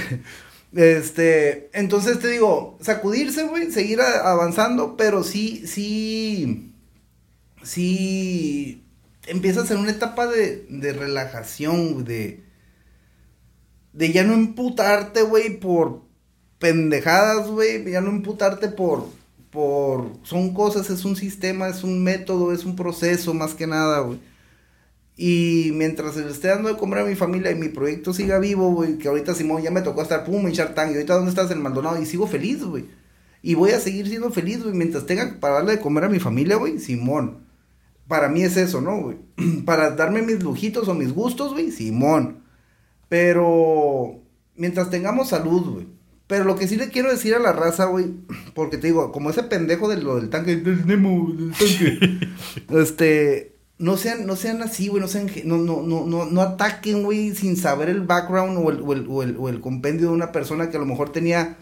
Este, 0.74 1.70
entonces 1.72 2.18
te 2.18 2.28
digo, 2.28 2.76
sacudirse, 2.82 3.44
güey, 3.44 3.70
seguir 3.70 4.00
a- 4.02 4.30
avanzando, 4.30 4.94
pero 4.96 5.22
sí, 5.22 5.66
sí, 5.66 6.74
sí, 7.66 8.84
empiezas 9.26 9.70
en 9.70 9.78
una 9.78 9.90
etapa 9.90 10.26
de, 10.26 10.66
de 10.70 10.92
relajación, 10.92 12.04
de, 12.04 12.44
de 13.92 14.12
ya 14.12 14.24
no 14.24 14.34
emputarte, 14.34 15.22
güey, 15.22 15.58
por 15.58 16.02
pendejadas, 16.58 17.48
güey, 17.48 17.90
ya 17.90 18.00
no 18.00 18.10
emputarte 18.10 18.68
por, 18.68 19.08
por, 19.50 20.12
son 20.22 20.54
cosas, 20.54 20.88
es 20.90 21.04
un 21.04 21.16
sistema, 21.16 21.68
es 21.68 21.82
un 21.84 22.02
método, 22.02 22.52
es 22.52 22.64
un 22.64 22.76
proceso, 22.76 23.34
más 23.34 23.54
que 23.54 23.66
nada, 23.66 24.00
güey. 24.00 24.20
Y 25.18 25.70
mientras 25.74 26.16
le 26.16 26.30
esté 26.30 26.48
dando 26.48 26.68
de 26.68 26.76
comer 26.76 27.00
a 27.00 27.04
mi 27.06 27.14
familia 27.14 27.50
y 27.50 27.54
mi 27.54 27.68
proyecto 27.68 28.12
siga 28.12 28.38
vivo, 28.38 28.70
güey, 28.72 28.98
que 28.98 29.08
ahorita 29.08 29.34
Simón 29.34 29.62
ya 29.62 29.70
me 29.70 29.80
tocó 29.80 30.02
estar 30.02 30.24
pum 30.24 30.46
en 30.46 30.52
Shark 30.52 30.74
y 30.76 30.94
ahorita 30.94 31.14
dónde 31.14 31.30
estás 31.30 31.50
en 31.50 31.62
Maldonado, 31.62 32.00
y 32.00 32.06
sigo 32.06 32.26
feliz, 32.26 32.62
güey. 32.62 32.84
Y 33.42 33.54
voy 33.54 33.70
a 33.70 33.80
seguir 33.80 34.08
siendo 34.08 34.30
feliz, 34.30 34.62
güey, 34.62 34.74
mientras 34.74 35.06
tenga 35.06 35.38
para 35.40 35.54
darle 35.54 35.72
de 35.72 35.80
comer 35.80 36.04
a 36.04 36.08
mi 36.08 36.20
familia, 36.20 36.56
güey, 36.56 36.78
Simón. 36.78 37.45
Para 38.09 38.28
mí 38.28 38.42
es 38.42 38.57
eso, 38.57 38.80
¿no, 38.80 39.00
güey? 39.00 39.16
para 39.64 39.90
darme 39.90 40.22
mis 40.22 40.42
lujitos 40.42 40.88
o 40.88 40.94
mis 40.94 41.12
gustos, 41.12 41.52
güey, 41.52 41.70
Simón. 41.70 42.42
Pero 43.09 44.20
mientras 44.57 44.90
tengamos 44.90 45.28
salud, 45.28 45.74
güey. 45.74 45.86
Pero 46.26 46.44
lo 46.44 46.57
que 46.57 46.66
sí 46.66 46.76
le 46.76 46.88
quiero 46.88 47.09
decir 47.09 47.34
a 47.34 47.38
la 47.38 47.52
raza, 47.52 47.84
güey, 47.86 48.07
porque 48.54 48.78
te 48.78 48.88
digo, 48.88 49.12
como 49.12 49.30
ese 49.30 49.44
pendejo 49.44 49.88
de 49.88 50.02
lo 50.02 50.16
del 50.16 50.30
tanque, 50.30 50.57
del 50.57 50.86
Nemo, 50.86 51.32
del 51.32 51.52
tanque, 51.52 52.28
este, 52.80 53.57
no 53.78 53.96
sean, 53.96 54.26
no 54.26 54.36
sean 54.36 54.62
así, 54.62 54.88
güey, 54.88 55.00
no 55.00 55.09
sean, 55.09 55.30
no, 55.44 55.59
no, 55.59 55.82
no, 55.82 56.07
no, 56.07 56.26
no 56.26 56.40
ataquen, 56.40 57.02
güey, 57.02 57.34
sin 57.34 57.57
saber 57.57 57.88
el 57.88 58.00
background 58.00 58.59
o 58.59 58.70
el, 58.70 58.80
o 58.80 58.92
el, 58.92 59.07
o 59.09 59.22
el, 59.22 59.36
o 59.38 59.48
el 59.48 59.61
compendio 59.61 60.09
de 60.09 60.14
una 60.14 60.32
persona 60.32 60.70
que 60.70 60.76
a 60.76 60.80
lo 60.80 60.86
mejor 60.86 61.11
tenía, 61.11 61.59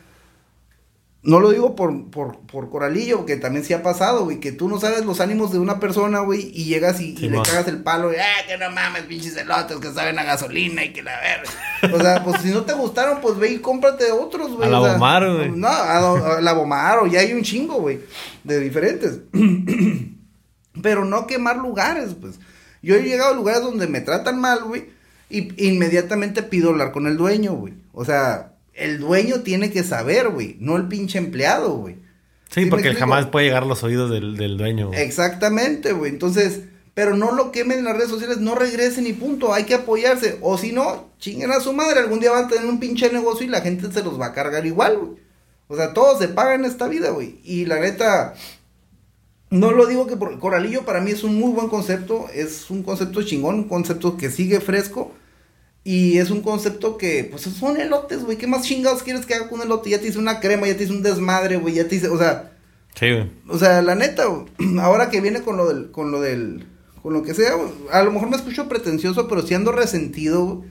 no 1.25 1.41
lo 1.41 1.51
digo 1.51 1.75
por, 1.75 2.11
por, 2.11 2.39
por 2.41 2.69
Coralillo, 2.69 3.25
que 3.25 3.37
también 3.37 3.65
sí 3.65 3.73
ha 3.73 3.83
pasado, 3.83 4.25
güey, 4.25 4.41
que 4.41 4.53
tú 4.53 4.69
no 4.69 4.79
sabes 4.79 5.07
los 5.07 5.21
ánimos 5.21 5.53
de 5.53 5.59
una 5.59 5.81
persona, 5.81 6.21
güey, 6.21 6.51
y 6.55 6.65
llegas 6.65 7.01
y, 7.01 7.17
le 7.17 7.41
cagas 7.41 7.67
el 7.67 7.83
palo, 7.83 8.13
y, 8.13 8.17
ah, 8.17 8.47
que 8.47 8.59
no 8.59 8.71
mames, 8.71 9.05
pinches 9.05 9.35
elotes 9.37 9.79
que 9.79 9.91
saben 9.91 10.19
a 10.19 10.25
gasolina 10.25 10.85
y 10.85 10.93
que 10.93 11.03
la 11.03 11.19
verga. 11.21 11.97
O 11.97 12.01
sea, 12.01 12.23
pues 12.23 12.43
si 12.43 12.51
no 12.51 12.65
te 12.65 12.75
gustaron, 12.75 13.23
pues 13.23 13.39
ve 13.39 13.53
y 13.53 13.59
cómprate 13.59 14.13
otros, 14.13 14.53
güey. 14.53 14.69
A 14.69 14.73
la 14.73 14.79
Bomar, 14.79 15.33
güey. 15.35 15.51
No, 15.51 15.67
a, 15.67 16.37
a 16.37 16.41
la 16.43 16.53
Bomar, 16.53 16.99
o 16.99 17.07
ya 17.07 17.21
hay 17.21 17.33
un 17.33 17.43
chingo, 17.43 17.81
güey, 17.81 18.01
de 18.43 18.61
diferentes. 18.61 19.21
Pero 20.83 21.07
no 21.07 21.27
quemar 21.27 21.57
lugares, 21.57 22.15
pues. 22.21 22.39
Yo 22.83 22.97
he 22.97 23.03
llegado 23.03 23.33
a 23.33 23.37
lugares 23.37 23.63
donde 23.63 23.87
me 23.87 24.03
tratan 24.03 24.39
mal, 24.39 24.65
güey, 24.65 24.91
y 25.31 25.69
inmediatamente 25.69 26.43
pido 26.43 26.69
hablar 26.69 26.93
con 26.93 27.07
el 27.07 27.17
dueño, 27.17 27.55
güey. 27.55 27.73
O 27.95 28.05
sea, 28.05 28.54
el 28.75 28.99
dueño 28.99 29.41
tiene 29.41 29.71
que 29.71 29.83
saber, 29.83 30.29
güey, 30.29 30.57
no 30.61 30.77
el 30.77 30.89
pinche 30.89 31.19
empleado, 31.19 31.77
güey. 31.77 31.95
Sí, 32.51 32.61
¿Sí 32.61 32.65
me 32.67 32.71
porque 32.71 32.95
jamás 32.95 33.27
puede 33.27 33.47
llegar 33.47 33.65
a 33.65 33.67
los 33.67 33.83
oídos 33.83 34.11
del, 34.11 34.37
del 34.37 34.57
dueño. 34.57 34.89
güey. 34.89 35.01
Exactamente, 35.01 35.93
güey. 35.93 36.11
Entonces, 36.13 36.61
pero 36.95 37.17
no 37.17 37.33
lo 37.33 37.51
quemen 37.51 37.79
en 37.81 37.85
las 37.85 37.97
redes 37.97 38.11
sociales, 38.11 38.39
no 38.39 38.55
regresen 38.55 39.07
y 39.07 39.13
punto. 39.13 39.53
Hay 39.53 39.65
que 39.65 39.75
apoyarse. 39.75 40.39
O 40.41 40.57
si 40.59 40.71
no, 40.71 41.11
chinguen 41.19 41.51
a 41.51 41.61
su 41.61 41.73
madre. 41.73 42.01
Algún 42.01 42.21
día 42.21 42.31
van 42.31 42.45
a 42.45 42.49
tener 42.49 42.67
un 42.67 42.79
pinche 42.79 43.11
negocio 43.13 43.45
y 43.45 43.51
la 43.51 43.61
gente 43.61 43.91
se 43.91 44.05
los 44.05 44.21
va 44.21 44.27
a 44.27 44.33
cargar 44.33 44.65
igual, 44.67 44.99
güey. 44.99 45.13
O 45.67 45.77
sea, 45.77 45.93
todos 45.95 46.19
se 46.21 46.29
pagan 46.29 46.65
esta 46.65 46.87
vida, 46.87 47.11
güey. 47.11 47.41
Y 47.43 47.65
la 47.65 47.81
neta, 47.81 48.35
no 49.51 49.73
lo 49.73 49.87
digo 49.87 50.07
que 50.07 50.17
por 50.17 50.39
Coralillo 50.39 50.85
para 50.85 51.01
mí 51.01 51.11
es 51.11 51.25
un 51.25 51.35
muy 51.41 51.51
buen 51.53 51.69
concepto. 51.69 52.27
Es 52.33 52.71
un 52.71 52.85
concepto 52.85 53.23
chingón, 53.23 53.57
un 53.57 53.69
concepto 53.69 54.17
que 54.17 54.31
sigue 54.31 54.61
fresco. 54.61 55.13
Y 55.85 56.17
es 56.17 56.31
un 56.31 56.41
concepto 56.41 56.97
que, 56.97 57.29
pues 57.31 57.43
son 57.43 57.79
elotes, 57.79 58.25
güey. 58.25 58.39
¿Qué 58.39 58.47
más 58.47 58.63
chingados 58.63 59.03
quieres 59.03 59.27
que 59.27 59.35
haga 59.35 59.51
con 59.51 59.61
un 59.61 59.67
elote? 59.67 59.91
Ya 59.91 60.01
te 60.01 60.09
hice 60.09 60.19
una 60.19 60.41
crema, 60.41 60.67
ya 60.67 60.77
te 60.77 60.85
hice 60.85 60.93
un 60.95 61.03
desmadre, 61.03 61.59
güey. 61.59 61.75
Ya 61.75 61.87
te 61.87 61.97
hice, 61.97 62.09
o 62.09 62.17
sea. 62.17 62.53
Sí, 62.95 63.13
güey. 63.13 63.31
O 63.49 63.59
sea, 63.59 63.83
la 63.83 63.95
neta, 63.95 64.25
güey, 64.25 64.47
ahora 64.81 65.11
que 65.11 65.21
viene 65.21 65.43
con 65.43 65.59
lo 65.59 65.69
del, 65.69 65.91
con 65.91 66.11
lo 66.11 66.23
del, 66.23 66.67
con 67.03 67.13
lo 67.13 67.23
que 67.23 67.35
sea, 67.35 67.55
güey, 67.55 67.71
a 67.93 68.03
lo 68.03 68.13
mejor 68.13 68.31
me 68.31 68.37
escucho 68.37 68.69
pretencioso, 68.69 69.29
pero 69.29 69.47
sí 69.47 69.53
ando 69.53 69.73
resentido, 69.73 70.47
güey, 70.47 70.69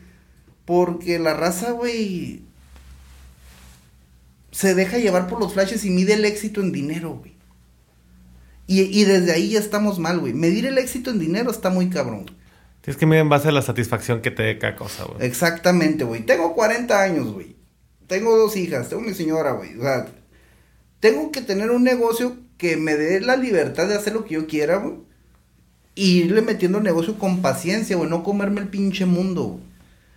porque 0.65 1.19
la 1.19 1.33
raza, 1.33 1.71
güey, 1.71 2.41
se 4.51 4.73
deja 4.73 4.97
llevar 4.97 5.27
por 5.27 5.39
los 5.39 5.53
flashes 5.53 5.83
y 5.83 5.89
mide 5.89 6.13
el 6.13 6.25
éxito 6.25 6.61
en 6.61 6.71
dinero, 6.71 7.19
güey. 7.19 7.33
Y, 8.65 8.81
y 8.81 9.03
desde 9.03 9.33
ahí 9.33 9.49
ya 9.49 9.59
estamos 9.59 9.99
mal, 9.99 10.19
güey. 10.19 10.33
Medir 10.33 10.65
el 10.65 10.77
éxito 10.77 11.11
en 11.11 11.19
dinero 11.19 11.51
está 11.51 11.69
muy 11.69 11.89
cabrón. 11.89 12.31
Tienes 12.83 12.99
que 12.99 13.05
medir 13.05 13.21
en 13.21 13.29
base 13.29 13.47
a 13.47 13.51
la 13.51 13.61
satisfacción 13.61 14.21
que 14.21 14.29
te 14.29 14.43
dé 14.43 14.59
cada 14.59 14.75
cosa, 14.75 15.05
güey. 15.05 15.25
Exactamente, 15.25 16.03
güey. 16.03 16.21
Tengo 16.25 16.53
40 16.53 17.01
años, 17.01 17.31
güey. 17.31 17.55
Tengo 18.07 18.37
dos 18.37 18.57
hijas, 18.57 18.89
tengo 18.89 19.01
mi 19.01 19.13
señora, 19.13 19.53
güey. 19.53 19.77
O 19.79 19.81
sea, 19.83 20.07
tengo 20.99 21.31
que 21.31 21.41
tener 21.41 21.71
un 21.71 21.83
negocio 21.83 22.35
que 22.57 22.75
me 22.75 22.95
dé 22.95 23.21
la 23.21 23.37
libertad 23.37 23.87
de 23.87 23.95
hacer 23.95 24.11
lo 24.13 24.25
que 24.25 24.33
yo 24.33 24.47
quiera, 24.47 24.77
güey. 24.77 24.95
Y 25.95 26.23
irle 26.23 26.41
metiendo 26.41 26.79
el 26.79 26.83
negocio 26.83 27.17
con 27.17 27.41
paciencia, 27.41 27.95
güey. 27.95 28.09
No 28.09 28.21
comerme 28.23 28.59
el 28.59 28.67
pinche 28.67 29.05
mundo, 29.05 29.43
güey. 29.43 29.63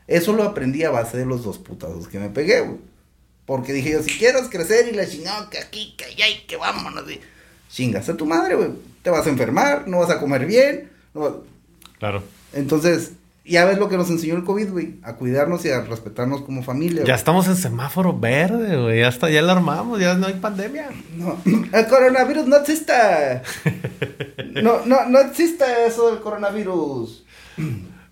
Eso 0.09 0.33
lo 0.33 0.43
aprendí 0.43 0.83
a 0.83 0.91
base 0.91 1.17
de 1.17 1.27
los 1.27 1.45
dos 1.45 1.59
putazos 1.59 2.09
que 2.09 2.19
me 2.19 2.31
pegué, 2.31 2.63
güey. 2.63 2.79
Porque 3.45 3.73
dije 3.73 3.93
yo, 3.93 4.03
si 4.03 4.19
quieres 4.19 4.49
crecer 4.51 4.89
y 4.89 4.97
la 4.97 5.07
chingada, 5.09 5.49
que 5.51 5.59
aquí, 5.59 5.95
que 5.97 6.05
allá 6.07 6.29
y 6.29 6.41
que 6.49 6.57
vámonos, 6.57 7.05
güey. 7.05 7.21
Chingas 7.71 8.09
a 8.09 8.17
tu 8.17 8.27
madre, 8.27 8.57
güey. 8.57 8.71
Te 9.03 9.11
vas 9.11 9.25
a 9.25 9.31
enfermar, 9.31 9.87
no 9.87 9.99
vas 10.01 10.11
a 10.11 10.19
comer 10.19 10.47
bien. 10.47 10.91
no 11.15 11.21
vas- 11.21 11.35
Claro. 12.01 12.23
Entonces, 12.57 13.13
ya 13.45 13.65
ves 13.65 13.79
lo 13.79 13.89
que 13.89 13.97
nos 13.97 14.11
enseñó 14.11 14.35
el 14.35 14.45
COVID, 14.45 14.71
güey. 14.71 14.95
A 15.03 15.15
cuidarnos 15.15 15.65
y 15.65 15.71
a 15.71 15.83
respetarnos 15.83 16.43
como 16.43 16.63
familia. 16.63 17.05
Ya 17.05 17.15
estamos 17.15 17.47
en 17.47 17.57
semáforo 17.57 18.19
verde, 18.19 18.77
güey. 18.81 19.01
Ya 19.01 19.09
está, 19.09 19.31
ya 19.31 19.43
lo 19.43 19.53
armamos, 19.53 20.01
ya 20.01 20.15
no 20.15 20.27
hay 20.27 20.35
pandemia. 20.35 20.91
No, 21.17 21.39
el 21.73 21.87
coronavirus 21.87 22.47
no 22.47 22.57
existe. 22.57 22.93
No, 24.63 24.85
no, 24.85 25.07
no 25.07 25.21
existe 25.21 25.65
eso 25.87 26.11
del 26.11 26.21
coronavirus. 26.21 27.25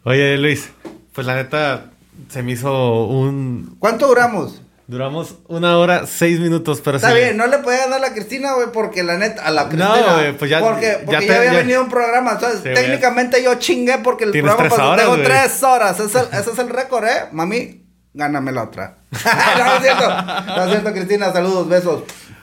Oye, 0.05 0.39
Luis, 0.39 0.71
pues 1.13 1.27
la 1.27 1.35
neta 1.35 1.91
se 2.29 2.43
me 2.43 2.53
hizo 2.53 3.07
un. 3.07 3.77
¿Cuánto 3.79 4.07
duramos? 4.07 4.61
Duramos 4.87 5.37
una 5.49 5.79
hora, 5.79 6.07
seis 6.07 6.39
minutos, 6.41 6.83
pero 6.85 6.99
Está 6.99 7.15
bien, 7.15 7.39
no 7.39 7.47
le 7.47 7.59
podía 7.61 7.87
dar 7.89 7.95
a 7.95 7.99
la 7.99 8.13
Cristina, 8.13 8.53
güey, 8.53 8.67
porque 8.71 9.03
la 9.03 9.17
neta, 9.17 9.43
a 9.43 9.51
la 9.51 9.69
Cristina. 9.69 10.15
güey, 10.17 10.37
pues 10.37 10.51
ya- 10.51 10.61
Porque, 10.61 10.99
ya 11.11 11.21
te- 11.21 11.35
había 11.37 11.53
ya- 11.53 11.59
venido 11.61 11.83
un 11.83 11.89
programa. 11.89 12.33
Entonces, 12.33 12.61
Sí, 12.63 12.69
técnicamente 12.75 13.43
yo 13.43 13.55
chingué 13.55 13.99
porque 14.05 14.25
el 14.25 14.31
programa 14.33 14.57
tres 14.59 14.71
pasó. 14.71 14.91
horas, 14.91 15.01
Tengo 15.07 15.23
tres 15.23 15.63
horas. 15.63 16.01
Ese, 16.01 16.05
es 16.07 16.15
el- 16.33 16.39
ese 16.39 16.51
es 16.51 16.59
el 16.59 16.69
récord, 16.69 17.05
¿eh? 17.07 17.29
Mami, 17.33 17.83
gáname 18.13 18.53
la 18.53 18.65
otra. 18.65 18.99
no, 19.11 19.75
es 19.77 19.83
cierto. 19.83 20.09
No 20.55 20.65
es 20.65 20.71
cierto, 20.71 20.93
Cristina. 20.93 21.33
Saludos, 21.33 21.67
besos. 21.67 22.03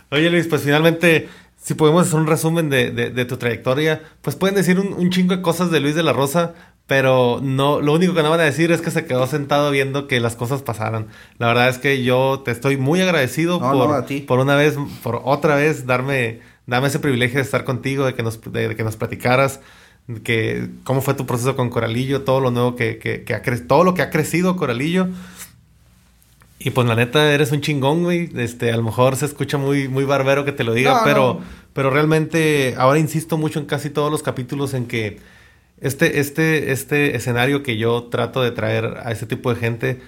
Oye, 0.10 0.30
Luis, 0.32 0.48
pues 0.48 0.64
finalmente, 0.64 1.30
si 1.62 1.76
podemos 1.76 2.08
hacer 2.08 2.20
un 2.20 2.26
resumen 2.26 2.72
de, 2.72 2.90
de- 2.90 3.12
de 3.12 3.26
tu 3.26 3.38
trayectoria, 3.38 4.02
pues 4.22 4.36
pueden 4.36 4.56
decir 4.56 4.80
un, 4.80 4.94
un 4.94 5.12
chingo 5.12 5.36
de 5.36 5.44
cosas 5.44 5.70
de 5.70 5.80
Luis 5.80 5.94
de 5.94 6.02
la 6.02 6.12
Rosa, 6.12 6.54
pero 6.92 7.40
no, 7.42 7.80
lo 7.80 7.94
único 7.94 8.14
que 8.14 8.22
no 8.22 8.30
van 8.30 8.42
a 8.42 8.44
decir 8.44 8.70
es 8.74 8.82
que 8.82 8.92
se 8.92 9.06
quedó 9.06 9.26
sentado 9.26 9.72
viendo 9.72 10.08
que 10.08 10.20
las 10.20 10.36
cosas 10.36 10.62
pasaran. 10.62 11.08
La 11.38 11.48
verdad 11.48 11.70
es 11.70 11.78
que 11.78 12.04
yo 12.04 12.42
te 12.44 12.52
estoy 12.52 12.76
muy 12.76 13.00
agradecido 13.00 13.62
No, 13.62 13.72
por, 13.72 13.88
no, 13.88 13.94
a 13.94 14.06
ti. 14.06 14.20
por 14.20 14.40
una 14.40 14.58
vez, 14.58 14.76
por 15.02 15.22
otra 15.24 15.56
vez, 15.56 15.86
darme, 15.86 16.42
darme 16.68 16.90
ese 16.90 17.00
privilegio 17.00 17.38
de 17.38 17.44
estar 17.44 17.64
contigo, 17.64 18.06
de 18.06 18.14
que 18.14 18.24
nos, 18.24 18.42
de, 18.42 18.68
de 18.68 18.76
que 18.76 18.84
nos 18.84 18.98
platicaras. 18.98 19.62
Que, 20.26 20.68
cómo 20.84 21.00
fue 21.00 21.14
tu 21.14 21.26
proceso 21.26 21.56
con 21.56 21.70
Coralillo, 21.70 22.24
todo 22.24 22.42
lo 22.42 22.52
nuevo 22.52 22.76
que, 22.76 22.98
que, 22.98 23.24
que 23.24 23.34
ha 23.36 23.42
todo 23.68 23.86
lo 23.86 23.94
que 23.94 24.02
ha 24.02 24.10
crecido 24.10 24.58
Coralillo. 24.58 25.08
Y 26.60 26.72
pues 26.72 26.86
la 26.86 26.96
neta, 26.96 27.32
eres 27.32 27.54
un 27.54 27.62
chingón, 27.62 28.04
güey. 28.04 28.30
Este, 28.36 28.70
a 28.70 28.76
lo 28.76 28.84
mejor 28.84 29.16
se 29.16 29.28
escucha 29.28 29.58
muy, 29.58 29.88
muy 29.88 30.04
barbero 30.04 30.44
que 30.44 30.52
te 30.52 30.66
lo 30.66 30.74
diga, 30.74 30.96
No, 30.96 31.00
pero, 31.06 31.40
pero 31.72 31.90
realmente 31.90 32.76
ahora 32.78 33.00
insisto 33.00 33.38
mucho 33.38 33.60
en 33.60 33.66
casi 33.66 33.90
todos 33.90 34.12
los 34.12 34.24
capítulos 34.24 34.74
en 34.74 34.88
que 34.88 35.20
este, 35.82 36.20
este, 36.20 36.72
este 36.72 37.16
escenario 37.16 37.64
que 37.64 37.78
yo 37.78 38.04
trato 38.04 38.42
de 38.42 38.52
traer 38.52 39.00
a 39.04 39.12
ese 39.12 39.26
tipo 39.26 39.54
de 39.54 39.60
gente, 39.60 40.02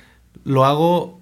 lo 0.43 0.65
hago 0.65 1.19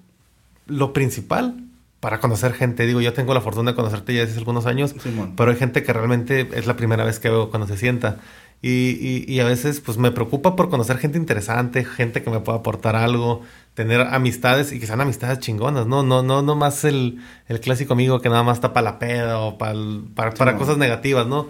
lo 0.66 0.92
principal 0.92 1.56
para 2.00 2.20
conocer 2.20 2.52
gente. 2.52 2.86
Digo, 2.86 3.00
yo 3.00 3.12
tengo 3.12 3.32
la 3.34 3.40
fortuna 3.40 3.72
de 3.72 3.76
conocerte 3.76 4.14
ya 4.14 4.24
hace 4.24 4.36
algunos 4.38 4.66
años, 4.66 4.94
Simón. 5.02 5.34
pero 5.36 5.50
hay 5.50 5.56
gente 5.56 5.82
que 5.82 5.92
realmente 5.92 6.48
es 6.52 6.66
la 6.66 6.76
primera 6.76 7.04
vez 7.04 7.18
que 7.18 7.30
veo 7.30 7.50
cuando 7.50 7.66
se 7.66 7.76
sienta. 7.76 8.18
Y, 8.60 8.96
y, 9.00 9.24
y 9.26 9.40
a 9.40 9.44
veces 9.44 9.80
pues 9.80 9.98
me 9.98 10.12
preocupa 10.12 10.54
por 10.54 10.68
conocer 10.68 10.98
gente 10.98 11.18
interesante, 11.18 11.84
gente 11.84 12.22
que 12.22 12.30
me 12.30 12.38
pueda 12.38 12.58
aportar 12.58 12.94
algo, 12.94 13.42
tener 13.74 14.00
amistades 14.02 14.70
y 14.72 14.78
que 14.78 14.86
sean 14.86 15.00
amistades 15.00 15.40
chingonas, 15.40 15.86
¿no? 15.86 16.04
No, 16.04 16.22
no, 16.22 16.42
no 16.42 16.54
más 16.54 16.84
el, 16.84 17.18
el 17.48 17.58
clásico 17.58 17.94
amigo 17.94 18.20
que 18.20 18.28
nada 18.28 18.44
más 18.44 18.58
está 18.58 18.72
para 18.72 18.84
la 18.84 18.98
peda 19.00 19.38
o 19.40 19.58
para, 19.58 19.74
para 20.14 20.32
Simón. 20.32 20.58
cosas 20.58 20.78
negativas, 20.78 21.26
¿no? 21.26 21.48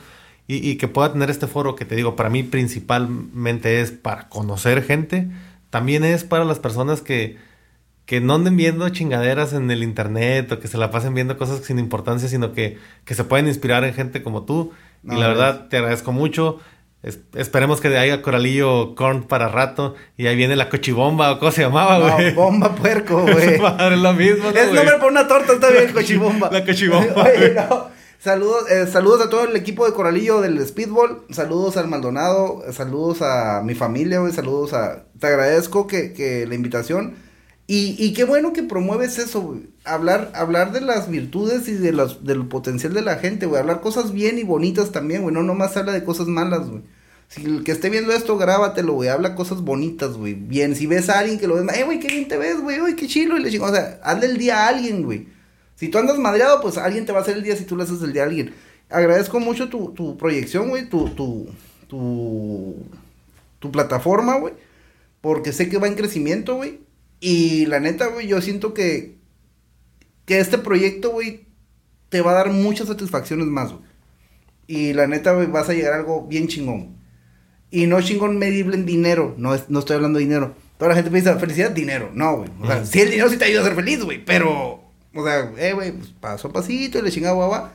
Y, 0.49 0.69
y 0.69 0.77
que 0.77 0.89
pueda 0.89 1.13
tener 1.13 1.31
este 1.31 1.47
foro 1.47 1.77
que 1.77 1.85
te 1.85 1.95
digo, 1.97 2.17
para 2.17 2.29
mí 2.31 2.43
principalmente 2.43 3.81
es 3.81 3.91
para 3.93 4.29
conocer 4.29 4.83
gente, 4.85 5.29
también 5.71 6.05
es 6.05 6.25
para 6.25 6.45
las 6.45 6.59
personas 6.59 7.01
que, 7.01 7.39
que 8.07 8.21
no 8.21 8.35
anden 8.35 8.57
viendo 8.57 8.89
chingaderas 8.89 9.53
en 9.53 9.71
el 9.71 9.83
internet 9.83 10.51
o 10.53 10.59
que 10.61 10.69
se 10.69 10.79
la 10.79 10.91
pasen 10.91 11.15
viendo 11.15 11.39
cosas 11.39 11.61
sin 11.65 11.79
importancia, 11.79 12.29
sino 12.29 12.53
que, 12.53 12.79
que 13.05 13.15
se 13.15 13.25
pueden 13.25 13.47
inspirar 13.49 13.85
en 13.85 13.95
gente 13.95 14.23
como 14.23 14.43
tú. 14.43 14.73
No, 15.03 15.15
y 15.17 15.21
la 15.21 15.31
es- 15.31 15.37
verdad, 15.39 15.69
te 15.69 15.77
agradezco 15.79 16.13
mucho. 16.13 16.59
Es- 17.03 17.21
esperemos 17.35 17.81
que 17.81 17.89
haya 17.97 18.21
Coralillo 18.23 18.95
Corn 18.95 19.23
para 19.23 19.49
rato. 19.49 19.95
Y 20.17 20.27
ahí 20.27 20.37
viene 20.37 20.57
la 20.57 20.69
cochibomba 20.69 21.33
o 21.33 21.39
cómo 21.39 21.51
se 21.53 21.63
llamaba, 21.63 21.99
No, 21.99 22.15
güey. 22.15 22.35
bomba 22.35 22.75
puerco, 22.75 23.23
güey. 23.33 23.59
Madre, 23.61 23.97
lo 23.97 24.13
mismo, 24.13 24.51
¿no, 24.51 24.59
Es 24.59 24.67
nombre 24.73 24.97
para 24.97 25.07
una 25.07 25.27
torta, 25.29 25.55
está 25.55 25.71
bien, 25.71 25.93
cochibomba. 25.93 26.51
La 26.53 26.65
cochibomba. 26.65 27.23
Oye, 27.25 27.55
no. 27.55 28.02
Saludos, 28.23 28.71
eh, 28.71 28.87
saludos 28.87 29.21
a 29.21 29.29
todo 29.29 29.43
el 29.49 29.57
equipo 29.57 29.85
de 29.85 29.95
Coralillo 29.95 30.41
del 30.41 30.65
Speedball. 30.65 31.23
Saludos 31.31 31.77
al 31.77 31.89
Maldonado. 31.89 32.63
Saludos 32.71 33.21
a 33.21 33.63
mi 33.65 33.75
familia, 33.75 34.21
güey. 34.21 34.33
Saludos 34.33 34.75
a. 34.75 35.07
Te 35.19 35.27
agradezco 35.27 35.89
que, 35.89 36.13
que 36.13 36.47
la 36.47 36.55
invitación. 36.55 37.15
Y, 37.67 37.97
y 37.99 38.13
qué 38.13 38.23
bueno 38.23 38.53
que 38.53 38.63
promueves 38.63 39.19
eso, 39.19 39.41
güey. 39.41 39.71
Hablar, 39.85 40.31
hablar 40.37 40.71
de 40.71 40.83
las 40.83 41.11
virtudes 41.11 41.67
y 41.67 41.73
de 41.73 41.91
los, 41.91 42.25
del 42.25 42.47
potencial 42.47 42.95
de 42.95 43.03
la 43.03 43.17
gente, 43.17 43.47
güey. 43.47 43.61
Hablar 43.61 43.81
cosas 43.81 44.13
bien 44.13 44.39
y 44.39 44.45
bonitas 44.45 44.93
también, 44.93 45.23
güey. 45.23 45.35
No 45.35 45.43
nomás 45.43 45.77
habla 45.77 45.91
de 45.91 46.05
cosas 46.05 46.29
malas, 46.29 46.69
güey. 46.69 46.83
Si 47.27 47.45
el 47.45 47.65
que 47.65 47.73
esté 47.73 47.91
viendo 47.91 48.13
esto, 48.13 48.39
grábatelo, 48.39 48.93
güey. 48.93 49.09
Habla 49.09 49.35
cosas 49.35 49.63
bonitas, 49.63 50.13
güey. 50.13 50.35
Bien. 50.35 50.77
Si 50.77 50.87
ves 50.87 51.09
a 51.09 51.19
alguien 51.19 51.41
que 51.41 51.49
lo 51.49 51.57
ves, 51.57 51.77
eh, 51.77 51.83
güey, 51.83 51.99
qué 51.99 52.07
bien 52.07 52.29
te 52.29 52.39
ves, 52.39 52.61
güey. 52.61 52.81
Uy, 52.81 52.95
qué 52.95 53.09
chilo. 53.09 53.37
Y 53.37 53.43
le. 53.43 53.59
O 53.59 53.73
sea, 53.73 53.99
hazle 54.05 54.27
el 54.27 54.39
día 54.39 54.65
a 54.65 54.69
alguien, 54.69 55.03
güey. 55.03 55.27
Si 55.83 55.89
tú 55.89 55.99
andas 55.99 56.17
madreado, 56.17 56.61
pues 56.61 56.79
alguien 56.79 57.05
te 57.07 57.11
va 57.11 57.19
a 57.19 57.23
hacer 57.23 57.37
el 57.37 57.43
día 57.43 57.57
si 57.57 57.65
tú 57.65 57.77
le 57.77 57.83
haces 57.83 58.01
el 58.03 58.13
día 58.13 58.23
a 58.23 58.27
alguien. 58.27 58.55
Agradezco 58.89 59.41
mucho 59.41 59.69
tu, 59.69 59.91
tu 59.91 60.17
proyección, 60.17 60.69
güey. 60.69 60.89
Tu, 60.89 61.09
tu, 61.09 61.49
tu, 61.89 62.77
tu 63.59 63.73
plataforma, 63.73 64.39
güey. 64.39 64.55
Porque 65.21 65.53
sé 65.53 65.69
que 65.69 65.79
va 65.79 65.89
en 65.89 65.97
crecimiento, 65.97 66.55
güey. 66.55 66.79
Y 67.19 67.67
la 67.67 67.81
neta, 67.81 68.07
güey, 68.07 68.29
yo 68.29 68.41
siento 68.41 68.75
que, 68.75 69.17
que 70.25 70.39
este 70.39 70.57
proyecto, 70.57 71.11
güey, 71.11 71.47
te 72.11 72.21
va 72.21 72.31
a 72.31 72.35
dar 72.35 72.51
muchas 72.53 72.87
satisfacciones 72.87 73.49
más, 73.49 73.73
güey. 73.73 73.83
Y 74.69 74.93
la 74.93 75.09
neta, 75.09 75.33
güey, 75.33 75.49
vas 75.49 75.69
a 75.69 75.73
llegar 75.75 75.95
a 75.95 75.97
algo 75.97 76.29
bien 76.29 76.47
chingón. 76.47 76.97
Y 77.73 77.89
no 77.89 78.01
chingón 78.03 78.39
medible 78.39 78.77
en 78.77 78.87
dinero. 78.87 79.35
No, 79.37 79.53
es- 79.57 79.69
no 79.69 79.81
estoy 79.81 79.97
hablando 79.97 80.21
de 80.21 80.27
dinero. 80.27 80.55
Toda 80.79 80.91
la 80.91 80.95
gente 80.95 81.11
piensa, 81.11 81.37
felicidad, 81.41 81.73
dinero. 81.73 82.11
No, 82.15 82.37
güey. 82.37 82.51
O 82.61 82.67
sea, 82.69 82.85
sí, 82.87 83.01
el 83.01 83.11
dinero 83.11 83.29
sí 83.31 83.37
te 83.37 83.47
ayuda 83.47 83.63
a 83.63 83.65
ser 83.65 83.75
feliz, 83.75 84.05
güey. 84.05 84.25
Pero, 84.25 84.92
o 85.15 85.25
sea, 85.25 85.53
eh, 85.59 85.73
güey, 85.75 85.93
pues 85.93 86.09
paso 86.11 86.49
a 86.49 86.53
pasito 86.53 86.99
y 86.99 87.03
le 87.03 87.11
chingaba 87.11 87.35
guagua. 87.37 87.73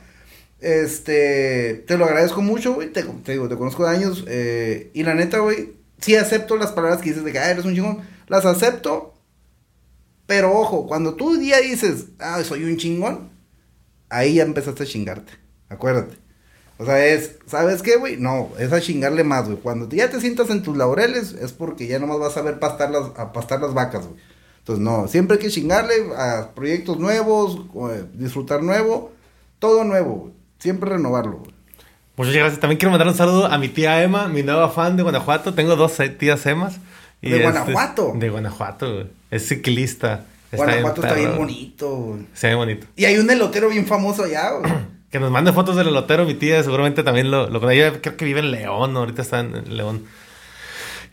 Este, 0.60 1.84
te 1.88 1.98
lo 1.98 2.06
agradezco 2.06 2.42
mucho, 2.42 2.74
güey. 2.74 2.92
Te, 2.92 3.04
te 3.04 3.34
digo, 3.34 3.48
te 3.50 3.56
conozco 3.58 3.86
de 3.86 3.92
años. 3.96 4.24
eh, 4.28 4.92
y 4.94 5.04
la 5.04 5.14
neta, 5.16 5.40
güey, 5.40 5.74
sí 6.00 6.16
acepto 6.16 6.58
las 6.58 6.72
palabras 6.72 7.02
que 7.02 7.10
dices 7.10 7.24
de 7.24 7.32
que, 7.32 7.40
ah, 7.40 7.52
eres 7.52 7.66
un 7.66 7.76
chingón. 7.76 8.02
Las 8.28 8.46
acepto. 8.46 9.14
Pero 10.26 10.52
ojo, 10.58 10.88
cuando 10.88 11.16
tú 11.16 11.38
día 11.38 11.60
dices, 11.60 12.08
ah, 12.20 12.44
soy 12.44 12.64
un 12.66 12.78
chingón, 12.78 13.30
ahí 14.10 14.36
ya 14.36 14.44
empezaste 14.44 14.84
a 14.84 14.86
chingarte. 14.88 15.34
Acuérdate. 15.70 16.18
O 16.78 16.86
sea, 16.86 17.06
es, 17.08 17.38
¿sabes 17.48 17.82
qué, 17.82 17.96
güey? 17.98 18.18
No, 18.18 18.52
es 18.60 18.72
a 18.72 18.82
chingarle 18.82 19.24
más, 19.24 19.46
güey. 19.46 19.58
Cuando 19.58 19.90
ya 19.90 20.10
te 20.10 20.20
sientas 20.22 20.50
en 20.50 20.62
tus 20.64 20.78
laureles, 20.78 21.34
es 21.34 21.54
porque 21.54 21.88
ya 21.88 22.00
nomás 22.00 22.20
vas 22.20 22.38
a 22.38 22.42
ver 22.42 22.60
pastar 22.60 22.92
las, 22.92 23.10
pastar 23.34 23.62
las 23.62 23.74
vacas, 23.74 24.06
güey. 24.08 24.20
Entonces, 24.68 24.84
no, 24.84 25.08
siempre 25.08 25.38
hay 25.38 25.42
que 25.42 25.50
chingarle 25.50 25.94
a 26.18 26.50
proyectos 26.54 27.00
nuevos, 27.00 27.58
eh, 27.90 28.04
disfrutar 28.16 28.62
nuevo, 28.62 29.14
todo 29.60 29.86
nuevo. 29.86 30.32
Siempre 30.60 30.90
renovarlo, 30.90 31.38
güey. 31.38 31.52
Muchas 32.18 32.34
gracias. 32.34 32.60
También 32.60 32.78
quiero 32.78 32.92
mandar 32.92 33.08
un 33.08 33.14
saludo 33.16 33.46
a 33.46 33.58
mi 33.58 33.70
tía 33.70 34.04
Emma, 34.04 34.28
mi 34.28 34.44
nueva 34.44 34.68
fan 34.68 34.98
de 34.98 35.04
Guanajuato. 35.04 35.54
Tengo 35.54 35.78
dos 35.78 35.98
eh, 36.02 36.10
tías 36.10 36.46
Emas. 36.48 36.80
¿De 37.22 37.30
este- 37.30 37.44
Guanajuato? 37.44 38.12
de 38.14 38.30
Guanajuato, 38.30 38.94
güey. 38.94 39.08
Es 39.32 39.48
ciclista. 39.48 40.26
Está 40.52 40.66
Guanajuato 40.66 41.02
está 41.02 41.14
bien 41.14 41.38
bonito, 41.38 41.90
güey. 41.90 42.26
Se 42.34 42.48
ve 42.48 42.56
bonito. 42.56 42.88
Y 42.98 43.06
hay 43.06 43.20
un 43.20 43.30
elotero 43.30 43.70
bien 43.70 43.86
famoso 43.86 44.26
allá, 44.26 44.52
güey. 44.52 44.70
Que 45.10 45.22
nos 45.22 45.32
mande 45.32 45.54
fotos 45.54 45.78
del 45.78 45.88
elotero, 45.88 46.26
mi 46.26 46.34
tía 46.34 46.62
seguramente 46.62 47.02
también 47.02 47.32
lo, 47.32 47.50
lo 47.50 47.70
ella 47.70 48.02
creo 48.02 48.18
que 48.18 48.26
vive 48.26 48.42
en 48.42 48.52
León, 48.52 48.92
¿no? 48.92 49.00
ahorita 49.00 49.22
está 49.22 49.40
en 49.40 49.78
León. 49.78 50.04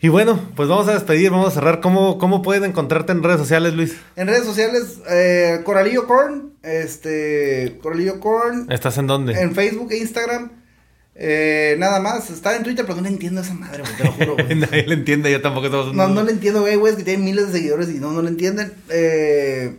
Y 0.01 0.09
bueno, 0.09 0.39
pues 0.55 0.69
vamos 0.69 0.87
a 0.87 0.93
despedir, 0.93 1.31
vamos 1.31 1.47
a 1.47 1.51
cerrar. 1.51 1.79
¿Cómo, 1.81 2.17
cómo 2.17 2.41
pueden 2.41 2.63
encontrarte 2.65 3.11
en 3.11 3.23
redes 3.23 3.39
sociales, 3.39 3.73
Luis? 3.73 3.95
En 4.15 4.27
redes 4.27 4.43
sociales, 4.45 4.99
eh, 5.09 5.61
Coralillo 5.63 6.05
Corn, 6.05 6.51
este, 6.63 7.79
Coralillo 7.81 8.19
Corn, 8.19 8.67
¿Estás 8.71 8.97
en 8.97 9.07
dónde? 9.07 9.33
en 9.39 9.55
Facebook 9.55 9.91
e 9.91 9.97
Instagram. 9.97 10.51
Eh, 11.17 11.75
nada 11.79 12.01
más, 12.01 12.29
está 12.29 12.57
en 12.57 12.63
Twitter, 12.63 12.83
pero 12.85 12.97
no 12.97 13.03
le 13.03 13.09
entiendo 13.09 13.39
a 13.39 13.43
esa 13.43 13.53
madre, 13.53 13.83
güey, 13.83 13.95
te 13.95 14.03
lo 14.03 14.11
juro, 14.11 14.33
güey. 14.43 14.55
Nadie 14.59 14.85
le 14.85 14.95
entiende, 14.95 15.31
yo 15.31 15.41
tampoco 15.41 15.69
No, 15.93 16.07
no 16.09 16.23
le 16.23 16.31
entiendo, 16.33 16.59
güey, 16.61 16.75
güey, 16.75 16.91
es 16.91 16.97
que 16.97 17.05
tienen 17.05 17.23
miles 17.23 17.47
de 17.47 17.53
seguidores 17.59 17.89
y 17.89 17.93
no, 17.99 18.11
no 18.11 18.21
le 18.21 18.29
entienden. 18.29 18.73
Eh, 18.89 19.75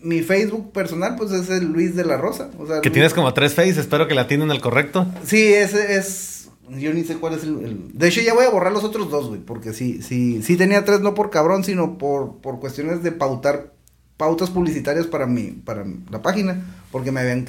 mi 0.00 0.22
Facebook 0.22 0.70
personal, 0.72 1.16
pues 1.16 1.32
es 1.32 1.50
el 1.50 1.64
Luis 1.72 1.96
de 1.96 2.04
la 2.04 2.16
Rosa. 2.16 2.48
O 2.58 2.66
sea, 2.68 2.80
Que 2.80 2.90
Luis- 2.90 2.94
tienes 2.94 3.12
como 3.14 3.34
tres 3.34 3.54
faces, 3.54 3.76
espero 3.78 4.06
que 4.06 4.14
la 4.14 4.28
tienen 4.28 4.52
al 4.52 4.60
correcto. 4.60 5.08
Sí, 5.26 5.52
ese 5.52 5.96
es 5.96 6.37
Yo 6.70 6.92
ni 6.92 7.04
sé 7.04 7.16
cuál 7.16 7.34
es 7.34 7.44
el, 7.44 7.90
De 7.92 8.08
hecho, 8.08 8.20
ya 8.20 8.34
voy 8.34 8.44
a 8.44 8.50
borrar 8.50 8.72
los 8.72 8.84
otros 8.84 9.10
dos, 9.10 9.28
güey. 9.28 9.40
Porque 9.40 9.72
sí, 9.72 10.02
sí, 10.02 10.42
sí 10.42 10.56
tenía 10.56 10.84
tres, 10.84 11.00
no 11.00 11.14
por 11.14 11.30
cabrón, 11.30 11.64
sino 11.64 11.98
por, 11.98 12.36
por 12.38 12.60
cuestiones 12.60 13.02
de 13.02 13.12
pautar 13.12 13.72
pautas 14.16 14.50
publicitarias 14.50 15.06
para 15.06 15.26
mi, 15.26 15.52
para 15.52 15.84
la 16.10 16.22
página. 16.22 16.64
Porque 16.90 17.12
me 17.12 17.20
habían 17.20 17.46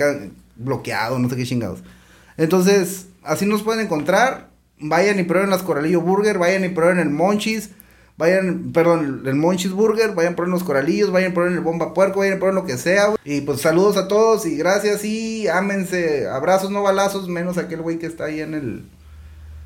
bloqueado, 0.56 1.20
no 1.20 1.30
sé 1.30 1.36
qué 1.36 1.46
chingados. 1.46 1.80
Entonces, 2.38 3.08
así 3.24 3.46
nos 3.46 3.64
pueden 3.64 3.86
encontrar. 3.86 4.50
Vayan 4.80 5.20
y 5.20 5.24
prueben 5.24 5.50
las 5.50 5.64
Coralillo 5.64 6.02
Burger, 6.02 6.38
vayan 6.38 6.64
y 6.64 6.70
prueben 6.70 7.00
el 7.00 7.10
Monchis. 7.10 7.72
Vayan, 8.20 8.74
perdón, 8.74 9.24
el 9.26 9.36
Monchis 9.36 9.72
Burger, 9.72 10.14
vayan 10.14 10.36
por 10.36 10.50
los 10.50 10.66
coralillos, 10.66 11.10
vayan 11.10 11.34
por 11.34 11.48
el 11.48 11.62
bomba 11.62 11.94
puerco, 11.94 12.20
vayan 12.20 12.38
por 12.38 12.54
lo 12.54 12.66
que 12.66 12.78
sea. 12.78 13.16
Y 13.24 13.40
pues 13.40 13.62
saludos 13.62 13.96
a 13.96 14.10
todos 14.10 14.46
y 14.46 14.58
gracias 14.58 15.06
y 15.06 15.48
ámense. 15.48 16.28
Abrazos, 16.28 16.70
no 16.70 16.84
balazos, 16.84 17.30
menos 17.30 17.58
aquel 17.58 17.82
güey 17.82 17.98
que 17.98 18.08
está 18.08 18.26
ahí 18.26 18.42
en 18.42 18.56
el. 18.56 18.84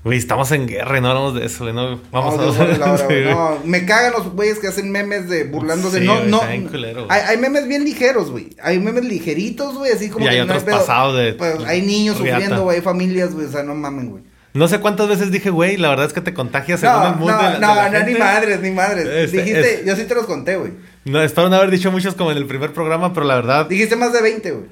Güey, 0.03 0.17
estamos 0.17 0.51
en 0.51 0.67
guerra 0.67 0.97
y 0.97 1.01
no 1.01 1.07
hablamos 1.09 1.35
de 1.35 1.45
eso, 1.45 1.63
güey. 1.63 1.73
No, 1.73 1.97
vamos 2.11 2.35
No, 2.35 2.43
a 2.61 2.67
la 2.77 2.91
hora, 2.93 3.05
güey. 3.05 3.23
güey. 3.23 3.33
No, 3.35 3.59
me 3.63 3.85
cagan 3.85 4.11
los 4.11 4.33
güeyes 4.33 4.59
que 4.59 4.67
hacen 4.67 4.91
memes 4.91 5.29
de 5.29 5.45
burlándose. 5.45 5.99
Sí, 6.01 6.05
no, 6.05 6.17
güey, 6.17 6.29
no. 6.29 6.69
culero, 6.69 7.05
güey. 7.05 7.17
hay, 7.17 7.21
hay 7.29 7.37
memes 7.37 7.67
bien 7.69 7.85
ligeros, 7.85 8.29
güey. 8.29 8.49
Hay 8.61 8.79
memes 8.79 9.05
ligeritos, 9.05 9.75
güey, 9.77 9.93
así 9.93 10.09
como 10.09 10.25
Y 10.25 10.27
hay 10.27 10.39
que 10.41 10.45
no 10.45 10.53
otros 10.55 10.63
pasados 10.63 11.15
de 11.17 11.33
Pues 11.33 11.55
hay 11.65 11.81
niños 11.83 12.19
riata. 12.19 12.39
sufriendo, 12.41 12.63
güey, 12.63 12.77
hay 12.77 12.83
familias, 12.83 13.33
güey, 13.33 13.45
o 13.45 13.51
sea, 13.51 13.63
no 13.63 13.75
mamen, 13.75 14.09
güey. 14.09 14.23
No 14.53 14.67
sé 14.67 14.79
cuántas 14.79 15.07
veces 15.07 15.31
dije, 15.31 15.49
güey, 15.49 15.77
la 15.77 15.89
verdad 15.89 16.05
es 16.05 16.13
que 16.13 16.21
te 16.21 16.31
contagias 16.33 16.79
según 16.81 16.95
No, 17.01 17.07
el 17.07 17.15
mood 17.15 17.31
no, 17.31 17.37
de 17.37 17.43
la, 17.43 17.59
no, 17.59 17.75
de 17.75 17.89
la 17.91 17.99
no, 18.01 18.05
ni 18.05 18.13
madres, 18.13 18.59
ni 18.61 18.69
madres. 18.71 19.07
Este, 19.07 19.37
Dijiste, 19.37 19.73
es- 19.79 19.85
yo 19.85 19.95
sí 19.95 20.03
te 20.03 20.13
los 20.13 20.25
conté, 20.27 20.57
güey. 20.57 20.73
No, 21.05 21.21
espero 21.21 21.49
no 21.49 21.57
haber 21.57 21.69
dicho 21.69 21.91
muchos 21.91 22.15
como 22.15 22.31
en 22.31 22.37
el 22.37 22.45
primer 22.45 22.71
programa, 22.71 23.13
pero 23.13 23.25
la 23.25 23.35
verdad... 23.35 23.67
Dijiste 23.67 23.95
más 23.97 24.13
de 24.13 24.21
20, 24.21 24.51
güey. 24.51 24.65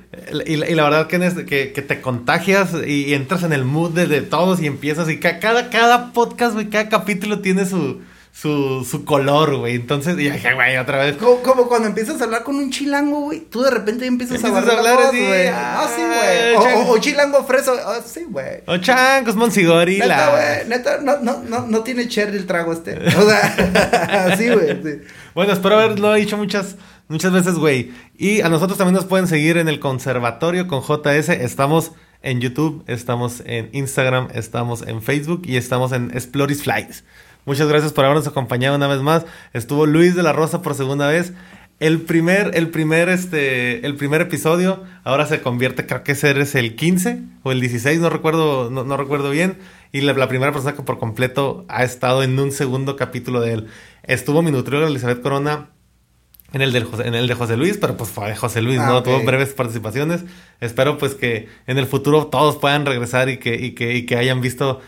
Y, 0.45 0.55
la- 0.55 0.69
y 0.69 0.75
la 0.75 0.83
verdad 0.83 1.07
que, 1.07 1.17
en 1.17 1.23
este- 1.23 1.45
que, 1.45 1.73
que 1.73 1.81
te 1.81 1.99
contagias 1.99 2.69
y, 2.87 3.05
y 3.07 3.13
entras 3.13 3.43
en 3.43 3.51
el 3.51 3.65
mood 3.65 3.91
de, 3.91 4.07
de 4.07 4.21
todos 4.21 4.61
y 4.61 4.67
empiezas 4.67 5.09
y 5.09 5.19
ca- 5.19 5.39
cada, 5.39 5.69
cada 5.69 6.13
podcast, 6.13 6.53
güey, 6.53 6.69
cada 6.69 6.87
capítulo 6.87 7.39
tiene 7.41 7.65
su, 7.65 7.99
su, 8.33 8.85
su 8.89 9.03
color, 9.05 9.57
güey. 9.57 9.75
Entonces, 9.75 10.13
y 10.17 10.29
dije, 10.29 10.53
güey, 10.53 10.77
otra 10.77 10.97
vez. 10.99 11.17
Como, 11.17 11.41
como 11.41 11.67
cuando 11.67 11.87
empiezas 11.89 12.19
a 12.21 12.23
hablar 12.23 12.43
con 12.43 12.55
un 12.55 12.71
chilango, 12.71 13.21
güey. 13.21 13.41
Tú 13.41 13.61
de 13.61 13.71
repente 13.71 14.05
empiezas, 14.05 14.37
Empiezas 14.37 14.63
a 14.67 14.71
a 14.71 14.77
hablar, 14.77 14.93
hablar 14.93 15.03
la 15.03 15.09
así, 15.09 15.25
güey. 15.27 15.47
ah, 15.47 15.81
Ah, 15.83 15.89
sí, 15.95 16.01
güey. 16.01 16.55
O, 16.55 16.61
chang- 16.63 16.87
o- 16.87 16.91
o 16.91 16.97
chilango 16.97 17.43
freso. 17.43 17.73
Ah, 17.85 17.99
sí, 18.05 18.21
güey. 18.29 18.63
Oh, 18.67 18.77
changos, 18.77 19.35
Monsigorila. 19.35 20.05
Neta, 20.07 20.29
güey, 20.31 20.69
neta, 20.69 20.97
no, 21.01 21.17
no, 21.19 21.43
no, 21.43 21.67
no 21.67 21.79
tiene 21.83 22.07
cherry 22.07 22.37
el 22.37 22.47
trago 22.47 22.73
este. 22.73 22.97
O 22.97 23.29
sea, 23.29 24.27
así, 24.31 24.49
güey. 24.49 24.81
sí. 24.81 25.01
Bueno, 25.35 25.53
espero 25.53 25.79
haberlo 25.79 26.13
dicho 26.13 26.37
muchas, 26.37 26.75
muchas 27.09 27.31
veces, 27.33 27.55
güey. 27.55 27.91
Y 28.17 28.41
a 28.41 28.49
nosotros 28.49 28.77
también 28.77 28.95
nos 28.95 29.05
pueden 29.05 29.27
seguir 29.27 29.57
en 29.57 29.67
el 29.67 29.79
conservatorio 29.79 30.67
con 30.67 30.81
JS. 30.81 31.29
Estamos 31.29 31.91
en 32.23 32.39
YouTube, 32.39 32.83
estamos 32.87 33.41
en 33.45 33.69
Instagram, 33.73 34.29
estamos 34.33 34.83
en 34.87 35.01
Facebook 35.01 35.41
y 35.45 35.57
estamos 35.57 35.91
en 35.91 36.11
Exploris 36.11 36.63
Flies. 36.63 37.03
Muchas 37.45 37.67
gracias 37.67 37.93
por 37.93 38.05
habernos 38.05 38.27
acompañado 38.27 38.75
una 38.75 38.87
vez 38.87 39.01
más. 39.01 39.25
Estuvo 39.53 39.85
Luis 39.85 40.15
de 40.15 40.23
la 40.23 40.33
Rosa 40.33 40.61
por 40.61 40.75
segunda 40.75 41.07
vez. 41.07 41.33
El 41.79 42.01
primer, 42.01 42.51
el 42.53 42.69
primer, 42.69 43.09
este, 43.09 43.83
el 43.85 43.95
primer 43.95 44.21
episodio 44.21 44.83
ahora 45.03 45.25
se 45.25 45.41
convierte, 45.41 45.87
creo 45.87 46.03
que 46.03 46.11
ese 46.11 46.39
es 46.39 46.53
el 46.53 46.75
15 46.75 47.23
o 47.41 47.51
el 47.51 47.59
16, 47.59 47.99
no 47.99 48.11
recuerdo, 48.11 48.69
no, 48.69 48.83
no 48.83 48.97
recuerdo 48.97 49.31
bien. 49.31 49.57
Y 49.91 50.01
la, 50.01 50.13
la 50.13 50.27
primera 50.27 50.51
persona 50.51 50.75
que 50.75 50.83
por 50.83 50.99
completo 50.99 51.65
ha 51.69 51.83
estado 51.83 52.21
en 52.21 52.39
un 52.39 52.51
segundo 52.51 52.95
capítulo 52.95 53.41
de 53.41 53.53
él. 53.53 53.67
Estuvo 54.03 54.43
mi 54.43 54.51
nutrióloga 54.51 54.91
Elizabeth 54.91 55.21
Corona 55.21 55.69
en 56.53 56.61
el, 56.61 56.71
del 56.71 56.83
José, 56.83 57.07
en 57.07 57.15
el 57.15 57.27
de 57.27 57.33
José 57.33 57.57
Luis, 57.57 57.77
pero 57.77 57.97
pues 57.97 58.09
fue 58.11 58.29
de 58.29 58.35
José 58.35 58.61
Luis, 58.61 58.77
Ah, 58.79 58.87
¿no? 58.87 59.03
Tuvo 59.03 59.23
breves 59.23 59.53
participaciones. 59.53 60.23
Espero 60.61 60.97
pues 60.97 61.15
que 61.15 61.47
en 61.67 61.77
el 61.79 61.87
futuro 61.87 62.27
todos 62.27 62.55
puedan 62.57 62.85
regresar 62.85 63.29
y 63.29 63.37
que, 63.37 63.55
y 63.55 63.71
que, 63.71 63.95
y 63.95 64.05
que 64.05 64.15
hayan 64.15 64.41
visto 64.41 64.79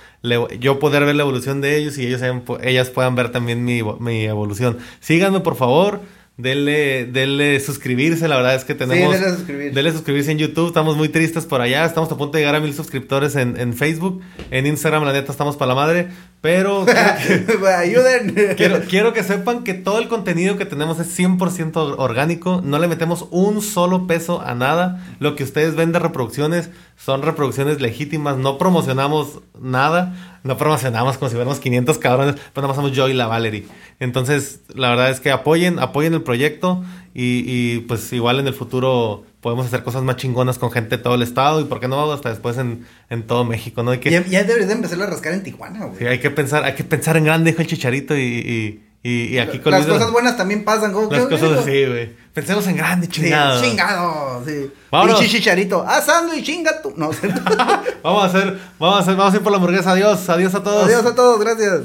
yo 0.59 0.79
poder 0.79 1.03
ver 1.03 1.15
la 1.15 1.23
evolución 1.23 1.59
de 1.59 1.75
ellos 1.75 1.97
y 1.97 2.05
ellos 2.05 2.21
hayan 2.21 2.43
ellas 2.61 2.89
puedan 2.89 3.15
ver 3.15 3.31
también 3.31 3.65
mi, 3.65 3.81
mi 3.99 4.23
evolución. 4.23 4.77
Síganme 5.01 5.41
por 5.41 5.55
favor. 5.55 5.99
Denle, 6.35 7.05
denle 7.05 7.59
suscribirse, 7.59 8.27
la 8.27 8.37
verdad 8.37 8.55
es 8.55 8.65
que 8.65 8.73
tenemos... 8.73 9.13
denle 9.13 9.29
suscribir. 9.29 9.71
denle 9.71 9.91
suscribirse 9.91 10.31
en 10.31 10.39
YouTube, 10.39 10.65
estamos 10.69 10.97
muy 10.97 11.07
tristes 11.07 11.45
por 11.45 11.61
allá, 11.61 11.85
estamos 11.85 12.11
a 12.11 12.17
punto 12.17 12.31
de 12.31 12.39
llegar 12.39 12.55
a 12.55 12.59
mil 12.59 12.73
suscriptores 12.73 13.35
en, 13.35 13.55
en 13.55 13.75
Facebook, 13.75 14.19
en 14.49 14.65
Instagram 14.65 15.03
la 15.03 15.13
neta 15.13 15.31
estamos 15.31 15.57
para 15.57 15.69
la 15.69 15.75
madre, 15.75 16.07
pero 16.43 16.85
quiero 17.25 17.45
que- 17.47 17.55
Güey, 17.55 17.73
Ayuden. 17.73 18.35
Quiero, 18.57 18.81
quiero 18.81 19.13
que 19.13 19.23
sepan 19.23 19.63
que 19.63 19.73
todo 19.73 19.99
el 19.99 20.09
contenido 20.09 20.57
que 20.57 20.65
tenemos 20.65 20.99
es 20.99 21.17
100% 21.17 21.95
orgánico. 21.97 22.61
No 22.61 22.79
le 22.79 22.89
metemos 22.89 23.27
un 23.31 23.61
solo 23.61 24.07
peso 24.07 24.41
a 24.41 24.53
nada. 24.53 25.01
Lo 25.19 25.37
que 25.37 25.45
ustedes 25.45 25.75
ven 25.75 25.93
de 25.93 25.99
reproducciones 25.99 26.69
son 26.97 27.21
reproducciones 27.21 27.79
legítimas. 27.79 28.35
No 28.37 28.57
promocionamos 28.57 29.39
nada. 29.57 30.39
No 30.43 30.57
promocionamos 30.57 31.17
como 31.17 31.29
si 31.29 31.35
fuéramos 31.35 31.59
500 31.61 31.97
cabrones. 31.97 32.35
Pero 32.35 32.51
nada 32.57 32.67
más 32.67 32.75
somos 32.75 32.91
yo 32.91 33.07
y 33.07 33.13
la 33.13 33.27
Valerie. 33.27 33.65
Entonces, 34.01 34.59
la 34.75 34.89
verdad 34.89 35.09
es 35.11 35.21
que 35.21 35.31
apoyen, 35.31 35.79
apoyen 35.79 36.13
el 36.13 36.23
proyecto. 36.23 36.83
Y, 37.15 37.43
y, 37.47 37.79
pues 37.87 38.11
igual 38.11 38.39
en 38.41 38.47
el 38.47 38.53
futuro 38.53 39.23
podemos 39.43 39.67
hacer 39.67 39.83
cosas 39.83 40.01
más 40.01 40.15
chingonas 40.15 40.57
con 40.57 40.71
gente 40.71 40.97
de 40.97 41.03
todo 41.03 41.13
el 41.15 41.21
estado. 41.21 41.59
Y 41.61 41.65
por 41.65 41.79
qué 41.79 41.87
no 41.87 42.11
hasta 42.11 42.29
después 42.29 42.57
en, 42.57 42.87
en 43.11 43.27
todo 43.27 43.43
México, 43.45 43.83
¿no? 43.83 43.91
Hay 43.91 43.99
que, 43.99 44.09
Ya, 44.09 44.25
ya 44.25 44.43
deberías 44.43 44.69
de 44.69 44.73
empezar 44.75 44.99
a 45.01 45.05
rascar 45.05 45.33
en 45.33 45.43
Tijuana, 45.43 45.85
güey. 45.85 45.99
Sí, 45.99 46.05
hay 46.07 46.19
que 46.19 46.31
pensar, 46.31 46.63
hay 46.63 46.73
que 46.73 46.83
pensar 46.83 47.17
en 47.17 47.25
grande, 47.25 47.51
dijo 47.51 47.61
el 47.61 47.67
chicharito, 47.67 48.15
y, 48.17 48.21
y, 48.21 48.83
y, 49.03 49.25
y 49.35 49.37
aquí 49.39 49.59
con 49.59 49.73
Las 49.73 49.85
cosas 49.85 50.11
buenas 50.11 50.37
también 50.37 50.63
pasan. 50.63 50.93
¿cómo 50.93 51.11
Las 51.11 51.25
cosas 51.25 51.49
güey? 51.49 51.59
así, 51.59 51.85
güey. 51.85 52.23
Pensemos 52.33 52.65
en 52.67 52.77
grande, 52.77 53.05
Sí, 53.07 53.11
chingado. 53.21 53.61
chingado, 53.61 54.43
sí. 54.45 54.71
Vámonos. 54.89 55.19
Pinche 55.19 55.37
chicharito. 55.37 55.83
Asando 55.85 56.33
y 56.33 56.41
chinga 56.41 56.81
tú. 56.81 56.93
No, 56.95 57.11
Vamos 58.03 58.23
a 58.23 58.25
hacer, 58.25 58.57
vamos 58.79 58.97
a 58.97 59.01
hacer, 59.01 59.15
vamos 59.15 59.33
a 59.33 59.37
ir 59.37 59.43
por 59.43 59.51
la 59.51 59.57
hamburguesa. 59.57 59.91
Adiós, 59.91 60.27
adiós 60.29 60.55
a 60.55 60.63
todos. 60.63 60.85
adiós 60.85 61.05
a 61.05 61.13
todos, 61.13 61.39
gracias. 61.39 61.81